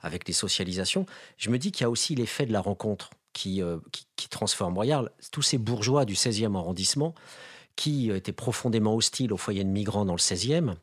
avec 0.02 0.26
des 0.26 0.34
socialisations, 0.34 1.06
je 1.38 1.50
me 1.50 1.58
dis 1.58 1.72
qu'il 1.72 1.86
y 1.86 1.88
a 1.88 1.90
aussi 1.90 2.14
l'effet 2.16 2.46
de 2.46 2.52
la 2.52 2.62
rencontre. 2.62 3.10
Euh, 3.46 3.80
qui, 4.16 4.30
transforme. 4.30 4.78
Regarde, 4.78 5.12
tous 5.32 5.42
ces 5.42 5.58
bourgeois 5.58 6.06
du 6.06 6.16
16e 6.16 6.56
arrondissement 6.56 7.14
qui 7.76 8.10
étaient 8.10 8.34
profondément 8.34 8.96
hostiles 8.96 9.32
aux 9.32 9.38
foyers 9.38 9.64
de 9.64 9.70
migrants 9.70 10.06
dans 10.06 10.14
le 10.14 10.20
16e, 10.20 10.76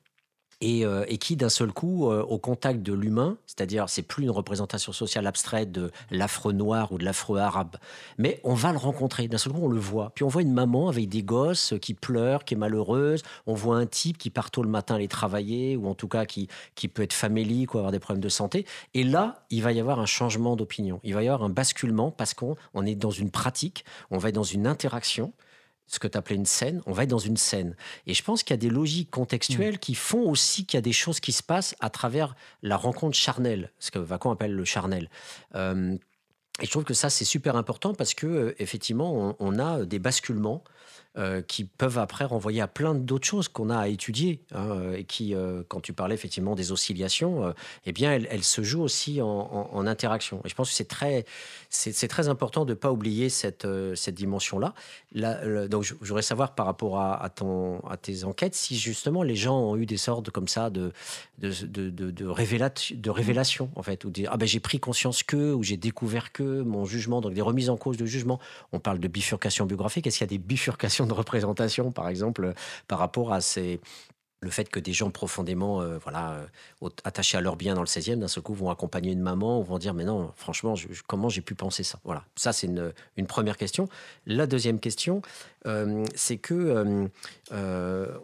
euh, 0.62 1.05
et, 1.09 1.18
qui 1.18 1.36
d'un 1.36 1.48
seul 1.48 1.72
coup, 1.72 2.10
euh, 2.10 2.22
au 2.22 2.39
contact 2.39 2.82
de 2.82 2.93
l'humain, 2.93 3.36
c'est-à-dire 3.47 3.89
c'est 3.89 4.02
plus 4.02 4.24
une 4.24 4.30
représentation 4.30 4.93
sociale 4.93 5.26
abstraite 5.26 5.72
de 5.72 5.90
l'affreux 6.10 6.52
noir 6.52 6.93
ou 6.93 6.98
de 6.98 7.05
l'affreux 7.05 7.39
arabe, 7.39 7.76
mais 8.18 8.40
on 8.44 8.55
va 8.55 8.72
le 8.72 8.78
rencontrer, 8.78 9.28
d'un 9.28 9.39
seul 9.39 9.52
coup 9.52 9.62
on 9.62 9.68
le 9.68 9.80
voit. 9.80 10.12
Puis 10.14 10.24
on 10.24 10.28
voit 10.28 10.43
une 10.43 10.52
maman 10.52 10.89
avec 10.89 11.09
des 11.09 11.22
gosses 11.22 11.74
qui 11.80 11.94
pleurent, 11.94 12.44
qui 12.44 12.55
est 12.55 12.56
malheureuse, 12.56 13.22
on 13.47 13.55
voit 13.55 13.76
un 13.76 13.86
type 13.86 14.18
qui 14.18 14.30
part 14.30 14.51
tôt 14.51 14.62
le 14.62 14.68
matin 14.68 14.94
aller 14.94 15.09
travailler, 15.09 15.76
ou 15.76 15.89
en 15.89 15.94
tout 15.94 16.09
cas 16.09 16.26
qui, 16.26 16.48
qui 16.74 16.89
peut 16.89 17.02
être 17.02 17.12
famélique 17.12 17.74
ou 17.74 17.78
avoir 17.78 17.93
des 17.93 17.98
problèmes 17.98 18.22
de 18.22 18.28
santé, 18.28 18.66
et 18.94 19.05
là, 19.05 19.44
il 19.51 19.62
va 19.62 19.72
y 19.72 19.80
avoir 19.80 19.98
un 19.98 20.06
changement 20.06 20.56
d'opinion, 20.56 21.01
il 21.02 21.14
va 21.14 21.22
y 21.22 21.28
avoir 21.28 21.44
un 21.44 21.51
basculement 21.52 22.10
parce 22.10 22.34
qu'on 22.34 22.56
on 22.74 22.86
est 22.86 22.94
dans 22.94 23.10
une 23.10 23.30
pratique, 23.30 23.84
on 24.10 24.18
va 24.18 24.28
être 24.28 24.34
dans 24.34 24.43
une 24.43 24.66
interaction, 24.66 25.32
ce 25.86 25.98
que 25.98 26.09
tu 26.09 26.16
appelais 26.16 26.36
une 26.36 26.46
scène, 26.46 26.80
on 26.86 26.92
va 26.92 27.04
être 27.04 27.10
dans 27.10 27.18
une 27.18 27.36
scène. 27.36 27.76
Et 28.06 28.14
je 28.14 28.22
pense 28.22 28.42
qu'il 28.42 28.54
y 28.54 28.59
a 28.59 28.59
des 28.59 28.70
logiques 28.70 29.10
contextuelles 29.10 29.74
mm. 29.74 29.78
qui 29.78 29.94
font 29.94 30.28
aussi 30.28 30.64
qu'il 30.64 30.76
y 30.76 30.78
a 30.78 30.82
des 30.82 30.92
choses 30.92 31.20
qui 31.20 31.32
se 31.32 31.42
passent 31.42 31.74
à 31.80 31.90
travers 31.90 32.34
la 32.62 32.76
rencontre 32.76 33.16
charnelle, 33.16 33.70
ce 33.78 33.90
que 33.90 33.98
Vacon 33.98 34.30
appelle 34.30 34.54
le 34.54 34.64
charnel. 34.64 35.10
Euh, 35.54 35.96
et 36.60 36.66
je 36.66 36.70
trouve 36.70 36.84
que 36.84 36.94
ça, 36.94 37.10
c'est 37.10 37.24
super 37.24 37.56
important 37.56 37.94
parce 37.94 38.14
que, 38.14 38.26
euh, 38.26 38.54
effectivement, 38.59 39.36
on, 39.38 39.59
a 39.59 39.84
des 39.84 39.98
basculements 39.98 40.62
euh, 41.18 41.43
qui 41.43 41.64
peuvent 41.64 41.98
après 41.98 42.24
renvoyer 42.24 42.62
à 42.62 42.66
plein 42.66 42.94
d'autres 42.94 43.26
choses 43.26 43.47
qu'on 43.47 43.68
a 43.68 43.76
à 43.76 43.89
étudier 43.89 44.40
hein, 44.55 44.93
et 44.97 45.05
qui, 45.05 45.34
euh, 45.34 45.62
quand 45.68 45.82
tu 45.82 45.93
parlais 45.93 46.14
effectivement 46.14 46.55
des 46.55 46.72
oscillations, 46.72 47.44
euh, 47.44 47.52
eh 47.84 47.93
bien, 47.93 48.12
elles, 48.12 48.43
se 48.43 48.62
jouent 48.62 48.80
aussi 48.80 49.20
en, 49.20 49.86
interaction. 49.86 50.40
Et 50.47 50.48
je 50.48 50.55
pense 50.55 50.70
que 50.70 50.74
c'est 50.74 50.89
très, 50.89 51.26
c'est, 51.68 52.09
très 52.09 52.28
important 52.28 52.64
de 52.64 52.70
ne 52.70 52.74
pas 52.74 52.90
oublier 52.90 53.28
cette, 53.28 53.66
cette 53.94 54.14
dimension-là. 54.14 54.72
Là, 55.12 55.68
donc, 55.68 55.82
je, 55.82 55.93
voudrais 56.01 56.22
savoir 56.22 56.55
par 56.55 56.64
rapport 56.64 56.98
à, 56.98 57.28
ton, 57.28 57.80
à 57.80 57.98
tes 57.98 58.24
enquêtes 58.24 58.55
si 58.55 58.78
justement 58.78 59.22
les 59.22 59.36
gens 59.36 59.59
ont 59.59 59.76
eu 59.76 59.84
des 59.84 59.98
sortes 59.98 60.30
comme 60.30 60.48
ça 60.48 60.70
de, 60.70 60.93
de, 61.40 61.51
de, 61.66 61.90
de, 61.90 62.10
de, 62.10 62.26
révélation, 63.10 63.70
en 63.76 63.82
fait, 63.82 64.06
ou 64.06 64.10
dire 64.10 64.30
ah 64.32 64.39
ben 64.39 64.47
j'ai 64.47 64.60
pris 64.60 64.80
conscience 64.80 65.22
que, 65.22 65.52
ou 65.52 65.62
j'ai 65.62 65.76
découvert 65.76 66.32
que 66.32 66.62
mon 66.62 66.86
jugement, 66.86 67.20
donc 67.20 67.34
des 67.34 67.43
remises 67.43 67.68
en 67.68 67.76
cause 67.76 67.98
de 67.98 68.06
jugement. 68.06 68.40
On 68.72 68.78
parle 68.78 68.98
de 68.98 69.09
bifurcation 69.09 69.66
biographique. 69.66 70.06
Est-ce 70.06 70.18
qu'il 70.18 70.26
y 70.26 70.30
a 70.30 70.34
des 70.34 70.39
bifurcations 70.39 71.01
de 71.06 71.12
représentation, 71.12 71.92
par 71.92 72.08
exemple, 72.08 72.54
par 72.88 72.98
rapport 72.98 73.32
à 73.32 73.40
ces, 73.40 73.80
le 74.42 74.50
fait 74.50 74.68
que 74.68 74.80
des 74.80 74.92
gens 74.92 75.10
profondément 75.10 75.80
euh, 75.80 75.98
voilà, 75.98 76.44
euh, 76.82 76.88
attachés 77.04 77.38
à 77.38 77.40
leur 77.40 77.56
bien 77.56 77.74
dans 77.74 77.80
le 77.80 77.86
16e, 77.86 78.18
d'un 78.18 78.28
seul 78.28 78.42
coup, 78.42 78.54
vont 78.54 78.70
accompagner 78.70 79.12
une 79.12 79.20
maman 79.20 79.60
ou 79.60 79.62
vont 79.62 79.78
dire 79.78 79.94
Mais 79.94 80.04
non, 80.04 80.32
franchement, 80.36 80.74
comment 81.06 81.28
j'ai 81.28 81.40
pu 81.40 81.54
penser 81.54 81.84
ça? 81.84 82.00
Voilà, 82.04 82.24
ça, 82.34 82.52
c'est 82.52 82.66
une, 82.66 83.26
première 83.26 83.56
question. 83.56 83.88
La 84.26 84.46
deuxième 84.46 84.80
question, 84.80 85.22
euh, 85.66 86.04
c'est 86.14 86.38
que 86.38 87.08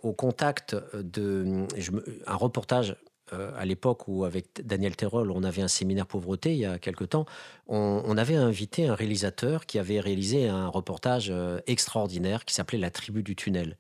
au 0.03 0.13
contact 0.13 0.77
de. 0.95 1.67
Je 1.77 1.93
un 2.27 2.35
reportage 2.35 2.97
euh, 3.33 3.53
à 3.57 3.65
l'époque 3.65 4.09
où, 4.09 4.25
avec 4.25 4.47
Daniel 4.65 4.97
Terrol, 4.97 5.31
on 5.31 5.43
avait 5.43 5.63
un 5.63 5.69
séminaire 5.69 6.07
pauvreté 6.07 6.53
il 6.53 6.59
y 6.59 6.67
a 6.67 6.79
quelque 6.79 7.05
temps, 7.05 7.27
on, 7.67 8.17
avait 8.17 8.37
invité 8.37 8.87
un 8.87 8.95
réalisateur 8.95 9.67
qui 9.67 9.79
avait 9.79 10.01
réalisé 10.01 10.49
un 10.49 10.69
reportage 10.69 11.29
euh, 11.31 11.61
extraordinaire 11.67 12.45
qui 12.45 12.55
s'appelait 12.55 12.79
La 12.79 12.91
tribu 12.91 13.23
du 13.23 13.37
tunnel. 13.37 13.77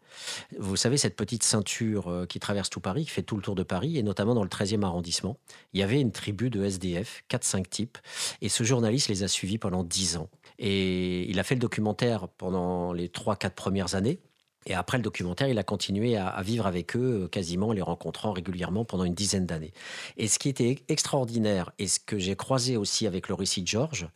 Vous 0.58 0.76
savez, 0.76 0.98
cette 0.98 1.16
petite 1.16 1.42
ceinture 1.42 2.08
euh, 2.08 2.26
qui 2.26 2.38
traverse 2.38 2.68
tout 2.68 2.80
Paris, 2.80 3.04
qui 3.04 3.10
fait 3.10 3.22
tout 3.22 3.36
le 3.36 3.42
tour 3.42 3.54
de 3.54 3.62
Paris, 3.62 3.96
et 3.96 4.02
notamment 4.02 4.34
dans 4.34 4.42
le 4.42 4.48
13e 4.50 4.82
arrondissement. 4.82 5.38
Il 5.72 5.80
y 5.80 5.82
avait 5.82 6.00
une 6.00 6.12
tribu 6.12 6.50
de 6.50 6.62
SDF, 6.62 7.22
4-5 7.30 7.66
types, 7.66 7.98
et 8.42 8.48
ce 8.48 8.62
journaliste 8.62 9.08
les 9.08 9.22
a 9.22 9.28
suivis 9.28 9.58
pendant 9.58 9.84
10 9.84 10.18
ans. 10.18 10.28
Et 10.58 11.28
il 11.30 11.38
a 11.40 11.42
fait 11.42 11.54
le 11.54 11.60
documentaire 11.60 12.28
pendant 12.28 12.92
les 12.92 13.08
3-4 13.08 13.50
premières 13.50 13.94
années. 13.94 14.20
Et 14.68 14.74
après 14.74 14.98
le 14.98 15.02
documentaire, 15.02 15.48
il 15.48 15.58
a 15.58 15.64
continué 15.64 16.16
à, 16.16 16.40
vivre 16.42 16.66
avec 16.66 16.94
eux, 16.94 17.24
euh, 17.24 17.28
quasiment 17.28 17.72
les 17.72 17.82
rencontrant 17.82 18.32
régulièrement 18.32 18.84
pendant 18.84 19.04
une 19.04 19.14
dizaine 19.14 19.46
d'années. 19.46 19.72
Et 20.18 20.28
ce 20.28 20.38
qui 20.38 20.50
était 20.50 20.84
extraordinaire, 20.88 21.72
et 21.78 21.88
ce 21.88 21.98
que 21.98 22.18
j'ai 22.18 22.36
croisé 22.36 22.76
aussi 22.76 23.06
avec 23.06 23.28
le 23.28 23.34
récit 23.34 23.62
de 23.62 23.66
Georges, 23.66 24.08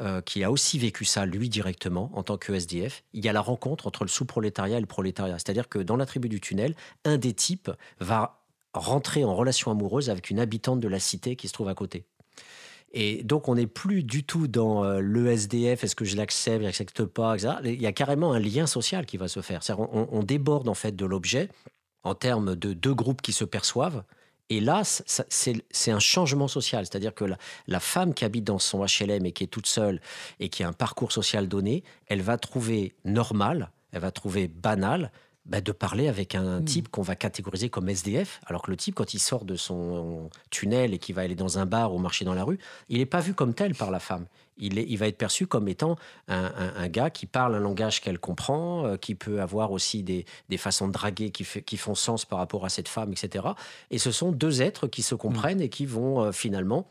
euh, 0.00 0.22
qui 0.22 0.42
a 0.42 0.50
aussi 0.50 0.78
vécu 0.78 1.04
ça, 1.04 1.26
lui, 1.26 1.50
directement, 1.50 2.10
en 2.14 2.22
tant 2.22 2.38
que 2.38 2.54
SDF, 2.54 3.04
il 3.12 3.24
y 3.24 3.28
a 3.28 3.32
la 3.32 3.42
rencontre 3.42 3.86
entre 3.86 4.02
le 4.02 4.08
sous-prolétariat 4.08 4.78
et 4.78 4.80
le 4.80 4.86
prolétariat. 4.86 5.38
C'est-à-dire 5.38 5.68
que 5.68 5.78
dans 5.78 5.96
la 5.96 6.06
tribu 6.06 6.28
du 6.28 6.40
tunnel, 6.40 6.74
un 7.04 7.18
des 7.18 7.34
types 7.34 7.70
va 8.00 8.40
rentrer 8.72 9.24
en 9.24 9.34
relation 9.34 9.70
amoureuse 9.70 10.08
avec 10.08 10.30
une 10.30 10.40
habitante 10.40 10.80
de 10.80 10.88
la 10.88 11.00
cité 11.00 11.36
qui 11.36 11.48
se 11.48 11.52
trouve 11.52 11.68
à 11.68 11.74
côté. 11.74 12.06
Et 12.92 13.22
donc, 13.22 13.48
on 13.48 13.56
n'est 13.56 13.66
plus 13.66 14.02
du 14.02 14.24
tout 14.24 14.48
dans 14.48 14.84
euh, 14.84 15.00
le 15.00 15.28
SDF, 15.28 15.84
est-ce 15.84 15.96
que 15.96 16.04
je 16.04 16.16
l'accepte, 16.16 16.60
je 16.60 16.66
l'accepte 16.66 17.04
pas, 17.04 17.34
etc. 17.34 17.54
Il 17.64 17.82
y 17.82 17.86
a 17.86 17.92
carrément 17.92 18.32
un 18.32 18.38
lien 18.38 18.66
social 18.66 19.04
qui 19.04 19.16
va 19.16 19.28
se 19.28 19.40
faire. 19.42 19.60
On, 19.78 20.22
déborde 20.22 20.68
en 20.68 20.74
fait 20.74 20.96
de 20.96 21.04
l'objet 21.04 21.48
en 22.02 22.14
termes 22.14 22.56
de 22.56 22.72
deux 22.72 22.94
groupes 22.94 23.20
qui 23.20 23.32
se 23.32 23.44
perçoivent. 23.44 24.04
Et 24.50 24.60
là, 24.60 24.82
c'est 24.84 25.90
un 25.90 25.98
changement 25.98 26.48
social. 26.48 26.86
C'est-à-dire 26.86 27.14
que 27.14 27.26
la, 27.26 27.36
la, 27.66 27.80
femme 27.80 28.14
qui 28.14 28.24
habite 28.24 28.44
dans 28.44 28.58
son 28.58 28.82
HLM 28.82 29.26
et 29.26 29.32
qui 29.32 29.44
est 29.44 29.48
toute 29.48 29.66
seule 29.66 30.00
et 30.40 30.48
qui 30.48 30.62
a 30.62 30.68
un 30.68 30.72
parcours 30.72 31.12
social 31.12 31.48
donné, 31.48 31.84
elle 32.06 32.22
va 32.22 32.38
trouver 32.38 32.94
normal, 33.04 33.70
elle 33.92 34.00
va 34.00 34.10
trouver 34.10 34.48
banal 34.48 35.12
bah, 35.48 35.60
de 35.60 35.72
parler 35.72 36.08
avec 36.08 36.34
un 36.34 36.60
hmm. 36.60 36.64
type 36.64 36.88
qu'on 36.88 37.02
va 37.02 37.16
catégoriser 37.16 37.70
comme 37.70 37.88
SDF, 37.88 38.40
alors 38.46 38.62
que 38.62 38.70
le 38.70 38.76
type, 38.76 38.94
quand 38.94 39.14
il 39.14 39.18
sort 39.18 39.44
de 39.44 39.56
son 39.56 40.30
tunnel 40.50 40.94
et 40.94 40.98
qu'il 40.98 41.14
va 41.14 41.22
aller 41.22 41.34
dans 41.34 41.58
un 41.58 41.66
bar 41.66 41.94
ou 41.94 41.98
marcher 41.98 42.24
dans 42.24 42.34
la 42.34 42.44
rue, 42.44 42.58
il 42.88 42.98
n'est 42.98 43.06
pas 43.06 43.20
vu 43.20 43.34
comme 43.34 43.54
tel 43.54 43.74
par 43.74 43.90
la 43.90 43.98
femme. 43.98 44.26
Il, 44.58 44.78
est, 44.78 44.84
il 44.88 44.96
va 44.98 45.06
être 45.06 45.16
perçu 45.16 45.46
comme 45.46 45.68
étant 45.68 45.96
un, 46.26 46.88
gars 46.88 47.10
qui 47.10 47.26
parle 47.26 47.54
un 47.54 47.60
langage 47.60 48.00
qu'elle 48.00 48.18
comprend, 48.18 48.84
euh, 48.84 48.96
qui 48.96 49.14
peut 49.14 49.40
avoir 49.40 49.70
aussi 49.70 50.02
des, 50.02 50.26
façons 50.56 50.88
de 50.88 50.92
draguer 50.92 51.30
qui, 51.30 51.44
qui, 51.62 51.76
font 51.76 51.94
sens 51.94 52.24
par 52.24 52.40
rapport 52.40 52.64
à 52.64 52.68
cette 52.68 52.88
femme, 52.88 53.12
etc. 53.12 53.46
Et 53.90 53.98
ce 53.98 54.10
sont 54.10 54.32
deux 54.32 54.60
êtres 54.60 54.88
qui 54.88 55.02
se 55.02 55.14
comprennent 55.14 55.60
et 55.60 55.68
qui 55.68 55.86
vont 55.86 56.24
euh, 56.24 56.32
finalement 56.32 56.88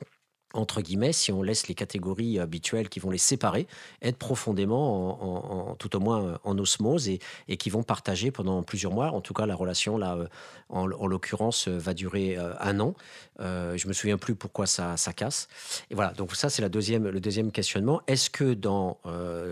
entre 0.53 0.81
guillemets, 0.81 1.13
si 1.13 1.31
on 1.31 1.43
laisse 1.43 1.67
les 1.67 1.75
catégories 1.75 2.39
habituelles 2.39 2.89
qui 2.89 2.99
vont 2.99 3.09
les 3.09 3.17
séparer, 3.17 3.67
être 4.01 4.17
profondément, 4.17 5.69
en, 5.71 5.75
tout 5.75 5.95
au 5.95 5.99
moins 5.99 6.39
en 6.43 6.57
osmose 6.57 7.09
et, 7.09 7.57
qui 7.57 7.69
vont 7.69 7.83
partager 7.83 8.31
pendant 8.31 8.63
plusieurs 8.63 8.93
mois. 8.93 9.11
En 9.11 9.21
tout 9.21 9.33
cas, 9.33 9.45
la 9.45 9.55
relation, 9.55 9.97
là, 9.97 10.15
euh, 10.15 10.27
en, 10.69 10.85
l'occurrence, 10.85 11.67
euh, 11.67 11.77
va 11.77 11.93
durer 11.93 12.37
euh, 12.37 12.53
un 12.59 12.79
an. 12.79 12.95
je 13.39 13.87
me 13.87 13.93
souviens 13.93 14.17
plus 14.17 14.35
pourquoi 14.35 14.67
ça, 14.67 14.95
ça 14.97 15.11
casse. 15.13 15.47
Et 15.91 15.95
voilà, 15.95 16.11
donc 16.13 16.35
ça, 16.35 16.49
c'est 16.49 16.61
la 16.61 16.69
deuxième, 16.69 17.07
le 17.07 17.19
deuxième 17.19 17.51
questionnement. 17.51 18.01
Est-ce 18.07 18.29
que 18.29 18.53
dans 18.53 18.99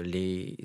les, 0.03 0.57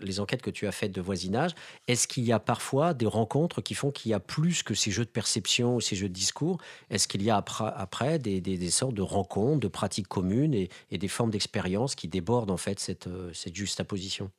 les 0.00 0.20
enquêtes 0.20 0.42
que 0.42 0.50
tu 0.50 0.66
as 0.66 0.72
faites 0.72 0.92
de 0.92 1.00
voisinage, 1.00 1.52
est-ce 1.88 2.06
qu'il 2.06 2.24
y 2.24 2.32
a 2.32 2.38
parfois 2.38 2.94
des 2.94 3.06
rencontres 3.06 3.60
qui 3.60 3.74
font 3.74 3.90
qu'il 3.90 4.10
y 4.10 4.14
a 4.14 4.20
plus 4.20 4.62
que 4.62 4.74
ces 4.74 4.90
jeux 4.90 5.04
de 5.04 5.10
perception 5.10 5.76
ou 5.76 5.80
ces 5.80 5.96
jeux 5.96 6.08
de 6.08 6.14
discours? 6.14 6.58
Est-ce 6.90 7.08
qu'il 7.08 7.22
y 7.22 7.30
a 7.30 7.36
après, 7.36 7.72
après 7.76 8.18
des, 8.18 8.40
des, 8.40 8.56
des 8.56 8.70
sortes 8.70 8.94
de 8.94 9.02
rencontres, 9.02 9.60
de 9.60 9.68
pratiques 9.72 10.08
communes 10.08 10.54
et, 10.54 10.68
des 10.90 11.08
formes 11.08 11.30
d'expérience 11.30 11.94
qui 11.94 12.08
débordent 12.08 12.50
en 12.50 12.56
fait 12.56 12.78
cette, 12.78 13.08
cette 13.32 13.54
juxtaposition. 13.54 14.30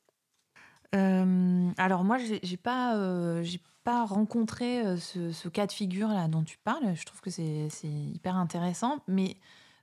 Alors 0.92 2.04
moi, 2.04 2.18
j'ai 2.18 2.56
pas, 2.56 3.42
j'ai 3.42 3.60
pas 3.82 4.04
rencontré 4.04 4.96
ce, 4.96 5.48
cas 5.48 5.66
de 5.66 5.72
figure 5.72 6.08
là 6.08 6.28
dont 6.28 6.44
tu 6.44 6.56
parles. 6.62 6.94
Je 6.94 7.04
trouve 7.04 7.20
que 7.20 7.30
c'est 7.30 7.68
hyper 7.82 8.36
intéressant, 8.36 8.98
mais 9.08 9.36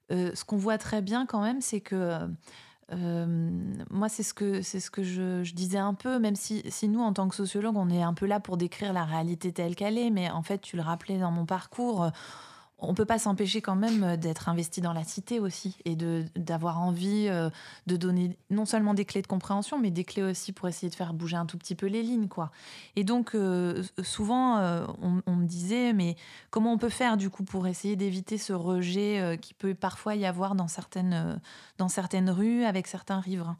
ce 0.09 0.45
qu'on 0.45 0.57
voit 0.57 0.77
très 0.77 1.01
bien 1.01 1.25
quand 1.25 1.41
même, 1.41 1.59
c'est 1.59 1.81
que 1.81 2.17
moi, 2.93 4.09
c'est 4.09 4.23
ce 4.23 4.33
que, 4.33 4.61
c'est 4.61 4.79
ce 4.79 4.91
que 4.91 5.03
je, 5.03 5.53
disais 5.53 5.77
un 5.77 5.93
peu, 5.93 6.19
même 6.19 6.35
si, 6.35 6.63
si 6.69 6.87
nous, 6.87 7.01
en 7.01 7.13
tant 7.13 7.27
que 7.27 7.35
sociologue, 7.35 7.77
on 7.77 7.89
est 7.89 8.03
un 8.03 8.13
peu 8.13 8.25
là 8.25 8.39
pour 8.39 8.57
décrire 8.57 8.93
la 8.93 9.05
réalité 9.05 9.51
telle 9.51 9.75
qu'elle 9.75 9.97
est, 9.97 10.09
mais 10.09 10.29
en 10.29 10.43
fait, 10.43 10.59
tu 10.59 10.75
le 10.75 10.81
rappelais 10.81 11.19
dans 11.19 11.31
mon 11.31 11.45
parcours, 11.45 12.09
on 12.81 12.93
peut 12.93 13.05
pas 13.05 13.19
s'empêcher 13.19 13.61
quand 13.61 13.75
même 13.75 14.03
euh, 14.03 14.17
d'être 14.17 14.49
investi 14.49 14.81
dans 14.81 14.93
la 14.93 15.03
cité 15.03 15.39
aussi 15.39 15.77
et 15.85 15.95
de 15.95 16.25
d'avoir 16.35 16.81
envie 16.81 17.27
euh, 17.29 17.49
de 17.87 17.95
donner 17.95 18.37
non 18.49 18.65
seulement 18.65 18.93
des 18.93 19.05
clés 19.05 19.21
de 19.21 19.27
compréhension, 19.27 19.79
mais 19.79 19.91
des 19.91 20.03
clés 20.03 20.23
aussi 20.23 20.51
pour 20.51 20.67
essayer 20.67 20.89
de 20.89 20.95
faire 20.95 21.13
bouger 21.13 21.37
un 21.37 21.45
tout 21.45 21.57
petit 21.57 21.75
peu 21.75 21.85
les 21.85 22.01
lignes, 22.01 22.27
quoi. 22.27 22.51
Et 22.95 23.03
donc 23.03 23.35
euh, 23.35 23.83
souvent 24.03 24.57
on, 25.01 25.35
me 25.35 25.45
disait 25.45 25.93
mais 25.93 26.15
comment 26.49 26.73
on 26.73 26.77
peut 26.77 26.89
faire 26.89 27.17
du 27.17 27.29
coup 27.29 27.43
pour 27.43 27.67
essayer 27.67 27.95
d'éviter 27.95 28.37
ce 28.37 28.53
rejet 28.53 29.37
qui 29.41 29.53
peut 29.53 29.73
parfois 29.73 30.15
y 30.15 30.25
avoir 30.25 30.55
dans 30.55 30.67
certaines 30.67 31.39
dans 31.77 31.87
certaines 31.87 32.29
rues 32.29 32.63
avec 32.63 32.87
certains 32.87 33.19
riverains? 33.19 33.57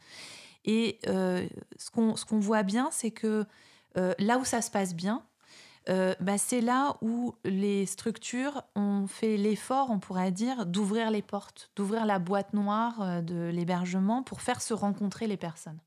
Et 0.66 1.00
ce 1.06 1.92
qu'on 1.92 2.16
ce 2.16 2.26
qu'on 2.26 2.40
voit 2.40 2.64
bien, 2.64 2.90
c'est 2.92 3.12
que 3.12 3.46
là 3.96 4.38
où 4.38 4.46
ça 4.46 4.62
se 4.62 4.72
passe 4.72 4.94
bien, 4.94 5.24
euh, 5.90 6.14
bah, 6.20 6.38
c'est 6.38 6.62
là 6.62 6.96
où 7.02 7.34
les 7.44 7.86
structures 7.86 8.62
ont 8.76 9.08
fait 9.08 9.36
l'effort, 9.38 9.90
on 9.90 10.00
pourrait 10.00 10.32
dire, 10.32 10.66
d'ouvrir 10.66 11.10
les 11.10 11.22
portes, 11.22 11.72
d'ouvrir 11.76 12.06
la 12.06 12.20
boîte 12.20 12.54
noire 12.54 13.02
euh, 13.02 13.22
de 13.22 13.50
l'hébergement 13.50 14.22
pour 14.22 14.42
faire 14.42 14.62
se 14.62 14.74
rencontrer 14.74 15.28
les 15.28 15.38
personnes. 15.38 15.80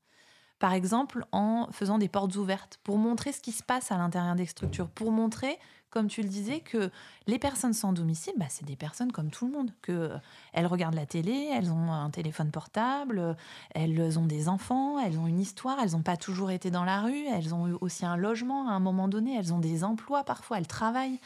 Par 0.59 0.73
exemple, 0.73 1.25
en 1.31 1.67
faisant 1.71 1.97
des 1.97 2.09
portes 2.09 2.35
ouvertes, 2.35 2.79
pour 2.83 2.97
montrer 2.97 3.31
ce 3.31 3.41
qui 3.41 3.51
se 3.51 3.63
passe 3.63 3.91
à 3.91 3.97
l'intérieur 3.97 4.35
des 4.35 4.45
structures, 4.45 4.89
pour 4.89 5.11
montrer 5.11 5.57
comme 5.95 6.09
tu 6.09 6.21
le 6.21 6.27
disais, 6.27 6.59
que 6.59 6.91
les 7.25 7.39
personnes 7.39 7.71
sans 7.71 7.93
domicile, 7.93 8.33
bah, 8.35 8.47
c'est 8.49 8.65
des 8.65 8.75
personnes 8.75 9.13
comme 9.13 9.29
tout 9.31 9.45
le 9.45 9.53
monde, 9.53 9.71
que 9.81 9.93
euh, 9.93 10.17
elles 10.51 10.67
regardent 10.67 10.95
la 10.95 11.05
télé, 11.05 11.49
elles 11.53 11.71
ont 11.71 11.89
un 11.89 12.09
téléphone 12.09 12.51
portable, 12.51 13.37
elles 13.73 14.19
ont 14.19 14.25
des 14.25 14.49
enfants, 14.49 14.99
elles 14.99 15.17
ont 15.17 15.25
une 15.25 15.39
histoire, 15.39 15.79
elles 15.81 15.91
n'ont 15.91 16.01
pas 16.01 16.17
toujours 16.17 16.51
été 16.51 16.69
dans 16.69 16.83
la 16.83 16.99
rue, 16.99 17.25
elles 17.33 17.55
ont 17.55 17.69
eu 17.69 17.77
aussi 17.79 18.05
un 18.05 18.17
logement 18.17 18.67
à 18.67 18.73
un 18.73 18.81
moment 18.81 19.07
donné, 19.07 19.37
elles 19.37 19.53
ont 19.53 19.59
des 19.59 19.85
emplois 19.85 20.25
parfois, 20.25 20.57
elles 20.57 20.67
travaillent. 20.67 21.21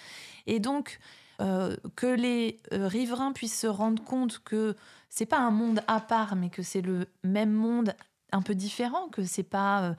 Et 0.46 0.60
donc, 0.60 1.00
euh, 1.42 1.76
que 1.96 2.06
les 2.06 2.60
euh, 2.72 2.88
riverains 2.88 3.32
puissent 3.32 3.60
se 3.60 3.66
rendre 3.66 4.04
compte 4.04 4.38
que 4.38 4.76
c'est 5.10 5.26
pas 5.26 5.40
un 5.40 5.52
monde 5.52 5.82
à 5.88 6.00
part, 6.00 6.36
mais 6.36 6.52
que 6.52 6.62
c'est 6.62 6.82
le 6.82 7.08
même 7.24 7.54
monde 7.54 7.96
un 8.32 8.44
peu 8.44 8.54
différent, 8.54 9.08
que 9.08 9.24
c'est 9.24 9.42
pas 9.42 9.96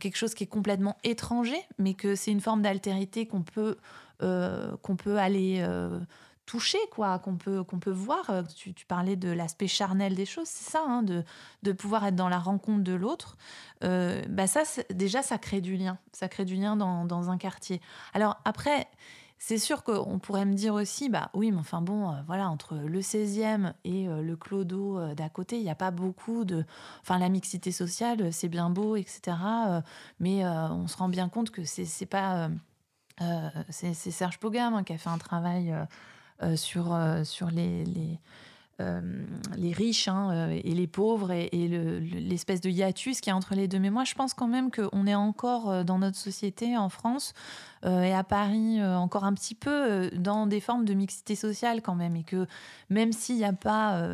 quelque 0.00 0.16
chose 0.16 0.32
qui 0.32 0.44
est 0.44 0.46
complètement 0.46 0.96
étranger, 1.04 1.60
mais 1.76 1.92
que 1.92 2.14
c'est 2.14 2.30
une 2.30 2.40
forme 2.40 2.62
d'altérité 2.62 3.26
qu'on 3.26 3.42
peut 3.42 3.60
euh, 3.72 3.74
qu'on 4.20 4.96
peut 4.96 5.18
aller 5.18 5.58
euh, 5.60 5.98
toucher, 6.46 6.78
quoi, 6.90 7.18
qu'on 7.18 7.36
peut, 7.36 7.64
peut 7.64 7.90
voir. 7.90 8.30
Euh, 8.30 8.42
tu, 8.42 8.72
parlais 8.86 9.16
de 9.16 9.30
l'aspect 9.30 9.68
charnel 9.68 10.14
des 10.14 10.26
choses, 10.26 10.48
c'est 10.48 10.70
ça, 10.70 10.84
hein, 10.86 11.02
de, 11.02 11.24
de 11.62 11.72
pouvoir 11.72 12.06
être 12.06 12.16
dans 12.16 12.28
la 12.28 12.38
rencontre 12.38 12.84
de 12.84 12.92
l'autre. 12.92 13.36
bah 13.80 14.46
ça, 14.46 14.62
déjà, 14.90 15.22
ça 15.22 15.38
crée 15.38 15.60
du 15.60 15.76
lien. 15.76 15.98
Ça 16.12 16.28
crée 16.28 16.44
du 16.44 16.56
lien 16.56 16.76
dans, 16.76 17.04
dans 17.04 17.30
un 17.30 17.38
quartier. 17.38 17.80
Alors 18.12 18.36
après, 18.44 18.88
c'est 19.38 19.58
sûr 19.58 19.82
qu'on 19.82 20.18
pourrait 20.18 20.46
me 20.46 20.54
dire 20.54 20.72
aussi, 20.72 21.10
bah 21.10 21.30
oui, 21.34 21.50
mais 21.50 21.58
enfin 21.58 21.82
bon, 21.82 22.14
voilà, 22.26 22.48
entre 22.48 22.76
le 22.76 23.00
16e 23.00 23.74
et 23.84 24.06
le 24.06 24.36
clodo 24.36 25.12
d'à 25.14 25.28
côté, 25.28 25.58
il 25.58 25.64
n'y 25.64 25.70
a 25.70 25.74
pas 25.74 25.90
beaucoup 25.90 26.44
de. 26.46 26.64
Enfin, 27.02 27.18
la 27.18 27.28
mixité 27.28 27.70
sociale, 27.72 28.32
c'est 28.32 28.48
bien 28.48 28.70
beau, 28.70 28.96
etc. 28.96 29.36
mais 30.18 30.46
on 30.46 30.86
se 30.86 30.96
rend 30.96 31.10
bien 31.10 31.28
compte 31.28 31.50
que 31.50 31.64
c'est 31.64 32.06
pas 32.06 32.44
euh, 32.44 32.48
c'est 33.70 33.94
Serge 33.94 34.38
Pogam 34.38 34.84
qui 34.84 34.92
a 34.92 34.98
fait 34.98 35.10
un 35.10 35.18
travail 35.18 35.72
euh, 35.72 35.84
euh, 36.42 36.56
sur, 36.56 37.50
les, 37.50 38.18
les 38.78 39.72
riches 39.72 40.08
hein, 40.08 40.50
et 40.50 40.74
les 40.74 40.86
pauvres 40.86 41.30
et, 41.30 41.50
l'espèce 41.52 42.60
de 42.60 42.70
hiatus 42.70 43.20
qui 43.20 43.30
est 43.30 43.32
entre 43.32 43.54
les 43.54 43.68
deux. 43.68 43.78
Mais 43.78 43.90
moi, 43.90 44.04
je 44.04 44.14
pense 44.14 44.34
quand 44.34 44.48
même 44.48 44.70
qu'on 44.70 45.06
est 45.06 45.14
encore 45.14 45.84
dans 45.84 45.98
notre 45.98 46.18
société 46.18 46.76
en 46.76 46.88
France 46.88 47.34
euh, 47.84 48.02
et 48.02 48.14
à 48.14 48.24
Paris 48.24 48.80
euh, 48.80 48.96
encore 48.96 49.24
un 49.24 49.34
petit 49.34 49.54
peu 49.54 49.70
euh, 49.70 50.10
dans 50.14 50.46
des 50.46 50.60
formes 50.60 50.84
de 50.84 50.94
mixité 50.94 51.36
sociale 51.36 51.82
quand 51.82 51.94
même. 51.94 52.16
Et 52.16 52.22
que 52.22 52.46
même 52.88 53.12
s'il 53.12 53.36
n'y 53.36 53.44
a 53.44 53.52
pas 53.52 54.04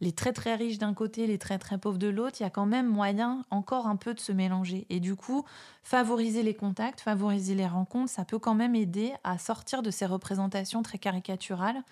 les 0.00 0.12
très 0.12 0.32
très 0.32 0.54
riches 0.54 0.78
d'un 0.78 0.94
côté, 0.94 1.26
les 1.26 1.38
très 1.38 1.58
très 1.58 1.78
pauvres 1.78 1.98
de 1.98 2.08
l'autre, 2.08 2.36
il 2.40 2.42
y 2.42 2.46
a 2.46 2.50
quand 2.50 2.66
même 2.66 2.86
moyen 2.86 3.42
encore 3.50 3.86
un 3.86 3.96
peu 3.96 4.14
de 4.14 4.20
se 4.20 4.32
mélanger. 4.32 4.86
Et 4.90 5.00
du 5.00 5.14
coup, 5.14 5.44
favoriser 5.82 6.42
les 6.42 6.54
contacts, 6.54 7.00
favoriser 7.00 7.54
les 7.54 7.66
rencontres, 7.66 8.10
ça 8.10 8.24
peut 8.24 8.38
quand 8.38 8.54
même 8.54 8.74
aider 8.74 9.12
à 9.24 9.38
sortir 9.38 9.82
de 9.82 9.90
ces 9.90 10.06
représentations 10.06 10.82
très 10.82 10.98
caricaturales 10.98 11.82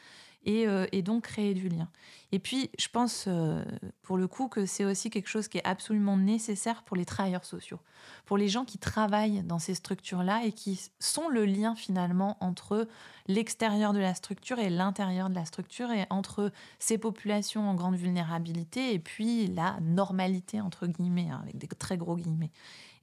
euh, 0.47 0.87
et, 0.93 1.03
donc 1.03 1.25
créer 1.25 1.55
du 1.55 1.69
lien. 1.69 1.89
Et 2.35 2.39
puis, 2.39 2.71
je 2.79 2.89
pense 2.89 3.27
euh, 3.29 3.63
pour 4.01 4.17
le 4.17 4.27
coup 4.27 4.49
que 4.49 4.65
c'est 4.65 4.87
aussi 4.87 5.11
quelque 5.11 5.29
chose 5.29 5.49
qui 5.49 5.59
est 5.59 5.67
absolument 5.67 6.17
nécessaire 6.17 6.83
pour 6.83 6.97
les 6.97 7.05
travailleurs 7.05 7.45
sociaux, 7.45 7.79
pour 8.25 8.39
les 8.39 8.49
gens 8.49 8.65
qui 8.65 8.79
travaillent 8.79 9.43
dans 9.43 9.59
ces 9.59 9.75
structures-là 9.75 10.47
et 10.47 10.53
qui 10.53 10.81
sont 10.99 11.29
le 11.29 11.45
lien 11.45 11.75
finalement 11.75 12.39
entre 12.41 12.89
l'extérieur 13.29 13.93
de 13.93 13.99
la 13.99 14.15
structure 14.15 14.59
et 14.59 14.71
l'intérieur 14.71 15.29
de 15.29 15.35
la 15.35 15.45
structure 15.45 15.91
et 15.91 16.07
entre 16.09 16.51
ces 16.79 16.97
populations 16.97 17.69
en 17.69 17.75
grande 17.75 17.97
vulnérabilité 17.97 18.95
et 18.95 18.99
puis 18.99 19.49
la 19.49 19.79
normalité, 19.83 20.59
entre 20.63 20.87
guillemets, 20.87 21.29
hein, 21.31 21.41
avec 21.43 21.59
des 21.59 21.69
très 21.69 21.99
gros 21.99 22.17
guillemets. 22.17 22.51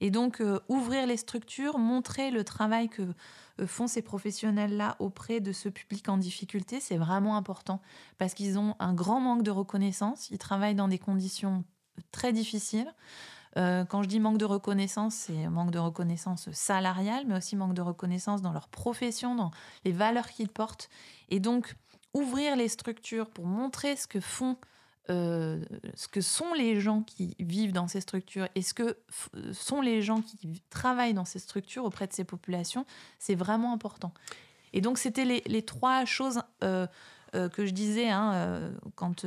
Et 0.00 0.10
donc, 0.10 0.40
euh, 0.40 0.60
ouvrir 0.68 1.06
les 1.06 1.18
structures, 1.18 1.78
montrer 1.78 2.30
le 2.30 2.42
travail 2.42 2.88
que 2.88 3.02
euh, 3.60 3.66
font 3.66 3.86
ces 3.86 4.02
professionnels-là 4.02 4.96
auprès 4.98 5.40
de 5.40 5.52
ce 5.52 5.68
public 5.68 6.08
en 6.08 6.16
difficulté, 6.16 6.80
c'est 6.80 6.96
vraiment 6.96 7.36
important 7.36 7.80
parce 8.18 8.34
qu'ils 8.34 8.58
ont 8.58 8.74
un 8.78 8.94
grand 8.94 9.19
manque 9.20 9.42
de 9.42 9.50
reconnaissance. 9.50 10.30
Ils 10.30 10.38
travaillent 10.38 10.74
dans 10.74 10.88
des 10.88 10.98
conditions 10.98 11.64
très 12.12 12.32
difficiles. 12.32 12.92
Euh, 13.56 13.84
quand 13.84 14.02
je 14.02 14.08
dis 14.08 14.20
manque 14.20 14.38
de 14.38 14.44
reconnaissance, 14.44 15.14
c'est 15.14 15.48
manque 15.48 15.70
de 15.70 15.78
reconnaissance 15.78 16.50
salariale, 16.52 17.24
mais 17.26 17.36
aussi 17.36 17.56
manque 17.56 17.74
de 17.74 17.82
reconnaissance 17.82 18.42
dans 18.42 18.52
leur 18.52 18.68
profession, 18.68 19.34
dans 19.34 19.50
les 19.84 19.92
valeurs 19.92 20.28
qu'ils 20.28 20.48
portent. 20.48 20.88
Et 21.28 21.40
donc, 21.40 21.74
ouvrir 22.14 22.56
les 22.56 22.68
structures 22.68 23.28
pour 23.28 23.46
montrer 23.46 23.96
ce 23.96 24.06
que 24.06 24.20
font 24.20 24.56
euh, 25.08 25.64
ce 25.94 26.06
que 26.06 26.20
sont 26.20 26.52
les 26.52 26.80
gens 26.80 27.02
qui 27.02 27.34
vivent 27.40 27.72
dans 27.72 27.88
ces 27.88 28.00
structures 28.00 28.46
et 28.54 28.62
ce 28.62 28.74
que 28.74 28.96
sont 29.52 29.80
les 29.80 30.02
gens 30.02 30.20
qui 30.20 30.62
travaillent 30.70 31.14
dans 31.14 31.24
ces 31.24 31.40
structures 31.40 31.84
auprès 31.84 32.06
de 32.06 32.12
ces 32.12 32.22
populations, 32.22 32.84
c'est 33.18 33.34
vraiment 33.34 33.72
important. 33.72 34.12
Et 34.72 34.80
donc, 34.80 34.98
c'était 34.98 35.24
les, 35.24 35.62
trois 35.62 36.04
choses 36.04 36.42
euh, 36.62 36.86
que 37.32 37.66
je 37.66 37.70
disais 37.72 38.10
hein, 38.10 38.72
quand, 38.94 39.26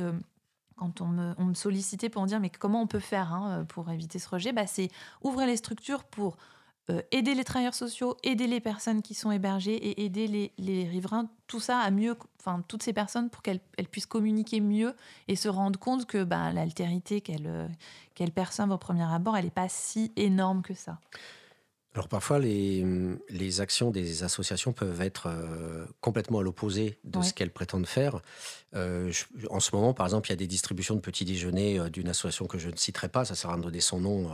quand 0.76 1.00
on 1.00 1.08
me, 1.08 1.54
sollicitait 1.54 2.08
pour 2.08 2.22
me 2.22 2.28
dire 2.28 2.40
mais 2.40 2.50
comment 2.50 2.82
on 2.82 2.86
peut 2.86 2.98
faire 2.98 3.32
hein, 3.32 3.64
pour 3.68 3.90
éviter 3.90 4.18
ce 4.18 4.28
rejet 4.28 4.52
bah, 4.52 4.66
C'est 4.66 4.90
ouvrir 5.22 5.46
les 5.46 5.56
structures 5.56 6.04
pour 6.04 6.36
euh, 6.90 7.00
aider 7.12 7.34
les 7.34 7.44
travailleurs 7.44 7.74
sociaux, 7.74 8.18
aider 8.22 8.46
les 8.46 8.60
personnes 8.60 9.00
qui 9.00 9.14
sont 9.14 9.30
hébergées 9.30 9.74
et 9.74 10.04
aider 10.04 10.52
les, 10.58 10.84
riverains, 10.84 11.30
tout 11.46 11.60
ça 11.60 11.78
à 11.78 11.90
mieux, 11.90 12.14
enfin 12.38 12.62
toutes 12.68 12.82
ces 12.82 12.92
personnes 12.92 13.30
pour 13.30 13.40
qu'elles 13.40 13.62
puissent 13.90 14.04
communiquer 14.04 14.60
mieux 14.60 14.94
et 15.26 15.34
se 15.34 15.48
rendre 15.48 15.78
compte 15.78 16.04
que 16.04 16.24
bah, 16.24 16.52
l'altérité 16.52 17.22
qu'elles 17.22 17.46
euh, 17.46 17.66
qu'elles 18.14 18.32
perçoivent 18.32 18.70
au 18.70 18.76
premier 18.76 19.10
abord, 19.10 19.34
elle 19.34 19.46
n'est 19.46 19.50
pas 19.50 19.70
si 19.70 20.12
énorme 20.16 20.60
que 20.60 20.74
ça. 20.74 20.98
Alors 21.94 22.08
parfois, 22.08 22.40
les, 22.40 22.84
les, 23.28 23.60
actions 23.60 23.90
des 23.90 24.24
associations 24.24 24.72
peuvent 24.72 25.00
être 25.00 25.28
euh, 25.28 25.86
complètement 26.00 26.40
à 26.40 26.42
l'opposé 26.42 26.98
de 27.04 27.22
ce 27.22 27.32
qu'elles 27.32 27.52
prétendent 27.52 27.86
faire. 27.86 28.20
en 28.74 29.60
ce 29.60 29.74
moment, 29.74 29.94
par 29.94 30.06
exemple, 30.06 30.28
il 30.28 30.32
y 30.32 30.34
a 30.34 30.36
des 30.36 30.48
distributions 30.48 30.96
de 30.96 31.00
petits 31.00 31.24
déjeuners 31.24 31.90
d'une 31.90 32.08
association 32.08 32.46
que 32.46 32.58
je 32.58 32.68
ne 32.68 32.76
citerai 32.76 33.08
pas, 33.08 33.24
ça 33.24 33.36
sert 33.36 33.50
à 33.50 33.56
donner 33.56 33.80
son 33.80 34.00
nom 34.00 34.32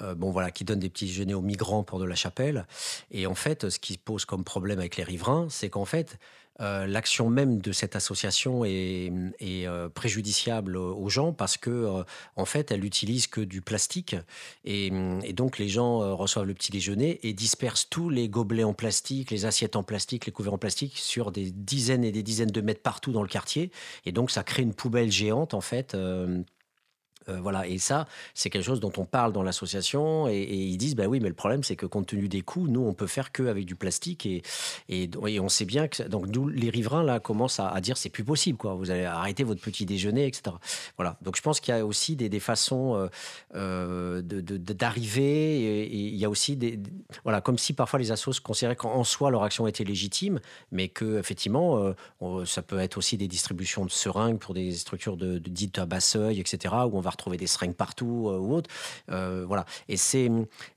euh, 0.00 0.14
bon 0.14 0.30
voilà, 0.30 0.50
qui 0.50 0.64
donne 0.64 0.78
des 0.78 0.90
petits 0.90 1.06
déjeuners 1.06 1.34
aux 1.34 1.42
migrants 1.42 1.82
pour 1.82 1.98
de 1.98 2.04
la 2.04 2.14
chapelle. 2.14 2.66
Et 3.10 3.26
en 3.26 3.34
fait, 3.34 3.70
ce 3.70 3.78
qui 3.78 3.96
pose 3.96 4.24
comme 4.24 4.44
problème 4.44 4.78
avec 4.78 4.96
les 4.96 5.04
riverains, 5.04 5.46
c'est 5.50 5.70
qu'en 5.70 5.84
fait, 5.84 6.18
euh, 6.60 6.86
l'action 6.86 7.28
même 7.28 7.60
de 7.60 7.72
cette 7.72 7.96
association 7.96 8.64
est, 8.64 9.12
euh, 9.42 9.88
préjudiciable 9.88 10.76
aux 10.76 11.08
gens 11.08 11.32
parce 11.32 11.56
que 11.56 12.04
en 12.36 12.44
fait 12.44 12.70
elle 12.70 12.84
utilise 12.84 13.26
que 13.26 13.40
du 13.40 13.60
plastique 13.60 14.16
et, 14.64 14.90
donc 15.32 15.58
les 15.58 15.68
gens 15.68 16.16
reçoivent 16.16 16.46
le 16.46 16.54
petit 16.54 16.72
déjeuner 16.72 17.20
et 17.22 17.32
dispersent 17.32 17.88
tous 17.88 18.08
les 18.08 18.28
gobelets 18.28 18.64
en 18.64 18.74
plastique, 18.74 19.30
les 19.30 19.44
assiettes 19.44 19.76
en 19.76 19.82
plastique, 19.82 20.26
les 20.26 20.32
couverts 20.32 20.54
en 20.54 20.58
plastique 20.58 20.96
sur 20.96 21.32
des 21.32 21.50
dizaines 21.50 22.04
et 22.04 22.12
des 22.12 22.22
dizaines 22.22 22.50
de 22.50 22.60
mètres 22.60 22.82
partout 22.82 23.12
dans 23.12 23.22
le 23.22 23.28
quartier. 23.28 23.70
Et 24.04 24.12
donc 24.12 24.30
ça 24.30 24.42
crée 24.42 24.62
une 24.62 24.74
poubelle 24.74 25.10
géante 25.10 25.54
en 25.54 25.60
fait 25.60 25.96
Euh, 27.28 27.40
voilà, 27.40 27.66
et 27.66 27.78
ça, 27.78 28.06
c'est 28.34 28.50
quelque 28.50 28.64
chose 28.64 28.80
dont 28.80 28.92
on 28.96 29.04
parle 29.04 29.32
dans 29.32 29.42
l'association, 29.42 30.28
et, 30.28 30.42
ils 30.42 30.76
disent, 30.76 30.94
bah 30.94 31.06
oui, 31.06 31.20
mais 31.20 31.28
le 31.28 31.34
problème, 31.34 31.64
c'est 31.64 31.76
que 31.76 31.86
compte 31.86 32.06
tenu 32.06 32.28
des 32.28 32.42
coûts, 32.42 32.68
nous, 32.68 32.82
on 32.82 32.94
peut 32.94 33.06
faire 33.06 33.32
que 33.32 33.44
avec 33.44 33.64
du 33.64 33.74
plastique, 33.74 34.26
et, 34.26 34.42
et, 34.88 35.10
on 35.40 35.48
sait 35.48 35.64
bien 35.64 35.88
que, 35.88 36.02
donc 36.04 36.28
nous, 36.28 36.48
les 36.48 36.70
riverains, 36.70 37.02
là, 37.02 37.20
commencent 37.20 37.60
à, 37.60 37.80
dire, 37.80 37.96
c'est 37.96 38.10
plus 38.10 38.24
possible, 38.24 38.58
quoi, 38.58 38.74
vous 38.74 38.90
allez 38.90 39.04
arrêter 39.04 39.44
votre 39.44 39.60
petit 39.60 39.86
déjeuner, 39.86 40.26
etc. 40.26 40.56
Voilà, 40.96 41.16
donc 41.22 41.36
je 41.36 41.42
pense 41.42 41.60
qu'il 41.60 41.74
y 41.74 41.78
a 41.78 41.84
aussi 41.84 42.16
des, 42.16 42.40
façons 42.40 42.94
euh, 42.94 43.08
euh, 43.54 44.22
d'arriver, 44.22 45.82
et, 45.82 45.96
il 45.96 46.16
y 46.16 46.24
a 46.24 46.30
aussi 46.30 46.56
des, 46.56 46.78
voilà, 47.24 47.40
comme 47.40 47.58
si 47.58 47.72
parfois 47.72 47.98
les 47.98 48.12
assos 48.12 48.40
considéraient 48.42 48.76
qu'en 48.76 49.04
soi, 49.04 49.30
leur 49.30 49.42
action 49.42 49.66
était 49.66 49.84
légitime, 49.84 50.40
mais 50.70 50.88
que, 50.88 51.18
effectivement, 51.18 51.92
ça 52.44 52.62
peut 52.62 52.78
être 52.78 52.98
aussi 52.98 53.16
des 53.16 53.28
distributions 53.28 53.84
de 53.84 53.90
seringues 53.90 54.38
pour 54.38 54.54
des 54.54 54.72
structures 54.72 55.16
de, 55.16 55.38
dites 55.38 55.78
à 55.78 55.86
bas 55.86 56.00
seuil, 56.00 56.40
etc., 56.40 56.74
où 56.86 56.96
on 56.96 57.00
va 57.00 57.10
retrouver 57.16 57.36
des 57.36 57.46
seringues 57.46 57.74
partout 57.74 58.28
euh, 58.28 58.38
ou 58.38 58.54
autre. 58.54 58.70
Euh, 59.10 59.44
voilà. 59.46 59.64
Et 59.88 59.96
c'est, 59.96 60.30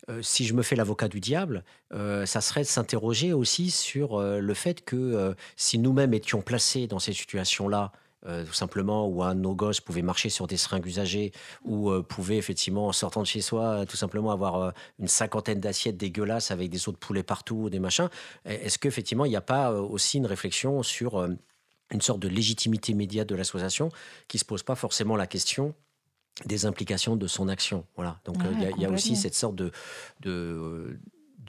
euh, 0.10 0.22
si 0.22 0.46
je 0.46 0.54
me 0.54 0.64
fais 0.64 0.76
l'avocat 0.76 1.08
du 1.08 1.20
diable, 1.20 1.64
ça 1.92 2.40
serait 2.40 2.62
de 2.62 2.68
s'interroger 2.68 3.34
aussi 3.34 3.72
sur 3.72 4.22
le 4.22 4.54
fait 4.54 4.86
que 4.86 5.36
si 5.56 5.80
nous-mêmes 5.80 6.14
étions 6.14 6.42
placés 6.44 6.86
dans 6.86 7.00
ces 7.00 7.14
situations-là, 7.14 7.92
tout 8.24 8.54
simplement, 8.54 9.08
où 9.08 9.24
un 9.24 9.34
de 9.34 9.40
nos 9.40 9.56
gosses 9.56 9.82
pouvait 9.82 10.04
marcher 10.04 10.30
sur 10.30 10.46
des 10.46 10.58
seringues 10.58 10.86
usagées, 10.86 11.32
ou 11.66 11.92
pouvait 12.04 12.38
effectivement, 12.38 12.90
en 12.90 12.92
sortant 12.92 13.22
de 13.22 13.26
chez 13.26 13.42
soi, 13.42 13.88
tout 13.88 13.98
simplement 13.98 14.30
avoir 14.32 14.72
une 15.00 15.08
cinquantaine 15.08 15.60
d'assiettes 15.60 15.98
dégueulasses 15.98 16.52
avec 16.52 16.70
des 16.70 16.88
os 16.88 16.94
de 16.94 17.00
poulet 17.00 17.24
partout, 17.24 17.72
des 17.72 17.80
machins. 17.80 18.10
Est-ce 18.46 18.78
qu'effectivement, 18.78 19.26
il 19.26 19.30
n'y 19.30 19.36
a 19.36 19.42
pas 19.42 19.72
aussi 19.72 20.20
une 20.20 20.28
réflexion 20.28 20.84
sur 20.84 21.28
une 21.92 22.02
sorte 22.02 22.20
de 22.20 22.28
légitimité 22.28 22.92
immédiate 22.92 23.28
de 23.28 23.36
l'association 23.36 23.90
qui 24.28 24.38
ne 24.38 24.40
se 24.40 24.46
pose 24.46 24.64
pas 24.64 24.76
forcément 24.76 25.16
la 25.16 25.28
question 25.28 25.74
des 26.46 26.66
implications 26.66 27.16
de 27.16 27.28
son 27.28 27.48
action. 27.48 27.86
Voilà. 27.96 28.20
Donc 28.26 28.44
euh, 28.44 28.72
il 28.76 28.82
y, 28.82 28.86
a 28.86 28.90
aussi 28.90 29.16
cette 29.16 29.36
sorte 29.36 29.56
de, 29.56 29.72
de, 30.22 30.98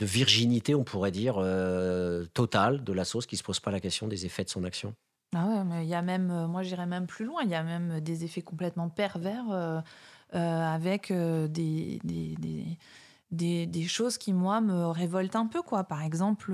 virginité, 0.00 0.74
on 0.74 0.84
pourrait 0.84 1.10
dire, 1.10 1.34
euh, 1.38 2.24
totale 2.32 2.82
de 2.82 2.92
la 2.92 3.04
sauce 3.04 3.26
qui 3.26 3.34
ne 3.34 3.38
se 3.38 3.42
pose 3.42 3.60
pas 3.60 3.70
la 3.70 3.80
question 3.80 4.08
des 4.08 4.24
effets 4.24 4.44
de 4.44 4.48
son 4.48 4.64
action. 4.64 4.94
Ah 5.34 5.46
ouais, 5.46 5.64
mais 5.64 5.84
il 5.84 5.88
y 5.88 5.94
a 5.94 6.02
même, 6.02 6.30
euh, 6.30 6.48
moi 6.48 6.62
j'irais 6.62 6.86
même 6.86 7.06
plus 7.06 7.24
loin, 7.24 7.42
il 7.44 7.50
y 7.50 7.54
a 7.54 7.62
même 7.62 8.00
des 8.00 8.24
effets 8.24 8.42
complètement 8.42 8.88
pervers 8.88 9.82
avec 10.32 11.12
des 11.12 12.00
des, 13.32 13.66
des, 13.66 13.86
choses 13.86 14.18
qui, 14.18 14.32
moi, 14.32 14.60
me 14.60 14.86
révoltent 14.86 15.36
un 15.36 15.46
peu. 15.46 15.62
Quoi. 15.62 15.84
Par 15.84 16.02
exemple, 16.02 16.52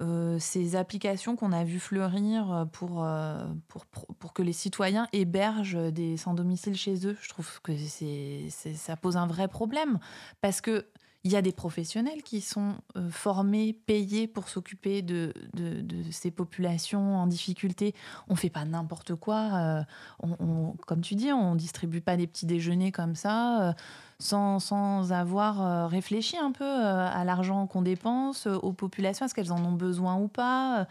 euh, 0.00 0.38
ces 0.40 0.74
applications 0.74 1.36
qu'on 1.36 1.52
a 1.52 1.62
vu 1.62 1.78
fleurir 1.78 2.52
euh, 2.52 2.64
pour, 2.64 3.04
euh, 3.04 3.46
pour, 3.68 3.86
pour, 3.86 4.32
que 4.32 4.42
les 4.42 4.52
citoyens 4.52 5.06
hébergent 5.12 5.92
des 5.92 6.16
sans-domicile 6.16 6.76
chez 6.76 7.06
eux, 7.06 7.16
je 7.20 7.28
trouve 7.28 7.60
que 7.62 7.72
c'est, 7.76 8.48
ça 8.50 8.96
pose 8.96 9.16
un 9.16 9.26
vrai 9.26 9.46
problème. 9.46 9.98
Parce 10.40 10.60
que 10.60 10.86
il 11.26 11.32
y 11.32 11.36
a 11.36 11.42
des 11.42 11.52
professionnels 11.52 12.22
qui 12.22 12.42
sont 12.42 12.74
formés, 13.08 13.72
payés 13.72 14.28
pour 14.28 14.50
s'occuper 14.50 15.00
de, 15.00 15.32
de, 15.54 16.02
ces 16.10 16.30
populations 16.30 17.16
en 17.16 17.26
difficulté. 17.26 17.94
On 18.28 18.36
fait 18.36 18.50
pas 18.50 18.66
n'importe 18.66 19.14
quoi. 19.14 19.86
on, 20.22 20.74
comme 20.86 21.00
tu 21.00 21.14
dis, 21.14 21.32
on 21.32 21.54
distribue 21.54 22.02
pas 22.02 22.18
des 22.18 22.26
petits 22.26 22.44
déjeuners 22.44 22.92
comme 22.92 23.14
ça 23.14 23.74
sans, 24.18 25.12
avoir 25.12 25.62
euh, 25.62 25.86
réfléchi 25.86 26.36
un 26.36 26.52
peu 26.52 26.64
euh, 26.64 27.08
à 27.08 27.24
l'argent 27.24 27.66
qu'on 27.66 27.82
dépense, 27.82 28.46
euh, 28.46 28.56
aux 28.56 28.72
populations, 28.72 29.26
est-ce 29.26 29.34
qu'elles 29.34 29.52
en 29.52 29.64
ont 29.64 29.72
besoin 29.72 30.16
ou 30.16 30.28
pas 30.28 30.86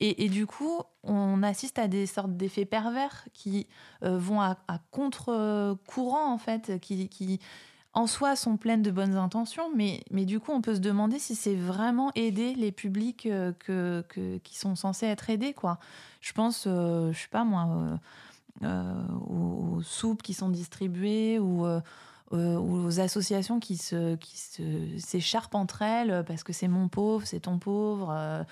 et, 0.00 0.28
du 0.28 0.44
coup, 0.44 0.82
on 1.02 1.42
assiste 1.42 1.78
à 1.78 1.88
des 1.88 2.04
sortes 2.04 2.36
d'effets 2.36 2.66
pervers 2.66 3.26
qui 3.32 3.66
vont 4.02 4.38
à, 4.42 4.58
contre-courant, 4.90 6.30
en 6.30 6.36
fait, 6.36 6.78
qui, 6.80 7.40
en 7.94 8.06
soi 8.06 8.36
sont 8.36 8.58
pleines 8.58 8.82
de 8.82 8.90
bonnes 8.90 9.14
intentions, 9.14 9.70
mais, 9.74 10.04
mais 10.10 10.26
du 10.26 10.40
coup, 10.40 10.52
on 10.52 10.60
peut 10.60 10.74
se 10.74 10.80
demander 10.80 11.18
si 11.18 11.34
c'est 11.34 11.54
vraiment 11.54 12.10
aider 12.16 12.54
les 12.54 12.70
publics 12.70 13.22
que, 13.60 14.04
qui 14.42 14.58
sont 14.58 14.76
censés 14.76 15.06
être 15.06 15.30
aidés. 15.30 15.54
Quoi. 15.54 15.78
Je 16.20 16.34
pense, 16.34 16.64
je 16.64 17.16
sais 17.16 17.28
pas 17.30 17.44
moi, 17.44 17.98
aux, 18.62 19.80
soupes 19.82 20.22
qui 20.22 20.34
sont 20.34 20.48
distribuées 20.48 21.38
euh, 21.38 21.40
ou 21.40 21.66
aux 22.30 23.00
associations 23.00 23.60
qui 23.60 23.76
se 23.76 24.16
qui 24.16 24.36
s'écharpent 24.98 25.54
entre 25.54 25.82
elles 25.82 26.24
parce 26.26 26.42
que 26.42 26.52
c'est 26.52 26.68
mon 26.68 26.88
pauvre, 26.88 27.26
c'est 27.26 27.40
ton 27.40 27.58
pauvre. 27.58 28.10
Euh, 28.10 28.42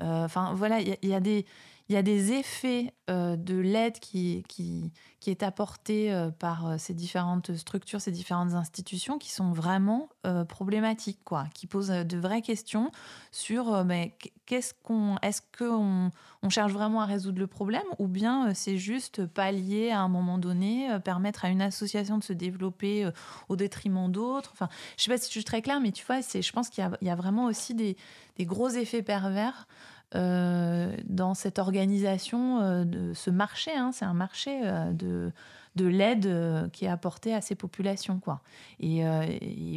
euh, 0.00 0.24
enfin 0.24 0.54
voilà, 0.54 0.80
il 0.80 0.96
y, 1.02 1.14
a 1.14 1.20
des 1.20 1.44
il 1.92 1.94
y 1.94 1.98
a 1.98 2.02
des 2.02 2.32
effets 2.32 2.94
de 3.08 3.58
l'aide 3.58 3.98
qui, 3.98 4.42
qui, 4.48 4.90
qui, 5.20 5.30
est 5.30 5.42
apportée 5.42 6.30
par 6.38 6.80
ces 6.80 6.94
différentes 6.94 7.54
structures, 7.54 8.00
ces 8.00 8.10
différentes 8.10 8.54
institutions 8.54 9.18
qui 9.18 9.30
sont 9.30 9.52
vraiment 9.52 10.08
problématiques, 10.48 11.20
quoi, 11.24 11.46
qui 11.52 11.66
posent 11.66 11.88
de 11.88 12.16
vraies 12.16 12.40
questions 12.40 12.90
sur 13.30 13.84
mais 13.84 14.16
qu'est-ce 14.46 14.72
qu'on, 14.82 15.16
est-ce 15.22 15.42
qu'on 15.58 16.10
on 16.42 16.50
cherche 16.50 16.72
vraiment 16.72 17.00
à 17.00 17.06
résoudre 17.06 17.38
le 17.38 17.46
problème 17.46 17.84
ou 17.98 18.08
bien 18.08 18.48
euh, 18.48 18.52
c'est 18.54 18.76
juste 18.76 19.26
pallier 19.26 19.90
à 19.90 20.00
un 20.00 20.08
moment 20.08 20.38
donné, 20.38 20.90
euh, 20.90 20.98
permettre 20.98 21.44
à 21.44 21.48
une 21.48 21.62
association 21.62 22.18
de 22.18 22.24
se 22.24 22.32
développer 22.32 23.04
euh, 23.04 23.12
au 23.48 23.56
détriment 23.56 24.10
d'autres? 24.10 24.50
Enfin, 24.52 24.68
je 24.96 25.04
sais 25.04 25.10
pas 25.10 25.18
si 25.18 25.26
je 25.26 25.32
suis 25.32 25.44
très 25.44 25.62
claire, 25.62 25.80
mais 25.80 25.92
tu 25.92 26.04
vois, 26.04 26.20
c'est, 26.20 26.42
je 26.42 26.52
pense 26.52 26.68
qu'il 26.68 26.84
y 27.00 27.10
a, 27.10 27.14
vraiment 27.14 27.44
aussi 27.44 27.74
des, 27.74 27.96
gros 28.40 28.68
effets 28.70 29.02
pervers 29.02 29.68
dans 30.14 31.34
cette 31.34 31.58
organisation 31.58 32.84
de 32.84 33.12
ce 33.14 33.30
marché. 33.30 33.70
Hein. 33.74 33.92
c'est 33.92 34.04
un 34.04 34.14
marché 34.14 34.60
de 34.92 35.32
de 35.74 35.86
l'aide 35.86 36.70
qui 36.72 36.84
est 36.84 36.88
apportée 36.88 37.32
à 37.32 37.40
ces 37.40 37.54
populations. 37.54 38.18
Quoi. 38.20 38.42
Et, 38.78 39.02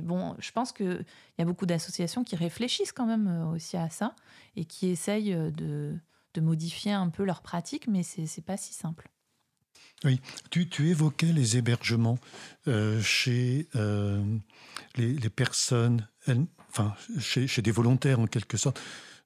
bon, 0.03 0.35
je 0.39 0.51
pense 0.51 0.73
qu'il 0.73 1.05
y 1.39 1.41
a 1.41 1.45
beaucoup 1.45 1.65
d'associations 1.65 2.25
qui 2.25 2.35
réfléchissent 2.35 2.91
quand 2.91 3.05
même 3.05 3.47
aussi 3.53 3.77
à 3.77 3.89
ça 3.89 4.13
et 4.57 4.65
qui 4.65 4.87
essayent 4.87 5.33
de, 5.33 5.95
de 6.33 6.41
modifier 6.41 6.91
un 6.91 7.07
peu 7.07 7.23
leurs 7.23 7.41
pratiques, 7.41 7.87
mais 7.87 8.03
c'est 8.03 8.23
n'est 8.23 8.43
pas 8.45 8.57
si 8.57 8.73
simple. 8.73 9.09
Oui, 10.03 10.19
tu, 10.51 10.67
tu 10.69 10.89
évoquais 10.89 11.31
les 11.31 11.57
hébergements 11.57 12.19
euh, 12.67 13.01
chez 13.01 13.67
euh, 13.75 14.23
les, 14.97 15.29
personnes, 15.29 16.07
enfin 16.69 16.93
chez, 17.17 17.61
des 17.61 17.71
volontaires 17.71 18.19
en 18.19 18.27
quelque 18.27 18.57
sorte. 18.57 18.79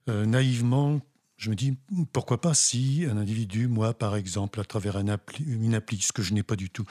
Euh, 0.07 0.25
naïvement, 0.25 1.01
je 1.39 1.49
me 1.49 1.55
dis, 1.55 1.77
pourquoi 2.11 2.41
pas 2.41 2.53
si 2.53 3.05
un 3.09 3.17
individu, 3.17 3.67
moi 3.67 3.93
par 3.93 4.17
exemple, 4.17 4.59
à 4.59 4.65
travers 4.65 4.97
un 4.97 5.07
appli, 5.07 5.45
une 5.45 5.73
appli, 5.73 6.01
ce 6.01 6.11
que 6.11 6.21
je 6.21 6.33
n'ai 6.33 6.43
pas 6.43 6.57
du 6.57 6.69
tout, 6.69 6.83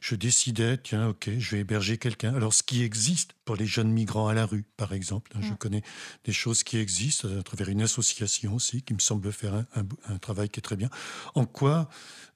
je 0.00 0.14
décidais, 0.14 0.78
tiens, 0.78 1.08
ok, 1.08 1.30
je 1.36 1.50
vais 1.50 1.62
héberger 1.62 1.98
quelqu'un. 1.98 2.32
Alors, 2.34 2.54
ce 2.54 2.62
qui 2.62 2.84
existe 2.84 3.32
pour 3.44 3.56
les 3.56 3.66
jeunes 3.66 3.90
migrants 3.90 4.28
à 4.28 4.34
la 4.34 4.46
rue, 4.46 4.64
par 4.76 4.92
exemple, 4.92 5.32
hein, 5.34 5.40
je 5.42 5.52
connais 5.52 5.82
des 6.24 6.32
choses 6.32 6.62
qui 6.62 6.78
existent 6.78 7.28
à 7.28 7.42
travers 7.42 7.68
une 7.68 7.82
association 7.82 8.54
aussi, 8.54 8.82
qui 8.82 8.94
me 8.94 9.00
semble 9.00 9.32
faire 9.32 9.64
un, 9.74 10.18
travail 10.18 10.48
qui 10.48 10.60
est 10.60 10.62
très 10.62 10.76
bien. 10.76 10.90
En 11.34 11.44
quoi 11.44 11.88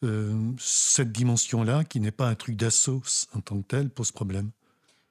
euh, 0.03 0.35
cette 0.59 1.13
dimension-là, 1.13 1.85
qui 1.85 2.01
n'est 2.01 2.11
pas 2.11 2.29
un 2.29 2.35
truc 2.35 2.57
d'assaut 2.57 3.03
en 3.35 3.41
tant 3.41 3.63
que 3.63 3.67
tel, 3.69 3.89
pose 3.89 4.11
problème? 4.11 4.51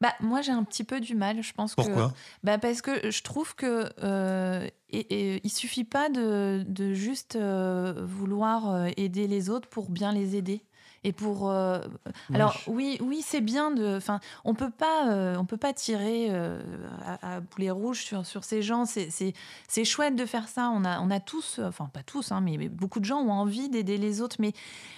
Bah, 0.02 0.16
moi, 0.20 0.42
j'ai 0.42 0.52
un 0.52 0.64
petit 0.64 0.84
peu 0.84 1.00
du 1.00 1.16
mal, 1.16 1.42
je 1.44 1.54
pense. 1.54 1.76
Pourquoi? 1.76 2.12
Bah, 2.44 2.58
Parce 2.58 2.82
que 2.82 3.12
je 3.12 3.22
trouve 3.22 3.56
que 3.56 3.88
euh, 4.04 4.68
et, 4.92 5.42
il 5.44 5.50
suffit 5.52 5.84
pas 5.84 6.10
de, 6.10 6.64
de 6.68 6.94
juste 6.94 7.36
euh, 7.36 7.94
vouloir 8.06 8.70
euh, 8.70 8.90
aider 8.98 9.28
les 9.28 9.50
autres 9.50 9.68
pour 9.68 9.90
bien 9.90 10.12
les 10.12 10.36
aider. 10.36 10.64
Et 11.04 11.14
pour 11.14 11.50
euh, 11.50 11.80
alors 12.32 12.56
oui 12.68 13.00
oui 13.02 13.24
c'est 13.26 13.42
bien 13.42 13.72
de 13.72 13.98
enfin 13.98 14.20
on 14.46 14.54
peut 14.54 14.70
pas 14.70 15.36
on 15.36 15.46
peut 15.46 15.58
pas 15.58 15.74
tirer 15.74 16.30
à, 16.30 17.38
à, 17.38 17.40
boulet 17.40 17.72
rouge 17.72 18.04
sur, 18.04 18.24
sur 18.24 18.44
ces 18.44 18.62
gens. 18.62 18.86
C'est 18.86 19.10
c'est 19.68 19.84
chouette 19.84 20.16
de 20.16 20.28
faire 20.28 20.48
ça. 20.48 20.70
On 20.70 20.86
a 20.86 21.00
on 21.02 21.10
a 21.10 21.20
tous 21.20 21.60
enfin 21.64 21.90
pas 21.92 22.04
tous 22.04 22.32
hein, 22.32 22.40
mais, 22.42 22.56
mais, 22.58 22.70
beaucoup 22.70 23.00
de 23.00 23.06
gens 23.06 23.20
ont 23.20 23.32
envie 23.32 23.68
d'aider 23.68 23.98
les 23.98 24.22
autres. 24.22 24.36
Mais 24.38 24.54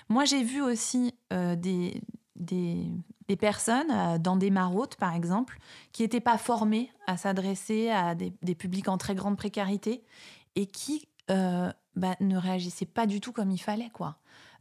moi 0.10 0.26
j'ai 0.26 0.44
vu 0.44 0.62
aussi 0.62 1.16
des 1.32 2.02
des, 2.36 2.88
des 3.28 3.36
personnes 3.36 3.92
euh, 3.92 4.18
dans 4.18 4.36
des 4.36 4.50
maraudes, 4.50 4.96
par 4.96 5.16
exemple, 5.16 5.60
qui 5.92 6.02
n'étaient 6.02 6.20
pas 6.20 6.38
formées 6.38 6.92
à 7.08 7.18
s'adresser 7.18 7.90
à 7.90 8.16
des, 8.16 8.56
publics 8.56 8.88
en 8.88 8.98
très 8.98 9.16
grande 9.16 9.38
précarité 9.38 10.04
et 10.56 10.66
qui 10.66 11.08
euh, 11.32 11.72
bah, 11.96 12.16
ne 12.20 12.38
réagissaient 12.38 12.86
pas 12.86 13.06
du 13.06 13.22
tout 13.22 13.32
comme 13.32 13.52
il 13.52 13.60
fallait. 13.60 13.90
quoi. 13.92 14.18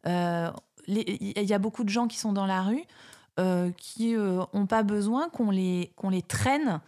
Euh, 0.07 0.51
il 0.87 1.45
y 1.45 1.55
a 1.55 1.59
beaucoup 1.59 1.85
de 1.85 1.89
gens 1.89 2.09
qui 2.09 2.19
sont 2.19 2.33
dans 2.33 2.47
la 2.47 2.63
rue 2.63 2.83
qui 3.79 4.15
n'ont 4.15 4.67
pas 4.69 4.83
besoin 4.83 5.31
qu'on 5.31 5.51
les, 5.51 5.91
qu'on 5.97 6.11
les 6.11 6.21
traîne, 6.21 6.81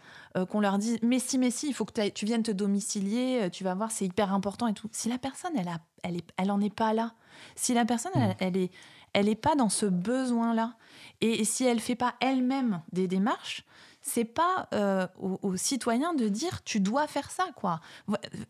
qu'on 0.49 0.59
leur 0.59 0.77
dise 0.77 0.99
mais 1.01 1.17
si, 1.17 1.39
mais 1.39 1.49
si, 1.49 1.67
il 1.69 1.73
faut 1.73 1.85
que 1.85 2.09
tu 2.09 2.25
viennes 2.25 2.43
te 2.43 2.51
domicilier, 2.51 3.49
tu 3.51 3.63
vas 3.63 3.73
voir, 3.73 3.89
c'est 3.89 4.05
hyper 4.05 4.31
important 4.31 4.67
et 4.67 4.73
tout. 4.73 4.87
Si 4.91 5.09
la 5.09 5.17
personne, 5.17 5.53
elle, 5.57 5.69
a, 5.69 5.79
elle, 6.03 6.17
est, 6.17 6.29
elle 6.37 6.51
en 6.51 6.61
est 6.61 6.73
pas 6.73 6.93
là, 6.93 7.13
si 7.55 7.73
la 7.73 7.83
personne, 7.83 8.11
elle, 8.15 8.35
elle 8.39 8.57
est, 8.57 8.71
elle 9.15 9.29
est 9.29 9.35
pas 9.35 9.55
dans 9.55 9.69
ce 9.69 9.85
besoin-là, 9.85 10.75
et 11.21 11.43
si 11.45 11.63
elle 11.63 11.79
fait 11.79 11.95
pas 11.95 12.13
elle-même 12.19 12.81
des 12.91 13.07
démarches, 13.07 13.63
c'est 14.01 14.25
pas 14.25 14.67
euh, 14.73 15.07
aux, 15.17 15.57
citoyens 15.57 16.13
de 16.13 16.27
dire 16.27 16.63
tu 16.63 16.79
dois 16.79 17.07
faire 17.07 17.31
ça 17.31 17.47
quoi. 17.55 17.79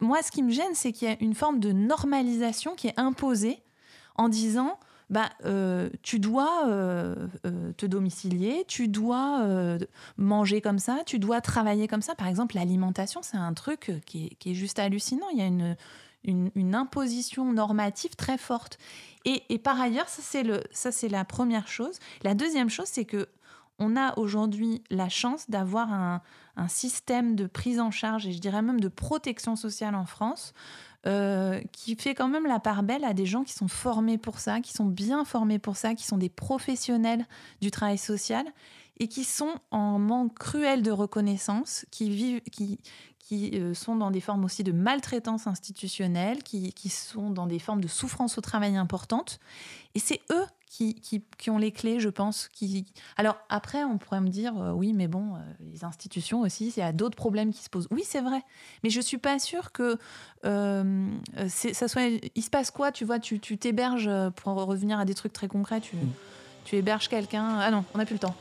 Moi, 0.02 0.22
ce 0.22 0.32
qui 0.32 0.44
me 0.44 0.52
gêne, 0.52 0.74
c'est 0.74 0.92
qu'il 0.92 1.08
y 1.08 1.12
a 1.12 1.16
une 1.22 1.36
forme 1.36 1.60
de 1.60 1.72
normalisation 1.72 2.76
qui 2.76 2.88
est 2.88 3.00
imposée 3.00 3.64
en 4.16 4.28
disant 4.28 4.78
bah, 5.10 5.30
euh, 5.46 5.90
tu 6.02 6.20
dois 6.20 6.68
euh, 6.68 7.28
euh, 7.46 7.72
te 7.74 7.86
domicilier, 7.86 8.66
tu 8.68 8.88
dois 8.88 9.48
manger 10.18 10.62
comme 10.62 10.80
ça, 10.80 11.00
tu 11.06 11.20
dois 11.20 11.42
travailler 11.42 11.88
comme 11.88 12.02
ça. 12.02 12.16
Par 12.16 12.28
exemple, 12.28 12.56
l'alimentation, 12.56 13.22
c'est 13.24 13.38
un 13.38 13.54
truc 13.54 13.92
qui 14.06 14.28
est, 14.28 14.36
qui 14.36 14.52
est 14.52 14.56
juste 14.56 14.80
hallucinant. 14.80 15.28
Il 15.32 15.40
y 15.40 15.42
a 15.42 15.46
une, 15.46 15.76
une, 16.26 16.76
imposition 16.76 17.52
normative 17.54 18.16
très 18.16 18.38
forte. 18.38 18.78
Et, 19.26 19.58
par 19.60 19.80
ailleurs, 19.80 20.10
ça 20.10 20.22
c'est, 20.22 20.44
le, 20.44 20.62
ça 20.72 20.92
c'est 20.92 21.10
la 21.10 21.26
première 21.26 21.68
chose. 21.68 22.00
La 22.24 22.34
deuxième 22.34 22.70
chose, 22.70 22.88
c'est 22.88 23.06
que 23.06 23.28
on 23.78 23.98
a 23.98 24.18
aujourd'hui 24.18 24.84
la 24.90 25.10
chance 25.10 25.50
d'avoir 25.50 25.92
un, 25.92 26.22
un 26.56 26.68
système 26.68 27.36
de 27.36 27.46
prise 27.46 27.80
en 27.80 27.92
charge 27.92 28.26
et 28.26 28.32
je 28.32 28.40
dirais 28.40 28.62
même 28.62 28.80
de 28.80 28.88
protection 28.88 29.56
sociale 29.58 29.96
en 29.96 30.06
France 30.06 30.54
euh, 31.08 31.62
qui 31.72 31.96
fait 31.96 32.16
quand 32.16 32.28
même 32.28 32.48
la 32.48 32.60
part 32.60 32.82
belle 32.82 33.04
à 33.04 33.14
des 33.14 33.28
gens 33.28 33.44
qui 33.44 33.54
sont 33.54 33.68
formés 33.68 34.18
pour 34.18 34.40
ça, 34.40 34.60
qui 34.60 34.74
sont 34.74 34.86
bien 34.86 35.24
formés 35.24 35.60
pour 35.60 35.78
ça, 35.78 35.94
qui 35.94 36.04
sont 36.04 36.18
des 36.18 36.30
professionnels 36.30 37.28
du 37.62 37.70
travail 37.70 38.00
social 38.00 38.44
et 39.00 39.08
qui 39.08 39.24
sont 39.24 39.54
en 39.70 40.00
manque 40.00 40.34
cruel 40.34 40.82
de 40.82 40.90
reconnaissance, 40.90 41.86
qui 41.92 42.10
vivent, 42.10 42.42
qui, 42.52 42.80
qui 43.26 43.52
euh, 43.56 43.74
sont 43.74 43.96
dans 43.96 44.12
des 44.12 44.22
formes 44.22 44.46
aussi 44.46 44.64
de 44.64 44.72
maltraitance 44.72 45.48
institutionnelle, 45.48 46.44
qui, 46.44 46.72
qui, 46.74 46.90
sont 46.90 47.32
dans 47.32 47.48
des 47.48 47.58
formes 47.58 47.82
de 47.82 47.88
souffrance 47.88 48.38
au 48.38 48.42
travail 48.42 48.78
importantes. 48.78 49.40
Et 49.96 50.00
c'est 50.00 50.22
eux 50.32 50.46
qui, 50.70 50.94
qui, 50.94 51.24
qui, 51.40 51.50
ont 51.50 51.58
les 51.58 51.72
clés, 51.72 52.00
je 52.00 52.10
pense. 52.10 52.50
Qui... 52.50 52.86
Alors 53.18 53.38
après, 53.50 53.84
on 53.84 53.98
pourrait 53.98 54.22
me 54.22 54.30
dire, 54.30 54.56
euh, 54.58 54.72
oui, 54.74 54.94
mais 54.94 55.08
bon, 55.08 55.36
euh, 55.36 55.40
les 55.72 55.84
institutions 55.84 56.42
aussi, 56.42 56.72
il 56.78 56.80
y 56.80 56.84
a 56.84 56.92
d'autres 56.92 57.16
problèmes 57.16 57.52
qui 57.52 57.64
se 57.64 57.70
posent. 57.72 57.88
Oui, 57.90 58.04
c'est 58.06 58.22
vrai, 58.22 58.44
mais 58.84 58.92
je 58.92 59.02
suis 59.02 59.18
pas 59.18 59.40
sûre 59.40 59.72
que 59.72 59.98
ça 60.44 61.88
soit... 61.88 62.22
Il 62.36 62.44
se 62.44 62.52
passe 62.52 62.70
quoi, 62.70 62.92
tu 62.92 63.06
vois, 63.06 63.18
tu 63.18 63.40
t'héberges, 63.40 64.10
pour 64.36 64.54
revenir 64.54 65.00
à 65.00 65.06
des 65.06 65.16
trucs 65.16 65.34
très 65.34 65.48
concrets, 65.48 65.82
tu... 65.82 65.96
Mm 65.96 66.12
tu 66.66 66.76
héberges 66.76 67.08
quelqu'un. 67.08 67.60
Ah 67.60 67.72
non, 67.72 67.86
on 67.94 67.98
n'a 67.98 68.06
plus 68.06 68.16
le 68.16 68.20
temps. 68.20 68.36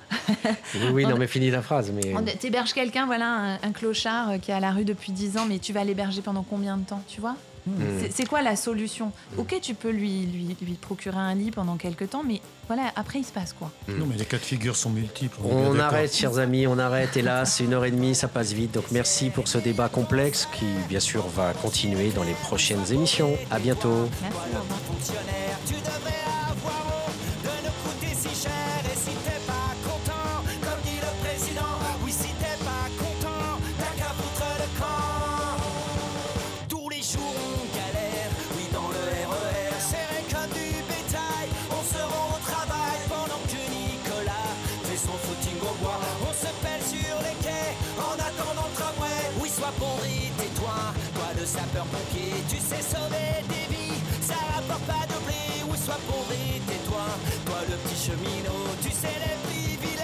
oui, 0.74 0.88
oui 0.92 1.06
non, 1.08 1.16
mais 1.16 1.26
finis 1.26 1.50
la 1.50 1.62
phrase. 1.62 1.92
Mais... 1.92 2.12
Tu 2.40 2.46
héberges 2.46 2.72
quelqu'un, 2.72 3.06
voilà, 3.06 3.26
un, 3.26 3.54
un, 3.54 3.72
clochard 3.72 4.40
qui 4.40 4.50
est 4.50 4.54
à 4.54 4.60
la 4.60 4.72
rue 4.72 4.84
depuis 4.84 5.12
10 5.12 5.38
ans, 5.38 5.46
mais 5.48 5.58
tu 5.58 5.72
vas 5.72 5.84
l'héberger 5.84 6.22
pendant 6.22 6.42
combien 6.42 6.76
de 6.76 6.84
temps, 6.84 7.02
tu 7.06 7.20
vois? 7.20 7.36
Mmh. 7.66 8.08
C'est 8.10 8.26
quoi 8.26 8.42
la 8.42 8.56
solution? 8.56 9.10
Ok, 9.38 9.58
tu 9.62 9.74
peux 9.74 9.90
lui, 9.90 10.26
lui, 10.26 10.56
lui, 10.60 10.72
procurer 10.74 11.16
un 11.16 11.34
lit 11.34 11.50
pendant 11.50 11.76
quelques 11.76 12.10
temps, 12.10 12.22
mais 12.26 12.40
voilà, 12.66 12.92
après, 12.94 13.20
il 13.20 13.24
se 13.24 13.32
passe 13.32 13.54
quoi? 13.54 13.70
Mmh. 13.88 13.94
Non, 13.94 14.06
mais 14.06 14.16
les 14.16 14.24
cas 14.24 14.36
de 14.36 14.42
figure 14.42 14.76
sont 14.76 14.90
multiples. 14.90 15.38
On, 15.42 15.70
on 15.70 15.78
arrête, 15.78 16.14
chers 16.14 16.38
amis, 16.38 16.66
on 16.66 16.78
arrête. 16.78 17.16
Hélas, 17.16 17.60
une 17.60 17.72
heure 17.72 17.84
et 17.84 17.90
demie, 17.90 18.14
ça 18.14 18.28
passe 18.28 18.52
vite. 18.52 18.72
Donc 18.72 18.84
merci 18.90 19.30
pour 19.30 19.48
ce 19.48 19.58
débat 19.58 19.88
complexe 19.88 20.46
qui, 20.52 20.66
bien 20.88 21.00
sûr, 21.00 21.26
va 21.28 21.52
continuer 21.54 22.10
dans 22.10 22.24
les 22.24 22.34
prochaines 22.34 22.92
émissions. 22.92 23.36
À 23.50 23.58
bientôt. 23.58 24.08
Merci, 24.22 24.42
sapeur-pompier, 51.54 52.34
tu 52.48 52.58
sais 52.58 52.82
sauver 52.82 53.30
des 53.48 53.66
vies, 53.72 54.00
ça 54.20 54.34
rapporte 54.54 54.84
pas 54.90 55.06
de 55.06 55.18
blé, 55.26 55.62
ou 55.70 55.74
soit 55.76 56.02
et 56.32 56.60
tais-toi, 56.66 57.06
toi 57.46 57.60
le 57.70 57.76
petit 57.82 57.98
cheminot, 58.06 58.66
tu 58.82 58.90
sais 58.90 59.18
les 59.24 59.36
privilèges, 59.46 60.03